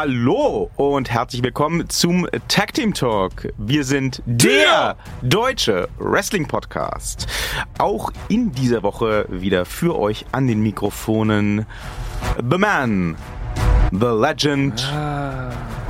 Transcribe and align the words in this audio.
Hallo 0.00 0.70
und 0.76 1.10
herzlich 1.10 1.42
willkommen 1.42 1.88
zum 1.88 2.28
Tag 2.46 2.72
Team 2.72 2.94
Talk. 2.94 3.52
Wir 3.58 3.82
sind 3.82 4.22
der 4.26 4.94
deutsche 5.22 5.88
Wrestling 5.98 6.46
Podcast. 6.46 7.26
Auch 7.78 8.12
in 8.28 8.52
dieser 8.52 8.84
Woche 8.84 9.26
wieder 9.28 9.64
für 9.64 9.98
euch 9.98 10.24
an 10.30 10.46
den 10.46 10.62
Mikrofonen 10.62 11.66
The 12.48 12.58
Man, 12.58 13.16
The 13.90 14.06
Legend, 14.06 14.78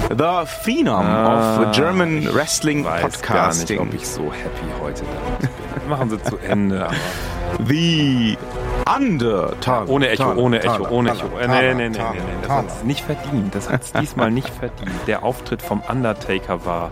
The 0.09 0.47
Phenom 0.63 1.05
of 1.27 1.73
German 1.73 2.35
Wrestling 2.35 2.79
Ich 2.79 2.87
weiß 2.87 3.03
Podcasting. 3.19 3.77
gar 3.77 3.85
nicht, 3.85 3.95
ob 3.95 4.01
ich 4.01 4.09
so 4.09 4.23
happy 4.33 4.81
heute 4.81 5.03
damit 5.03 5.41
bin. 5.81 5.89
Machen 5.91 6.09
Sie 6.09 6.23
zu 6.23 6.39
Ende. 6.39 6.89
The 7.67 8.39
Undertaker. 8.96 9.89
ohne 9.89 10.09
Echo, 10.11 10.32
ohne 10.34 10.61
Echo, 10.62 10.73
Taler, 10.84 10.93
ohne 10.93 11.11
Echo. 11.12 11.27
Äh, 11.38 11.46
Taler, 11.46 11.75
Nee, 11.75 11.75
nee, 11.75 11.88
nee, 11.91 11.98
nee, 11.98 12.05
nee. 12.12 12.20
Das 12.41 12.48
Taler. 12.48 12.59
hat 12.62 12.69
es 12.69 12.84
nicht 12.84 13.01
verdient. 13.05 13.55
Das 13.55 13.70
hat 13.70 13.83
es 13.83 13.92
diesmal 13.92 14.30
nicht 14.30 14.48
verdient. 14.51 14.91
Der 15.06 15.23
Auftritt 15.23 15.62
vom 15.62 15.83
Undertaker 15.88 16.65
war. 16.65 16.91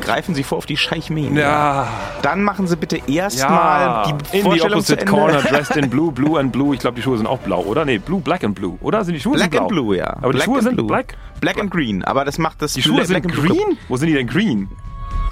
Greifen 0.00 0.34
Sie 0.34 0.42
vor 0.42 0.58
auf 0.58 0.66
die 0.66 0.76
Scheichmähen. 0.76 1.36
Ja. 1.36 1.86
Dann 2.22 2.42
machen 2.42 2.66
Sie 2.66 2.76
bitte 2.76 2.98
Ja, 3.06 3.24
erstmal 3.24 4.04
die 4.06 4.10
in 4.10 4.18
the 4.32 4.40
Vorstellung 4.42 4.72
opposite 4.78 4.98
zu 4.98 5.00
Ende. 5.00 5.12
corner, 5.12 5.40
dressed 5.42 5.76
in 5.76 5.90
blue, 5.90 6.10
blue 6.10 6.38
and 6.38 6.50
blue. 6.52 6.74
Ich 6.74 6.80
glaube, 6.80 6.96
die 6.96 7.02
Schuhe 7.02 7.16
sind 7.16 7.26
auch 7.26 7.38
blau, 7.38 7.60
oder? 7.62 7.84
Nee, 7.84 7.98
blue, 7.98 8.20
black 8.20 8.42
and 8.44 8.54
blue. 8.54 8.76
Oder 8.80 9.04
sind 9.04 9.14
die 9.14 9.20
Schuhe 9.20 9.34
Black 9.36 9.50
blau? 9.52 9.60
and 9.62 9.68
Blue, 9.68 9.96
ja. 9.96 10.16
Aber 10.20 10.32
die 10.32 10.36
Black 10.38 10.44
Schuhe 10.44 10.54
and 10.56 10.64
sind 10.64 10.76
Blue. 10.76 10.86
black? 10.86 11.16
Black 11.40 11.58
and 11.60 11.70
Green, 11.70 12.04
aber 12.04 12.24
das 12.24 12.38
macht 12.38 12.60
das 12.62 12.72
Die 12.74 12.82
Schuhe 12.82 12.96
Black 13.04 13.06
sind 13.06 13.28
green? 13.32 13.78
Wo 13.88 13.96
sind 13.96 14.08
die 14.08 14.14
denn 14.14 14.26
green? 14.26 14.68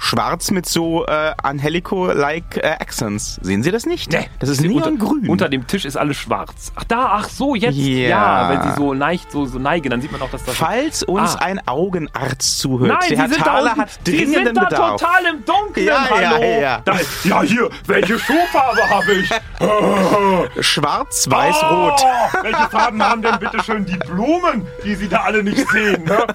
Schwarz 0.01 0.49
mit 0.51 0.65
so 0.65 1.05
äh, 1.05 1.33
Angelico-like 1.43 2.57
äh, 2.57 2.67
Accents. 2.79 3.37
Sehen 3.41 3.63
Sie 3.63 3.71
das 3.71 3.85
nicht? 3.85 4.11
Nee, 4.11 4.29
das 4.39 4.49
ist 4.49 4.61
sie- 4.61 4.67
neongrün. 4.69 5.19
Unter, 5.19 5.31
unter 5.31 5.49
dem 5.49 5.67
Tisch 5.67 5.83
ist 5.85 5.97
alles 5.97 6.17
schwarz. 6.17 6.71
Ach 6.75 6.83
da, 6.85 7.09
ach 7.11 7.29
so, 7.29 7.53
jetzt. 7.53 7.75
Ja. 7.77 8.09
Ja, 8.09 8.49
wenn 8.49 8.61
sie 8.71 8.75
so 8.77 8.93
neigt, 8.93 9.31
so, 9.31 9.45
so 9.45 9.59
neigen, 9.59 9.89
dann 9.89 10.01
sieht 10.01 10.11
man 10.11 10.21
auch, 10.21 10.29
dass 10.31 10.43
das. 10.45 10.55
Falls 10.55 11.03
uns 11.03 11.35
Ah. 11.35 11.39
ein 11.45 11.67
Augenarzt 11.67 12.59
zuhört, 12.59 12.89
Nein, 12.91 12.99
der 13.01 13.07
sie 13.09 13.21
Herr 13.21 13.29
sind 13.29 13.43
Thaler 13.43 13.75
da 13.75 13.81
hat 13.81 13.89
Sie 14.05 14.17
dringenden 14.17 14.45
sind 14.45 14.57
da 14.57 14.63
Bedarf. 14.65 15.01
total 15.01 15.25
im 15.33 15.45
Dunkeln, 15.45 15.85
Ja, 15.85 16.07
ja, 16.21 16.29
hallo. 16.31 16.43
ja. 16.61 16.81
Da 16.85 16.93
ist, 16.93 17.25
ja, 17.25 17.41
hier, 17.43 17.69
welche 17.85 18.17
Schuhfarbe 18.17 18.89
habe 18.89 19.11
ich? 19.13 19.29
Schwarz, 20.65 21.29
weiß, 21.29 21.55
rot. 21.63 22.01
Oh, 22.01 22.43
welche 22.43 22.69
Farben 22.69 23.03
haben 23.03 23.21
denn 23.21 23.37
bitte 23.39 23.61
schön 23.63 23.85
die 23.85 23.97
Blumen, 23.97 24.65
die 24.85 24.95
Sie 24.95 25.07
da 25.09 25.21
alle 25.23 25.43
nicht 25.43 25.67
sehen? 25.69 26.03
Ne? 26.05 26.25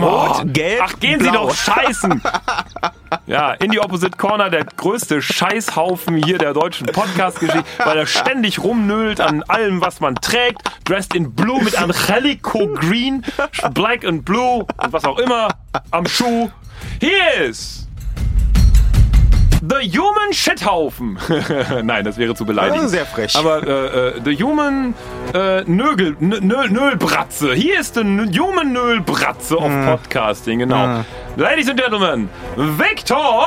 Rot, 0.00 0.42
gelb, 0.54 0.80
Ach, 0.84 0.98
gehen 1.00 1.20
Sie 1.20 1.28
blau. 1.30 1.48
doch 1.48 1.54
scheißen. 1.54 2.22
Ja, 3.26 3.52
in 3.52 3.70
die 3.70 3.80
Opposite 3.80 4.16
Corner, 4.16 4.48
der 4.48 4.64
größte 4.64 5.20
Scheißhaufen 5.20 6.16
hier 6.24 6.38
der 6.38 6.54
deutschen 6.54 6.86
Podcast-Geschichte, 6.86 7.64
weil 7.78 7.98
er 7.98 8.06
ständig 8.06 8.62
rumnölt 8.62 9.20
an 9.20 9.42
allem, 9.44 9.80
was 9.80 10.00
man 10.00 10.14
trägt. 10.14 10.62
Dressed 10.84 11.14
in 11.14 11.34
Blue 11.34 11.62
mit 11.62 11.76
Angelico 11.80 12.66
Green, 12.68 13.24
Black 13.74 14.04
and 14.04 14.24
Blue 14.24 14.60
und 14.60 14.92
was 14.92 15.04
auch 15.04 15.18
immer 15.18 15.48
am 15.90 16.06
Schuh. 16.06 16.50
Hier 17.00 17.34
ist 17.44 17.81
The 19.64 19.76
Human 19.96 20.32
Shithaufen. 20.32 21.16
Nein, 21.84 22.04
das 22.04 22.18
wäre 22.18 22.34
zu 22.34 22.44
ist 22.86 22.90
sehr 22.90 23.06
frech. 23.06 23.36
Aber 23.36 23.64
äh, 23.64 24.08
äh, 24.08 24.20
The 24.24 24.42
Human 24.42 24.92
äh, 25.32 25.62
Nögel, 25.62 26.16
Nö- 26.20 26.40
Nö- 26.40 26.68
Nölbratze. 26.68 27.54
Hier 27.54 27.78
ist 27.78 27.94
The 27.94 28.00
Human 28.00 28.72
Nölbratze 28.72 29.56
of 29.56 29.70
Podcasting, 29.86 30.58
genau. 30.58 31.04
Ladies 31.36 31.68
and 31.70 31.78
Gentlemen, 31.80 32.28
Victor! 32.56 33.46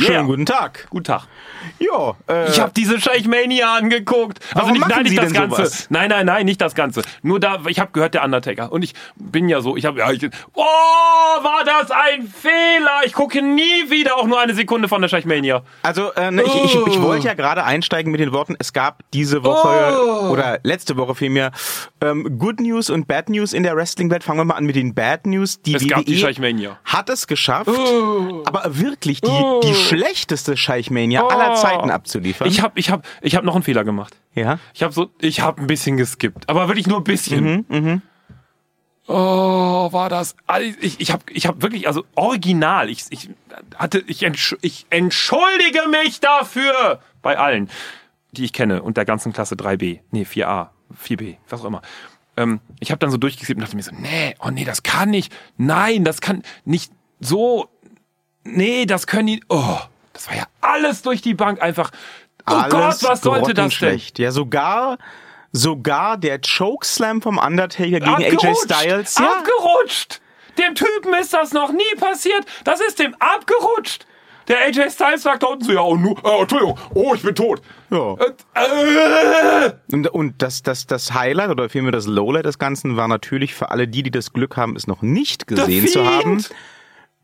Yeah. 0.00 0.12
Schönen 0.14 0.26
guten 0.26 0.46
Tag. 0.46 0.86
Guten 0.90 1.04
Tag. 1.04 1.22
Ja, 1.78 2.14
äh, 2.28 2.48
Ich 2.50 2.58
habe 2.60 2.72
diese 2.74 3.00
Scheichmania 3.00 3.74
angeguckt. 3.76 4.38
Also 4.54 4.70
nicht, 4.70 4.86
nein, 4.88 5.02
nicht 5.02 5.18
das 5.18 5.32
Ganze. 5.32 5.56
sowas? 5.56 5.86
Nein, 5.90 6.08
nein, 6.10 6.26
nein, 6.26 6.46
nicht 6.46 6.60
das 6.60 6.74
Ganze. 6.74 7.02
Nur 7.22 7.38
da, 7.40 7.58
ich 7.68 7.78
habe 7.80 7.90
gehört, 7.92 8.14
der 8.14 8.24
Undertaker. 8.24 8.72
Und 8.72 8.82
ich 8.82 8.94
bin 9.16 9.48
ja 9.48 9.60
so, 9.60 9.76
ich 9.76 9.84
habe, 9.84 9.98
ja, 9.98 10.10
ich, 10.10 10.24
oh, 10.54 10.62
war 10.62 11.64
das 11.64 11.90
ein 11.90 12.26
Fehler. 12.28 13.00
Ich 13.04 13.12
gucke 13.12 13.42
nie 13.42 13.90
wieder 13.90 14.16
auch 14.16 14.26
nur 14.26 14.40
eine 14.40 14.54
Sekunde 14.54 14.88
von 14.88 15.02
der 15.02 15.08
Scheichmania. 15.08 15.62
Also, 15.82 16.12
äh, 16.14 16.30
ne, 16.30 16.42
ich, 16.44 16.54
ich, 16.54 16.74
ich 16.74 16.98
Oh. 16.98 17.02
wollte 17.02 17.26
ja 17.26 17.34
gerade 17.34 17.64
einsteigen 17.64 18.10
mit 18.10 18.20
den 18.20 18.32
Worten, 18.32 18.56
es 18.58 18.72
gab 18.72 19.02
diese 19.12 19.44
Woche 19.44 19.68
Oh. 20.00 20.30
oder 20.30 20.58
letzte 20.62 20.96
Woche 20.96 21.14
vielmehr 21.14 21.50
ähm, 22.00 22.38
Good 22.38 22.60
News 22.60 22.88
und 22.90 23.06
Bad 23.06 23.28
News 23.28 23.52
in 23.52 23.62
der 23.62 23.76
Wrestling-Welt. 23.76 24.24
Fangen 24.24 24.38
wir 24.40 24.44
mal 24.44 24.54
an 24.54 24.64
mit 24.64 24.76
den 24.76 24.94
Bad 24.94 25.26
News. 25.26 25.60
Die 25.62 25.74
Es 25.74 25.82
WWE 25.82 25.88
gab 25.88 26.04
die 26.06 26.16
Scheichmania. 26.18 26.78
hat 26.84 27.10
es 27.10 27.26
geschafft, 27.26 27.68
Oh. 27.68 28.42
aber 28.46 28.62
wirklich 28.78 29.20
die, 29.20 29.28
Oh. 29.30 29.60
die 29.62 29.74
schlechteste 29.96 30.56
Scheichmania 30.56 31.26
aller 31.26 31.52
Oh. 31.52 31.56
Zeiten 31.56 31.90
abzuliefern. 31.90 32.48
Ich 32.48 32.60
habe, 32.62 32.78
ich 32.78 32.90
habe, 32.90 33.02
ich 33.22 33.34
habe 33.36 33.44
noch 33.46 33.54
einen 33.54 33.64
Fehler 33.64 33.84
gemacht. 33.84 34.16
ja. 34.34 34.58
Ich 34.74 34.82
habe 34.82 34.92
so, 34.92 35.10
ich 35.20 35.40
habe 35.40 35.60
ein 35.60 35.66
bisschen 35.66 35.96
geskippt, 35.96 36.48
aber 36.48 36.68
wirklich 36.68 36.86
nur 36.86 36.98
ein 36.98 37.04
bisschen. 37.04 37.64
Mhm, 37.68 38.02
Oh, 39.12 39.88
war 39.92 40.08
das? 40.08 40.36
Ich, 40.80 41.00
ich 41.00 41.10
habe, 41.10 41.24
ich 41.32 41.46
habe 41.46 41.60
wirklich, 41.62 41.88
also 41.88 42.04
original. 42.14 42.88
Ich, 42.88 43.06
ich 43.10 43.28
hatte, 43.74 44.04
ich, 44.06 44.22
entsch 44.22 44.54
ich 44.62 44.86
entschuldige 44.90 45.88
mich 45.90 46.20
dafür 46.20 47.00
bei 47.20 47.36
allen, 47.36 47.68
die 48.30 48.44
ich 48.44 48.52
kenne 48.52 48.82
und 48.82 48.96
der 48.96 49.04
ganzen 49.04 49.32
Klasse 49.32 49.56
3b, 49.56 50.00
nee 50.12 50.22
4a, 50.22 50.68
4b, 51.04 51.38
was 51.48 51.62
auch 51.62 51.64
immer. 51.64 51.82
Ähm, 52.36 52.60
ich 52.78 52.92
habe 52.92 53.00
dann 53.00 53.10
so 53.10 53.16
durchgeskippt 53.16 53.58
und 53.58 53.62
dachte 53.64 53.74
mir 53.74 53.82
so, 53.82 53.90
nee, 53.96 54.36
oh 54.44 54.50
nee, 54.50 54.64
das 54.64 54.84
kann 54.84 55.10
nicht, 55.10 55.32
nein, 55.56 56.04
das 56.04 56.20
kann 56.20 56.42
nicht 56.64 56.92
so, 57.18 57.68
nee, 58.44 58.86
das 58.86 59.06
können 59.06 59.26
die, 59.26 59.44
oh, 59.48 59.78
das 60.12 60.28
war 60.28 60.36
ja 60.36 60.44
alles 60.60 61.02
durch 61.02 61.22
die 61.22 61.34
Bank 61.34 61.62
einfach. 61.62 61.90
Oh 62.48 62.54
Alles 62.54 62.72
Gott, 62.72 63.10
was 63.10 63.20
sollte 63.20 63.54
das 63.54 63.78
denn? 63.78 64.00
Ja, 64.16 64.32
sogar, 64.32 64.98
sogar 65.52 66.16
der 66.16 66.40
Chokeslam 66.40 67.22
vom 67.22 67.38
Undertaker 67.38 68.00
gegen 68.00 68.06
AJ! 68.06 68.54
Styles. 68.64 69.18
Ja, 69.18 69.38
Abgerutscht! 69.38 70.20
Dem 70.58 70.74
Typen 70.74 71.14
ist 71.14 71.32
das 71.32 71.52
noch 71.52 71.72
nie 71.72 71.94
passiert. 71.98 72.44
Das 72.64 72.80
ist 72.80 72.98
dem 72.98 73.14
abgerutscht. 73.18 74.06
Der 74.48 74.58
AJ 74.66 74.90
Styles 74.90 75.22
sagt 75.22 75.44
da 75.44 75.46
unten 75.46 75.64
so, 75.64 75.72
ja, 75.72 75.80
oh, 75.80 75.94
nu, 75.96 76.16
äh, 76.24 76.40
Entschuldigung, 76.40 76.76
oh, 76.94 77.14
ich 77.14 77.22
bin 77.22 77.34
tot. 77.34 77.62
Ja. 77.90 78.16
Äh, 78.54 79.66
äh, 79.66 79.72
Und, 79.92 80.08
und 80.08 80.42
das, 80.42 80.62
das, 80.62 80.86
das 80.86 81.14
Highlight 81.14 81.50
oder 81.50 81.68
vielmehr 81.68 81.92
das 81.92 82.06
Lowlight 82.06 82.46
des 82.46 82.58
Ganzen 82.58 82.96
war 82.96 83.06
natürlich 83.06 83.54
für 83.54 83.70
alle 83.70 83.86
die, 83.86 84.02
die 84.02 84.10
das 84.10 84.32
Glück 84.32 84.56
haben, 84.56 84.74
es 84.74 84.88
noch 84.88 85.02
nicht 85.02 85.46
gesehen 85.46 85.86
zu 85.86 86.04
haben, 86.04 86.44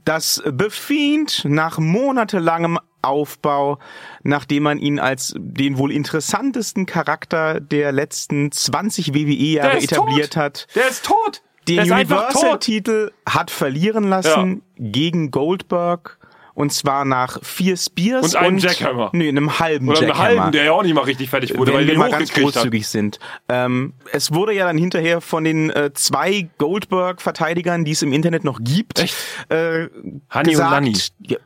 dass 0.07 0.43
The 0.45 0.71
Fiend 0.71 1.45
nach 1.45 1.79
monatelangem 1.79 2.79
Aufbau, 3.03 3.79
nachdem 4.23 4.63
man 4.65 4.79
ihn 4.79 4.99
als 4.99 5.35
den 5.37 5.79
wohl 5.79 5.93
interessantesten 5.93 6.87
Charakter 6.87 7.61
der 7.61 7.93
letzten 7.93 8.51
20 8.51 9.15
WWE-Jahre 9.15 9.79
etabliert 9.79 10.33
tot. 10.33 10.43
hat, 10.43 10.67
Der 10.75 10.89
ist 10.89 11.05
tot. 11.05 11.43
den. 11.69 11.81
Universal-Titel 11.81 13.11
hat 13.29 13.51
verlieren 13.51 14.09
lassen 14.09 14.63
gegen 14.77 15.31
Goldberg. 15.31 16.19
Und 16.57 16.73
zwar 16.73 17.05
nach 17.05 17.39
vier 17.43 17.77
Spears 17.77 18.35
Und 18.35 18.37
einem 18.37 18.57
Jackhammer. 18.57 19.11
Nee, 19.13 19.29
einem 19.29 19.59
halben 19.59 19.91
Oder 19.91 20.01
Jackhammer 20.01 20.41
halben, 20.41 20.53
der 20.53 20.65
ja 20.65 20.73
auch 20.73 20.83
nicht 20.83 20.95
mal 20.95 21.05
richtig 21.05 21.29
fertig 21.29 21.55
wurde, 21.55 21.75
weil 21.75 21.81
wenn 21.81 21.85
er 21.85 21.87
wir 21.89 21.95
den 21.95 21.99
mal 21.99 22.11
ganz 22.11 22.31
hochgekriegt 22.31 22.47
hat. 22.47 22.55
großzügig 22.55 22.89
sind. 22.89 23.19
Ähm, 23.51 23.93
es 24.11 24.33
wurde 24.33 24.55
ja 24.55 24.65
dann 24.65 24.79
hinterher 24.79 25.21
von 25.21 25.45
den 25.45 25.69
äh, 25.69 25.91
zwei 25.93 26.49
Goldberg-Verteidigern, 26.57 27.85
die 27.85 27.93
es 27.93 28.01
im 28.01 28.11
Internet 28.11 28.45
noch 28.45 28.61
gibt, 28.63 29.01
Echt? 29.01 29.15
Äh, 29.51 29.89
Hanni 30.31 30.49
und 30.49 30.51
gesagt, 30.53 30.71
Nanni. 30.71 30.97
Ja, 31.27 31.37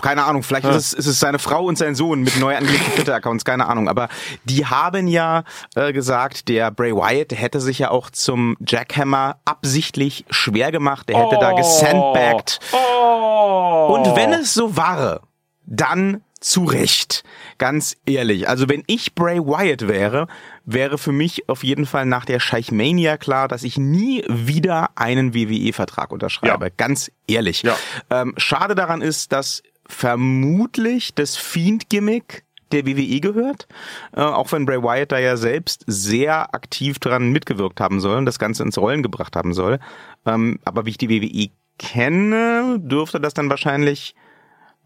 keine 0.00 0.22
Ahnung, 0.22 0.44
vielleicht 0.44 0.64
ist, 0.64 0.76
es, 0.76 0.92
ist 0.92 1.06
es 1.06 1.18
seine 1.18 1.40
Frau 1.40 1.64
und 1.64 1.76
sein 1.76 1.96
Sohn 1.96 2.22
mit 2.22 2.38
neu 2.38 2.56
angelegten 2.56 2.92
Twitter-Accounts, 2.94 3.44
keine 3.44 3.66
Ahnung. 3.66 3.88
Aber 3.88 4.08
die 4.44 4.64
haben 4.64 5.08
ja 5.08 5.42
äh, 5.74 5.92
gesagt, 5.92 6.48
der 6.48 6.70
Bray 6.70 6.94
Wyatt, 6.94 7.32
hätte 7.32 7.60
sich 7.60 7.80
ja 7.80 7.90
auch 7.90 8.10
zum 8.10 8.56
Jackhammer 8.64 9.38
absichtlich 9.44 10.24
schwer 10.30 10.70
gemacht, 10.70 11.08
der 11.08 11.18
hätte 11.18 11.38
da 11.40 11.50
gesandbagged. 11.50 12.60
Oh. 12.72 13.96
Und 13.96 14.14
wenn 14.14 14.32
es 14.32 14.51
so 14.54 14.76
war, 14.76 15.28
dann 15.66 16.22
zu 16.40 16.64
Recht. 16.64 17.22
Ganz 17.58 17.96
ehrlich. 18.04 18.48
Also 18.48 18.68
wenn 18.68 18.82
ich 18.86 19.14
Bray 19.14 19.38
Wyatt 19.38 19.86
wäre, 19.86 20.26
wäre 20.64 20.98
für 20.98 21.12
mich 21.12 21.48
auf 21.48 21.62
jeden 21.62 21.86
Fall 21.86 22.04
nach 22.06 22.24
der 22.24 22.40
Scheichmania 22.40 23.16
klar, 23.16 23.48
dass 23.48 23.62
ich 23.62 23.78
nie 23.78 24.24
wieder 24.28 24.90
einen 24.96 25.34
WWE-Vertrag 25.34 26.10
unterschreibe. 26.10 26.66
Ja. 26.66 26.72
Ganz 26.76 27.12
ehrlich. 27.28 27.62
Ja. 27.62 27.76
Ähm, 28.10 28.34
schade 28.36 28.74
daran 28.74 29.02
ist, 29.02 29.32
dass 29.32 29.62
vermutlich 29.86 31.14
das 31.14 31.36
Fiend-Gimmick 31.36 32.44
der 32.72 32.86
WWE 32.86 33.20
gehört, 33.20 33.68
äh, 34.16 34.20
auch 34.20 34.50
wenn 34.52 34.64
Bray 34.64 34.82
Wyatt 34.82 35.12
da 35.12 35.18
ja 35.18 35.36
selbst 35.36 35.84
sehr 35.86 36.54
aktiv 36.54 36.98
dran 36.98 37.30
mitgewirkt 37.30 37.80
haben 37.80 38.00
soll 38.00 38.16
und 38.16 38.26
das 38.26 38.38
Ganze 38.38 38.62
ins 38.62 38.78
Rollen 38.78 39.02
gebracht 39.02 39.36
haben 39.36 39.52
soll. 39.52 39.78
Ähm, 40.24 40.58
aber 40.64 40.86
wie 40.86 40.90
ich 40.90 40.98
die 40.98 41.10
WWE 41.10 41.50
kenne, 41.78 42.78
dürfte 42.80 43.20
das 43.20 43.34
dann 43.34 43.50
wahrscheinlich, 43.50 44.14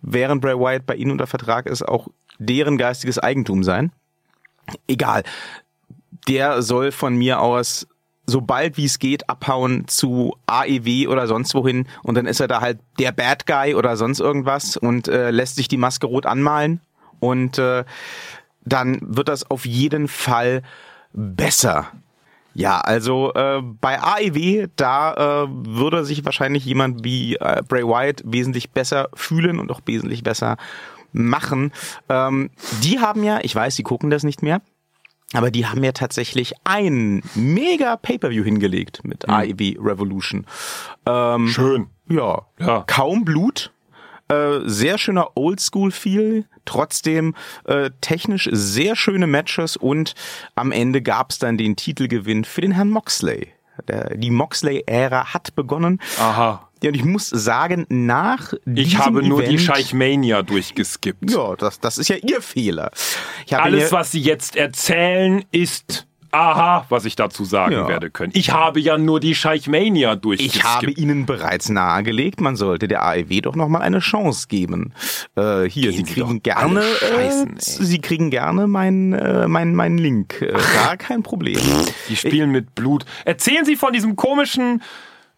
während 0.07 0.41
Bray 0.41 0.59
Wyatt 0.59 0.87
bei 0.87 0.95
ihnen 0.95 1.11
unter 1.11 1.27
Vertrag 1.27 1.67
ist, 1.67 1.87
auch 1.87 2.09
deren 2.39 2.79
geistiges 2.79 3.19
Eigentum 3.19 3.63
sein. 3.63 3.93
Egal. 4.89 5.23
Der 6.29 6.63
soll 6.63 6.93
von 6.93 7.17
mir 7.17 7.41
aus 7.41 7.87
sobald 8.27 8.77
wie 8.77 8.87
es 8.87 8.99
geht 8.99 9.31
abhauen 9.31 9.87
zu 9.87 10.37
AEW 10.47 11.09
oder 11.09 11.27
sonst 11.27 11.55
wohin 11.55 11.87
und 12.03 12.17
dann 12.17 12.27
ist 12.27 12.41
er 12.41 12.49
da 12.49 12.61
halt 12.61 12.81
der 12.99 13.13
Bad 13.13 13.47
Guy 13.47 13.75
oder 13.75 13.97
sonst 13.97 14.19
irgendwas 14.21 14.77
und 14.77 15.09
äh, 15.09 15.31
lässt 15.31 15.57
sich 15.57 15.69
die 15.69 15.77
Maske 15.77 16.07
rot 16.07 16.27
anmalen 16.27 16.81
und 17.21 17.59
äh, 17.59 17.85
dann 18.65 18.99
wird 19.01 19.29
das 19.29 19.49
auf 19.49 19.65
jeden 19.65 20.09
Fall 20.09 20.63
besser. 21.13 21.87
Ja, 22.59 22.81
also 22.81 23.35
äh, 23.35 23.61
bei 23.61 24.01
AEW, 24.01 24.69
da 24.77 25.45
äh, 25.45 25.49
würde 25.51 26.07
sich 26.07 26.25
wahrscheinlich 26.25 26.65
jemand 26.65 27.05
wie 27.05 27.37
äh, 27.37 27.63
Bray 27.69 27.83
Wyatt 27.85 28.23
wesentlich 28.25 28.71
besser 28.71 29.11
fühlen 29.13 29.59
und 29.59 29.71
auch 29.71 29.83
wesentlich 29.85 30.23
besser 30.23 30.57
machen. 31.13 31.71
Ähm, 32.09 32.49
die 32.83 32.99
haben 32.99 33.23
ja, 33.25 33.41
ich 33.43 33.55
weiß, 33.55 33.77
die 33.77 33.83
gucken 33.83 34.09
das 34.09 34.23
nicht 34.23 34.43
mehr, 34.43 34.63
aber 35.35 35.51
die 35.51 35.67
haben 35.67 35.85
ja 35.85 35.93
tatsächlich 35.93 36.55
ein 36.65 37.23
mega 37.35 37.97
Pay-per-View 37.97 38.45
hingelegt 38.45 39.05
mit 39.05 39.29
AEW 39.29 39.77
Revolution. 39.79 40.47
Ähm, 41.05 41.49
Schön. 41.49 41.89
ja, 42.09 42.41
Ja. 42.59 42.85
kaum 42.87 43.27
Blut. 43.27 43.71
Äh, 44.29 44.61
sehr 44.65 44.99
schöner 44.99 45.37
Oldschool-Feel, 45.37 46.47
trotzdem 46.65 47.35
äh, 47.65 47.91
technisch 48.01 48.49
sehr 48.51 48.97
schöne 48.97 49.27
Matches 49.29 49.77
und 49.77 50.15
am 50.57 50.73
Ende 50.73 51.01
gab's 51.01 51.39
dann 51.39 51.57
den 51.57 51.77
Titelgewinn 51.77 52.45
für 52.45 52.61
den 52.61 52.73
Herrn 52.73 52.91
Moxley. 52.91 53.49
Der, 53.87 54.17
die 54.17 54.31
Moxley-Ära 54.31 55.33
hat 55.35 55.55
begonnen. 55.55 56.01
Aha. 56.19 56.69
Ja, 56.83 56.89
und 56.91 56.95
ich 56.97 57.05
muss 57.05 57.29
sagen, 57.29 57.87
nach 57.89 58.53
Ich 58.75 58.99
habe 58.99 59.23
nur 59.23 59.43
die 59.43 59.49
Event, 59.55 59.61
Scheichmania 59.61 60.43
durchgeskippt. 60.43 61.31
Ja, 61.31 61.55
das, 61.57 61.79
das 61.81 61.97
ist 61.99 62.09
ja 62.09 62.17
ihr 62.17 62.43
Fehler. 62.43 62.91
Ich 63.47 63.57
Alles, 63.57 63.91
mir- 63.91 63.99
was 63.99 64.13
Sie 64.13 64.21
jetzt 64.21 64.57
erzählen, 64.57 65.45
ist 65.53 66.07
aha, 66.37 66.87
was 66.89 67.05
ich 67.05 67.17
dazu 67.17 67.45
sagen 67.45 67.73
Ja. 67.73 67.89
werde 67.89 68.11
können. 68.11 68.33
Ich 68.35 68.51
habe 68.51 68.81
ja 68.81 68.99
nur 68.99 69.21
die 69.21 69.35
Scheichmania 69.35 70.17
durchgeskippt. 70.17 70.57
Ich 70.57 70.65
habe 70.65 70.91
Ihnen 70.91 71.27
bereits 71.27 71.69
nahegelegt, 71.69 72.41
man 72.41 72.57
sollte 72.57 72.89
der 72.89 73.03
AEW 73.05 73.41
doch 73.43 73.57
noch 73.57 73.69
mal 73.69 73.81
eine 73.81 74.01
Chance 74.01 74.47
geben. 74.49 74.93
Äh, 75.37 75.65
hier, 75.65 75.91
Gehen 75.93 76.05
Sie 76.07 76.13
kriegen 76.13 76.43
gerne, 76.43 76.81
alle 76.81 76.83
scheißen, 76.97 77.57
äh. 77.57 77.61
Sie 77.61 78.01
kriegen 78.01 78.31
gerne 78.31 78.67
meinen 78.67 79.13
äh, 79.13 79.49
mein, 79.49 79.75
mein 79.75 79.99
Link. 79.99 80.41
Äh, 80.43 80.53
gar 80.75 80.97
kein 80.97 81.23
Problem. 81.23 81.61
Die 82.09 82.17
spielen 82.17 82.51
mit 82.51 82.75
Blut. 82.75 83.05
Erzählen 83.25 83.65
Sie 83.65 83.77
von 83.77 83.93
diesem 83.93 84.17
komischen. 84.17 84.83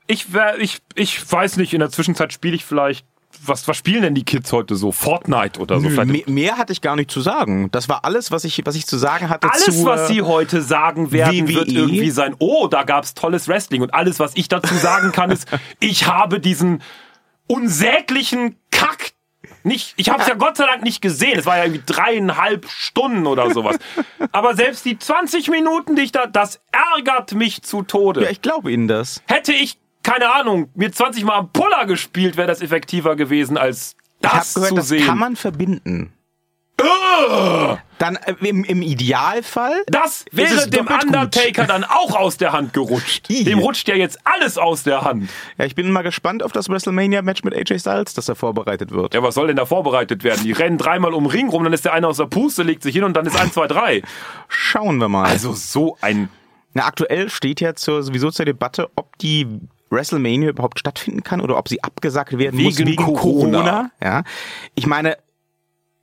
Ich, 0.07 0.27
ich, 0.59 0.79
ich 0.95 1.31
weiß 1.33 1.59
nicht, 1.59 1.75
in 1.75 1.81
der 1.81 1.91
Zwischenzeit 1.91 2.33
spiele 2.33 2.57
ich 2.57 2.65
vielleicht. 2.65 3.07
Was, 3.45 3.67
was 3.69 3.77
spielen 3.77 4.03
denn 4.03 4.15
die 4.15 4.25
Kids 4.25 4.53
heute 4.53 4.77
so? 4.77 4.93
Fortnite 4.93 5.61
oder 5.61 5.81
so? 5.81 5.89
Nö, 5.89 6.05
mehr, 6.05 6.23
mehr 6.27 6.59
hatte 6.59 6.73
ich 6.73 6.81
gar 6.81 6.97
nicht 6.97 7.11
zu 7.11 7.21
sagen. 7.21 7.71
Das 7.71 7.89
war 7.89 8.05
alles, 8.05 8.31
was 8.31 8.45
ich, 8.45 8.61
was 8.65 8.75
ich 8.75 8.87
zu 8.87 8.99
sagen 8.99 9.29
hatte. 9.29 9.51
alles, 9.51 9.65
zu, 9.65 9.85
was 9.85 10.09
Sie 10.09 10.23
heute 10.23 10.63
sagen 10.63 11.13
werden, 11.13 11.49
WWE. 11.49 11.55
wird 11.55 11.69
irgendwie 11.69 12.11
sein, 12.11 12.35
oh, 12.39 12.67
da 12.69 12.85
gab's 12.85 13.15
tolles 13.15 13.49
Wrestling. 13.49 13.83
Und 13.83 13.95
alles, 13.95 14.19
was 14.21 14.33
ich 14.35 14.49
dazu 14.49 14.75
sagen 14.75 15.13
kann, 15.13 15.31
ist, 15.31 15.47
ich 15.81 16.07
habe 16.07 16.41
diesen 16.41 16.83
unsäglichen 17.47 18.57
Kack 18.71 19.13
nicht, 19.63 19.95
ich 19.97 20.09
habe 20.09 20.23
es 20.23 20.29
ja 20.29 20.35
Gott 20.35 20.57
sei 20.57 20.67
Dank 20.67 20.83
nicht 20.83 21.01
gesehen. 21.01 21.39
Es 21.39 21.47
war 21.47 21.59
ja 21.59 21.65
irgendwie 21.65 21.83
dreieinhalb 21.85 22.69
Stunden 22.69 23.27
oder 23.27 23.53
sowas. 23.53 23.77
Aber 24.33 24.55
selbst 24.55 24.85
die 24.85 24.99
20 24.99 25.49
Minuten, 25.49 25.97
die 25.97 26.03
ich 26.03 26.13
da, 26.13 26.27
das 26.27 26.61
ärgert 26.73 27.35
mich 27.35 27.63
zu 27.63 27.83
Tode. 27.83 28.23
Ja, 28.23 28.31
ich 28.31 28.43
glaube 28.43 28.73
Ihnen 28.73 28.89
das. 28.89 29.23
Hätte 29.27 29.53
ich, 29.53 29.79
keine 30.09 30.33
Ahnung, 30.35 30.71
mir 30.75 30.91
20 30.91 31.25
Mal 31.25 31.37
am 31.37 31.53
Puller 31.53 31.87
gespielt, 31.87 32.37
wäre 32.37 32.49
das 32.49 32.63
effektiver 32.63 33.17
gewesen, 33.17 33.57
als 33.57 33.97
Ich 34.21 34.29
habe 34.29 34.39
das 34.39 34.55
gehört, 34.55 34.71
zu 34.71 34.75
das 34.77 34.89
sehen. 34.89 35.07
kann 35.07 35.19
man 35.19 35.37
verbinden. 35.37 36.13
Dann 37.99 38.17
äh, 38.17 38.35
im, 38.41 38.63
im 38.63 38.83
Idealfall. 38.83 39.83
Das 39.89 40.25
wäre 40.31 40.69
dem 40.69 40.87
doppelt 40.87 41.01
gut. 41.01 41.05
Undertaker 41.05 41.65
dann 41.65 41.85
auch 41.85 42.15
aus 42.15 42.37
der 42.37 42.53
Hand 42.53 42.73
gerutscht. 42.73 43.29
I. 43.29 43.43
Dem 43.43 43.59
rutscht 43.59 43.89
ja 43.89 43.97
jetzt 43.97 44.21
alles 44.25 44.57
aus 44.57 44.85
der 44.85 45.03
Hand. 45.03 45.29
Ja, 45.59 45.65
ich 45.65 45.75
bin 45.75 45.91
mal 45.91 46.03
gespannt 46.03 46.45
auf 46.45 46.53
das 46.53 46.69
WrestleMania-Match 46.69 47.43
mit 47.43 47.55
AJ 47.55 47.81
Styles, 47.81 48.15
das 48.15 48.27
da 48.27 48.37
vorbereitet 48.37 48.93
wird. 48.93 49.15
Ja, 49.15 49.23
was 49.23 49.35
soll 49.35 49.49
denn 49.49 49.57
da 49.57 49.67
vorbereitet 49.67 50.23
werden? 50.23 50.45
Die 50.45 50.53
rennen 50.53 50.79
dreimal 50.79 51.13
um 51.15 51.25
den 51.25 51.31
Ring 51.33 51.49
rum, 51.49 51.65
dann 51.65 51.73
ist 51.73 51.85
der 51.85 51.93
eine 51.93 52.07
aus 52.07 52.19
der 52.19 52.27
Puste, 52.27 52.63
legt 52.63 52.85
sich 52.85 52.95
hin 52.95 53.05
und 53.05 53.15
dann 53.15 53.27
ist 53.27 53.39
1, 53.39 53.55
2, 53.55 53.67
3. 53.67 54.03
Schauen 54.47 54.99
wir 54.99 55.09
mal. 55.09 55.25
Also 55.25 55.53
so 55.53 55.99
ein... 56.01 56.29
Na, 56.75 56.87
aktuell 56.87 57.29
steht 57.31 57.61
ja 57.61 57.75
zur, 57.75 58.05
sowieso 58.05 58.31
zur 58.31 58.45
Debatte, 58.45 58.89
ob 58.95 59.19
die 59.19 59.49
WrestleMania 59.91 60.51
überhaupt 60.51 60.79
stattfinden 60.79 61.23
kann 61.23 61.41
oder 61.41 61.57
ob 61.57 61.69
sie 61.69 61.83
abgesagt 61.83 62.37
werden 62.39 62.63
muss 62.63 62.79
Wegen 62.79 62.89
wegen 62.91 63.05
Corona. 63.05 63.59
Corona. 63.59 63.91
Ja, 64.03 64.23
ich 64.75 64.87
meine, 64.87 65.17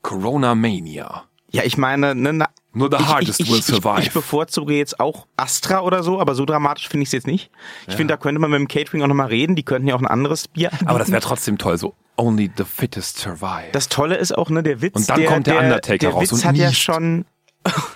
Corona-Mania. 0.02 1.24
ja, 1.52 1.64
ich 1.64 1.78
meine, 1.78 2.14
ne, 2.16 2.34
na, 2.34 2.50
Nur 2.74 2.90
the 2.92 2.98
ich, 2.98 3.08
hardest 3.08 3.40
ich, 3.40 3.50
will 3.50 3.60
ich, 3.60 3.66
survive. 3.66 4.00
Ich, 4.00 4.08
ich 4.08 4.14
bevorzuge 4.14 4.74
jetzt 4.76 5.00
auch 5.00 5.26
Astra 5.38 5.82
oder 5.82 6.04
so, 6.04 6.20
aber 6.20 6.36
so 6.36 6.46
dramatisch 6.46 6.88
finde 6.90 7.04
ich 7.04 7.10
es 7.10 7.14
jetzt 7.14 7.28
nicht. 7.28 7.50
Ich 7.88 7.96
finde, 7.96 8.14
da 8.14 8.18
könnte 8.18 8.40
man 8.40 8.52
mit 8.52 8.60
dem 8.60 8.68
Catering 8.68 9.02
auch 9.02 9.08
nochmal 9.08 9.28
reden. 9.28 9.56
Die 9.56 9.64
könnten 9.64 9.88
ja 9.88 9.96
auch 9.96 10.00
ein 10.02 10.08
anderes 10.08 10.48
Bier 10.48 10.72
anbieten. 10.72 10.90
Aber 10.90 11.00
das 11.00 11.10
wäre 11.12 11.22
trotzdem 11.22 11.58
toll, 11.58 11.78
so 11.78 11.96
only 12.18 12.52
the 12.56 12.64
fittest 12.64 13.18
survive. 13.18 13.72
Das 13.72 13.90
Tolle 13.90 14.16
ist 14.18 14.38
auch, 14.38 14.50
ne, 14.50 14.62
der 14.64 14.82
Witz, 14.82 14.96
Und 14.96 15.10
dann 15.10 15.20
der, 15.20 15.30
kommt 15.30 15.48
der 15.48 15.60
Undertaker 15.60 15.98
der 15.98 16.10
raus 16.12 16.24
Witz 16.24 16.32
und 16.34 16.46
hat 16.46 16.56
ja 16.56 16.72
schon, 16.72 17.26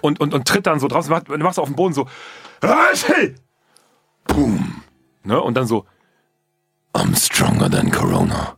und, 0.02 0.20
und, 0.20 0.34
und 0.34 0.48
tritt 0.48 0.66
dann 0.66 0.80
so 0.80 0.88
draußen, 0.88 1.12
macht, 1.12 1.30
machst 1.30 1.58
du 1.58 1.62
auf 1.62 1.70
dem 1.70 1.76
Boden 1.76 1.94
so, 1.94 2.08
"Hey!" 2.62 3.36
boom, 4.28 4.82
ne, 5.24 5.39
und 5.42 5.56
dann 5.56 5.68
so, 5.68 5.86
I'm 6.94 7.16
stronger 7.18 7.69
than 7.69 7.92
Corona. 7.92 8.56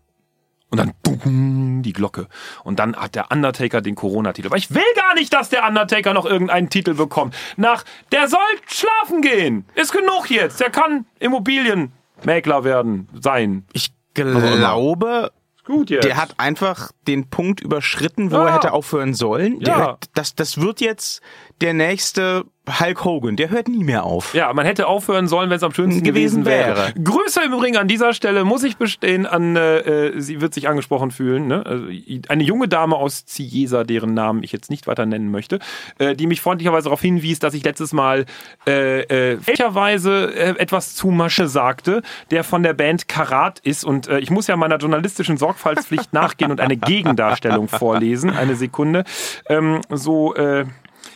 Und 0.69 0.77
dann 0.77 0.93
boom, 1.03 1.81
die 1.83 1.91
Glocke. 1.91 2.27
Und 2.63 2.79
dann 2.79 2.95
hat 2.95 3.15
der 3.15 3.29
Undertaker 3.29 3.81
den 3.81 3.95
Corona-Titel. 3.95 4.47
Aber 4.47 4.55
ich 4.55 4.73
will 4.73 4.81
gar 4.95 5.15
nicht, 5.15 5.33
dass 5.33 5.49
der 5.49 5.67
Undertaker 5.67 6.13
noch 6.13 6.25
irgendeinen 6.25 6.69
Titel 6.69 6.93
bekommt. 6.93 7.35
Nach, 7.57 7.83
der 8.13 8.29
soll 8.29 8.39
schlafen 8.67 9.21
gehen. 9.21 9.65
Ist 9.75 9.91
genug 9.91 10.29
jetzt. 10.29 10.61
Der 10.61 10.69
kann 10.69 11.05
Immobilienmakler 11.19 12.63
werden, 12.63 13.09
sein. 13.19 13.65
ich 13.73 13.91
glaube, 14.13 15.31
Gut 15.65 15.89
jetzt. 15.89 16.05
der 16.05 16.15
hat 16.17 16.35
einfach 16.39 16.91
den 17.05 17.29
Punkt 17.29 17.59
überschritten, 17.59 18.31
wo 18.31 18.35
Ja. 18.37 18.47
er 18.47 18.55
hätte 18.55 18.71
aufhören 18.71 19.13
sollen. 19.13 19.59
Ja. 19.59 19.97
das, 20.13 20.35
das 20.35 20.59
wird 20.61 20.79
jetzt 20.79 21.21
der 21.61 21.73
nächste 21.73 22.45
Hulk 22.79 23.03
Hogan. 23.03 23.35
Der 23.35 23.49
hört 23.49 23.67
nie 23.67 23.83
mehr 23.83 24.03
auf. 24.03 24.35
Ja, 24.35 24.53
man 24.53 24.65
hätte 24.65 24.85
aufhören 24.87 25.27
sollen, 25.27 25.49
wenn 25.49 25.57
es 25.57 25.63
am 25.63 25.73
schönsten 25.73 26.03
gewesen, 26.03 26.43
Gewesen 26.43 26.45
wäre. 26.45 26.77
wäre. 26.77 26.93
Grüße 27.03 27.41
im 27.43 27.53
Übrigen 27.53 27.77
an 27.77 27.87
dieser 27.87 28.13
Stelle 28.13 28.43
muss 28.43 28.63
ich 28.63 28.77
bestehen 28.77 29.25
an, 29.25 29.55
äh, 29.55 29.79
äh, 29.79 30.21
sie 30.21 30.41
wird 30.41 30.53
sich 30.53 30.67
angesprochen 30.67 31.09
fühlen, 31.09 31.47
ne? 31.47 31.65
also, 31.65 31.87
eine 32.27 32.43
junge 32.43 32.67
Dame 32.67 32.95
aus 32.95 33.25
Ciesa, 33.25 33.83
deren 33.83 34.13
Namen 34.13 34.43
ich 34.43 34.51
jetzt 34.51 34.69
nicht 34.69 34.85
weiter 34.85 35.07
nennen 35.07 35.31
möchte, 35.31 35.59
äh, 35.97 36.15
die 36.15 36.27
mich 36.27 36.41
freundlicherweise 36.41 36.85
darauf 36.85 37.01
hinwies, 37.01 37.39
dass 37.39 37.55
ich 37.55 37.63
letztes 37.63 37.93
Mal 37.93 38.25
äh, 38.67 39.01
äh, 39.01 39.37
fälschlicherweise 39.37 40.33
äh, 40.33 40.59
etwas 40.59 40.93
zu 40.95 41.07
Masche 41.07 41.47
sagte, 41.47 42.03
der 42.29 42.43
von 42.43 42.61
der 42.61 42.73
Band 42.73 43.07
Karat 43.07 43.59
ist 43.59 43.83
und 43.83 44.07
äh, 44.07 44.19
ich 44.19 44.29
muss 44.29 44.45
ja 44.45 44.55
meiner 44.55 44.77
journalistischen 44.77 45.37
Sorgfaltspflicht 45.37 46.13
nachgehen 46.13 46.51
und 46.51 46.61
eine 46.61 46.77
Gegendarstellung 46.77 47.67
vorlesen. 47.67 48.29
Eine 48.29 48.55
Sekunde. 48.55 49.03
Ähm, 49.49 49.81
so 49.89 50.35
äh, 50.35 50.65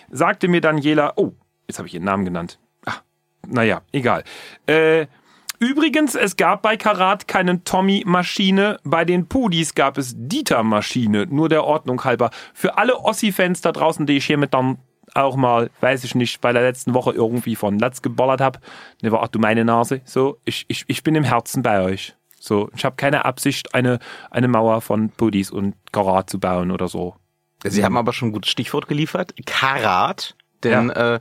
sagte 0.10 0.48
mir 0.48 0.62
Daniela, 0.62 1.14
oh, 1.16 1.34
jetzt 1.68 1.78
habe 1.78 1.88
ich 1.88 1.94
ihren 1.94 2.06
Namen 2.06 2.26
genannt. 2.26 2.60
Ah, 2.86 3.02
naja, 3.48 3.82
egal. 3.92 4.24
Äh, 4.68 5.08
übrigens, 5.60 6.16
es 6.16 6.38
gab 6.38 6.62
bei 6.62 6.78
Karat 6.78 7.28
keinen 7.28 7.64
Tommy-Maschine. 7.64 8.80
Bei 8.84 9.06
den 9.06 9.28
Pudis 9.28 9.76
gab 9.76 9.98
es 9.98 10.14
Dieter-Maschine. 10.16 11.28
Nur 11.28 11.50
der 11.50 11.64
Ordnung 11.64 12.04
halber. 12.04 12.32
Für 12.54 12.78
alle 12.78 12.98
Ossi-Fans 12.98 13.62
da 13.62 13.72
draußen, 13.72 14.06
die 14.06 14.18
ich 14.18 14.26
hiermit 14.26 14.54
dann 14.54 14.78
auch 15.14 15.36
mal, 15.36 15.70
weiß 15.82 16.04
ich 16.04 16.14
nicht, 16.16 16.42
bei 16.42 16.52
der 16.52 16.62
letzten 16.62 16.94
Woche 16.94 17.12
irgendwie 17.12 17.56
von 17.56 17.80
Latz 17.80 18.02
geballert 18.02 18.42
habe. 18.42 18.60
Ne, 19.02 19.12
war, 19.12 19.24
ach 19.24 19.30
du 19.30 19.40
meine 19.40 19.66
Nase. 19.66 20.02
So, 20.06 20.40
ich, 20.46 20.66
ich, 20.68 20.84
ich 20.88 21.04
bin 21.04 21.16
im 21.16 21.24
Herzen 21.24 21.64
bei 21.64 21.82
euch. 21.82 22.16
So, 22.40 22.70
ich 22.76 22.86
habe 22.86 22.96
keine 22.96 23.26
Absicht, 23.26 23.74
eine, 23.74 24.00
eine 24.30 24.48
Mauer 24.48 24.82
von 24.82 25.10
Pudis 25.10 25.50
und 25.50 25.76
Karat 25.92 26.30
zu 26.30 26.40
bauen 26.40 26.70
oder 26.70 26.88
so. 26.88 27.16
Sie 27.72 27.84
haben 27.84 27.98
aber 27.98 28.14
schon 28.14 28.30
ein 28.30 28.32
gutes 28.34 28.52
Stichwort 28.52 28.88
geliefert. 28.88 29.34
Karat. 29.46 30.36
Denn 30.64 30.90
äh, 30.90 31.20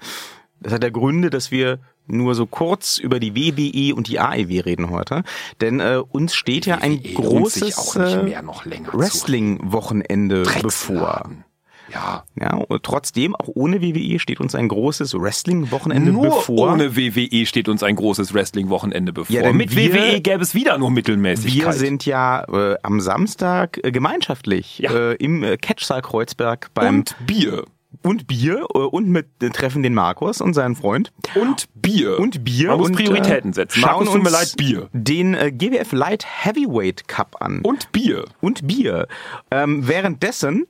das 0.61 0.73
hat 0.73 0.83
ja 0.83 0.91
Gründe, 0.91 1.31
dass 1.31 1.51
wir 1.51 1.81
nur 2.07 2.35
so 2.35 2.47
kurz 2.47 2.99
über 2.99 3.19
die 3.19 3.35
WWE 3.35 3.95
und 3.95 4.09
die 4.09 4.21
AEW 4.21 4.61
reden 4.61 4.91
heute. 4.91 5.23
Denn 5.61 5.81
äh, 5.81 6.03
uns 6.11 6.35
steht 6.35 6.67
ja 6.67 6.79
ein 6.79 7.03
lohnt 7.03 7.51
sich 7.51 7.75
großes 7.75 7.97
äh, 7.97 8.43
Wrestling-Wochenende 8.93 10.45
bevor. 10.63 11.31
Ja, 11.95 12.25
Ja, 12.41 12.55
und 12.57 12.83
trotzdem, 12.83 13.35
auch 13.37 13.49
ohne 13.55 13.81
WWE 13.81 14.19
steht 14.19 14.41
uns 14.41 14.55
ein 14.55 14.69
großes 14.69 15.15
Wrestling-Wochenende 15.15 16.13
bevor. 16.13 16.73
ohne 16.73 16.97
WWE 16.97 17.47
steht 17.47 17.69
uns 17.69 17.83
ein 17.83 17.97
großes 17.97 18.35
Wrestling-Wochenende 18.35 19.13
bevor. 19.13 19.35
Ja, 19.35 19.43
denn 19.43 19.57
Mit 19.57 19.75
wir- 19.77 19.95
WWE 19.95 20.21
gäbe 20.21 20.43
es 20.43 20.55
wieder 20.55 20.77
nur 20.79 20.91
Mittelmäßigkeit. 20.91 21.65
Wir 21.67 21.73
sind 21.73 22.05
ja 22.07 22.45
äh, 22.45 22.77
am 22.83 23.01
Samstag 23.01 23.79
äh, 23.83 23.93
gemeinschaftlich 23.93 24.79
Ja. 24.81 24.91
äh, 24.93 25.15
im 25.15 25.43
äh, 25.43 25.57
Catchsaal 25.57 26.03
Kreuzberg 26.03 26.71
beim 26.75 26.99
und 27.01 27.17
Bier. 27.27 27.65
und 28.03 28.27
Bier 28.27 28.67
äh, 28.75 28.79
und 28.79 29.09
mit 29.09 29.27
äh, 29.43 29.51
treffen 29.51 29.83
den 29.83 29.95
Markus 29.95 30.41
und 30.41 30.55
seinen 30.55 30.75
Freund 30.75 31.13
Und 31.35 31.67
Bier. 31.75 32.19
und 32.19 32.43
Bier 32.45 32.69
Man 32.71 32.79
muss 32.79 32.89
und, 32.89 32.97
Prioritäten 32.97 33.51
äh, 33.53 33.55
setzen. 33.55 33.81
Schauen 33.81 33.91
Markus, 34.05 34.13
tut 34.15 34.23
mir 34.25 34.31
leid, 34.31 34.55
Bier. 34.57 34.89
Den 34.93 35.35
äh, 35.35 35.53
GWF 35.53 35.93
Light 35.93 36.25
Heavyweight 36.45 37.07
Cup 37.09 37.37
an 37.41 37.61
Und 37.63 37.93
Bier. 37.93 38.25
und 38.41 38.67
Bier. 38.67 39.07
Ähm, 39.51 39.87
währenddessen 39.87 40.67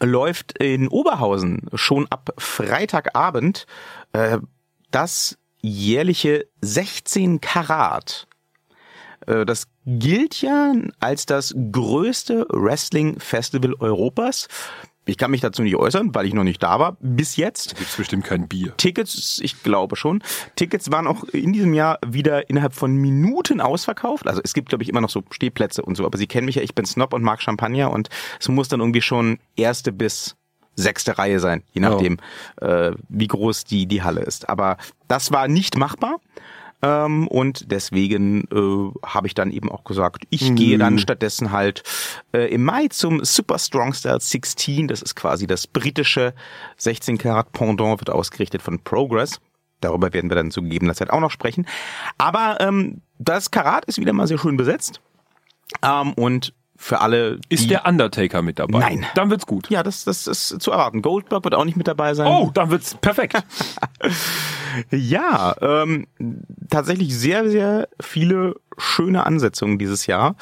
läuft 0.00 0.58
in 0.58 0.88
Oberhausen 0.88 1.68
schon 1.74 2.06
ab 2.10 2.32
Freitagabend 2.38 3.66
äh, 4.12 4.38
das 4.90 5.38
jährliche 5.60 6.46
16 6.60 7.40
Karat. 7.40 8.26
Äh, 9.26 9.44
Das 9.44 9.68
gilt 9.86 10.40
ja 10.42 10.72
als 11.00 11.26
das 11.26 11.54
größte 11.72 12.46
Wrestling-Festival 12.50 13.74
Europas. 13.80 14.48
Ich 15.08 15.16
kann 15.16 15.30
mich 15.30 15.40
dazu 15.40 15.62
nicht 15.62 15.76
äußern, 15.76 16.14
weil 16.14 16.26
ich 16.26 16.34
noch 16.34 16.42
nicht 16.42 16.62
da 16.62 16.80
war, 16.80 16.96
bis 17.00 17.36
jetzt. 17.36 17.76
Gibt's 17.76 17.96
bestimmt 17.96 18.24
kein 18.24 18.48
Bier. 18.48 18.76
Tickets, 18.76 19.40
ich 19.42 19.62
glaube 19.62 19.94
schon. 19.94 20.22
Tickets 20.56 20.90
waren 20.90 21.06
auch 21.06 21.24
in 21.24 21.52
diesem 21.52 21.74
Jahr 21.74 21.98
wieder 22.04 22.50
innerhalb 22.50 22.74
von 22.74 22.94
Minuten 22.96 23.60
ausverkauft. 23.60 24.26
Also 24.26 24.40
es 24.42 24.52
gibt, 24.52 24.68
glaube 24.68 24.82
ich, 24.82 24.88
immer 24.88 25.00
noch 25.00 25.10
so 25.10 25.22
Stehplätze 25.30 25.82
und 25.82 25.96
so. 25.96 26.04
Aber 26.04 26.18
Sie 26.18 26.26
kennen 26.26 26.46
mich 26.46 26.56
ja, 26.56 26.62
ich 26.62 26.74
bin 26.74 26.84
Snob 26.84 27.14
und 27.14 27.22
mag 27.22 27.40
Champagner 27.40 27.92
und 27.92 28.08
es 28.40 28.48
muss 28.48 28.68
dann 28.68 28.80
irgendwie 28.80 29.00
schon 29.00 29.38
erste 29.56 29.92
bis 29.92 30.36
sechste 30.74 31.16
Reihe 31.18 31.40
sein, 31.40 31.62
je 31.72 31.80
nachdem, 31.80 32.18
äh, 32.60 32.92
wie 33.08 33.26
groß 33.28 33.64
die, 33.64 33.86
die 33.86 34.02
Halle 34.02 34.20
ist. 34.20 34.48
Aber 34.48 34.76
das 35.08 35.32
war 35.32 35.48
nicht 35.48 35.76
machbar. 35.76 36.20
Ähm, 36.82 37.26
und 37.28 37.70
deswegen 37.70 38.44
äh, 38.52 39.06
habe 39.06 39.26
ich 39.26 39.34
dann 39.34 39.50
eben 39.50 39.70
auch 39.70 39.84
gesagt, 39.84 40.24
ich 40.30 40.54
gehe 40.54 40.78
dann 40.78 40.98
stattdessen 40.98 41.52
halt 41.52 41.82
äh, 42.32 42.52
im 42.52 42.64
Mai 42.64 42.88
zum 42.88 43.24
Super 43.24 43.58
Strong 43.58 43.94
Style 43.94 44.20
16. 44.20 44.88
Das 44.88 45.02
ist 45.02 45.16
quasi 45.16 45.46
das 45.46 45.66
britische 45.66 46.34
16 46.76 47.18
Karat 47.18 47.52
Pendant, 47.52 48.00
wird 48.00 48.10
ausgerichtet 48.10 48.62
von 48.62 48.78
Progress. 48.80 49.40
Darüber 49.80 50.12
werden 50.12 50.30
wir 50.30 50.36
dann 50.36 50.50
zu 50.50 50.62
gegebener 50.62 50.94
Zeit 50.94 51.10
auch 51.10 51.20
noch 51.20 51.30
sprechen. 51.30 51.66
Aber 52.18 52.58
ähm, 52.60 53.02
das 53.18 53.50
Karat 53.50 53.84
ist 53.86 53.98
wieder 53.98 54.12
mal 54.12 54.26
sehr 54.26 54.38
schön 54.38 54.56
besetzt. 54.56 55.00
Ähm, 55.82 56.12
und 56.14 56.54
für 56.76 57.00
alle. 57.00 57.40
Ist 57.48 57.70
der 57.70 57.86
Undertaker 57.86 58.42
mit 58.42 58.58
dabei? 58.58 58.78
Nein. 58.78 59.06
Dann 59.14 59.30
wird's 59.30 59.46
gut. 59.46 59.70
Ja, 59.70 59.82
das, 59.82 60.04
das 60.04 60.26
ist 60.26 60.60
zu 60.60 60.70
erwarten. 60.70 61.02
Goldberg 61.02 61.44
wird 61.44 61.54
auch 61.54 61.64
nicht 61.64 61.76
mit 61.76 61.88
dabei 61.88 62.14
sein. 62.14 62.26
Oh, 62.26 62.50
dann 62.52 62.70
wird's 62.70 62.94
perfekt. 62.94 63.36
Ja, 64.90 65.54
ähm, 65.60 66.06
tatsächlich 66.68 67.16
sehr, 67.16 67.48
sehr 67.48 67.88
viele 68.00 68.56
schöne 68.76 69.24
Ansetzungen 69.24 69.78
dieses 69.78 70.06
Jahr. 70.06 70.36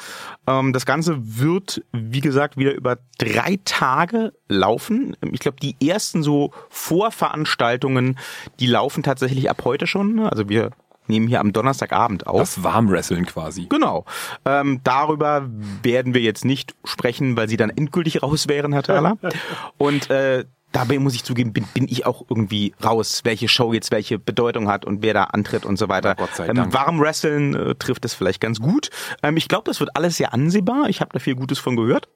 Ähm, 0.45 0.73
das 0.73 0.85
Ganze 0.85 1.17
wird, 1.19 1.83
wie 1.93 2.19
gesagt, 2.19 2.57
wieder 2.57 2.73
über 2.73 2.97
drei 3.17 3.59
Tage 3.63 4.33
laufen. 4.49 5.15
Ich 5.31 5.39
glaube, 5.39 5.57
die 5.61 5.75
ersten 5.85 6.21
so 6.21 6.51
Vorveranstaltungen, 6.69 8.17
die 8.59 8.67
laufen 8.67 9.03
tatsächlich 9.03 9.49
ab 9.49 9.61
heute 9.63 9.87
schon. 9.87 10.19
Also 10.19 10.49
wir 10.49 10.71
nehmen 11.07 11.27
hier 11.27 11.39
am 11.39 11.53
Donnerstagabend 11.53 12.27
auf. 12.27 12.39
Das 12.39 12.63
Warmwresteln 12.63 13.25
quasi. 13.25 13.67
Genau. 13.67 14.05
Ähm, 14.45 14.81
darüber 14.83 15.47
werden 15.83 16.13
wir 16.13 16.21
jetzt 16.21 16.45
nicht 16.45 16.75
sprechen, 16.83 17.37
weil 17.37 17.49
sie 17.49 17.57
dann 17.57 17.69
endgültig 17.69 18.23
raus 18.23 18.47
wären, 18.47 18.73
Herr 18.73 18.83
Thaler. 18.83 19.17
Und 19.77 20.09
äh, 20.09 20.45
dabei 20.75 20.99
muss 20.99 21.15
ich 21.15 21.23
zugeben, 21.23 21.53
bin, 21.53 21.65
bin 21.73 21.87
ich 21.87 22.05
auch 22.05 22.25
irgendwie 22.29 22.73
raus, 22.83 23.21
welche 23.23 23.47
Show 23.47 23.73
jetzt 23.73 23.91
welche 23.91 24.19
Bedeutung 24.19 24.67
hat 24.67 24.83
und 24.85 25.01
wer 25.01 25.13
da 25.13 25.23
antritt 25.25 25.65
und 25.65 25.77
so 25.77 25.87
weiter. 25.87 26.15
Gott 26.15 26.35
sei 26.35 26.47
ähm. 26.47 26.73
Warmwresteln 26.73 27.55
äh, 27.55 27.75
trifft 27.75 28.03
es 28.05 28.13
vielleicht 28.13 28.41
ganz 28.41 28.59
gut. 28.59 28.89
Ähm, 29.23 29.37
ich 29.37 29.47
glaube, 29.47 29.63
das 29.65 29.79
wird 29.79 29.95
alles 29.95 30.17
sehr 30.17 30.33
ansehbar. 30.33 30.89
Ich 30.89 31.01
habe 31.01 31.11
da 31.13 31.19
viel 31.19 31.35
Gutes 31.35 31.59
von 31.59 31.75
gehört. 31.75 32.09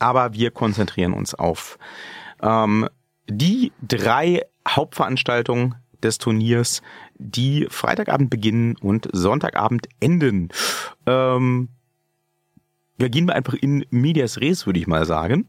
Aber 0.00 0.32
wir 0.32 0.50
konzentrieren 0.50 1.12
uns 1.12 1.34
auf 1.34 1.78
ähm, 2.42 2.88
die 3.28 3.72
drei 3.80 4.42
Hauptveranstaltungen 4.68 5.76
des 6.02 6.18
Turniers, 6.18 6.82
die 7.16 7.66
Freitagabend 7.70 8.30
beginnen 8.30 8.76
und 8.76 9.08
Sonntagabend 9.12 9.88
enden. 10.00 10.48
Ähm, 11.06 11.68
wir 12.98 13.10
gehen 13.10 13.26
mal 13.26 13.34
einfach 13.34 13.54
in 13.54 13.84
Medias 13.90 14.40
Res, 14.40 14.66
würde 14.66 14.80
ich 14.80 14.86
mal 14.86 15.04
sagen. 15.04 15.48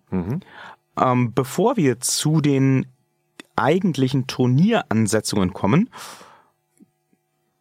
Ähm, 1.00 1.34
bevor 1.34 1.78
wir 1.78 2.00
zu 2.00 2.42
den 2.42 2.88
eigentlichen 3.56 4.28
Turnieransetzungen 4.28 5.54
kommen, 5.54 5.90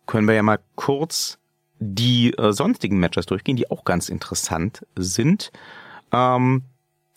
können 0.07 0.29
wir 0.29 0.35
ja 0.35 0.43
mal 0.43 0.61
kurz 0.75 1.39
die 1.79 2.33
äh, 2.35 2.53
sonstigen 2.53 2.99
Matches 2.99 3.27
durchgehen, 3.27 3.57
die 3.57 3.71
auch 3.71 3.85
ganz 3.85 4.09
interessant 4.09 4.87
sind. 4.97 5.53
Ähm, 6.13 6.63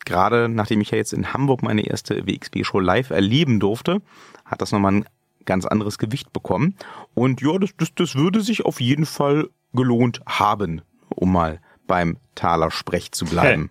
Gerade 0.05 0.49
nachdem 0.49 0.81
ich 0.81 0.91
ja 0.91 0.97
jetzt 0.97 1.13
in 1.13 1.33
Hamburg 1.33 1.61
meine 1.61 1.85
erste 1.85 2.25
WXB-Show 2.25 2.79
live 2.79 3.11
erleben 3.11 3.59
durfte, 3.59 4.01
hat 4.45 4.61
das 4.61 4.71
nochmal 4.71 4.93
ein 4.93 5.05
ganz 5.45 5.65
anderes 5.65 5.97
Gewicht 5.97 6.33
bekommen. 6.33 6.75
Und 7.13 7.41
ja, 7.41 7.57
das, 7.57 7.71
das, 7.77 7.93
das 7.95 8.15
würde 8.15 8.41
sich 8.41 8.65
auf 8.65 8.81
jeden 8.81 9.05
Fall 9.05 9.49
gelohnt 9.73 10.21
haben, 10.25 10.81
um 11.09 11.31
mal 11.31 11.59
beim 11.87 12.17
Taler 12.35 12.71
Sprech 12.71 13.11
zu 13.11 13.25
bleiben. 13.25 13.69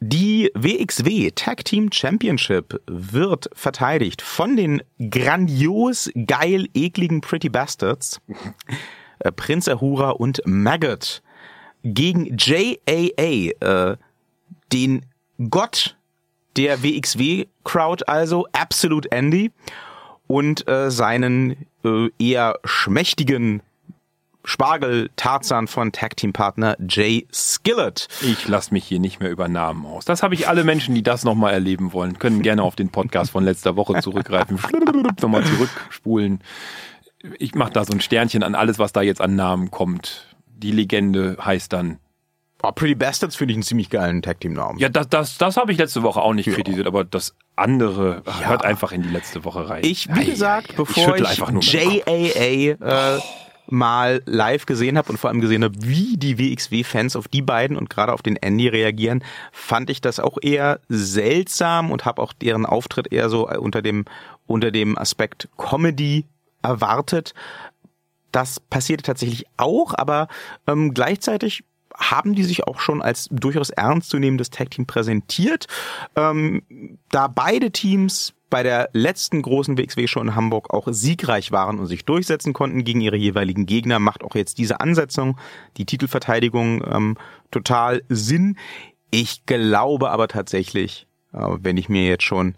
Die 0.00 0.50
WXW 0.54 1.32
Tag 1.32 1.64
Team 1.64 1.90
Championship 1.90 2.80
wird 2.86 3.50
verteidigt 3.52 4.22
von 4.22 4.56
den 4.56 4.80
grandios 5.10 6.08
geil 6.26 6.68
ekligen 6.72 7.20
Pretty 7.20 7.48
Bastards, 7.48 8.20
äh, 9.18 9.32
Prinz 9.32 9.66
Ahura 9.66 10.10
und 10.10 10.40
Maggot 10.44 11.20
gegen 11.82 12.36
JAA, 12.38 13.50
äh, 13.60 13.96
den 14.72 15.04
Gott 15.50 15.96
der 16.56 16.82
WXW-Crowd 16.82 18.04
also, 18.06 18.46
Absolute 18.52 19.10
Andy, 19.10 19.50
und 20.28 20.68
äh, 20.68 20.92
seinen 20.92 21.66
äh, 21.84 22.08
eher 22.18 22.60
schmächtigen 22.64 23.62
Spargel-Tarzan 24.44 25.66
von 25.66 25.92
Tag-Team-Partner 25.92 26.76
Jay 26.88 27.26
Skillett. 27.32 28.08
Ich 28.22 28.48
lasse 28.48 28.72
mich 28.72 28.84
hier 28.84 29.00
nicht 29.00 29.20
mehr 29.20 29.30
über 29.30 29.48
Namen 29.48 29.84
aus. 29.84 30.04
Das 30.06 30.22
habe 30.22 30.34
ich 30.34 30.48
alle 30.48 30.64
Menschen, 30.64 30.94
die 30.94 31.02
das 31.02 31.24
nochmal 31.24 31.52
erleben 31.52 31.92
wollen, 31.92 32.18
können 32.18 32.42
gerne 32.42 32.62
auf 32.62 32.76
den 32.76 32.88
Podcast 32.90 33.30
von 33.32 33.44
letzter 33.44 33.76
Woche 33.76 34.00
zurückgreifen. 34.00 34.58
nochmal 35.20 35.44
zurückspulen. 35.44 36.40
Ich 37.38 37.54
mache 37.56 37.72
da 37.72 37.84
so 37.84 37.92
ein 37.92 38.00
Sternchen 38.00 38.42
an 38.42 38.54
alles, 38.54 38.78
was 38.78 38.92
da 38.92 39.02
jetzt 39.02 39.20
an 39.20 39.36
Namen 39.36 39.70
kommt. 39.70 40.34
Die 40.46 40.72
Legende 40.72 41.36
heißt 41.44 41.72
dann. 41.72 41.98
Oh, 42.62 42.72
Pretty 42.72 42.96
Bastards 42.96 43.36
finde 43.36 43.52
ich 43.52 43.56
einen 43.56 43.62
ziemlich 43.62 43.88
geilen 43.88 44.20
Tag-Team-Namen. 44.20 44.78
Ja, 44.78 44.88
das, 44.88 45.08
das, 45.08 45.38
das 45.38 45.56
habe 45.56 45.70
ich 45.70 45.78
letzte 45.78 46.02
Woche 46.02 46.20
auch 46.20 46.34
nicht 46.34 46.50
kritisiert, 46.52 46.88
aber 46.88 47.04
das 47.04 47.36
andere 47.54 48.22
hört 48.42 48.64
einfach 48.64 48.90
in 48.90 49.02
die 49.02 49.10
letzte 49.10 49.44
Woche 49.44 49.68
rein. 49.68 49.84
Ich, 49.84 50.08
wie 50.08 50.20
Ei, 50.20 50.24
gesagt, 50.24 50.74
bevor 50.76 51.16
ich, 51.16 51.38
Kopf. 51.38 51.64
JAA 51.64 53.16
äh, 53.16 53.20
mal 53.68 54.22
live 54.26 54.66
gesehen 54.66 54.98
habe 54.98 55.10
und 55.10 55.18
vor 55.18 55.30
allem 55.30 55.40
gesehen 55.40 55.62
habe, 55.62 55.74
wie 55.80 56.16
die 56.16 56.38
WXW-Fans 56.38 57.14
auf 57.14 57.28
die 57.28 57.42
beiden 57.42 57.76
und 57.76 57.90
gerade 57.90 58.12
auf 58.12 58.22
den 58.22 58.36
Andy 58.36 58.66
reagieren, 58.66 59.22
fand 59.52 59.88
ich 59.90 60.00
das 60.00 60.18
auch 60.18 60.38
eher 60.40 60.80
seltsam 60.88 61.92
und 61.92 62.06
habe 62.06 62.20
auch 62.22 62.32
deren 62.32 62.66
Auftritt 62.66 63.12
eher 63.12 63.28
so 63.28 63.48
unter 63.48 63.82
dem 63.82 64.04
unter 64.46 64.70
dem 64.70 64.98
Aspekt 64.98 65.48
Comedy 65.58 66.24
erwartet. 66.62 67.34
Das 68.32 68.58
passierte 68.58 69.04
tatsächlich 69.04 69.44
auch, 69.58 69.94
aber 69.94 70.28
ähm, 70.66 70.92
gleichzeitig 70.92 71.64
haben 71.98 72.34
die 72.34 72.44
sich 72.44 72.66
auch 72.66 72.80
schon 72.80 73.02
als 73.02 73.28
durchaus 73.30 73.70
ernstzunehmendes 73.70 74.50
Tag-Team 74.50 74.86
präsentiert. 74.86 75.66
Ähm, 76.16 76.62
da 77.10 77.26
beide 77.28 77.70
Teams 77.72 78.34
bei 78.50 78.62
der 78.62 78.88
letzten 78.92 79.42
großen 79.42 79.76
WXW-Show 79.76 80.20
in 80.20 80.34
Hamburg 80.34 80.72
auch 80.72 80.88
siegreich 80.90 81.52
waren 81.52 81.78
und 81.78 81.86
sich 81.86 82.04
durchsetzen 82.04 82.52
konnten 82.54 82.84
gegen 82.84 83.00
ihre 83.00 83.16
jeweiligen 83.16 83.66
Gegner, 83.66 83.98
macht 83.98 84.24
auch 84.24 84.34
jetzt 84.34 84.58
diese 84.58 84.80
Ansetzung, 84.80 85.38
die 85.76 85.84
Titelverteidigung, 85.84 86.82
ähm, 86.90 87.18
total 87.50 88.02
Sinn. 88.08 88.56
Ich 89.10 89.44
glaube 89.44 90.10
aber 90.10 90.28
tatsächlich, 90.28 91.06
äh, 91.32 91.38
wenn 91.60 91.76
ich 91.76 91.88
mir 91.88 92.06
jetzt 92.06 92.24
schon 92.24 92.54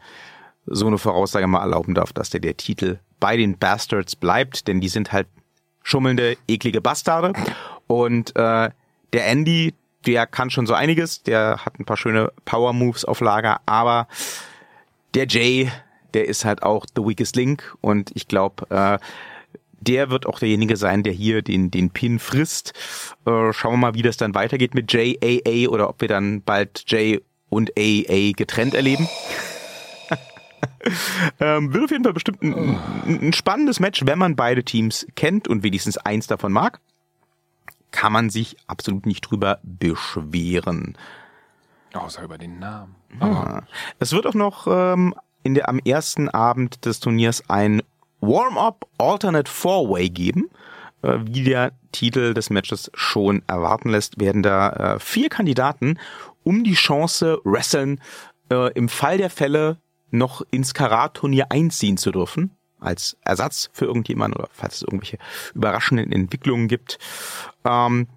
so 0.67 0.87
eine 0.87 0.99
Voraussage 0.99 1.47
mal 1.47 1.61
erlauben 1.61 1.95
darf, 1.95 2.13
dass 2.13 2.31
der, 2.31 2.41
der 2.41 2.57
Titel 2.57 2.99
bei 3.19 3.37
den 3.37 3.59
Bastards 3.59 4.15
bleibt, 4.15 4.69
denn 4.69 4.81
die 4.81 4.89
sind 4.89 5.13
halt 5.13 5.27
schummelnde, 5.83 6.37
eklige 6.47 6.81
Bastarde. 6.81 7.33
Und 7.87 8.37
äh, 8.37 8.71
der 9.13 9.27
Andy, 9.27 9.75
der 10.07 10.27
kann 10.27 10.51
schon 10.51 10.67
so 10.67 10.75
einiges, 10.75 11.23
der 11.23 11.65
hat 11.65 11.79
ein 11.79 11.85
paar 11.85 11.97
schöne 11.97 12.33
Power 12.45 12.73
Moves 12.73 13.05
auf 13.05 13.21
Lager, 13.21 13.61
aber 13.67 14.09
der 15.15 15.27
Jay, 15.27 15.71
der 16.15 16.27
ist 16.27 16.45
halt 16.45 16.63
auch 16.63 16.87
the 16.95 17.03
weakest 17.03 17.37
link 17.37 17.77
und 17.81 18.11
ich 18.15 18.29
glaube, 18.29 18.71
äh, 18.71 18.99
der 19.81 20.11
wird 20.11 20.27
auch 20.27 20.39
derjenige 20.39 20.77
sein, 20.77 21.03
der 21.03 21.13
hier 21.13 21.43
den, 21.43 21.71
den 21.71 21.91
Pin 21.91 22.19
frisst. 22.19 22.75
Äh, 23.25 23.53
schauen 23.53 23.73
wir 23.73 23.79
mal, 23.79 23.95
wie 23.95 24.03
das 24.03 24.17
dann 24.17 24.35
weitergeht 24.35 24.75
mit 24.75 24.93
JAA 24.93 25.69
oder 25.69 25.89
ob 25.89 26.01
wir 26.01 26.09
dann 26.09 26.43
bald 26.43 26.85
J 26.87 27.23
und 27.49 27.73
AA 27.79 28.33
getrennt 28.37 28.75
erleben. 28.75 29.09
ähm, 31.41 31.73
wird 31.73 31.85
auf 31.85 31.91
jeden 31.91 32.05
Fall 32.05 32.13
bestimmt 32.13 32.43
ein, 32.43 32.79
ein 33.07 33.33
spannendes 33.33 33.81
Match, 33.81 34.05
wenn 34.05 34.19
man 34.19 34.37
beide 34.37 34.65
Teams 34.65 35.07
kennt 35.17 35.49
und 35.49 35.63
wenigstens 35.63 35.97
eins 35.97 36.27
davon 36.27 36.53
mag. 36.53 36.81
Kann 37.91 38.13
man 38.13 38.31
sich 38.31 38.57
absolut 38.67 39.07
nicht 39.07 39.23
drüber 39.23 39.59
beschweren. 39.63 40.97
Außer 41.93 42.23
über 42.23 42.39
den 42.39 42.59
Namen. 42.59 42.95
Ah. 43.19 43.63
Es 43.99 44.13
wird 44.13 44.27
auch 44.27 44.35
noch 44.35 44.67
ähm, 44.69 45.15
in 45.43 45.55
der, 45.55 45.69
am 45.69 45.81
ersten 45.81 46.29
Abend 46.29 46.85
des 46.85 47.01
Turniers 47.01 47.43
ein 47.49 47.83
Warm-up 48.21 48.87
Alternate 48.99 49.51
Four-Way 49.51 50.11
geben. 50.11 50.51
Äh, 51.03 51.19
wie 51.23 51.45
der 51.45 51.73
Titel 51.93 52.35
des 52.35 52.51
Matches 52.51 52.91
schon 52.95 53.43
erwarten 53.47 53.91
lässt, 53.91 54.21
werden 54.21 54.43
da 54.43 54.71
äh, 54.71 54.99
vier 55.01 55.29
Kandidaten 55.29 55.99
um 56.43 56.65
die 56.65 56.75
Chance 56.75 57.41
wresteln, 57.45 58.01
äh, 58.51 58.73
im 58.73 58.89
Fall 58.89 59.19
der 59.19 59.31
Fälle 59.31 59.79
noch 60.11 60.43
ins 60.51 60.75
Karat-Turnier 60.75 61.47
einziehen 61.51 61.97
zu 61.97 62.11
dürfen. 62.11 62.57
Als 62.81 63.17
Ersatz 63.23 63.71
für 63.73 63.87
irgendjemanden 63.87 64.41
oder 64.41 64.49
falls 64.53 64.77
es 64.77 64.83
irgendwelche 64.83 65.19
überraschenden 65.55 66.13
Entwicklungen 66.13 66.69
gibt. 66.69 66.99
Ähm, 67.65 68.09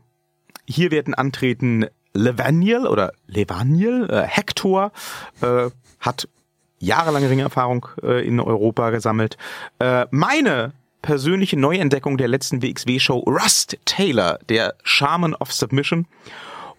hier 0.65 0.91
werden 0.91 1.13
antreten 1.13 1.85
Levaniel 2.13 2.87
oder 2.87 3.13
Levaniel, 3.27 4.07
äh, 4.09 4.23
Hector, 4.23 4.91
äh, 5.41 5.69
hat 5.99 6.27
jahrelange 6.79 7.29
Ringerfahrung 7.29 7.87
äh, 8.01 8.25
in 8.25 8.39
Europa 8.39 8.91
gesammelt. 8.91 9.37
Äh, 9.79 10.05
meine 10.11 10.73
persönliche 11.01 11.57
Neuentdeckung 11.57 12.17
der 12.17 12.27
letzten 12.27 12.61
WXW-Show, 12.61 13.19
Rust 13.19 13.77
Taylor, 13.85 14.39
der 14.49 14.75
Shaman 14.83 15.33
of 15.35 15.51
Submission. 15.51 16.07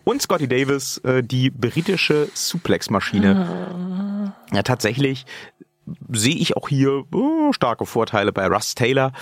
Und 0.05 0.21
Scotty 0.21 0.47
Davis, 0.47 0.99
äh, 0.99 1.23
die 1.23 1.51
britische 1.51 2.29
Suplex-Maschine. 2.35 4.35
Ja, 4.53 4.63
tatsächlich 4.63 5.25
sehe 6.11 6.37
ich 6.37 6.57
auch 6.57 6.69
hier 6.69 7.05
oh, 7.13 7.53
starke 7.53 7.87
Vorteile 7.87 8.33
bei 8.33 8.47
Russ 8.47 8.75
Taylor. 8.75 9.13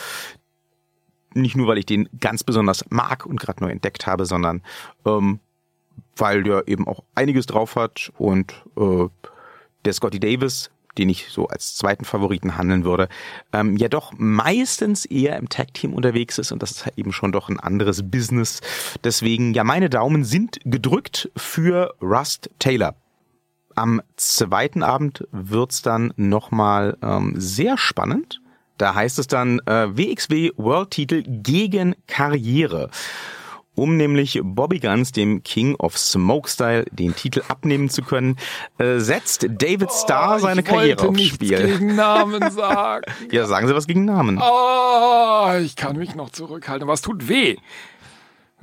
Nicht 1.35 1.57
nur, 1.57 1.67
weil 1.67 1.79
ich 1.79 1.87
den 1.87 2.09
ganz 2.21 2.45
besonders 2.45 2.85
mag 2.91 3.25
und 3.27 3.41
gerade 3.41 3.65
neu 3.65 3.71
entdeckt 3.71 4.07
habe, 4.07 4.27
sondern 4.27 4.63
ähm, 5.07 5.41
weil 6.17 6.43
der 6.43 6.69
eben 6.69 6.87
auch 6.87 7.03
einiges 7.15 7.47
drauf 7.47 7.77
hat 7.77 8.13
und 8.19 8.53
äh, 8.77 9.09
der 9.85 9.93
Scotty 9.93 10.21
Davis, 10.21 10.71
den 10.99 11.09
ich 11.09 11.29
so 11.31 11.49
als 11.49 11.75
zweiten 11.75 12.05
Favoriten 12.05 12.57
handeln 12.57 12.85
würde, 12.85 13.09
ähm, 13.53 13.77
ja 13.77 13.89
doch 13.89 14.13
meistens 14.17 15.07
eher 15.07 15.37
im 15.39 15.49
Tag-Team 15.49 15.95
unterwegs 15.95 16.39
ist 16.39 16.53
und 16.53 16.63
das 16.63 16.73
ist 16.73 16.85
halt 16.85 16.99
eben 16.99 17.13
schon 17.13 17.33
doch 17.33 17.49
ein 17.49 17.59
anderes 17.59 18.11
Business. 18.11 18.61
Deswegen, 19.03 19.55
ja, 19.55 19.65
meine 19.65 19.89
Daumen 19.89 20.25
sind 20.25 20.59
gedrückt 20.65 21.31
für 21.35 21.95
Rust 22.03 22.51
Taylor. 22.59 22.95
Am 23.77 24.01
zweiten 24.17 24.83
Abend 24.83 25.27
wird's 25.33 25.83
dann 25.83 26.13
nochmal 26.17 26.97
ähm, 27.03 27.35
sehr 27.37 27.77
spannend. 27.79 28.41
Da 28.79 28.95
heißt 28.95 29.19
es 29.19 29.27
dann 29.27 29.61
äh, 29.67 29.89
WXW 29.97 30.51
World 30.57 30.91
Titel 30.91 31.23
gegen 31.27 31.95
Karriere 32.07 32.91
um 33.75 33.97
nämlich 33.97 34.39
Bobby 34.43 34.81
Guns, 34.81 35.13
dem 35.13 35.43
King 35.43 35.77
of 35.77 35.97
Smokestyle, 35.97 36.85
den 36.93 37.17
Titel 37.17 37.43
abnehmen 37.49 37.89
zu 37.89 38.03
können, 38.03 38.37
äh, 38.79 38.99
setzt 38.99 39.47
David 39.49 39.91
Starr 39.91 40.37
Oh, 40.37 40.39
seine 40.41 40.63
Karriere 40.63 41.09
aufs 41.09 41.23
Spiel. 41.23 41.57
gegen 41.67 41.97
Namen 41.97 42.51
sagen. 42.51 43.11
Ja, 43.31 43.47
sagen 43.47 43.67
Sie 43.69 43.75
was 43.75 43.87
gegen 43.87 44.05
Namen. 44.05 44.39
Oh, 44.43 45.53
ich 45.63 45.75
kann 45.77 45.97
mich 45.97 46.15
noch 46.15 46.29
zurückhalten. 46.31 46.87
Was 46.87 47.01
tut 47.01 47.29
weh? 47.29 47.57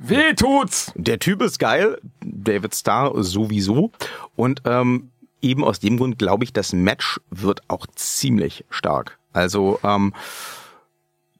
Weh 0.02 0.32
tut's. 0.34 0.92
Der 0.96 1.18
Typ 1.18 1.42
ist 1.42 1.58
geil, 1.58 2.00
David 2.24 2.74
Starr 2.74 3.12
sowieso. 3.22 3.92
Und 4.34 4.62
ähm, 4.64 5.10
eben 5.42 5.62
aus 5.62 5.78
dem 5.78 5.98
Grund 5.98 6.18
glaube 6.18 6.44
ich, 6.44 6.52
das 6.52 6.72
Match 6.72 7.20
wird 7.30 7.62
auch 7.68 7.86
ziemlich 7.94 8.64
stark. 8.70 9.18
Also 9.32 9.78
ähm, 9.84 10.14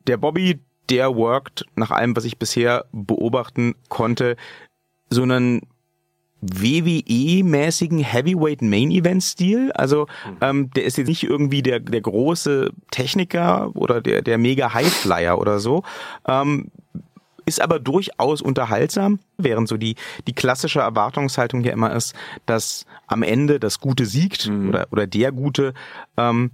der 0.07 0.19
Bobby, 0.19 0.61
der 0.91 1.15
worked 1.17 1.65
nach 1.75 1.91
allem, 1.91 2.15
was 2.17 2.25
ich 2.25 2.39
bisher 2.39 2.85
beobachten 2.93 3.75
konnte, 3.89 4.37
so 5.09 5.23
einen 5.23 5.63
WWE-mäßigen 6.43 8.03
Heavyweight 8.03 8.63
Main 8.63 8.91
Event 8.91 9.23
Stil. 9.23 9.73
Also 9.73 10.07
ähm, 10.41 10.71
der 10.71 10.85
ist 10.85 10.99
jetzt 10.99 11.09
nicht 11.09 11.23
irgendwie 11.23 11.63
der 11.63 11.81
der 11.81 12.01
große 12.01 12.71
Techniker 12.91 13.75
oder 13.75 14.01
der 14.01 14.23
der 14.23 14.39
mega 14.39 14.73
Highflyer 14.73 15.39
oder 15.39 15.61
so. 15.61 15.83
Ähm, 16.27 16.71
ist 17.51 17.61
aber 17.61 17.81
durchaus 17.81 18.41
unterhaltsam, 18.41 19.19
während 19.37 19.69
so 19.69 19.77
die, 19.77 19.97
die 20.29 20.33
klassische 20.33 20.79
Erwartungshaltung 20.79 21.65
ja 21.65 21.73
immer 21.73 21.93
ist, 21.93 22.15
dass 22.47 22.87
am 23.09 23.25
Ende 23.25 23.59
das 23.59 23.81
Gute 23.81 24.07
siegt 24.07 24.49
oder, 24.49 24.87
oder 24.93 25.09
der 25.09 25.33
Gute, 25.33 25.75
ähm, 26.17 26.53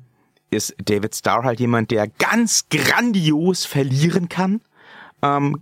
ist 0.50 0.74
David 0.82 1.14
Starr 1.14 1.44
halt 1.44 1.60
jemand, 1.60 1.90
der 1.90 2.08
ganz 2.08 2.68
grandios 2.70 3.66
verlieren 3.66 4.30
kann, 4.30 4.62
ähm, 5.20 5.60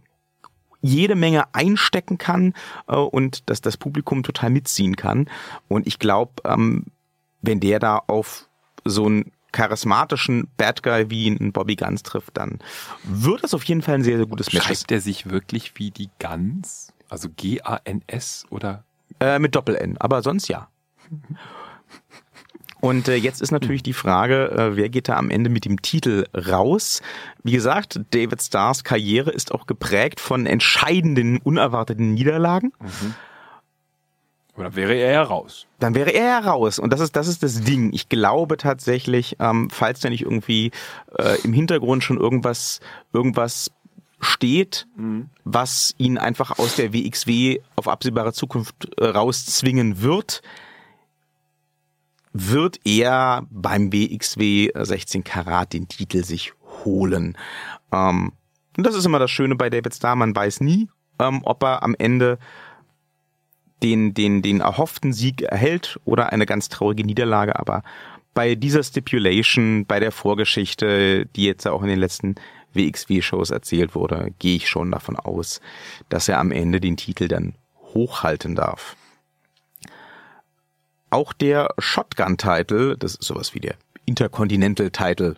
jede 0.80 1.16
Menge 1.16 1.52
einstecken 1.52 2.16
kann 2.16 2.54
äh, 2.87 2.94
und 2.94 3.50
dass 3.50 3.61
das 3.61 3.76
Publikum 3.76 4.22
total 4.22 4.50
mitziehen 4.50 4.94
kann. 4.94 5.28
Und 5.66 5.88
ich 5.88 5.98
glaube, 5.98 6.35
ähm, 6.44 6.85
wenn 7.42 7.58
der 7.58 7.80
da 7.80 8.00
auf 8.06 8.48
so 8.85 9.06
einen 9.06 9.32
charismatischen 9.54 10.48
Bad 10.58 10.82
Guy 10.82 11.08
wie 11.08 11.28
einen 11.28 11.52
Bobby 11.52 11.76
Guns 11.76 12.02
trifft, 12.02 12.36
dann 12.36 12.58
wird 13.04 13.44
das 13.44 13.54
auf 13.54 13.64
jeden 13.64 13.80
Fall 13.80 13.94
ein 13.94 14.04
sehr, 14.04 14.18
sehr 14.18 14.26
gutes 14.26 14.52
Match. 14.52 14.66
Schreibt 14.66 14.92
er 14.92 15.00
sich 15.00 15.30
wirklich 15.30 15.72
wie 15.76 15.90
die 15.90 16.10
Gans? 16.18 16.92
Also 17.08 17.28
G-A-N-S 17.34 18.46
oder? 18.50 18.84
Äh, 19.20 19.38
mit 19.38 19.54
Doppel-N, 19.54 19.96
aber 19.98 20.22
sonst 20.22 20.48
ja. 20.48 20.68
Und 22.80 23.08
äh, 23.08 23.14
jetzt 23.14 23.40
ist 23.40 23.52
natürlich 23.52 23.82
die 23.82 23.94
Frage, 23.94 24.50
äh, 24.50 24.76
wer 24.76 24.90
geht 24.90 25.08
da 25.08 25.16
am 25.16 25.30
Ende 25.30 25.48
mit 25.48 25.64
dem 25.64 25.80
Titel 25.80 26.26
raus? 26.34 27.00
Wie 27.42 27.52
gesagt, 27.52 28.00
David 28.10 28.42
Starrs 28.42 28.84
Karriere 28.84 29.30
ist 29.30 29.52
auch 29.52 29.66
geprägt 29.66 30.20
von 30.20 30.44
entscheidenden, 30.44 31.38
unerwarteten 31.38 32.12
Niederlagen. 32.12 32.72
Oder 34.56 34.76
wäre 34.76 34.94
er 34.94 35.12
ja 35.12 35.22
raus? 35.22 35.66
Dann 35.80 35.94
wäre 35.94 36.10
er 36.10 36.26
ja 36.26 36.38
raus. 36.38 36.78
Und 36.78 36.92
das 36.92 37.00
ist, 37.00 37.16
das 37.16 37.26
ist 37.26 37.42
das 37.42 37.60
Ding. 37.62 37.92
Ich 37.92 38.08
glaube 38.08 38.56
tatsächlich, 38.56 39.36
ähm, 39.40 39.68
falls 39.70 40.00
da 40.00 40.10
nicht 40.10 40.22
irgendwie 40.22 40.70
äh, 41.18 41.40
im 41.42 41.52
Hintergrund 41.52 42.04
schon 42.04 42.18
irgendwas, 42.18 42.80
irgendwas 43.12 43.72
steht, 44.20 44.86
was 45.44 45.94
ihn 45.98 46.18
einfach 46.18 46.58
aus 46.58 46.76
der 46.76 46.92
WXW 46.92 47.60
auf 47.76 47.88
absehbare 47.88 48.32
Zukunft 48.32 48.88
äh, 48.98 49.06
rauszwingen 49.06 50.00
wird, 50.02 50.42
wird 52.32 52.80
er 52.84 53.46
beim 53.50 53.92
WXW 53.92 54.70
16 54.74 55.24
Karat 55.24 55.72
den 55.72 55.88
Titel 55.88 56.24
sich 56.24 56.52
holen. 56.84 57.36
Ähm, 57.92 58.32
und 58.76 58.86
das 58.86 58.94
ist 58.94 59.06
immer 59.06 59.20
das 59.20 59.30
Schöne 59.30 59.54
bei 59.54 59.70
David 59.70 59.94
Starr, 59.94 60.16
man 60.16 60.34
weiß 60.34 60.60
nie, 60.60 60.88
ähm, 61.20 61.40
ob 61.44 61.62
er 61.62 61.82
am 61.82 61.94
Ende 61.96 62.38
den, 63.84 64.14
den, 64.14 64.40
den 64.40 64.60
erhofften 64.60 65.12
Sieg 65.12 65.42
erhält 65.42 66.00
oder 66.06 66.32
eine 66.32 66.46
ganz 66.46 66.70
traurige 66.70 67.04
Niederlage, 67.04 67.58
aber 67.58 67.82
bei 68.32 68.54
dieser 68.54 68.82
Stipulation, 68.82 69.84
bei 69.84 70.00
der 70.00 70.10
Vorgeschichte, 70.10 71.26
die 71.26 71.44
jetzt 71.44 71.66
auch 71.68 71.82
in 71.82 71.88
den 71.88 72.00
letzten 72.00 72.34
WXW-Shows 72.72 73.50
erzählt 73.50 73.94
wurde, 73.94 74.32
gehe 74.38 74.56
ich 74.56 74.68
schon 74.68 74.90
davon 74.90 75.16
aus, 75.16 75.60
dass 76.08 76.28
er 76.28 76.40
am 76.40 76.50
Ende 76.50 76.80
den 76.80 76.96
Titel 76.96 77.28
dann 77.28 77.54
hochhalten 77.92 78.56
darf. 78.56 78.96
Auch 81.10 81.34
der 81.34 81.68
Shotgun-Title, 81.78 82.96
das 82.96 83.14
ist 83.14 83.26
sowas 83.26 83.54
wie 83.54 83.60
der 83.60 83.74
Intercontinental-Title, 84.06 85.36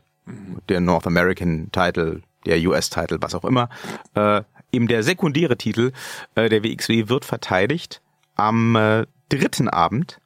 der 0.68 0.80
North 0.80 1.06
American-Title, 1.06 2.22
der 2.46 2.58
US-Title, 2.60 3.18
was 3.20 3.34
auch 3.34 3.44
immer, 3.44 3.68
äh, 4.14 4.42
eben 4.70 4.86
der 4.86 5.02
sekundäre 5.02 5.56
Titel 5.58 5.92
äh, 6.36 6.48
der 6.48 6.62
WXW 6.62 7.08
wird 7.08 7.24
verteidigt 7.24 8.00
am 8.36 8.76
äh, 8.76 9.06
dritten 9.28 9.68
Abend 9.68 10.20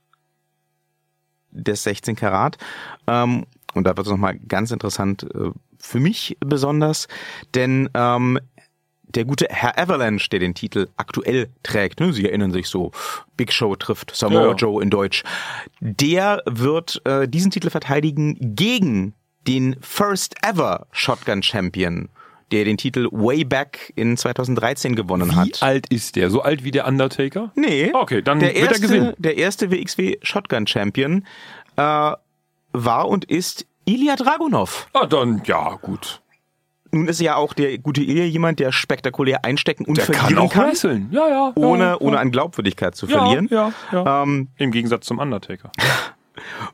des 1.50 1.82
16 1.84 2.16
Karat. 2.16 2.58
Ähm, 3.06 3.46
und 3.74 3.84
da 3.84 3.96
wird 3.96 4.06
es 4.06 4.10
nochmal 4.10 4.38
ganz 4.38 4.70
interessant 4.70 5.24
äh, 5.34 5.50
für 5.78 6.00
mich 6.00 6.36
besonders, 6.40 7.08
denn 7.54 7.88
ähm, 7.94 8.38
der 9.14 9.24
gute 9.24 9.46
Herr 9.48 9.78
Avalanche, 9.78 10.28
der 10.28 10.38
den 10.38 10.54
Titel 10.54 10.88
aktuell 10.96 11.48
trägt, 11.62 12.00
ne, 12.00 12.12
Sie 12.12 12.26
erinnern 12.26 12.52
sich 12.52 12.68
so, 12.68 12.92
Big 13.36 13.52
Show 13.52 13.74
trifft 13.76 14.14
Samoa 14.14 14.48
Ja. 14.48 14.54
Joe 14.54 14.82
in 14.82 14.90
Deutsch, 14.90 15.24
der 15.80 16.42
wird 16.46 17.02
äh, 17.06 17.26
diesen 17.26 17.50
Titel 17.50 17.70
verteidigen 17.70 18.36
gegen 18.54 19.14
den 19.46 19.76
First 19.80 20.36
Ever 20.44 20.86
Shotgun 20.92 21.42
Champion, 21.42 22.08
der 22.52 22.64
den 22.64 22.76
Titel 22.76 23.08
way 23.10 23.44
back 23.44 23.92
in 23.96 24.16
2013 24.16 24.96
gewonnen 24.96 25.30
Wie 25.30 25.36
hat. 25.36 25.62
alt 25.62 25.92
ist 25.92 26.16
der? 26.16 26.30
So 26.30 26.42
alt 26.42 26.64
wie 26.64 26.70
der 26.70 26.86
Undertaker? 26.86 27.52
Nee. 27.54 27.90
Okay, 27.92 28.22
dann 28.22 28.40
der 28.40 28.48
wird 28.48 28.58
er 28.58 28.70
erste, 28.70 28.86
gewinnen. 28.86 29.14
Der 29.18 29.36
erste 29.36 29.70
WXW 29.70 30.16
Shotgun 30.22 30.66
Champion 30.66 31.24
äh, 31.76 32.12
war 32.72 33.08
und 33.08 33.24
ist 33.24 33.66
Ilya 33.84 34.16
Dragunov. 34.16 34.88
Ah, 34.92 35.06
dann, 35.06 35.42
ja, 35.44 35.76
gut. 35.80 36.20
Nun 36.92 37.06
ist 37.06 37.20
ja 37.20 37.36
auch 37.36 37.54
der 37.54 37.78
gute 37.78 38.02
Ilya 38.02 38.24
jemand, 38.24 38.58
der 38.58 38.72
spektakulär 38.72 39.44
einstecken 39.44 39.84
und 39.84 39.96
Der 39.96 40.06
kann 40.06 40.14
verlieren 40.14 40.38
auch 40.38 40.52
kann, 40.52 40.68
wresteln. 40.68 41.08
Ja, 41.12 41.28
ja. 41.28 41.52
ohne, 41.54 41.84
ja, 41.84 42.00
ohne 42.00 42.16
ja. 42.16 42.20
an 42.20 42.32
Glaubwürdigkeit 42.32 42.96
zu 42.96 43.06
ja, 43.06 43.18
verlieren. 43.18 43.48
Ja, 43.50 43.72
ja. 43.92 44.22
Ähm, 44.22 44.48
Im 44.56 44.72
Gegensatz 44.72 45.06
zum 45.06 45.18
Undertaker. 45.18 45.70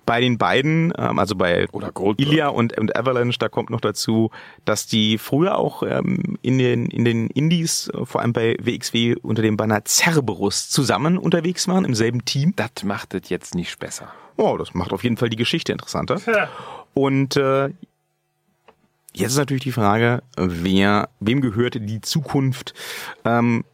bei 0.05 0.20
den 0.20 0.38
beiden, 0.38 0.92
ähm, 0.96 1.18
also 1.18 1.35
bei 1.35 1.68
Oder 1.72 1.92
Goldberg. 1.92 2.31
Ilya 2.31 2.48
und, 2.48 2.76
und 2.79 2.96
Avalanche, 2.96 3.38
da 3.38 3.48
kommt 3.48 3.70
noch 3.70 3.81
dazu, 3.81 4.31
dass 4.64 4.87
die 4.87 5.18
früher 5.18 5.59
auch 5.59 5.83
ähm, 5.83 6.38
in 6.42 6.59
den 6.59 6.87
in 6.87 7.05
den 7.05 7.29
Indies, 7.29 7.88
äh, 7.88 8.05
vor 8.05 8.20
allem 8.20 8.33
bei 8.33 8.57
WXW 8.61 9.16
unter 9.22 9.42
dem 9.42 9.57
Banner 9.57 9.83
Cerberus 9.85 10.68
zusammen 10.68 11.18
unterwegs 11.18 11.68
waren 11.68 11.85
im 11.85 11.94
selben 11.94 12.24
Team. 12.24 12.55
Das 12.57 12.85
macht 12.85 13.14
es 13.14 13.29
jetzt 13.29 13.55
nicht 13.55 13.79
besser. 13.79 14.12
Oh, 14.37 14.57
das 14.59 14.74
macht 14.74 14.92
auf 14.92 15.02
jeden 15.02 15.16
Fall 15.16 15.29
die 15.29 15.37
Geschichte 15.37 15.72
interessanter. 15.72 16.20
Und 16.94 17.37
äh, 17.37 17.68
jetzt 19.14 19.33
ist 19.33 19.37
natürlich 19.38 19.62
die 19.62 19.72
Frage, 19.72 20.22
wer, 20.37 21.09
wem 21.20 21.40
gehört 21.40 21.74
die 21.74 22.00
Zukunft? 22.00 22.74
Ähm, 23.24 23.64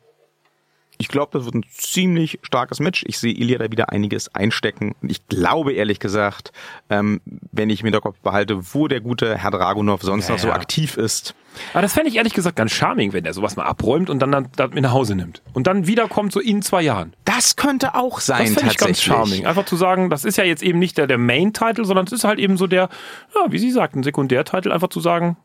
ich 1.03 1.09
glaube, 1.09 1.37
das 1.37 1.45
wird 1.47 1.57
ein 1.57 1.65
ziemlich 1.69 2.38
starkes 2.45 2.79
Match. 2.79 3.03
Ich 3.09 3.19
sehe 3.19 3.33
Ilya 3.35 3.59
da 3.59 3.73
wieder 3.73 3.91
einiges 3.91 4.33
einstecken. 4.37 4.95
Und 5.03 5.11
ich 5.11 5.27
glaube 5.27 5.73
ehrlich 5.73 5.99
gesagt, 5.99 6.53
ähm, 6.91 7.21
wenn 7.51 7.71
ich 7.71 7.83
mir 7.83 7.93
im 7.93 8.01
Kopf 8.01 8.21
behalte, 8.21 8.73
wo 8.73 8.87
der 8.87 9.01
gute 9.01 9.37
Herr 9.37 9.51
Dragunov 9.51 10.03
sonst 10.03 10.29
Ja, 10.29 10.35
noch 10.37 10.41
so 10.41 10.47
ja. 10.47 10.55
aktiv 10.55 10.97
ist. 10.97 11.35
Aber 11.73 11.83
das 11.83 11.93
fände 11.93 12.09
ich 12.09 12.15
ehrlich 12.15 12.35
gesagt 12.35 12.55
ganz 12.55 12.71
charming, 12.71 13.12
wenn 13.12 13.25
er 13.25 13.35
sowas 13.35 13.57
mal 13.57 13.65
abräumt 13.65 14.11
und 14.11 14.21
dann, 14.21 14.31
dann, 14.31 14.47
dann 14.55 14.71
mit 14.71 14.85
nach 14.85 14.93
Hause 14.93 15.17
nimmt. 15.17 15.43
Und 15.53 15.67
dann 15.67 15.88
wiederkommt 15.88 16.33
so 16.33 16.38
in 16.38 16.62
zwei 16.62 16.83
Jahren. 16.83 17.15
Das 17.25 17.57
könnte 17.57 17.97
auch 17.97 18.21
sein, 18.21 18.45
Das 18.47 18.55
finde 18.55 18.71
ich 18.71 18.79
ganz 18.79 19.03
charming. 19.03 19.45
Einfach 19.45 19.65
zu 19.65 19.75
sagen, 19.75 20.09
das 20.09 20.25
ist 20.25 20.38
ja 20.38 20.45
jetzt 20.45 20.62
eben 20.62 20.79
nicht 20.79 20.99
der, 20.99 21.09
der 21.09 21.19
Main-Title, 21.19 21.85
sondern 21.85 22.07
es 22.07 22.12
ist 22.12 22.23
halt 22.23 22.38
eben 22.38 22.57
so 22.57 22.69
der, 22.69 22.88
ja, 23.35 23.51
wie 23.51 23.59
Sie 23.59 23.73
sagten, 23.73 24.05
Sekundär-Title. 24.05 24.73
Einfach 24.73 24.88
zu 24.88 25.01
sagen, 25.01 25.37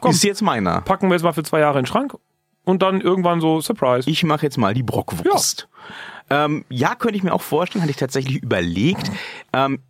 komm, 0.00 0.12
Ist 0.12 0.24
jetzt 0.24 0.40
meiner. 0.40 0.80
packen 0.80 1.08
wir 1.08 1.14
jetzt 1.14 1.24
mal 1.24 1.32
für 1.34 1.42
zwei 1.42 1.60
Jahre 1.60 1.78
in 1.78 1.82
den 1.84 1.88
Schrank 1.90 2.14
und 2.64 2.82
dann 2.82 3.00
irgendwann 3.00 3.40
so, 3.40 3.60
Surprise. 3.60 4.08
Ich 4.08 4.24
mache 4.24 4.46
jetzt 4.46 4.58
mal 4.58 4.74
die 4.74 4.82
Brockwurst. 4.82 5.68
Ja. 6.30 6.44
Ähm, 6.44 6.64
ja, 6.68 6.94
könnte 6.94 7.16
ich 7.16 7.22
mir 7.22 7.34
auch 7.34 7.42
vorstellen, 7.42 7.82
hatte 7.82 7.90
ich 7.90 7.98
tatsächlich 7.98 8.42
überlegt. 8.42 9.10
Ähm, 9.52 9.80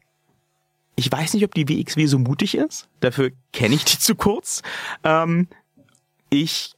ich 0.96 1.10
weiß 1.10 1.34
nicht, 1.34 1.44
ob 1.44 1.54
die 1.54 1.68
WXW 1.68 2.06
so 2.06 2.18
mutig 2.18 2.56
ist. 2.56 2.88
Dafür 3.00 3.30
kenne 3.52 3.74
ich 3.74 3.84
die 3.84 3.98
zu 3.98 4.14
kurz. 4.14 4.62
Ähm, 5.02 5.48
ich 6.30 6.74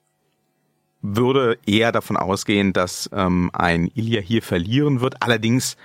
würde 1.02 1.58
eher 1.66 1.92
davon 1.92 2.16
ausgehen, 2.16 2.72
dass 2.72 3.08
ähm, 3.12 3.50
ein 3.52 3.90
Ilya 3.94 4.20
hier 4.20 4.42
verlieren 4.42 5.00
wird. 5.00 5.22
Allerdings 5.22 5.76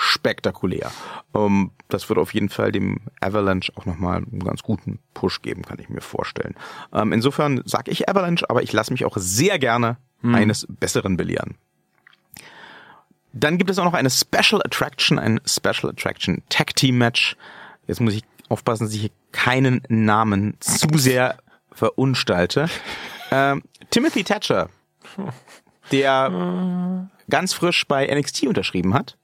spektakulär. 0.00 0.90
Ähm, 1.34 1.72
das 1.88 2.08
wird 2.08 2.18
auf 2.18 2.32
jeden 2.32 2.48
Fall 2.48 2.72
dem 2.72 3.00
Avalanche 3.20 3.70
auch 3.76 3.84
nochmal 3.84 4.16
einen 4.16 4.42
ganz 4.42 4.62
guten 4.62 4.98
Push 5.12 5.42
geben, 5.42 5.62
kann 5.62 5.78
ich 5.78 5.90
mir 5.90 6.00
vorstellen. 6.00 6.54
Ähm, 6.92 7.12
insofern 7.12 7.62
sage 7.66 7.90
ich 7.90 8.08
Avalanche, 8.08 8.48
aber 8.48 8.62
ich 8.62 8.72
lasse 8.72 8.92
mich 8.92 9.04
auch 9.04 9.16
sehr 9.18 9.58
gerne 9.58 9.98
eines 10.22 10.66
Besseren 10.68 11.16
belehren. 11.16 11.56
Dann 13.32 13.58
gibt 13.58 13.70
es 13.70 13.78
auch 13.78 13.84
noch 13.84 13.94
eine 13.94 14.10
Special 14.10 14.60
Attraction, 14.62 15.18
ein 15.18 15.40
Special 15.46 15.90
Attraction 15.90 16.42
Tag 16.48 16.74
Team 16.76 16.98
Match. 16.98 17.36
Jetzt 17.86 18.00
muss 18.00 18.14
ich 18.14 18.24
aufpassen, 18.48 18.84
dass 18.84 18.94
ich 18.94 19.00
hier 19.00 19.10
keinen 19.32 19.82
Namen 19.88 20.56
zu 20.60 20.88
sehr 20.96 21.38
verunstalte. 21.72 22.68
Ähm, 23.32 23.62
Timothy 23.90 24.24
Thatcher, 24.24 24.70
der 25.92 27.08
ganz 27.30 27.52
frisch 27.52 27.86
bei 27.86 28.12
NXT 28.12 28.48
unterschrieben 28.48 28.92
hat, 28.92 29.16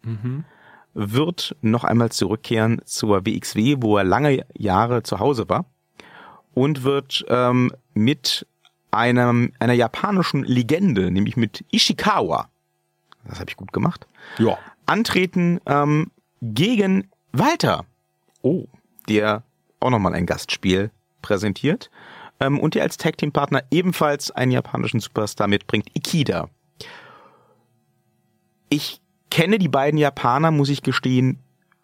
wird 0.99 1.55
noch 1.61 1.85
einmal 1.85 2.11
zurückkehren 2.11 2.81
zur 2.87 3.27
WXW, 3.27 3.77
wo 3.81 3.99
er 3.99 4.05
lange 4.05 4.47
Jahre 4.57 5.03
zu 5.03 5.19
Hause 5.21 5.49
war 5.49 5.67
und 6.55 6.85
wird 6.85 7.25
ähm, 7.29 7.71
mit 7.93 8.47
einem, 8.91 9.53
einer 9.59 9.75
japanischen 9.75 10.43
Legende, 10.45 11.11
nämlich 11.11 11.37
mit 11.37 11.65
Ishikawa, 11.71 12.49
das 13.25 13.39
habe 13.41 13.51
ich 13.51 13.57
gut 13.57 13.73
gemacht, 13.75 14.07
Ja. 14.39 14.57
antreten 14.87 15.61
ähm, 15.67 16.11
gegen 16.41 17.11
Walter, 17.33 17.85
Oh. 18.43 18.65
der 19.09 19.43
auch 19.81 19.91
nochmal 19.91 20.15
ein 20.15 20.25
Gastspiel 20.25 20.91
präsentiert 21.21 21.91
ähm, 22.41 22.59
und 22.59 22.75
der 22.75 22.85
als 22.85 22.97
Tag 22.97 23.19
Team 23.19 23.33
Partner 23.33 23.63
ebenfalls 23.71 24.31
einen 24.31 24.53
japanischen 24.53 25.01
Superstar 25.01 25.49
mitbringt, 25.49 25.89
Ikida. 25.95 26.49
Ich 28.69 29.01
kenne 29.37 29.59
die 29.59 29.69
beiden 29.69 29.99
Japaner, 29.99 30.51
muss 30.51 30.69
ich 30.71 30.83
gestehen, 30.83 31.39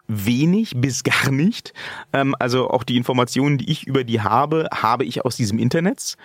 wenig 0.07 0.73
bis 0.75 1.03
gar 1.03 1.31
nicht. 1.31 1.73
Ähm, 2.11 2.35
also 2.39 2.69
auch 2.69 2.83
die 2.83 2.97
Informationen, 2.97 3.57
die 3.57 3.71
ich 3.71 3.85
über 3.87 4.03
die 4.03 4.21
habe, 4.21 4.67
habe 4.73 5.05
ich 5.05 5.23
aus 5.23 5.37
diesem 5.37 5.59
Internet. 5.59 6.15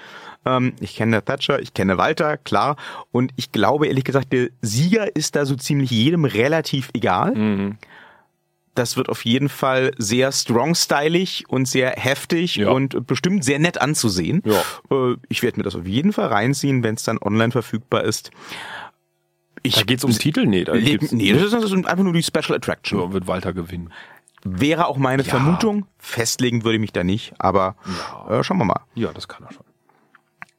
Ähm, 0.44 0.72
ich 0.80 0.96
kenne 0.96 1.22
Thatcher, 1.24 1.60
ich 1.60 1.74
kenne 1.74 1.98
Walter, 1.98 2.38
klar. 2.38 2.76
Und 3.12 3.32
ich 3.36 3.52
glaube 3.52 3.86
ehrlich 3.86 4.04
gesagt, 4.04 4.32
der 4.32 4.48
Sieger 4.62 5.14
ist 5.14 5.36
da 5.36 5.44
so 5.46 5.54
ziemlich 5.54 5.90
jedem 5.90 6.24
relativ 6.24 6.90
egal. 6.94 7.34
Mhm. 7.34 7.76
Das 8.74 8.96
wird 8.96 9.08
auf 9.08 9.24
jeden 9.24 9.48
Fall 9.48 9.90
sehr 9.98 10.30
strong-stylig 10.32 11.44
und 11.48 11.66
sehr 11.66 11.90
heftig 11.90 12.56
Ja. 12.56 12.70
und 12.70 13.06
bestimmt 13.06 13.44
sehr 13.44 13.58
nett 13.58 13.80
anzusehen. 13.80 14.42
Ja. 14.44 14.62
Äh, 14.90 15.16
Ich 15.28 15.42
werde 15.42 15.58
mir 15.58 15.64
das 15.64 15.74
auf 15.76 15.86
jeden 15.86 16.12
Fall 16.12 16.26
reinziehen, 16.28 16.82
wenn 16.84 16.94
es 16.94 17.02
dann 17.04 17.18
online 17.18 17.50
verfügbar 17.52 18.04
ist. 18.04 18.30
Ich 19.62 19.74
Da 19.76 19.82
geht's 19.82 20.04
ums 20.04 20.18
Titel? 20.18 20.46
Nee, 20.46 20.64
da 20.64 20.76
geht's, 20.76 21.12
nee, 21.12 21.32
das 21.32 21.42
ist, 21.52 21.72
einfach 21.72 22.04
nur 22.04 22.12
die 22.12 22.22
Special 22.22 22.54
Attraction. 22.56 23.00
ja, 23.00 23.12
wird 23.12 23.26
Walter 23.26 23.52
gewinnen. 23.52 23.92
Wäre 24.44 24.86
auch 24.86 24.96
meine 24.98 25.22
Ja. 25.24 25.30
Vermutung. 25.30 25.86
Festlegen 25.98 26.62
würde 26.64 26.76
ich 26.76 26.80
mich 26.80 26.92
da 26.92 27.02
nicht, 27.04 27.34
aber 27.38 27.76
äh, 28.28 28.42
schauen 28.42 28.58
wir 28.58 28.64
mal. 28.64 28.80
Ja, 28.94 29.12
das 29.12 29.26
kann 29.28 29.44
er 29.44 29.52
schon. 29.52 29.64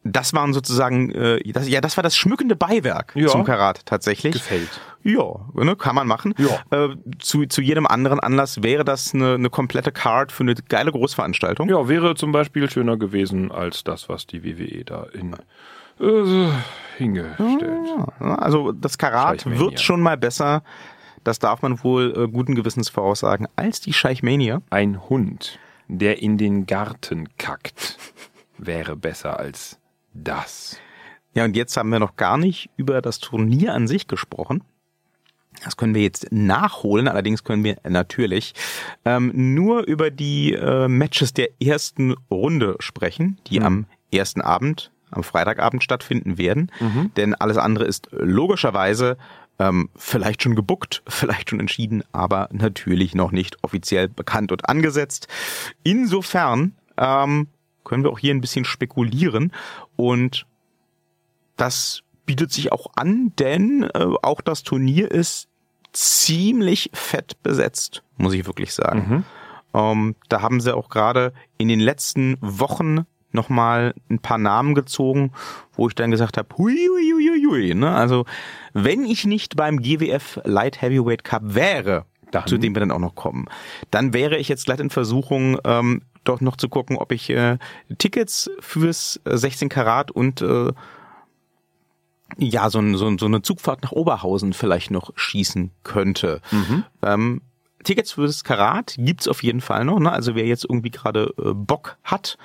Das 0.04 0.34
waren 0.34 0.54
sozusagen, 0.54 1.12
äh, 1.12 1.40
das, 1.52 1.68
ja, 1.68 1.82
das 1.82 1.98
war 1.98 2.04
das 2.04 2.16
schmückende 2.16 2.56
Beiwerk 2.56 3.12
Ja. 3.16 3.28
zum 3.28 3.44
Karat 3.44 3.86
tatsächlich. 3.86 4.34
Gefällt. 4.34 4.70
Ja, 5.04 5.24
ne, 5.54 5.76
kann 5.78 5.96
man 5.96 6.08
machen. 6.08 6.34
Ja. 6.38 6.86
Äh, 6.86 6.96
zu, 7.20 7.46
zu 7.46 7.62
jedem 7.62 7.86
anderen 7.88 8.20
Anlass 8.20 8.64
wäre 8.64 8.84
das 8.84 9.14
eine, 9.14 9.36
eine 9.36 9.50
komplette 9.50 9.92
Card 9.92 10.32
für 10.32 10.44
eine 10.44 10.56
geile 10.56 10.92
Großveranstaltung. 10.92 11.70
Ja, 11.70 11.88
wäre 11.88 12.16
zum 12.16 12.32
Beispiel 12.32 12.70
schöner 12.70 12.98
gewesen 12.98 13.52
als 13.52 13.84
das, 13.84 14.10
was 14.10 14.26
die 14.28 14.44
WWE 14.44 14.84
da 14.86 15.04
in 15.14 15.36
äh, 16.00 16.50
hingestellt. 16.98 17.88
Ja, 18.20 18.36
Also 18.36 18.72
das 18.72 18.98
Karat 18.98 19.46
wird 19.46 19.80
schon 19.80 20.02
mal 20.02 20.18
besser. 20.18 20.64
Das 21.24 21.40
darf 21.40 21.62
man 21.62 21.84
wohl 21.84 22.14
äh, 22.16 22.28
guten 22.28 22.56
Gewissens 22.56 22.90
voraussagen, 22.90 23.48
als 23.56 23.82
die 23.82 23.94
Scheichmania. 23.94 24.62
Ein 24.70 25.10
Hund, 25.10 25.60
der 25.88 26.22
in 26.22 26.38
den 26.38 26.66
Garten 26.66 27.28
kackt, 27.38 27.98
wäre 28.58 28.96
besser 28.96 29.40
als 29.40 29.80
das. 30.14 30.78
Ja, 31.34 31.46
und 31.46 31.56
jetzt 31.56 31.76
haben 31.78 31.90
wir 31.90 32.00
noch 32.00 32.16
gar 32.16 32.38
nicht 32.38 32.70
über 32.78 33.02
das 33.02 33.20
Turnier 33.20 33.74
an 33.74 33.88
sich 33.88 34.08
gesprochen. 34.08 34.64
Das 35.64 35.76
können 35.76 35.94
wir 35.94 36.02
jetzt 36.02 36.32
nachholen, 36.32 37.08
allerdings 37.08 37.44
können 37.44 37.64
wir 37.64 37.78
natürlich 37.88 38.54
ähm, 39.04 39.32
nur 39.34 39.86
über 39.86 40.10
die 40.10 40.54
äh, 40.54 40.88
Matches 40.88 41.34
der 41.34 41.50
ersten 41.62 42.16
Runde 42.32 42.76
sprechen, 42.80 43.40
die 43.48 43.62
am 43.62 43.86
ersten 44.12 44.42
Abend, 44.42 44.92
am 45.12 45.24
Freitagabend 45.24 45.84
stattfinden 45.84 46.38
werden. 46.38 46.72
Denn 47.18 47.36
alles 47.36 47.58
andere 47.58 47.86
ist 47.86 48.10
logischerweise 48.12 49.18
ähm, 49.60 49.90
vielleicht 49.96 50.42
schon 50.42 50.56
gebuckt, 50.56 51.04
vielleicht 51.08 51.50
schon 51.50 51.60
entschieden, 51.60 52.04
aber 52.12 52.50
natürlich 52.52 53.14
noch 53.14 53.32
nicht 53.32 53.58
offiziell 53.64 54.08
bekannt 54.08 54.52
und 54.52 54.68
angesetzt. 54.68 55.28
Insofern 55.84 56.74
ähm, 56.98 57.48
können 57.84 58.04
wir 58.04 58.12
auch 58.12 58.20
hier 58.20 58.34
ein 58.34 58.42
bisschen 58.42 58.66
spekulieren 58.66 59.52
und 59.96 60.46
das 61.58 62.02
bietet 62.26 62.52
sich 62.52 62.72
auch 62.72 62.88
an, 62.96 63.34
denn 63.38 63.84
äh, 63.84 64.06
auch 64.22 64.42
das 64.42 64.64
Turnier 64.64 65.12
ist 65.12 65.48
ziemlich 65.92 66.92
fett 66.94 67.42
besetzt, 67.44 68.04
muss 68.18 68.34
ich 68.34 68.46
wirklich 68.46 68.74
sagen. 68.74 69.26
Ähm, 69.74 70.16
da 70.30 70.42
haben 70.42 70.62
sie 70.62 70.76
auch 70.76 70.90
gerade 70.90 71.34
in 71.58 71.68
den 71.68 71.80
letzten 71.80 72.38
Wochen 72.42 73.06
nochmal 73.32 73.94
ein 74.10 74.20
paar 74.20 74.38
Namen 74.38 74.76
gezogen, 74.76 75.32
wo 75.74 75.88
ich 75.88 75.96
dann 75.96 76.12
gesagt 76.12 76.38
habe, 76.38 76.48
hui, 76.58 76.76
hui, 76.76 77.12
hui, 77.14 77.46
hui, 77.46 77.74
ne? 77.76 77.94
Also, 77.94 78.26
wenn 78.74 79.06
ich 79.06 79.26
nicht 79.26 79.56
beim 79.56 79.82
GWF 79.82 80.40
Light 80.44 80.82
Heavyweight 80.82 81.24
Cup 81.24 81.44
wäre, 81.46 82.06
Dann? 82.32 82.48
zu 82.48 82.58
dem 82.58 82.76
wir 82.76 82.80
dann 82.80 82.92
auch 82.92 83.00
noch 83.00 83.16
kommen, 83.16 83.48
dann 83.92 84.14
wäre 84.14 84.38
ich 84.38 84.48
jetzt 84.48 84.66
gleich 84.66 84.80
in 84.80 84.90
Versuchung, 84.90 85.60
ähm, 85.64 86.02
doch 86.24 86.42
noch 86.42 86.58
zu 86.58 86.70
gucken, 86.70 86.98
ob 86.98 87.12
ich 87.12 87.30
äh, 87.30 87.58
Tickets 87.98 88.50
fürs 88.60 89.20
äh, 89.26 89.38
16 89.38 89.70
Karat 89.70 90.12
und 90.12 90.42
äh, 90.42 90.72
ja, 92.38 92.70
so, 92.70 92.82
so, 92.96 93.18
so 93.18 93.26
eine 93.26 93.42
Zugfahrt 93.42 93.82
nach 93.84 93.92
Oberhausen 93.92 94.54
vielleicht 94.54 94.92
noch 94.92 95.12
schießen 95.16 95.72
könnte. 95.84 96.42
Ähm, 97.02 97.42
Tickets 97.84 98.12
für 98.12 98.28
das 98.28 98.44
Karat 98.44 98.96
gibt's 98.98 99.28
auf 99.28 99.42
jeden 99.42 99.62
Fall 99.62 99.86
noch. 99.86 100.00
Ne? 100.00 100.12
Also 100.12 100.36
wer 100.36 100.46
jetzt 100.46 100.66
irgendwie 100.66 100.92
gerade 100.92 101.34
äh, 101.38 101.54
Bock 101.54 101.98
hat, 102.04 102.38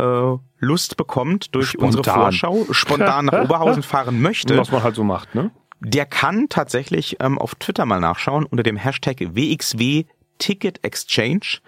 äh, 0.00 0.38
Lust 0.58 0.96
bekommt 0.96 1.54
durch 1.54 1.78
unsere 1.78 2.02
Spontan. 2.02 2.22
Vorschau, 2.22 2.66
spontan 2.72 3.24
nach 3.26 3.44
Oberhausen 3.44 3.82
fahren 3.82 4.20
möchte, 4.20 4.56
Was 4.56 4.72
man 4.72 4.82
halt 4.82 4.94
so 4.94 5.04
macht, 5.04 5.34
ne? 5.34 5.50
der 5.80 6.06
kann 6.06 6.48
tatsächlich 6.48 7.16
ähm, 7.20 7.38
auf 7.38 7.54
Twitter 7.54 7.86
mal 7.86 8.00
nachschauen 8.00 8.44
unter 8.44 8.62
dem 8.62 8.76
Hashtag 8.76 9.20
WXW 9.34 10.04
Ticket 10.38 10.84
Exchange. 10.84 11.58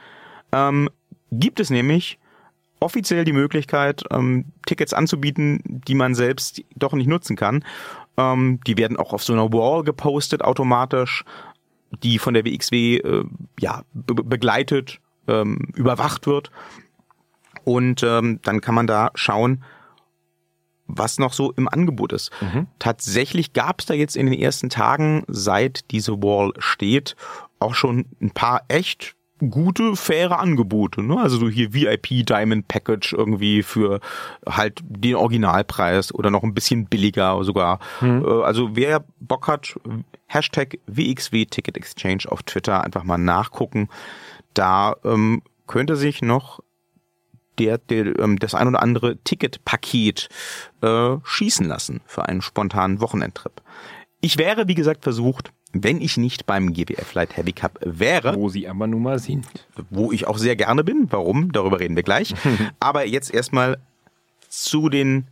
Ähm, 0.52 0.88
gibt 1.30 1.60
es 1.60 1.70
nämlich 1.70 2.18
offiziell 2.80 3.24
die 3.24 3.32
Möglichkeit, 3.32 4.04
ähm, 4.10 4.46
Tickets 4.66 4.92
anzubieten, 4.92 5.60
die 5.64 5.94
man 5.94 6.14
selbst 6.14 6.62
doch 6.76 6.92
nicht 6.92 7.06
nutzen 7.06 7.36
kann. 7.36 7.64
Ähm, 8.16 8.60
die 8.66 8.76
werden 8.76 8.96
auch 8.96 9.12
auf 9.12 9.22
so 9.22 9.32
einer 9.32 9.52
Wall 9.52 9.82
gepostet 9.82 10.42
automatisch, 10.42 11.24
die 12.02 12.18
von 12.18 12.34
der 12.34 12.44
WXW 12.44 12.96
äh, 12.96 13.24
ja, 13.60 13.82
be 13.92 14.14
begleitet, 14.14 15.00
ähm, 15.28 15.68
überwacht 15.74 16.26
wird. 16.26 16.50
Und 17.64 18.02
ähm, 18.02 18.40
dann 18.42 18.60
kann 18.60 18.74
man 18.74 18.86
da 18.86 19.10
schauen, 19.14 19.62
was 20.86 21.18
noch 21.18 21.32
so 21.32 21.52
im 21.52 21.68
Angebot 21.68 22.12
ist. 22.12 22.30
Tatsächlich 22.78 23.52
gab 23.52 23.80
es 23.80 23.86
da 23.86 23.94
jetzt 23.94 24.16
in 24.16 24.26
den 24.26 24.38
ersten 24.38 24.68
Tagen, 24.68 25.24
seit 25.28 25.90
diese 25.90 26.22
Wall 26.22 26.52
steht, 26.58 27.16
auch 27.58 27.74
schon 27.74 28.06
ein 28.20 28.30
paar 28.32 28.62
echt 28.68 29.14
gute, 29.50 29.96
faire 29.96 30.38
Angebote. 30.38 31.02
Ne? 31.02 31.18
Also 31.18 31.36
so 31.36 31.48
hier 31.48 31.74
VIP 31.74 32.26
Diamond 32.26 32.68
Package 32.68 33.12
irgendwie 33.12 33.62
für 33.62 34.00
halt 34.46 34.80
den 34.84 35.16
Originalpreis 35.16 36.14
oder 36.14 36.30
noch 36.30 36.42
ein 36.42 36.54
bisschen 36.54 36.86
billiger 36.86 37.42
sogar. 37.42 37.80
Mhm. 38.00 38.24
Also 38.44 38.76
wer 38.76 39.04
Bock 39.20 39.48
hat, 39.48 39.74
Hashtag 40.26 40.78
WXW 40.86 41.46
Ticket 41.46 41.76
Exchange 41.76 42.24
auf 42.28 42.42
Twitter 42.42 42.84
einfach 42.84 43.04
mal 43.04 43.18
nachgucken. 43.18 43.88
Da 44.54 44.94
ähm, 45.04 45.42
könnte 45.66 45.96
sich 45.96 46.22
noch 46.22 46.60
der, 47.62 47.78
der 47.78 48.18
ähm, 48.18 48.38
das 48.38 48.54
ein 48.54 48.68
oder 48.68 48.82
andere 48.82 49.16
Ticketpaket 49.18 50.28
äh, 50.82 51.16
schießen 51.22 51.66
lassen 51.66 52.00
für 52.06 52.26
einen 52.26 52.42
spontanen 52.42 53.00
Wochenendtrip. 53.00 53.62
Ich 54.20 54.38
wäre, 54.38 54.68
wie 54.68 54.74
gesagt, 54.74 55.02
versucht, 55.04 55.52
wenn 55.72 56.00
ich 56.00 56.16
nicht 56.16 56.44
beim 56.46 56.72
GWF 56.72 57.14
Light 57.14 57.36
Heavy 57.36 57.52
Cup 57.52 57.78
wäre. 57.84 58.36
Wo 58.36 58.48
sie 58.48 58.68
aber 58.68 58.86
nun 58.86 59.02
mal 59.02 59.18
sind. 59.18 59.46
Wo 59.90 60.12
ich 60.12 60.26
auch 60.26 60.38
sehr 60.38 60.56
gerne 60.56 60.84
bin. 60.84 61.06
Warum? 61.10 61.52
Darüber 61.52 61.80
reden 61.80 61.96
wir 61.96 62.02
gleich. 62.02 62.34
aber 62.80 63.06
jetzt 63.06 63.32
erstmal 63.32 63.78
zu 64.48 64.88
den 64.88 65.28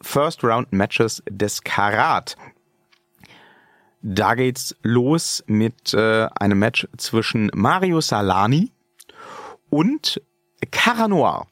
First 0.00 0.42
Round 0.42 0.72
Matches 0.72 1.22
des 1.28 1.62
Karat. 1.62 2.36
Da 4.02 4.34
geht's 4.34 4.74
los 4.82 5.44
mit 5.46 5.94
äh, 5.94 6.26
einem 6.34 6.58
Match 6.58 6.88
zwischen 6.96 7.50
Mario 7.54 8.00
Salani 8.00 8.72
und 9.70 10.20
Cara 10.70 11.08
Noir. 11.08 11.46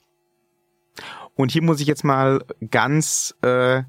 Und 1.34 1.50
hier 1.52 1.62
muss 1.62 1.80
ich 1.80 1.86
jetzt 1.86 2.04
mal 2.04 2.44
ganz 2.70 3.34
äh, 3.42 3.82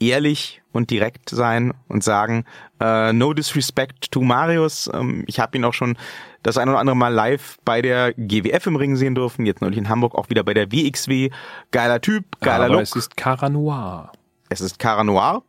ehrlich 0.00 0.62
und 0.72 0.90
direkt 0.90 1.30
sein 1.30 1.72
und 1.88 2.04
sagen, 2.04 2.44
äh, 2.80 3.12
no 3.12 3.32
disrespect 3.32 4.10
to 4.10 4.20
Marius. 4.20 4.90
Ähm, 4.92 5.24
ich 5.26 5.40
habe 5.40 5.56
ihn 5.56 5.64
auch 5.64 5.72
schon 5.72 5.96
das 6.42 6.58
ein 6.58 6.68
oder 6.68 6.78
andere 6.78 6.96
Mal 6.96 7.08
live 7.08 7.58
bei 7.64 7.80
der 7.80 8.12
GWF 8.14 8.66
im 8.66 8.76
Ring 8.76 8.96
sehen 8.96 9.14
dürfen, 9.14 9.46
jetzt 9.46 9.62
neulich 9.62 9.78
in 9.78 9.88
Hamburg 9.88 10.14
auch 10.14 10.28
wieder 10.30 10.42
bei 10.44 10.54
der 10.54 10.70
WXW. 10.70 11.30
Geiler 11.70 12.00
Typ, 12.00 12.40
geiler 12.40 12.66
Aber 12.66 12.74
Look. 12.74 12.82
es 12.82 12.96
ist 12.96 13.16
Cara 13.16 13.48
Noir. 13.48 14.12
Es 14.50 14.60
ist 14.60 14.78
Cara 14.78 15.04
Noir. 15.04 15.42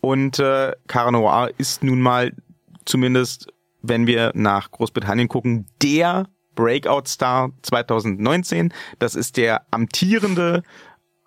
Und 0.00 0.38
äh, 0.38 0.72
Cara 0.86 1.12
Noir 1.12 1.50
ist 1.56 1.84
nun 1.84 2.00
mal 2.00 2.32
zumindest, 2.84 3.52
wenn 3.82 4.06
wir 4.06 4.32
nach 4.34 4.70
Großbritannien 4.70 5.28
gucken, 5.28 5.66
der 5.82 6.26
Breakout-Star 6.54 7.50
2019. 7.62 8.72
Das 8.98 9.14
ist 9.14 9.36
der 9.36 9.62
amtierende 9.70 10.62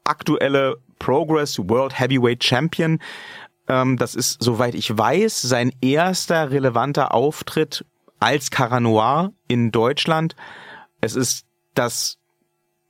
aktuelle 0.04 0.78
Progress 1.00 1.60
World 1.60 2.00
Heavyweight 2.00 2.44
Champion. 2.44 3.00
Ähm, 3.68 3.98
das 3.98 4.16
ist, 4.16 4.42
soweit 4.42 4.76
ich 4.76 4.98
weiß, 4.98 5.42
sein 5.42 5.72
erster 5.82 6.52
relevanter 6.52 7.14
Auftritt 7.14 7.86
als 8.20 8.50
Cara 8.50 8.80
Noir 8.80 9.32
in 9.48 9.72
Deutschland. 9.72 10.36
Es 11.02 11.16
ist 11.16 11.46
das 11.76 12.18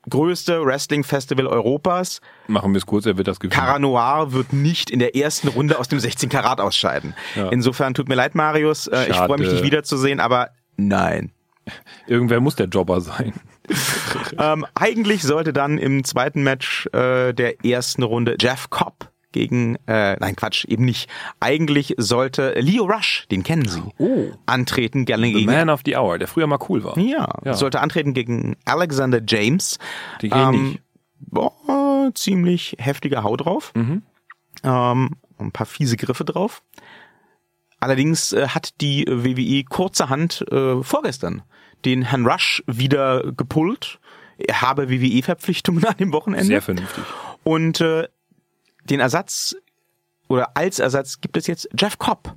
größte 0.09 0.65
Wrestling-Festival 0.65 1.47
Europas. 1.47 2.21
Machen 2.47 2.73
wir 2.73 2.77
es 2.77 2.85
kurz, 2.85 3.05
er 3.05 3.17
wird 3.17 3.27
das 3.27 3.39
gewinnen. 3.39 3.59
Cara 3.59 3.79
Noir 3.79 4.31
wird 4.31 4.53
nicht 4.53 4.89
in 4.89 4.99
der 4.99 5.15
ersten 5.15 5.49
Runde 5.49 5.79
aus 5.79 5.87
dem 5.87 5.99
16 5.99 6.29
Karat 6.29 6.61
ausscheiden. 6.61 7.13
Ja. 7.35 7.49
Insofern 7.49 7.93
tut 7.93 8.07
mir 8.07 8.15
leid, 8.15 8.35
Marius. 8.35 8.87
Äh, 8.87 9.09
ich 9.09 9.17
freue 9.17 9.37
mich, 9.37 9.49
dich 9.49 9.63
wiederzusehen, 9.63 10.19
aber 10.19 10.49
nein. 10.77 11.31
Irgendwer 12.07 12.39
muss 12.39 12.55
der 12.55 12.67
Jobber 12.67 13.01
sein. 13.01 13.33
ähm, 14.39 14.65
eigentlich 14.75 15.23
sollte 15.23 15.53
dann 15.53 15.77
im 15.77 16.03
zweiten 16.03 16.43
Match 16.43 16.87
äh, 16.93 17.33
der 17.33 17.65
ersten 17.65 18.03
Runde 18.03 18.37
Jeff 18.39 18.69
Cobb 18.69 19.11
gegen, 19.31 19.75
äh, 19.87 20.15
nein 20.19 20.35
Quatsch, 20.35 20.65
eben 20.65 20.85
nicht. 20.85 21.09
Eigentlich 21.39 21.93
sollte 21.97 22.53
Leo 22.59 22.85
Rush, 22.85 23.27
den 23.29 23.43
kennen 23.43 23.67
Sie, 23.67 23.83
oh. 23.97 24.31
antreten 24.45 25.05
gerne 25.05 25.31
gegen. 25.31 25.45
Man 25.45 25.69
of 25.69 25.81
the 25.85 25.95
Hour, 25.97 26.17
der 26.17 26.27
früher 26.27 26.47
mal 26.47 26.59
cool 26.69 26.83
war. 26.83 26.97
Ja, 26.97 27.27
ja. 27.43 27.53
sollte 27.53 27.81
antreten 27.81 28.13
gegen 28.13 28.55
Alexander 28.65 29.21
James. 29.25 29.77
Die 30.21 30.29
gehen 30.29 30.53
ähm, 30.53 30.69
nicht. 30.69 30.81
Boah, 31.19 32.11
ziemlich 32.13 32.77
heftige 32.79 33.23
Haut 33.23 33.45
drauf. 33.45 33.73
Mhm. 33.75 34.03
Ähm, 34.63 35.11
ein 35.39 35.51
paar 35.51 35.65
fiese 35.65 35.97
Griffe 35.97 36.25
drauf. 36.25 36.63
Allerdings 37.79 38.33
äh, 38.33 38.47
hat 38.49 38.81
die 38.81 39.05
WWE 39.07 39.63
kurzerhand 39.63 40.45
äh, 40.51 40.81
vorgestern 40.83 41.43
den 41.85 42.01
Herrn 42.03 42.25
Rush 42.25 42.63
wieder 42.65 43.31
gepullt. 43.33 43.99
Er 44.37 44.61
habe 44.61 44.89
WWE-Verpflichtungen 44.89 45.85
an 45.85 45.97
dem 45.97 46.11
Wochenende. 46.11 46.47
Sehr 46.47 46.61
vernünftig. 46.61 47.03
Und 47.43 47.81
äh, 47.81 48.07
den 48.89 48.99
Ersatz 48.99 49.55
oder 50.27 50.57
als 50.57 50.79
Ersatz 50.79 51.21
gibt 51.21 51.37
es 51.37 51.47
jetzt 51.47 51.69
Jeff 51.77 51.97
Cobb, 51.97 52.35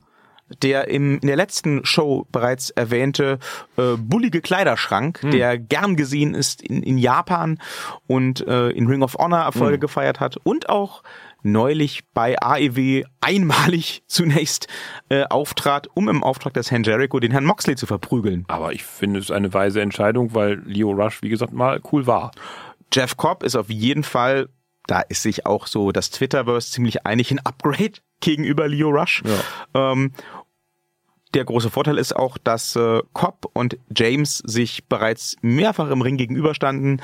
der 0.63 0.89
im, 0.89 1.19
in 1.19 1.27
der 1.27 1.37
letzten 1.37 1.85
Show 1.85 2.27
bereits 2.33 2.71
erwähnte 2.71 3.39
äh, 3.77 3.97
bullige 3.97 4.41
Kleiderschrank, 4.41 5.23
hm. 5.23 5.31
der 5.31 5.59
gern 5.59 5.97
gesehen 5.97 6.35
ist 6.35 6.63
in, 6.63 6.83
in 6.83 6.99
Japan 6.99 7.59
und 8.07 8.47
äh, 8.47 8.71
in 8.71 8.87
Ring 8.87 9.03
of 9.03 9.15
Honor 9.15 9.41
Erfolge 9.41 9.75
hm. 9.75 9.81
gefeiert 9.81 10.21
hat 10.21 10.37
und 10.43 10.69
auch 10.69 11.03
neulich 11.43 12.03
bei 12.15 12.41
AEW 12.41 13.05
einmalig 13.21 14.03
zunächst 14.07 14.67
äh, 15.09 15.25
auftrat, 15.25 15.89
um 15.95 16.09
im 16.09 16.23
Auftrag 16.23 16.55
des 16.55 16.71
Herrn 16.71 16.85
Jericho 16.85 17.21
den 17.21 17.33
Herrn 17.33 17.45
Moxley 17.45 17.77
zu 17.77 17.87
verprügeln. 17.87 18.45
Aber 18.49 18.73
ich 18.73 18.85
finde 18.85 19.21
es 19.21 19.31
eine 19.31 19.53
weise 19.53 19.81
Entscheidung, 19.81 20.35
weil 20.35 20.63
Leo 20.65 20.91
Rush, 20.91 21.23
wie 21.23 21.29
gesagt, 21.29 21.53
mal 21.53 21.81
cool 21.93 22.07
war. 22.07 22.33
Jeff 22.93 23.17
Cobb 23.17 23.43
ist 23.43 23.57
auf 23.57 23.71
jeden 23.71 24.03
Fall, 24.03 24.49
da 24.87 25.01
ist 25.01 25.23
sich 25.23 25.47
auch 25.47 25.67
so 25.67 25.93
das 25.93 26.11
Twitterverse 26.11 26.71
ziemlich 26.71 27.07
einig, 27.07 27.31
ein 27.31 27.41
Upgrade 27.41 27.93
gegenüber 28.21 28.69
Leo 28.69 28.91
Rush. 28.91 29.23
Ja. 29.75 29.93
Ähm, 29.93 30.13
der 31.35 31.45
große 31.45 31.71
Vorteil 31.71 31.97
ist 31.99 32.15
auch, 32.15 32.39
dass 32.39 32.75
äh, 32.75 33.03
Cobb 33.13 33.49
und 33.53 33.79
James 33.95 34.39
sich 34.39 34.87
bereits 34.89 35.37
mehrfach 35.43 35.91
im 35.91 36.03
Ring 36.03 36.17
gegenüberstanden 36.17 37.01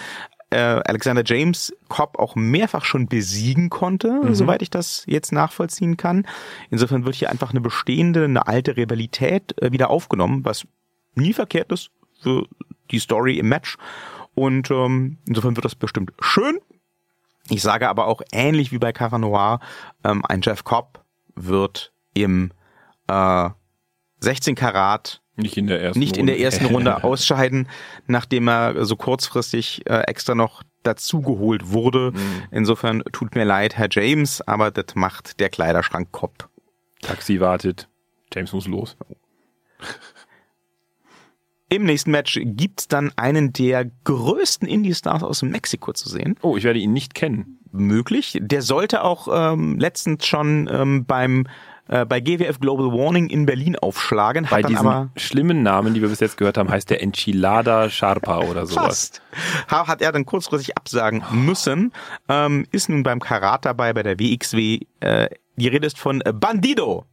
äh, 0.51 0.57
Alexander 0.57 1.23
James 1.25 1.75
Cobb 1.89 2.19
auch 2.19 2.37
mehrfach 2.37 2.85
schon 2.85 3.09
besiegen 3.09 3.69
konnte, 3.69 4.21
mhm. 4.23 4.35
soweit 4.35 4.63
ich 4.63 4.71
das 4.71 5.05
jetzt 5.07 5.33
nachvollziehen 5.33 5.97
kann. 5.97 6.27
Insofern 6.71 7.05
wird 7.05 7.17
hier 7.17 7.31
einfach 7.31 7.51
eine 7.51 7.61
bestehende, 7.61 8.25
eine 8.25 8.47
alte 8.47 8.77
Rivalität 8.77 9.61
äh, 9.61 9.73
wieder 9.73 9.91
aufgenommen, 9.91 10.45
was 10.45 10.67
nie 11.15 11.33
verkehrt 11.33 11.73
ist 11.73 11.91
für 12.21 12.47
die 12.91 12.99
Story 12.99 13.39
im 13.39 13.49
Match. 13.49 13.77
Und 14.35 14.71
ähm, 14.71 15.19
insofern 15.27 15.57
wird 15.57 15.65
das 15.65 15.75
bestimmt 15.75 16.13
schön. 16.21 16.59
Ich 17.49 17.63
sage 17.63 17.89
aber 17.89 18.07
auch 18.07 18.23
ähnlich 18.33 18.73
wie 18.73 18.79
bei 18.79 18.93
Cara 18.93 19.19
Noir, 19.19 19.61
ähm, 20.05 20.25
ein 20.27 20.43
Jeff 20.43 20.65
Cobb 20.65 21.05
wird 21.35 21.93
im 22.15 22.53
äh, 23.09 23.51
16 24.21 24.55
Karat 24.55 25.23
nicht 25.37 25.57
in 25.57 25.66
der 25.66 25.81
ersten, 25.81 25.99
nicht 25.99 26.16
in 26.16 26.27
der 26.27 26.40
ersten 26.40 26.66
Runde 26.75 27.05
ausscheiden, 27.05 27.68
nachdem 28.07 28.49
er 28.49 28.85
so 28.85 28.96
kurzfristig 28.96 29.83
äh, 29.88 30.01
extra 30.03 30.35
noch 30.35 30.62
dazugeholt 30.83 31.70
wurde. 31.70 32.12
Mhm. 32.12 32.42
Insofern 32.51 33.03
tut 33.12 33.35
mir 33.35 33.44
leid, 33.44 33.77
Herr 33.77 33.88
James, 33.90 34.40
aber 34.40 34.70
das 34.70 34.94
macht 34.94 35.40
der 35.40 35.51
Kleiderschrank 35.51 36.11
Kopf. 36.12 36.49
Taxi 37.03 37.40
wartet, 37.40 37.88
James 38.33 38.53
muss 38.53 38.66
los. 38.66 38.96
Im 41.68 41.85
nächsten 41.85 42.12
Match 42.12 42.38
gibt's 42.42 42.87
dann 42.87 43.12
einen 43.16 43.53
der 43.53 43.90
größten 44.05 44.68
Indie-Stars 44.68 45.25
aus 45.25 45.42
Mexiko 45.42 45.92
zu 45.92 46.09
sehen. 46.09 46.37
Oh, 46.42 46.57
ich 46.57 46.62
werde 46.62 46.79
ihn 46.79 46.92
nicht 46.92 47.14
kennen. 47.14 47.59
Möglich. 47.72 48.38
Der 48.40 48.62
sollte 48.62 49.03
auch 49.03 49.27
ähm, 49.31 49.77
letztens 49.81 50.27
schon 50.27 50.70
ähm, 50.72 51.05
beim 51.07 51.49
äh, 51.88 52.05
bei 52.05 52.20
GWF 52.20 52.59
Global 52.61 52.87
Warning 52.87 53.29
in 53.29 53.46
Berlin 53.46 53.77
aufschlagen. 53.77 54.46
Bei 54.51 54.62
diesen 54.62 54.87
aber 54.87 55.11
schlimmen 55.16 55.62
Namen, 55.62 55.94
die 55.94 56.03
wir 56.03 56.09
bis 56.09 56.20
jetzt 56.20 56.37
gehört 56.37 56.59
haben, 56.59 56.70
heißt 56.70 56.90
der 56.90 57.03
Enchilada 57.03 57.88
Sharpa 57.90 58.40
oder 58.40 58.66
sowas. 58.66 58.87
Fast. 58.87 59.22
Hat 59.68 60.03
er 60.03 60.12
dann 60.12 60.27
kurzfristig 60.27 60.77
absagen 60.77 61.22
müssen. 61.31 61.92
Ähm, 62.29 62.66
ist 62.72 62.88
nun 62.88 63.03
beim 63.03 63.20
Karat 63.20 63.64
dabei, 63.64 63.92
bei 63.92 64.03
der 64.03 64.18
WXW. 64.18 64.81
Äh, 65.01 65.29
die 65.57 65.68
Rede 65.68 65.87
ist 65.87 65.99
von 65.99 66.22
Bandido. 66.35 67.05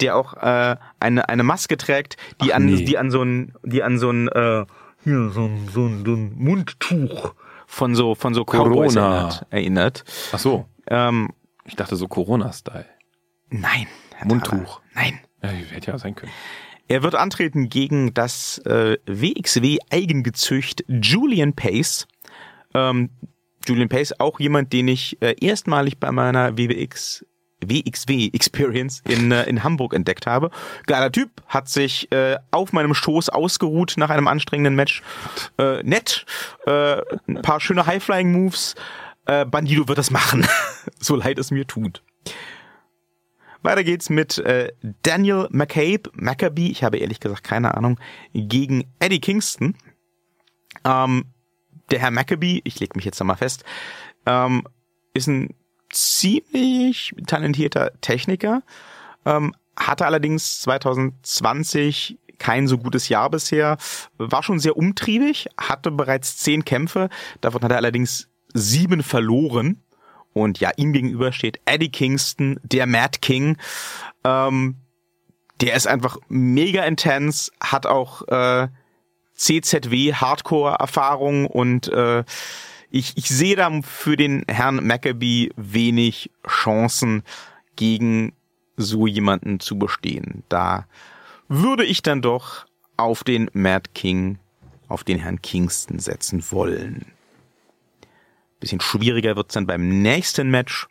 Der 0.00 0.16
auch 0.16 0.34
äh, 0.34 0.76
eine, 1.00 1.28
eine 1.28 1.42
Maske 1.42 1.76
trägt, 1.76 2.16
die 2.42 2.52
Ach, 2.52 2.56
an, 2.56 2.66
nee. 2.66 2.84
die 2.84 2.96
an 2.96 3.10
so 3.10 3.22
ein, 3.22 3.52
die 3.64 3.82
an 3.82 3.98
so 3.98 4.10
ein, 4.10 4.28
äh, 4.28 4.64
hier, 5.04 5.30
so 5.30 5.44
ein, 5.44 5.68
so 5.72 5.86
ein, 5.86 6.04
so 6.04 6.12
ein 6.12 6.34
Mundtuch 6.36 7.34
von 7.66 7.94
so, 7.94 8.14
von 8.14 8.34
so 8.34 8.44
Corona 8.44 9.16
erinnert, 9.18 9.46
erinnert. 9.50 10.04
Ach 10.32 10.38
so. 10.38 10.66
Ähm, 10.86 11.30
ich 11.64 11.76
dachte 11.76 11.96
so 11.96 12.08
Corona-Style. 12.08 12.86
Nein. 13.50 13.86
Mundtuch. 14.24 14.80
Nein. 14.94 15.20
Ja, 15.42 15.48
hätte 15.50 15.90
ja 15.90 15.98
sein 15.98 16.14
können. 16.14 16.32
Er 16.88 17.02
wird 17.02 17.14
antreten 17.14 17.68
gegen 17.68 18.14
das 18.14 18.58
äh, 18.66 18.98
WXW 19.06 19.78
Eigengezücht 19.90 20.84
Julian 20.88 21.54
Pace. 21.54 22.08
Ähm, 22.74 23.10
Julian 23.66 23.88
Pace, 23.88 24.18
auch 24.18 24.40
jemand, 24.40 24.72
den 24.72 24.88
ich 24.88 25.20
äh, 25.22 25.36
erstmalig 25.40 25.98
bei 25.98 26.10
meiner 26.10 26.56
WWX 26.56 27.24
WXW 27.64 28.30
Experience 28.32 29.02
in, 29.06 29.30
äh, 29.32 29.44
in 29.44 29.62
Hamburg 29.62 29.94
entdeckt 29.94 30.26
habe. 30.26 30.50
Geiler 30.86 31.12
Typ, 31.12 31.30
hat 31.46 31.68
sich 31.68 32.10
äh, 32.10 32.36
auf 32.50 32.72
meinem 32.72 32.94
Schoß 32.94 33.28
ausgeruht 33.28 33.94
nach 33.96 34.10
einem 34.10 34.28
anstrengenden 34.28 34.74
Match. 34.74 35.02
Äh, 35.58 35.82
nett, 35.82 36.24
äh, 36.66 37.02
ein 37.28 37.42
paar 37.42 37.60
schöne 37.60 37.86
High-Flying-Moves. 37.86 38.74
Äh, 39.26 39.44
Bandido 39.44 39.86
wird 39.88 39.98
das 39.98 40.10
machen, 40.10 40.46
so 40.98 41.16
leid 41.16 41.38
es 41.38 41.50
mir 41.50 41.66
tut. 41.66 42.02
Weiter 43.62 43.84
geht's 43.84 44.10
mit 44.10 44.38
äh, 44.38 44.72
Daniel 45.02 45.48
McCabe, 45.50 46.10
Maccabi, 46.14 46.70
ich 46.70 46.82
habe 46.82 46.98
ehrlich 46.98 47.20
gesagt 47.20 47.44
keine 47.44 47.74
Ahnung, 47.76 47.98
gegen 48.32 48.84
Eddie 48.98 49.20
Kingston. 49.20 49.76
Ähm, 50.84 51.26
der 51.90 51.98
Herr 51.98 52.10
Maccabi, 52.10 52.62
ich 52.64 52.80
leg 52.80 52.96
mich 52.96 53.04
jetzt 53.04 53.18
nochmal 53.20 53.36
fest, 53.36 53.64
ähm, 54.26 54.64
ist 55.12 55.26
ein 55.26 55.54
ziemlich 55.90 57.12
talentierter 57.26 57.92
Techniker, 58.00 58.62
ähm, 59.24 59.54
hatte 59.76 60.06
allerdings 60.06 60.60
2020 60.60 62.18
kein 62.38 62.66
so 62.66 62.78
gutes 62.78 63.08
Jahr 63.08 63.30
bisher, 63.30 63.76
war 64.16 64.42
schon 64.42 64.58
sehr 64.58 64.76
umtriebig, 64.76 65.48
hatte 65.58 65.90
bereits 65.90 66.38
zehn 66.38 66.64
Kämpfe, 66.64 67.08
davon 67.40 67.62
hat 67.62 67.70
er 67.70 67.76
allerdings 67.76 68.28
sieben 68.54 69.02
verloren. 69.02 69.82
Und 70.32 70.60
ja, 70.60 70.70
ihm 70.76 70.92
gegenüber 70.92 71.32
steht 71.32 71.60
Eddie 71.64 71.90
Kingston, 71.90 72.60
der 72.62 72.86
Mad 72.86 73.18
King. 73.20 73.56
Ähm, 74.24 74.76
der 75.60 75.74
ist 75.74 75.86
einfach 75.86 76.16
mega 76.28 76.84
intens, 76.84 77.52
hat 77.60 77.86
auch 77.86 78.26
äh, 78.28 78.68
CZW 79.34 80.14
Hardcore-Erfahrung 80.14 81.46
und 81.46 81.88
äh, 81.88 82.24
ich, 82.90 83.16
ich 83.16 83.28
sehe 83.28 83.56
da 83.56 83.70
für 83.82 84.16
den 84.16 84.44
Herrn 84.48 84.86
Maccabee 84.86 85.50
wenig 85.56 86.30
Chancen 86.46 87.22
gegen 87.76 88.32
so 88.76 89.06
jemanden 89.06 89.60
zu 89.60 89.78
bestehen. 89.78 90.42
Da 90.48 90.86
würde 91.48 91.84
ich 91.84 92.02
dann 92.02 92.22
doch 92.22 92.66
auf 92.96 93.24
den 93.24 93.50
Mad 93.52 93.90
King, 93.94 94.38
auf 94.88 95.04
den 95.04 95.18
Herrn 95.18 95.40
Kingston 95.40 95.98
setzen 95.98 96.44
wollen. 96.50 97.12
Bisschen 98.60 98.80
schwieriger 98.80 99.36
wird's 99.36 99.54
dann 99.54 99.66
beim 99.66 100.02
nächsten 100.02 100.50
Match. 100.50 100.86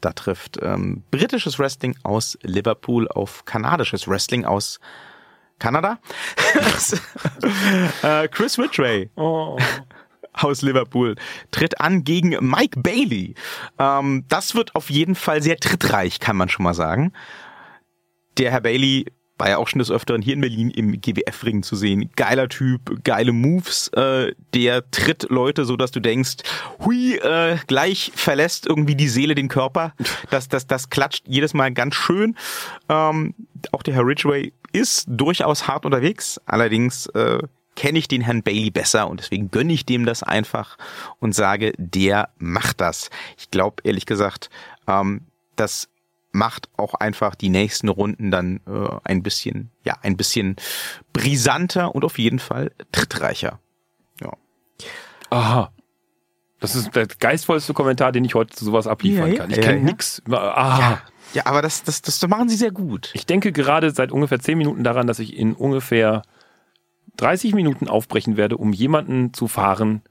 Da 0.00 0.12
trifft 0.12 0.58
ähm, 0.62 1.04
britisches 1.10 1.58
Wrestling 1.58 1.96
aus 2.02 2.38
Liverpool 2.42 3.08
auf 3.08 3.44
kanadisches 3.44 4.08
Wrestling 4.08 4.44
aus 4.44 4.80
Kanada. 5.58 5.98
äh, 8.02 8.28
Chris 8.28 8.58
Ridgway. 8.58 9.10
Oh 9.16 9.58
aus 10.36 10.62
Liverpool 10.62 11.16
tritt 11.50 11.80
an 11.80 12.04
gegen 12.04 12.36
Mike 12.40 12.80
Bailey. 12.80 13.34
Ähm, 13.78 14.24
das 14.28 14.54
wird 14.54 14.74
auf 14.74 14.90
jeden 14.90 15.14
Fall 15.14 15.42
sehr 15.42 15.56
trittreich, 15.56 16.20
kann 16.20 16.36
man 16.36 16.48
schon 16.48 16.64
mal 16.64 16.74
sagen. 16.74 17.12
Der 18.38 18.50
Herr 18.50 18.60
Bailey 18.60 19.06
war 19.38 19.48
ja 19.48 19.58
auch 19.58 19.68
schon 19.68 19.78
des 19.78 19.90
Öfteren 19.90 20.22
hier 20.22 20.34
in 20.34 20.40
Berlin 20.40 20.70
im 20.70 21.00
GWF-Ring 21.00 21.62
zu 21.62 21.76
sehen. 21.76 22.10
Geiler 22.16 22.48
Typ, 22.48 23.04
geile 23.04 23.32
Moves. 23.32 23.88
Äh, 23.88 24.32
der 24.54 24.90
tritt 24.90 25.26
Leute 25.28 25.64
so, 25.64 25.76
dass 25.76 25.90
du 25.90 26.00
denkst, 26.00 26.36
hui, 26.84 27.16
äh, 27.16 27.58
gleich 27.66 28.12
verlässt 28.14 28.66
irgendwie 28.66 28.94
die 28.94 29.08
Seele 29.08 29.34
den 29.34 29.48
Körper. 29.48 29.92
Das, 30.30 30.48
das, 30.48 30.66
das 30.66 30.90
klatscht 30.90 31.24
jedes 31.26 31.54
Mal 31.54 31.72
ganz 31.72 31.94
schön. 31.94 32.36
Ähm, 32.88 33.34
auch 33.72 33.82
der 33.82 33.94
Herr 33.94 34.06
Ridgway 34.06 34.52
ist 34.72 35.06
durchaus 35.08 35.68
hart 35.68 35.84
unterwegs. 35.84 36.40
Allerdings 36.46 37.06
äh, 37.08 37.38
kenne 37.76 37.98
ich 37.98 38.08
den 38.08 38.22
Herrn 38.22 38.42
Bailey 38.42 38.70
besser 38.70 39.08
und 39.08 39.20
deswegen 39.20 39.50
gönne 39.50 39.72
ich 39.72 39.86
dem 39.86 40.06
das 40.06 40.22
einfach 40.22 40.76
und 41.20 41.34
sage, 41.34 41.72
der 41.76 42.30
macht 42.38 42.80
das. 42.80 43.10
Ich 43.38 43.50
glaube 43.50 43.82
ehrlich 43.84 44.06
gesagt, 44.06 44.50
ähm, 44.88 45.26
dass 45.56 45.88
macht 46.36 46.68
auch 46.76 46.94
einfach 46.94 47.34
die 47.34 47.48
nächsten 47.48 47.88
Runden 47.88 48.30
dann 48.30 48.60
äh, 48.66 48.88
ein 49.04 49.22
bisschen, 49.22 49.70
ja, 49.84 49.96
ein 50.02 50.16
bisschen 50.16 50.56
brisanter 51.12 51.94
und 51.94 52.04
auf 52.04 52.18
jeden 52.18 52.38
Fall 52.38 52.72
trittreicher. 52.92 53.58
Ja. 54.20 54.32
Aha. 55.30 55.72
Das 56.60 56.74
ist 56.74 56.94
der 56.94 57.06
geistvollste 57.06 57.74
Kommentar, 57.74 58.12
den 58.12 58.24
ich 58.24 58.34
heute 58.34 58.54
zu 58.54 58.64
sowas 58.64 58.86
abliefern 58.86 59.32
ja, 59.32 59.38
kann. 59.38 59.50
Ich 59.50 59.56
ja, 59.56 59.62
kenne 59.62 59.78
ja. 59.78 59.84
nix. 59.84 60.22
Aha. 60.30 60.80
Ja. 60.80 61.02
Ja, 61.34 61.46
aber 61.46 61.60
das, 61.60 61.82
das, 61.82 62.02
das 62.02 62.26
machen 62.28 62.48
sie 62.48 62.56
sehr 62.56 62.70
gut. 62.70 63.10
Ich 63.12 63.26
denke 63.26 63.50
gerade 63.50 63.90
seit 63.90 64.12
ungefähr 64.12 64.38
zehn 64.38 64.56
Minuten 64.56 64.84
daran, 64.84 65.08
dass 65.08 65.18
ich 65.18 65.36
in 65.36 65.54
ungefähr 65.54 66.22
30 67.16 67.52
Minuten 67.52 67.88
aufbrechen 67.88 68.36
werde, 68.36 68.56
um 68.56 68.72
jemanden 68.72 69.34
zu 69.34 69.48
fahren, 69.48 70.02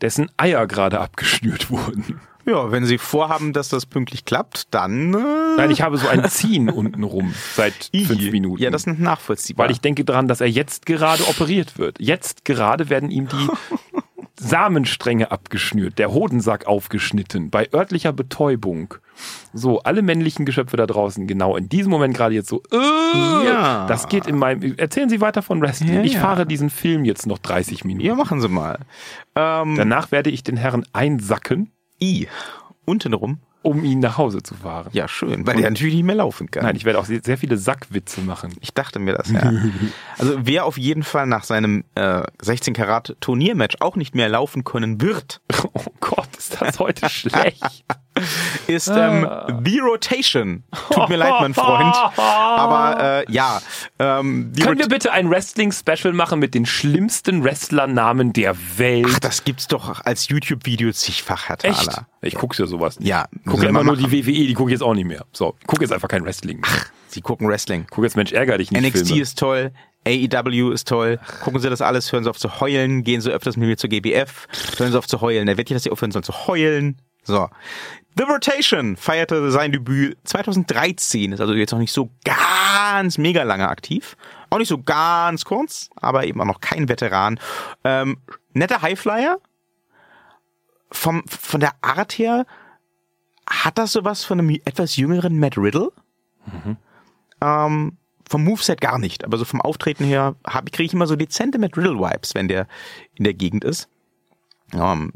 dessen 0.00 0.30
Eier 0.36 0.66
gerade 0.66 1.00
abgeschnürt 1.00 1.70
wurden. 1.70 2.20
Ja, 2.46 2.70
wenn 2.70 2.84
Sie 2.84 2.98
vorhaben, 2.98 3.52
dass 3.52 3.68
das 3.68 3.86
pünktlich 3.86 4.24
klappt, 4.24 4.72
dann. 4.72 5.14
Äh 5.14 5.56
Nein, 5.56 5.70
ich 5.70 5.82
habe 5.82 5.98
so 5.98 6.08
ein 6.08 6.28
Ziehen 6.28 6.68
unten 6.70 7.04
rum 7.04 7.34
seit 7.54 7.90
I. 7.92 8.04
fünf 8.04 8.30
Minuten. 8.30 8.62
Ja, 8.62 8.70
das 8.70 8.86
ist 8.86 8.98
nachvollziehbar. 8.98 9.66
Weil 9.66 9.72
ich 9.72 9.80
denke 9.80 10.04
daran, 10.04 10.28
dass 10.28 10.40
er 10.40 10.48
jetzt 10.48 10.86
gerade 10.86 11.22
operiert 11.28 11.78
wird. 11.78 12.00
Jetzt 12.00 12.44
gerade 12.44 12.88
werden 12.88 13.10
ihm 13.10 13.28
die 13.28 13.48
Samenstränge 14.40 15.30
abgeschnürt, 15.30 15.98
der 15.98 16.12
Hodensack 16.12 16.66
aufgeschnitten, 16.66 17.50
bei 17.50 17.68
örtlicher 17.74 18.12
Betäubung. 18.12 18.94
So, 19.52 19.80
alle 19.80 20.00
männlichen 20.00 20.46
Geschöpfe 20.46 20.78
da 20.78 20.86
draußen, 20.86 21.26
genau 21.26 21.56
in 21.56 21.68
diesem 21.68 21.90
Moment 21.90 22.16
gerade 22.16 22.34
jetzt 22.34 22.48
so, 22.48 22.62
äh, 22.72 23.46
ja. 23.46 23.86
das 23.86 24.08
geht 24.08 24.26
in 24.26 24.38
meinem, 24.38 24.78
erzählen 24.78 25.10
Sie 25.10 25.20
weiter 25.20 25.42
von 25.42 25.60
Wrestling. 25.60 25.92
Ja, 25.92 26.02
ich 26.02 26.14
ja. 26.14 26.20
fahre 26.20 26.46
diesen 26.46 26.70
Film 26.70 27.04
jetzt 27.04 27.26
noch 27.26 27.38
30 27.38 27.84
Minuten. 27.84 28.06
Ja, 28.06 28.14
machen 28.14 28.40
Sie 28.40 28.48
mal. 28.48 28.78
Ähm, 29.36 29.76
Danach 29.76 30.10
werde 30.10 30.30
ich 30.30 30.42
den 30.42 30.56
Herrn 30.56 30.86
einsacken 30.94 31.70
I. 32.02 32.28
Untenrum. 32.84 33.40
Um 33.62 33.84
ihn 33.84 33.98
nach 33.98 34.16
Hause 34.16 34.42
zu 34.42 34.54
fahren. 34.54 34.88
Ja, 34.92 35.06
schön, 35.06 35.46
weil 35.46 35.56
Und, 35.56 35.62
er 35.62 35.70
natürlich 35.70 35.94
nicht 35.94 36.04
mehr 36.04 36.14
laufen 36.14 36.50
kann. 36.50 36.64
Nein, 36.64 36.76
ich 36.76 36.86
werde 36.86 36.98
auch 36.98 37.04
sehr 37.04 37.36
viele 37.36 37.58
Sackwitze 37.58 38.22
machen. 38.22 38.54
Ich 38.62 38.72
dachte 38.72 38.98
mir 38.98 39.12
das, 39.12 39.30
ja. 39.30 39.52
also 40.18 40.34
wer 40.40 40.64
auf 40.64 40.78
jeden 40.78 41.02
Fall 41.02 41.26
nach 41.26 41.44
seinem 41.44 41.84
äh, 41.94 42.22
16 42.40 42.72
Karat 42.72 43.16
Turniermatch 43.20 43.76
auch 43.80 43.96
nicht 43.96 44.14
mehr 44.14 44.30
laufen 44.30 44.64
können 44.64 45.02
wird. 45.02 45.42
Oh 45.74 45.84
Gott, 46.00 46.28
ist 46.38 46.60
das 46.60 46.78
heute 46.78 47.08
schlecht. 47.10 47.84
ist 48.66 48.88
ähm, 48.88 49.26
ah. 49.26 49.46
The 49.64 49.78
Rotation. 49.78 50.62
Tut 50.92 51.08
mir 51.08 51.16
leid, 51.16 51.34
mein 51.40 51.54
Freund. 51.54 51.94
Aber 52.16 53.24
äh, 53.28 53.32
ja. 53.32 53.60
Ähm, 53.98 54.52
Können 54.60 54.78
wir 54.78 54.88
bitte 54.88 55.12
ein 55.12 55.30
Wrestling-Special 55.30 56.12
machen 56.12 56.38
mit 56.38 56.54
den 56.54 56.66
schlimmsten 56.66 57.44
Wrestlernamen 57.44 58.32
der 58.32 58.56
Welt? 58.76 59.06
Ach, 59.10 59.18
das 59.20 59.44
gibt's 59.44 59.66
doch 59.66 60.04
als 60.04 60.28
YouTube-Video 60.28 60.92
zigfach, 60.92 61.48
Herr 61.48 61.58
Thaler. 61.58 61.78
Echt? 61.78 62.00
Ich 62.22 62.34
guck's 62.34 62.58
ja 62.58 62.66
sowas 62.66 62.98
nicht. 62.98 63.08
Ja. 63.08 63.26
Ich 63.32 63.50
gucke 63.50 63.64
ja 63.64 63.70
immer 63.70 63.84
nur 63.84 63.96
die 63.96 64.10
WWE, 64.10 64.32
die 64.46 64.54
gucke 64.54 64.70
ich 64.70 64.74
jetzt 64.74 64.82
auch 64.82 64.94
nicht 64.94 65.06
mehr. 65.06 65.24
So, 65.32 65.56
ich 65.60 65.66
gucke 65.66 65.82
jetzt 65.82 65.92
einfach 65.92 66.08
kein 66.08 66.24
Wrestling 66.24 66.60
mehr. 66.60 66.70
Ach, 66.70 66.90
Sie 67.08 67.22
gucken 67.22 67.48
Wrestling. 67.48 67.86
Guck 67.90 68.04
jetzt, 68.04 68.16
Mensch, 68.16 68.32
ärger 68.32 68.58
dich 68.58 68.70
nicht. 68.70 68.82
NXT 68.82 69.08
Filme. 69.08 69.22
ist 69.22 69.38
toll, 69.38 69.72
AEW 70.06 70.70
ist 70.70 70.88
toll. 70.88 71.18
Gucken 71.42 71.60
Sie 71.60 71.68
das 71.68 71.80
alles, 71.80 72.12
hören 72.12 72.24
Sie 72.24 72.30
auf 72.30 72.38
zu 72.38 72.60
heulen, 72.60 73.02
gehen 73.04 73.20
Sie 73.20 73.30
öfters 73.30 73.56
mit 73.56 73.68
mir 73.68 73.76
zur 73.76 73.90
GBF, 73.90 74.48
hören 74.78 74.92
Sie 74.92 74.98
auf 74.98 75.06
zu 75.06 75.20
heulen. 75.20 75.48
Er 75.48 75.56
wird 75.56 75.68
nicht, 75.68 75.76
dass 75.76 75.82
Sie 75.82 75.90
aufhören 75.90 76.12
sollen 76.12 76.22
zu 76.22 76.46
heulen. 76.46 77.00
So. 77.30 77.48
The 78.16 78.24
Rotation 78.24 78.96
feierte 78.96 79.50
sein 79.50 79.72
Debüt 79.72 80.18
2013, 80.24 81.32
ist 81.32 81.40
also 81.40 81.54
jetzt 81.54 81.70
noch 81.70 81.78
nicht 81.78 81.92
so 81.92 82.10
ganz 82.24 83.18
mega 83.18 83.44
lange 83.44 83.68
aktiv. 83.68 84.16
Auch 84.50 84.58
nicht 84.58 84.68
so 84.68 84.82
ganz 84.82 85.44
kurz, 85.44 85.88
aber 85.96 86.26
eben 86.26 86.40
auch 86.40 86.46
noch 86.46 86.60
kein 86.60 86.88
Veteran. 86.88 87.38
Ähm, 87.84 88.18
netter 88.52 88.82
Highflyer. 88.82 89.38
Vom, 90.92 91.22
von 91.28 91.60
der 91.60 91.72
Art 91.82 92.18
her 92.18 92.46
hat 93.48 93.78
das 93.78 93.92
sowas 93.92 94.24
von 94.24 94.40
einem 94.40 94.50
etwas 94.64 94.96
jüngeren 94.96 95.38
Matt 95.38 95.56
Riddle. 95.56 95.92
Mhm. 96.46 96.76
Ähm, 97.40 97.96
vom 98.28 98.44
Moveset 98.44 98.80
gar 98.80 98.98
nicht, 98.98 99.24
aber 99.24 99.38
so 99.38 99.44
vom 99.44 99.60
Auftreten 99.60 100.04
her 100.04 100.34
kriege 100.72 100.84
ich 100.84 100.92
immer 100.92 101.06
so 101.06 101.16
dezente 101.16 101.58
Matt 101.58 101.76
Riddle 101.76 101.98
Vibes, 101.98 102.34
wenn 102.34 102.48
der 102.48 102.66
in 103.14 103.24
der 103.24 103.34
Gegend 103.34 103.64
ist. 103.64 103.88
Ähm, 104.72 105.12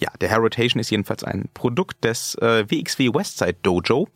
ja, 0.00 0.10
der 0.20 0.30
Hair 0.30 0.38
Rotation 0.38 0.80
ist 0.80 0.90
jedenfalls 0.90 1.22
ein 1.22 1.48
Produkt 1.54 2.04
des 2.04 2.34
äh, 2.36 2.64
WXW 2.70 3.14
Westside 3.14 3.56
Dojo 3.62 4.08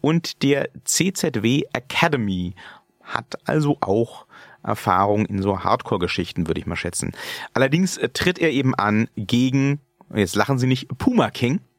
und 0.00 0.42
der 0.42 0.68
CZW 0.84 1.62
Academy 1.72 2.54
hat 3.02 3.36
also 3.44 3.76
auch 3.80 4.26
Erfahrung 4.62 5.26
in 5.26 5.42
so 5.42 5.62
Hardcore-Geschichten, 5.62 6.46
würde 6.46 6.60
ich 6.60 6.66
mal 6.66 6.76
schätzen. 6.76 7.12
Allerdings 7.52 7.98
äh, 7.98 8.08
tritt 8.08 8.38
er 8.38 8.50
eben 8.50 8.74
an 8.74 9.08
gegen, 9.16 9.80
jetzt 10.14 10.36
lachen 10.36 10.58
Sie 10.58 10.66
nicht, 10.66 10.88
Puma 10.98 11.30
King. 11.30 11.60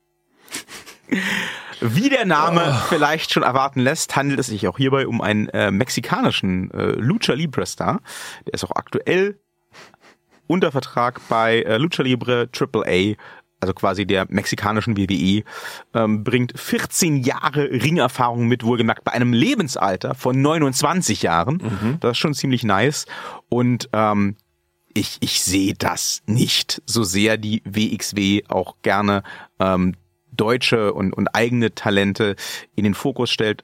Wie 1.81 2.09
der 2.09 2.25
Name 2.25 2.61
oh. 2.69 2.85
vielleicht 2.89 3.33
schon 3.33 3.43
erwarten 3.43 3.79
lässt, 3.79 4.15
handelt 4.15 4.39
es 4.39 4.47
sich 4.47 4.67
auch 4.67 4.77
hierbei 4.77 5.07
um 5.07 5.21
einen 5.21 5.49
äh, 5.49 5.71
mexikanischen 5.71 6.71
äh, 6.71 6.91
Lucha 6.91 7.33
Libre 7.33 7.65
Star. 7.65 8.01
Der 8.45 8.53
ist 8.53 8.63
auch 8.63 8.75
aktuell 8.75 9.39
unter 10.47 10.71
Vertrag 10.71 11.21
bei 11.27 11.61
äh, 11.63 11.77
Lucha 11.77 12.03
Libre 12.03 12.49
AAA 12.57 13.15
also 13.65 13.73
quasi 13.73 14.05
der 14.05 14.27
mexikanischen 14.29 14.95
WWE, 14.95 15.43
ähm, 15.93 16.23
bringt 16.23 16.57
14 16.57 17.17
Jahre 17.17 17.71
Ringerfahrung 17.71 18.47
mit, 18.47 18.63
wohlgemerkt 18.63 19.03
bei 19.03 19.11
einem 19.11 19.33
Lebensalter 19.33 20.13
von 20.13 20.39
29 20.39 21.23
Jahren. 21.23 21.55
Mhm. 21.55 21.97
Das 21.99 22.11
ist 22.11 22.17
schon 22.19 22.35
ziemlich 22.35 22.63
nice. 22.63 23.05
Und 23.49 23.89
ähm, 23.91 24.35
ich, 24.93 25.17
ich 25.19 25.41
sehe 25.41 25.73
das 25.73 26.21
nicht 26.27 26.81
so 26.85 27.03
sehr 27.03 27.37
die 27.37 27.61
WXW 27.65 28.43
auch 28.47 28.75
gerne 28.83 29.23
ähm, 29.59 29.95
deutsche 30.31 30.93
und, 30.93 31.13
und 31.13 31.29
eigene 31.33 31.73
Talente 31.73 32.35
in 32.75 32.83
den 32.83 32.93
Fokus 32.93 33.31
stellt 33.31 33.63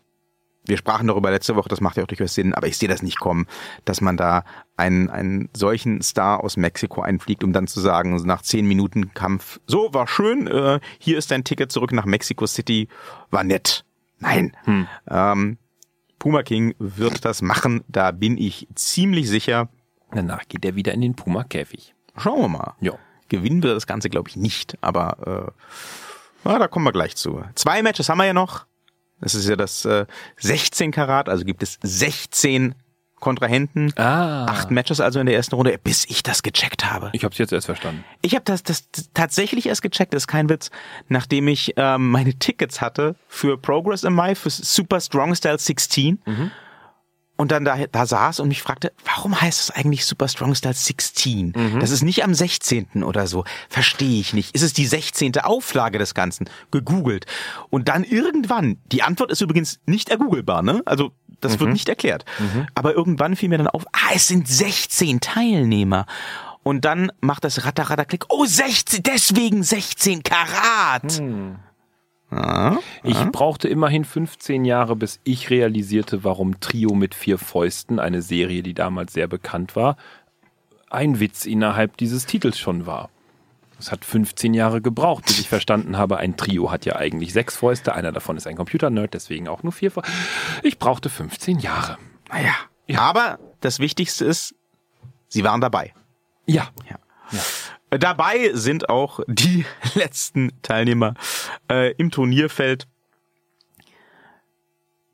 wir 0.65 0.77
sprachen 0.77 1.07
darüber 1.07 1.31
letzte 1.31 1.55
Woche, 1.55 1.69
das 1.69 1.81
macht 1.81 1.97
ja 1.97 2.03
auch 2.03 2.07
durchaus 2.07 2.33
Sinn, 2.33 2.53
aber 2.53 2.67
ich 2.67 2.77
sehe 2.77 2.89
das 2.89 3.01
nicht 3.01 3.19
kommen, 3.19 3.47
dass 3.85 4.01
man 4.01 4.17
da 4.17 4.43
einen, 4.77 5.09
einen 5.09 5.49
solchen 5.53 6.01
Star 6.01 6.43
aus 6.43 6.57
Mexiko 6.57 7.01
einfliegt, 7.01 7.43
um 7.43 7.53
dann 7.53 7.67
zu 7.67 7.79
sagen, 7.79 8.15
nach 8.25 8.41
zehn 8.41 8.67
Minuten 8.67 9.13
Kampf, 9.13 9.59
so, 9.65 9.93
war 9.93 10.07
schön, 10.07 10.47
äh, 10.47 10.79
hier 10.99 11.17
ist 11.17 11.31
dein 11.31 11.43
Ticket 11.43 11.71
zurück 11.71 11.93
nach 11.93 12.05
Mexico 12.05 12.45
City, 12.45 12.87
war 13.31 13.43
nett. 13.43 13.85
Nein. 14.19 14.55
Hm. 14.65 14.87
Ähm, 15.09 15.57
Puma 16.19 16.43
King 16.43 16.75
wird 16.77 17.25
das 17.25 17.41
machen, 17.41 17.83
da 17.87 18.11
bin 18.11 18.37
ich 18.37 18.67
ziemlich 18.75 19.27
sicher. 19.27 19.69
Danach 20.11 20.47
geht 20.47 20.63
er 20.65 20.75
wieder 20.75 20.93
in 20.93 21.01
den 21.01 21.15
Puma-Käfig. 21.15 21.95
Schauen 22.17 22.41
wir 22.41 22.49
mal. 22.49 22.73
Ja. 22.81 22.93
Gewinnen 23.29 23.63
wir 23.63 23.73
das 23.73 23.87
Ganze, 23.87 24.09
glaube 24.09 24.29
ich, 24.29 24.35
nicht. 24.35 24.77
Aber 24.81 25.53
äh, 26.45 26.49
ja, 26.49 26.59
da 26.59 26.67
kommen 26.67 26.85
wir 26.85 26.91
gleich 26.91 27.15
zu. 27.15 27.41
Zwei 27.55 27.81
Matches 27.81 28.09
haben 28.09 28.17
wir 28.17 28.25
ja 28.25 28.33
noch. 28.33 28.65
Das 29.21 29.35
ist 29.35 29.47
ja 29.47 29.55
das 29.55 29.85
äh, 29.85 30.05
16 30.37 30.91
Karat, 30.91 31.29
also 31.29 31.45
gibt 31.45 31.63
es 31.63 31.79
16 31.83 32.75
Kontrahenten. 33.21 33.93
Ah. 33.97 34.45
Acht 34.45 34.71
Matches 34.71 34.99
also 34.99 35.19
in 35.19 35.27
der 35.27 35.35
ersten 35.35 35.55
Runde, 35.55 35.79
bis 35.81 36.05
ich 36.05 36.23
das 36.23 36.43
gecheckt 36.43 36.91
habe. 36.91 37.11
Ich 37.13 37.23
habe 37.23 37.31
es 37.31 37.37
jetzt 37.37 37.53
erst 37.53 37.67
verstanden. 37.67 38.03
Ich 38.21 38.33
habe 38.35 38.43
das, 38.43 38.63
das 38.63 38.89
tatsächlich 39.13 39.67
erst 39.67 39.83
gecheckt, 39.83 40.13
das 40.13 40.23
ist 40.23 40.27
kein 40.27 40.49
Witz, 40.49 40.71
nachdem 41.07 41.47
ich 41.47 41.75
ähm, 41.77 42.09
meine 42.09 42.33
Tickets 42.33 42.81
hatte 42.81 43.15
für 43.27 43.57
Progress 43.57 44.03
im 44.03 44.13
Mai, 44.13 44.35
für 44.35 44.49
Super 44.49 44.99
Strong 44.99 45.35
Style 45.35 45.59
16 45.59 46.19
und 47.41 47.51
dann 47.51 47.65
da, 47.65 47.75
da 47.91 48.05
saß 48.05 48.39
und 48.39 48.49
mich 48.49 48.61
fragte, 48.61 48.93
warum 49.03 49.41
heißt 49.41 49.59
das 49.59 49.75
eigentlich 49.75 50.05
Super 50.05 50.27
Strong 50.27 50.53
Style 50.53 50.75
16? 50.75 51.79
Das 51.79 51.89
ist 51.89 52.03
nicht 52.03 52.23
am 52.23 52.35
16. 52.35 53.03
oder 53.03 53.25
so. 53.25 53.45
Verstehe 53.67 54.19
ich 54.19 54.33
nicht. 54.33 54.53
Ist 54.53 54.61
es 54.61 54.73
die 54.73 54.85
16. 54.85 55.35
Auflage 55.39 55.97
des 55.97 56.13
Ganzen? 56.13 56.47
Gegoogelt. 56.69 57.25
Und 57.71 57.87
dann 57.87 58.03
irgendwann, 58.03 58.77
die 58.91 59.01
Antwort 59.01 59.31
ist 59.31 59.41
übrigens 59.41 59.79
nicht 59.87 60.09
ergoogelbar, 60.09 60.61
ne? 60.61 60.83
Also 60.85 61.13
das 61.39 61.59
wird 61.59 61.71
nicht 61.71 61.89
erklärt. 61.89 62.25
Aber 62.75 62.93
irgendwann 62.93 63.35
fiel 63.35 63.49
mir 63.49 63.57
dann 63.57 63.65
auf, 63.65 63.87
ah, 63.91 64.11
es 64.13 64.27
sind 64.27 64.47
16 64.47 65.19
Teilnehmer. 65.19 66.05
Und 66.61 66.85
dann 66.85 67.11
macht 67.21 67.43
das 67.43 67.65
Ratter, 67.65 67.89
Ratter, 67.89 68.05
Klick. 68.05 68.25
Oh, 68.29 68.45
16, 68.45 69.01
deswegen 69.01 69.63
16 69.63 70.21
Karat. 70.21 71.19
Ich 73.03 73.17
brauchte 73.31 73.67
immerhin 73.67 74.05
15 74.05 74.63
Jahre, 74.63 74.95
bis 74.95 75.19
ich 75.23 75.49
realisierte, 75.49 76.23
warum 76.23 76.59
Trio 76.59 76.93
mit 76.93 77.13
vier 77.13 77.37
Fäusten, 77.37 77.99
eine 77.99 78.21
Serie, 78.21 78.63
die 78.63 78.73
damals 78.73 79.13
sehr 79.13 79.27
bekannt 79.27 79.75
war, 79.75 79.97
ein 80.89 81.19
Witz 81.19 81.45
innerhalb 81.45 81.97
dieses 81.97 82.25
Titels 82.25 82.57
schon 82.57 82.85
war. 82.85 83.09
Es 83.79 83.91
hat 83.91 84.05
15 84.05 84.53
Jahre 84.53 84.79
gebraucht, 84.79 85.25
bis 85.25 85.39
ich 85.39 85.49
verstanden 85.49 85.97
habe, 85.97 86.17
ein 86.17 86.37
Trio 86.37 86.71
hat 86.71 86.85
ja 86.85 86.95
eigentlich 86.95 87.33
sechs 87.33 87.55
Fäuste, 87.55 87.95
einer 87.95 88.11
davon 88.11 88.37
ist 88.37 88.45
ein 88.45 88.55
Computer-Nerd, 88.55 89.13
deswegen 89.13 89.47
auch 89.47 89.63
nur 89.63 89.71
vier 89.71 89.91
Fäuste. 89.91 90.11
Ich 90.61 90.77
brauchte 90.77 91.09
15 91.09 91.59
Jahre. 91.59 91.97
Naja. 92.29 92.53
Aber 92.95 93.39
das 93.61 93.79
Wichtigste 93.79 94.25
ist, 94.25 94.55
sie 95.27 95.43
waren 95.43 95.61
dabei. 95.61 95.93
Ja. 96.45 96.69
Ja. 96.89 96.99
Dabei 97.91 98.51
sind 98.53 98.89
auch 98.89 99.19
die 99.27 99.65
letzten 99.95 100.51
Teilnehmer 100.61 101.13
äh, 101.69 101.93
im 101.95 102.09
Turnierfeld. 102.09 102.87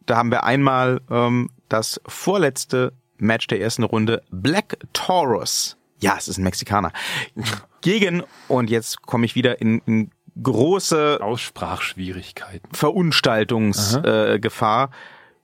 Da 0.06 0.18
haben 0.18 0.32
wir 0.32 0.44
einmal 0.44 1.02
ähm, 1.10 1.50
das 1.70 2.00
vorletzte 2.08 2.94
Match 3.18 3.48
der 3.48 3.60
ersten 3.60 3.84
Runde. 3.84 4.22
Black 4.30 4.78
Taurus. 4.94 5.76
Ja, 6.00 6.16
es 6.18 6.28
ist 6.28 6.38
ein 6.38 6.44
Mexikaner. 6.44 6.94
Gegen, 7.82 8.22
und 8.48 8.70
jetzt 8.70 9.02
komme 9.02 9.26
ich 9.26 9.34
wieder 9.34 9.60
in, 9.60 9.82
in 9.88 10.12
große 10.42 11.20
Aussprachschwierigkeiten. 11.22 12.70
Verunstaltungsgefahr. 12.72 14.86
Äh. 14.86 14.90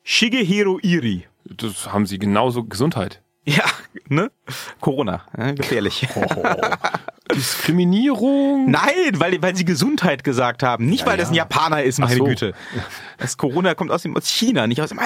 Shigehiro 0.03 0.77
Iri. 0.81 1.27
Das 1.45 1.91
haben 1.91 2.05
sie 2.05 2.19
genauso 2.19 2.63
Gesundheit. 2.63 3.22
Ja, 3.45 3.65
ne? 4.07 4.31
Corona, 4.79 5.23
äh, 5.37 5.53
gefährlich. 5.53 6.07
Diskriminierung. 7.35 8.69
Nein, 8.69 9.13
weil, 9.15 9.41
weil 9.41 9.55
sie 9.55 9.65
Gesundheit 9.65 10.23
gesagt 10.23 10.63
haben. 10.63 10.85
Nicht, 10.85 11.05
weil 11.05 11.17
das 11.17 11.29
ein 11.29 11.33
ja. 11.33 11.43
Japaner 11.43 11.83
ist, 11.83 11.99
meine 11.99 12.15
so. 12.15 12.25
Güte. 12.25 12.53
Das 13.17 13.37
Corona 13.37 13.75
kommt 13.75 13.91
aus, 13.91 14.03
dem, 14.03 14.15
aus 14.15 14.27
China, 14.27 14.67
nicht 14.67 14.81
aus 14.81 14.89
dem... 14.89 14.99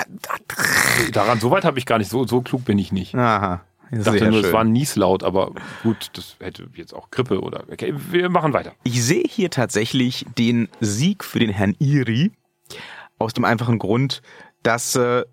Daran, 1.12 1.40
so 1.40 1.52
weit 1.52 1.64
habe 1.64 1.80
ich 1.80 1.86
gar 1.86 1.98
nicht, 1.98 2.10
so, 2.10 2.28
so 2.28 2.42
klug 2.42 2.66
bin 2.66 2.78
ich 2.80 2.92
nicht. 2.92 3.16
Aha. 3.16 3.62
Ich 3.92 4.04
dachte 4.04 4.30
nur, 4.30 4.44
es 4.44 4.52
war 4.52 4.62
ein 4.62 4.72
Nieslaut, 4.72 5.24
aber 5.24 5.52
gut, 5.84 6.10
das 6.14 6.36
hätte 6.40 6.68
jetzt 6.74 6.94
auch 6.94 7.10
Grippe 7.10 7.40
oder. 7.40 7.64
Okay, 7.72 7.94
wir 7.96 8.30
machen 8.30 8.54
weiter. 8.54 8.74
Ich 8.84 9.02
sehe 9.04 9.24
hier 9.28 9.50
tatsächlich 9.50 10.26
den 10.38 10.68
Sieg 10.82 11.24
für 11.24 11.40
den 11.40 11.50
Herrn 11.50 11.76
Iri. 11.80 12.32
Aus 13.18 13.34
dem 13.34 13.46
einfachen 13.46 13.80
Grund, 13.80 14.22
dass 14.62 14.96
äh, 14.96 15.24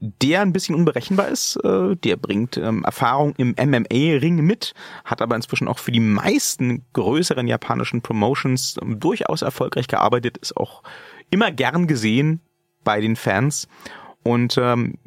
der 0.00 0.40
ein 0.40 0.52
bisschen 0.52 0.74
unberechenbar 0.74 1.28
ist. 1.28 1.56
Äh, 1.56 1.96
der 1.96 2.16
bringt 2.16 2.56
ähm, 2.56 2.84
Erfahrung 2.84 3.34
im 3.36 3.50
MMA-Ring 3.50 4.36
mit, 4.36 4.74
hat 5.04 5.22
aber 5.22 5.36
inzwischen 5.36 5.68
auch 5.68 5.78
für 5.78 5.92
die 5.92 6.00
meisten 6.00 6.84
größeren 6.94 7.46
japanischen 7.46 8.00
Promotions 8.00 8.76
ähm, 8.80 8.98
durchaus 8.98 9.42
erfolgreich 9.42 9.88
gearbeitet, 9.88 10.38
ist 10.38 10.56
auch 10.56 10.82
immer 11.30 11.52
gern 11.52 11.86
gesehen 11.86 12.40
bei 12.82 13.00
den 13.00 13.14
Fans. 13.14 13.68
Und 14.22 14.58
ähm, 14.58 14.98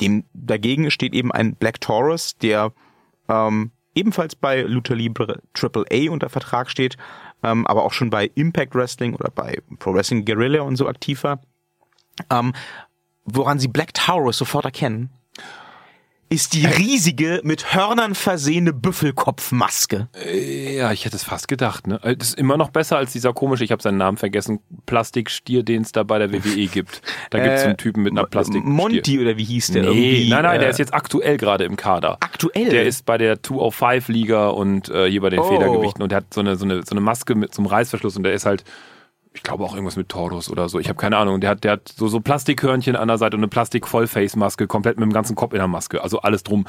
dem 0.00 0.24
dagegen 0.34 0.90
steht 0.90 1.14
eben 1.14 1.30
ein 1.30 1.54
Black 1.54 1.80
Taurus, 1.80 2.36
der 2.38 2.72
ähm, 3.28 3.70
ebenfalls 3.94 4.34
bei 4.34 4.62
Lucha 4.62 4.94
Libre 4.94 5.42
AAA 5.54 6.10
unter 6.10 6.28
Vertrag 6.28 6.70
steht, 6.70 6.96
ähm, 7.42 7.66
aber 7.66 7.84
auch 7.84 7.92
schon 7.92 8.10
bei 8.10 8.30
Impact 8.34 8.74
Wrestling 8.74 9.14
oder 9.14 9.30
bei 9.30 9.60
Pro 9.78 9.94
Wrestling 9.94 10.24
Guerrilla 10.24 10.62
und 10.62 10.76
so 10.76 10.88
aktiv 10.88 11.22
war. 11.24 11.40
Ähm, 12.30 12.52
woran 13.24 13.58
Sie 13.58 13.68
Black 13.68 13.94
Taurus 13.94 14.38
sofort 14.38 14.64
erkennen, 14.64 15.10
ist 16.28 16.54
die 16.54 16.64
riesige, 16.64 17.42
mit 17.44 17.74
Hörnern 17.74 18.14
versehene 18.14 18.72
Büffelkopfmaske. 18.72 20.08
Ja, 20.74 20.90
ich 20.90 21.04
hätte 21.04 21.14
es 21.16 21.24
fast 21.24 21.46
gedacht. 21.46 21.86
Ne? 21.86 22.00
Das 22.02 22.28
ist 22.28 22.38
immer 22.38 22.56
noch 22.56 22.70
besser 22.70 22.96
als 22.96 23.12
dieser 23.12 23.34
komische, 23.34 23.64
ich 23.64 23.70
habe 23.70 23.82
seinen 23.82 23.98
Namen 23.98 24.16
vergessen, 24.16 24.60
Plastikstier, 24.86 25.62
den 25.62 25.82
es 25.82 25.92
da 25.92 26.04
bei 26.04 26.18
der 26.18 26.32
WWE 26.32 26.68
gibt. 26.68 27.02
Da 27.28 27.38
gibt 27.38 27.52
es 27.56 27.60
so 27.60 27.66
einen 27.68 27.76
Typen 27.76 28.02
mit 28.02 28.12
einer 28.12 28.24
Plastikstier. 28.24 28.66
Monty 28.66 29.20
oder 29.20 29.36
wie 29.36 29.44
hieß 29.44 29.72
der? 29.72 29.82
Nee, 29.82 29.88
irgendwie, 29.88 30.30
nein, 30.30 30.42
nein, 30.44 30.56
äh, 30.56 30.60
der 30.60 30.70
ist 30.70 30.78
jetzt 30.78 30.94
aktuell 30.94 31.36
gerade 31.36 31.64
im 31.64 31.76
Kader. 31.76 32.16
aktuell. 32.20 32.70
Der 32.70 32.84
ist 32.84 33.04
bei 33.04 33.18
der 33.18 33.36
205-Liga 33.42 34.48
und 34.48 34.88
äh, 34.88 35.10
hier 35.10 35.20
bei 35.20 35.28
den 35.28 35.40
Oh. 35.40 35.48
Federgewichten 35.50 36.02
und 36.02 36.12
der 36.12 36.16
hat 36.16 36.32
so 36.32 36.40
eine, 36.40 36.56
so, 36.56 36.64
eine, 36.64 36.82
so 36.82 36.92
eine 36.92 37.02
Maske 37.02 37.34
mit 37.34 37.52
zum 37.54 37.66
Reißverschluss 37.66 38.16
und 38.16 38.22
der 38.22 38.32
ist 38.32 38.46
halt, 38.46 38.64
ich 39.34 39.42
glaube 39.42 39.64
auch 39.64 39.72
irgendwas 39.74 39.96
mit 39.96 40.08
Taurus 40.08 40.50
oder 40.50 40.68
so. 40.68 40.78
Ich 40.78 40.88
habe 40.88 40.98
keine 40.98 41.16
Ahnung. 41.16 41.40
Der 41.40 41.50
hat, 41.50 41.64
der 41.64 41.72
hat 41.72 41.88
so, 41.96 42.06
so 42.08 42.20
Plastikhörnchen 42.20 42.96
an 42.96 43.08
der 43.08 43.18
Seite 43.18 43.36
und 43.36 43.40
eine 43.40 43.48
Plastik-Vollface-Maske, 43.48 44.66
komplett 44.66 44.98
mit 44.98 45.04
dem 45.08 45.12
ganzen 45.12 45.36
Kopf 45.36 45.52
in 45.52 45.58
der 45.58 45.68
Maske. 45.68 46.02
Also 46.02 46.20
alles 46.20 46.42
drum. 46.42 46.66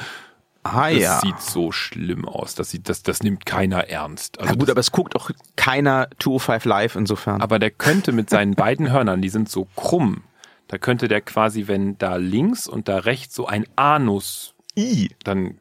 ah 0.63 0.89
Das 0.89 0.99
ja. 0.99 1.19
sieht 1.19 1.39
so 1.41 1.71
schlimm 1.73 2.25
aus. 2.27 2.55
Das, 2.55 2.69
sieht, 2.69 2.87
das, 2.87 3.03
das 3.03 3.21
nimmt 3.21 3.45
keiner 3.45 3.89
ernst. 3.89 4.39
Also 4.39 4.51
Na 4.51 4.55
gut, 4.57 4.63
das, 4.69 4.71
aber 4.71 4.79
es 4.79 4.91
guckt 4.91 5.15
auch 5.15 5.29
keiner 5.57 6.07
205 6.19 6.65
Live 6.65 6.95
insofern. 6.95 7.41
aber 7.41 7.59
der 7.59 7.71
könnte 7.71 8.11
mit 8.13 8.29
seinen 8.29 8.55
beiden 8.55 8.91
Hörnern, 8.91 9.21
die 9.21 9.29
sind 9.29 9.49
so 9.49 9.67
krumm, 9.75 10.23
da 10.69 10.77
könnte 10.77 11.07
der 11.09 11.19
quasi, 11.21 11.67
wenn 11.67 11.97
da 11.97 12.15
links 12.15 12.67
und 12.67 12.87
da 12.87 12.99
rechts 12.99 13.35
so 13.35 13.45
ein 13.45 13.65
Anus, 13.75 14.55
I. 14.77 15.09
dann 15.25 15.59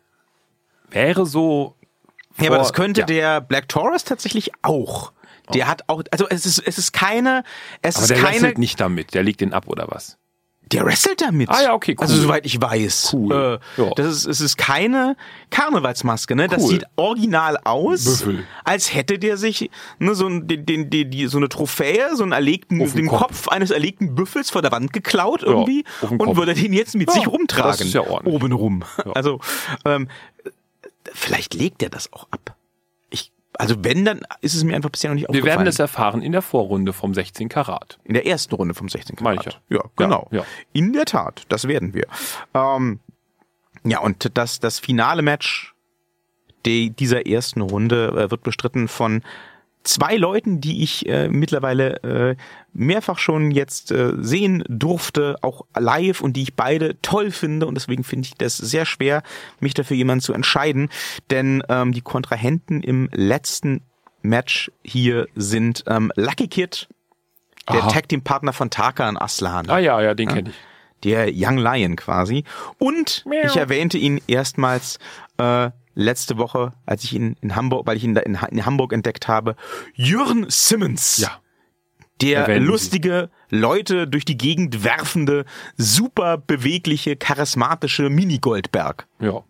wäre 0.88 1.26
so. 1.26 1.74
Ja, 2.38 2.46
aber 2.46 2.56
vor- 2.56 2.58
das 2.58 2.72
könnte 2.72 3.00
ja. 3.00 3.06
der 3.06 3.40
Black 3.40 3.68
Taurus 3.68 4.04
tatsächlich 4.04 4.52
auch. 4.62 5.12
Der 5.54 5.68
hat 5.68 5.82
auch, 5.88 6.02
also 6.10 6.26
es 6.28 6.46
ist, 6.46 6.58
es 6.58 6.78
ist 6.78 6.92
keine, 6.92 7.44
es 7.82 7.96
Aber 7.96 8.02
ist 8.04 8.08
der 8.10 8.18
keine, 8.18 8.32
wrestelt 8.34 8.58
nicht 8.58 8.80
damit, 8.80 9.14
der 9.14 9.22
legt 9.22 9.40
den 9.40 9.52
ab 9.52 9.64
oder 9.68 9.86
was? 9.88 10.18
der 10.70 10.86
wrestelt 10.86 11.20
damit. 11.20 11.50
Ah 11.50 11.60
ja, 11.62 11.74
okay, 11.74 11.94
cool. 11.98 12.02
Also 12.06 12.16
soweit 12.16 12.46
ich 12.46 12.58
weiß. 12.58 13.10
Cool. 13.12 13.60
Äh, 13.76 13.82
Ja. 13.82 13.90
Das 13.94 14.06
ist, 14.06 14.24
es 14.26 14.40
ist 14.40 14.56
keine 14.56 15.16
Karnevalsmaske, 15.50 16.34
ne? 16.34 16.48
Das 16.48 16.62
Cool. 16.62 16.68
sieht 16.70 16.84
original 16.96 17.58
aus, 17.64 18.04
Büffel. 18.04 18.46
als 18.64 18.94
hätte 18.94 19.18
der 19.18 19.36
sich 19.36 19.68
ne, 19.98 20.14
so, 20.14 20.26
ein, 20.26 20.46
den, 20.48 20.64
den, 20.64 20.88
die, 20.88 21.04
die, 21.04 21.26
so 21.26 21.36
eine 21.36 21.50
Trophäe, 21.50 22.16
so 22.16 22.22
einen 22.22 22.32
erlegten, 22.32 22.80
Auf 22.80 22.92
den 22.92 23.02
den 23.02 23.08
Kopf. 23.08 23.20
Kopf. 23.20 23.48
eines 23.48 23.70
erlegten 23.70 24.14
Büffels 24.14 24.48
vor 24.48 24.62
der 24.62 24.72
Wand 24.72 24.94
geklaut 24.94 25.42
irgendwie 25.42 25.84
auf 26.00 26.08
den 26.08 26.18
und 26.20 26.26
Kopf. 26.28 26.36
würde 26.38 26.54
den 26.54 26.72
jetzt 26.72 26.94
mit 26.94 27.08
Ja, 27.08 27.14
sich 27.16 27.26
rumtragen. 27.28 27.70
das 27.70 27.80
ist 27.82 27.92
ja 27.92 28.00
ordentlich. 28.06 28.34
Oben 28.34 28.52
rum. 28.52 28.82
Also 29.14 29.40
ähm, 29.84 30.08
vielleicht 31.12 31.52
legt 31.52 31.82
er 31.82 31.90
das 31.90 32.10
auch 32.14 32.28
ab. 32.30 32.56
Also 33.62 33.76
wenn, 33.84 34.04
dann 34.04 34.22
ist 34.40 34.54
es 34.54 34.64
mir 34.64 34.74
einfach 34.74 34.90
bisher 34.90 35.10
noch 35.10 35.14
nicht 35.14 35.22
Wir 35.24 35.28
aufgefallen. 35.30 35.58
werden 35.58 35.68
es 35.68 35.78
erfahren 35.78 36.20
in 36.20 36.32
der 36.32 36.42
Vorrunde 36.42 36.92
vom 36.92 37.14
16 37.14 37.48
Karat. 37.48 38.00
In 38.02 38.14
der 38.14 38.26
ersten 38.26 38.54
Runde 38.56 38.74
vom 38.74 38.88
16 38.88 39.16
Meine 39.20 39.36
Karat. 39.36 39.60
ich 39.68 39.76
ja. 39.76 39.84
genau. 39.96 40.26
Ja, 40.32 40.38
ja. 40.38 40.46
In 40.72 40.92
der 40.92 41.04
Tat, 41.04 41.44
das 41.48 41.68
werden 41.68 41.94
wir. 41.94 42.06
Ähm, 42.54 42.98
ja, 43.84 44.00
und 44.00 44.36
das, 44.36 44.58
das 44.58 44.80
finale 44.80 45.22
Match 45.22 45.74
die, 46.66 46.90
dieser 46.90 47.26
ersten 47.26 47.60
Runde 47.60 48.08
äh, 48.08 48.30
wird 48.30 48.42
bestritten 48.42 48.88
von 48.88 49.22
zwei 49.84 50.16
Leuten, 50.16 50.60
die 50.60 50.82
ich 50.82 51.08
äh, 51.08 51.28
mittlerweile 51.28 52.02
äh, 52.02 52.36
mehrfach 52.72 53.18
schon 53.18 53.50
jetzt 53.50 53.90
äh, 53.90 54.12
sehen 54.18 54.64
durfte, 54.68 55.36
auch 55.42 55.62
live 55.78 56.20
und 56.20 56.34
die 56.34 56.42
ich 56.42 56.54
beide 56.54 57.00
toll 57.02 57.30
finde 57.30 57.66
und 57.66 57.74
deswegen 57.74 58.04
finde 58.04 58.26
ich 58.26 58.34
das 58.34 58.56
sehr 58.56 58.86
schwer, 58.86 59.22
mich 59.60 59.74
dafür 59.74 59.96
jemanden 59.96 60.22
zu 60.22 60.32
entscheiden, 60.32 60.88
denn 61.30 61.62
ähm, 61.68 61.92
die 61.92 62.00
Kontrahenten 62.00 62.82
im 62.82 63.08
letzten 63.12 63.82
Match 64.22 64.70
hier 64.84 65.26
sind 65.34 65.84
ähm, 65.88 66.12
Lucky 66.16 66.48
Kid, 66.48 66.88
der 67.68 67.80
Aha. 67.82 67.88
Tag 67.88 68.08
Team 68.08 68.22
Partner 68.22 68.52
von 68.52 68.70
Taka 68.70 69.08
und 69.08 69.16
Aslan 69.16 69.68
Ah 69.68 69.78
ja, 69.78 70.00
ja, 70.00 70.14
den 70.14 70.28
kenne 70.28 70.50
ich. 70.50 70.56
der 71.04 71.28
Young 71.32 71.58
Lion 71.58 71.96
quasi. 71.96 72.44
Und 72.78 73.24
Miau. 73.26 73.46
ich 73.46 73.56
erwähnte 73.56 73.98
ihn 73.98 74.20
erstmals 74.26 74.98
äh, 75.38 75.70
letzte 75.94 76.38
Woche, 76.38 76.72
als 76.86 77.04
ich 77.04 77.12
ihn 77.14 77.36
in 77.40 77.56
Hamburg, 77.56 77.86
weil 77.86 77.96
ich 77.96 78.04
ihn 78.04 78.14
da 78.14 78.20
in, 78.20 78.38
in 78.50 78.66
Hamburg 78.66 78.92
entdeckt 78.92 79.28
habe, 79.28 79.56
Jürgen 79.94 80.46
Simmons. 80.48 81.18
Ja. 81.18 81.40
Der 82.20 82.42
Erwähnen 82.42 82.66
Sie. 82.66 82.70
lustige, 82.70 83.30
Leute 83.50 84.06
durch 84.06 84.24
die 84.24 84.38
Gegend 84.38 84.84
werfende, 84.84 85.44
super 85.76 86.38
bewegliche, 86.38 87.16
charismatische 87.16 88.10
Mini-Goldberg. 88.10 89.06
Ja. 89.18 89.42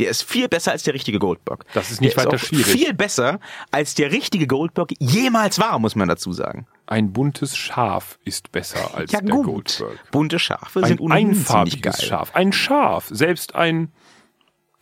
Der 0.00 0.10
ist 0.10 0.24
viel 0.24 0.48
besser 0.48 0.72
als 0.72 0.82
der 0.82 0.92
richtige 0.94 1.20
Goldberg. 1.20 1.64
Das 1.72 1.92
ist 1.92 2.00
nicht 2.00 2.16
der 2.16 2.24
weiter 2.24 2.34
ist 2.34 2.46
schwierig. 2.46 2.66
Viel 2.66 2.94
besser 2.94 3.38
als 3.70 3.94
der 3.94 4.10
richtige 4.10 4.48
Goldberg 4.48 4.92
jemals 4.98 5.60
war, 5.60 5.78
muss 5.78 5.94
man 5.94 6.08
dazu 6.08 6.32
sagen. 6.32 6.66
Ein 6.86 7.12
buntes 7.12 7.56
Schaf 7.56 8.18
ist 8.24 8.50
besser 8.50 8.92
als 8.96 9.12
Ja 9.12 9.20
der 9.20 9.30
gut. 9.30 9.46
Goldberg. 9.78 10.10
Bunte 10.10 10.38
Schafe 10.40 10.80
Ein 10.82 10.88
sind 10.88 11.12
einfarbiges 11.12 11.98
geil. 11.98 12.08
Schaf. 12.08 12.34
Ein 12.34 12.52
Schaf. 12.52 13.06
Selbst 13.10 13.54
ein 13.54 13.92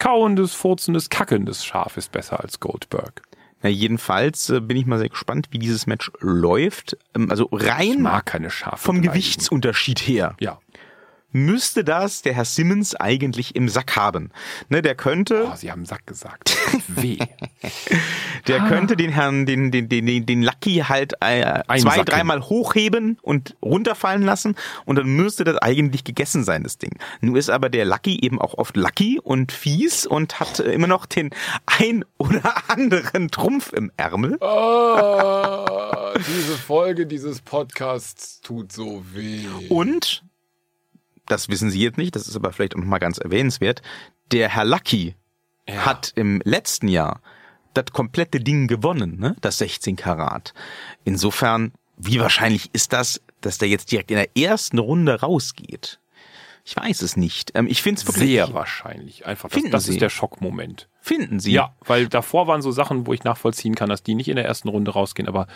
kauendes, 0.02 0.52
furzendes, 0.54 1.08
kackendes 1.10 1.64
Schaf 1.64 1.96
ist 1.96 2.10
besser 2.12 2.40
als 2.40 2.58
Goldberg. 2.60 3.22
Na, 3.62 3.68
jedenfalls 3.70 4.50
äh, 4.50 4.60
bin 4.60 4.76
ich 4.76 4.86
mal 4.86 4.98
sehr 4.98 5.08
gespannt, 5.08 5.46
wie 5.52 5.60
dieses 5.60 5.86
Match 5.86 6.10
läuft. 6.18 6.96
Ähm, 7.14 7.30
also 7.30 7.48
Ich 7.56 7.68
rein 7.68 8.02
mag 8.02 8.26
keine 8.26 8.50
Schafe. 8.50 8.78
vom. 8.78 9.00
Gewichtsunterschied 9.02 10.00
her 10.00 10.34
Ja. 10.40 10.58
Müsste 11.32 11.84
das 11.84 12.22
der 12.22 12.34
Herr 12.34 12.44
Simmons 12.44 12.94
eigentlich 12.94 13.56
im 13.56 13.68
Sack 13.68 13.96
haben. 13.96 14.30
Ne, 14.68 14.82
der 14.82 14.94
könnte, 14.94 15.48
Oh, 15.50 15.56
Sie 15.56 15.70
haben 15.70 15.84
Sack 15.84 16.06
gesagt. 16.06 16.56
Weh. 16.88 17.18
der 18.46 18.60
könnte 18.60 18.96
den 18.96 19.10
Herrn, 19.10 19.46
den, 19.46 19.70
den, 19.70 19.88
den, 19.88 20.06
den, 20.06 20.26
den 20.26 20.42
Lucky 20.42 20.84
halt 20.88 21.14
äh, 21.20 21.62
zwei, 21.78 22.02
dreimal 22.02 22.42
hochheben 22.42 23.18
und 23.22 23.56
runterfallen 23.62 24.22
lassen 24.22 24.56
und 24.84 24.96
dann 24.96 25.06
müsste 25.06 25.44
das 25.44 25.56
eigentlich 25.58 26.04
gegessen 26.04 26.44
sein, 26.44 26.62
das 26.62 26.78
Ding. 26.78 26.98
Nur 27.20 27.36
ist 27.38 27.50
aber 27.50 27.68
der 27.68 27.84
Lucky 27.84 28.18
eben 28.22 28.40
auch 28.40 28.54
oft 28.54 28.76
Lucky 28.76 29.18
und 29.22 29.52
fies 29.52 30.06
und 30.06 30.40
hat 30.40 30.60
äh, 30.60 30.72
immer 30.72 30.86
noch 30.86 31.06
den 31.06 31.30
ein 31.66 32.04
oder 32.18 32.54
anderen 32.68 33.30
Trumpf 33.30 33.72
im 33.72 33.90
Ärmel. 33.96 34.38
Ah, 34.42 36.12
diese 36.18 36.56
Folge 36.56 37.06
dieses 37.06 37.40
Podcasts 37.40 38.40
tut 38.40 38.72
so 38.72 39.02
weh. 39.12 39.46
Und, 39.68 40.24
das 41.32 41.48
wissen 41.48 41.70
Sie 41.70 41.80
jetzt 41.80 41.98
nicht, 41.98 42.14
das 42.14 42.28
ist 42.28 42.36
aber 42.36 42.52
vielleicht 42.52 42.76
auch 42.76 42.80
nochmal 42.80 43.00
ganz 43.00 43.18
erwähnenswert, 43.18 43.82
der 44.30 44.48
Herr 44.48 44.64
Lucky 44.64 45.16
hat 45.70 46.12
im 46.16 46.40
letzten 46.44 46.88
Jahr 46.88 47.20
das 47.74 47.86
komplette 47.92 48.40
Ding 48.40 48.66
gewonnen, 48.66 49.18
ne? 49.18 49.36
das 49.40 49.58
16 49.58 49.96
Karat. 49.96 50.52
Insofern, 51.04 51.72
wie 51.96 52.20
wahrscheinlich 52.20 52.70
ist 52.72 52.92
das, 52.92 53.22
dass 53.40 53.58
der 53.58 53.68
jetzt 53.68 53.90
direkt 53.90 54.10
in 54.10 54.16
der 54.18 54.36
ersten 54.36 54.78
Runde 54.78 55.20
rausgeht? 55.20 55.98
Ich 56.64 56.76
weiß 56.76 57.02
es 57.02 57.16
nicht. 57.16 57.52
Ähm, 57.54 57.66
ich 57.66 57.82
finde 57.82 58.00
es 58.00 58.06
wirklich. 58.06 58.28
Sehr 58.28 58.52
wahrscheinlich. 58.54 59.26
Einfach. 59.26 59.48
Das, 59.48 59.62
das 59.70 59.84
Sie? 59.84 59.92
ist 59.92 60.00
der 60.00 60.10
Schockmoment. 60.10 60.88
Finden 61.00 61.40
Sie? 61.40 61.52
Ja, 61.52 61.74
weil 61.80 62.08
davor 62.08 62.46
waren 62.46 62.62
so 62.62 62.70
Sachen, 62.70 63.06
wo 63.06 63.12
ich 63.12 63.24
nachvollziehen 63.24 63.74
kann, 63.74 63.88
dass 63.88 64.04
die 64.04 64.14
nicht 64.14 64.28
in 64.28 64.36
der 64.36 64.44
ersten 64.44 64.68
Runde 64.68 64.92
rausgehen, 64.92 65.28
aber 65.28 65.48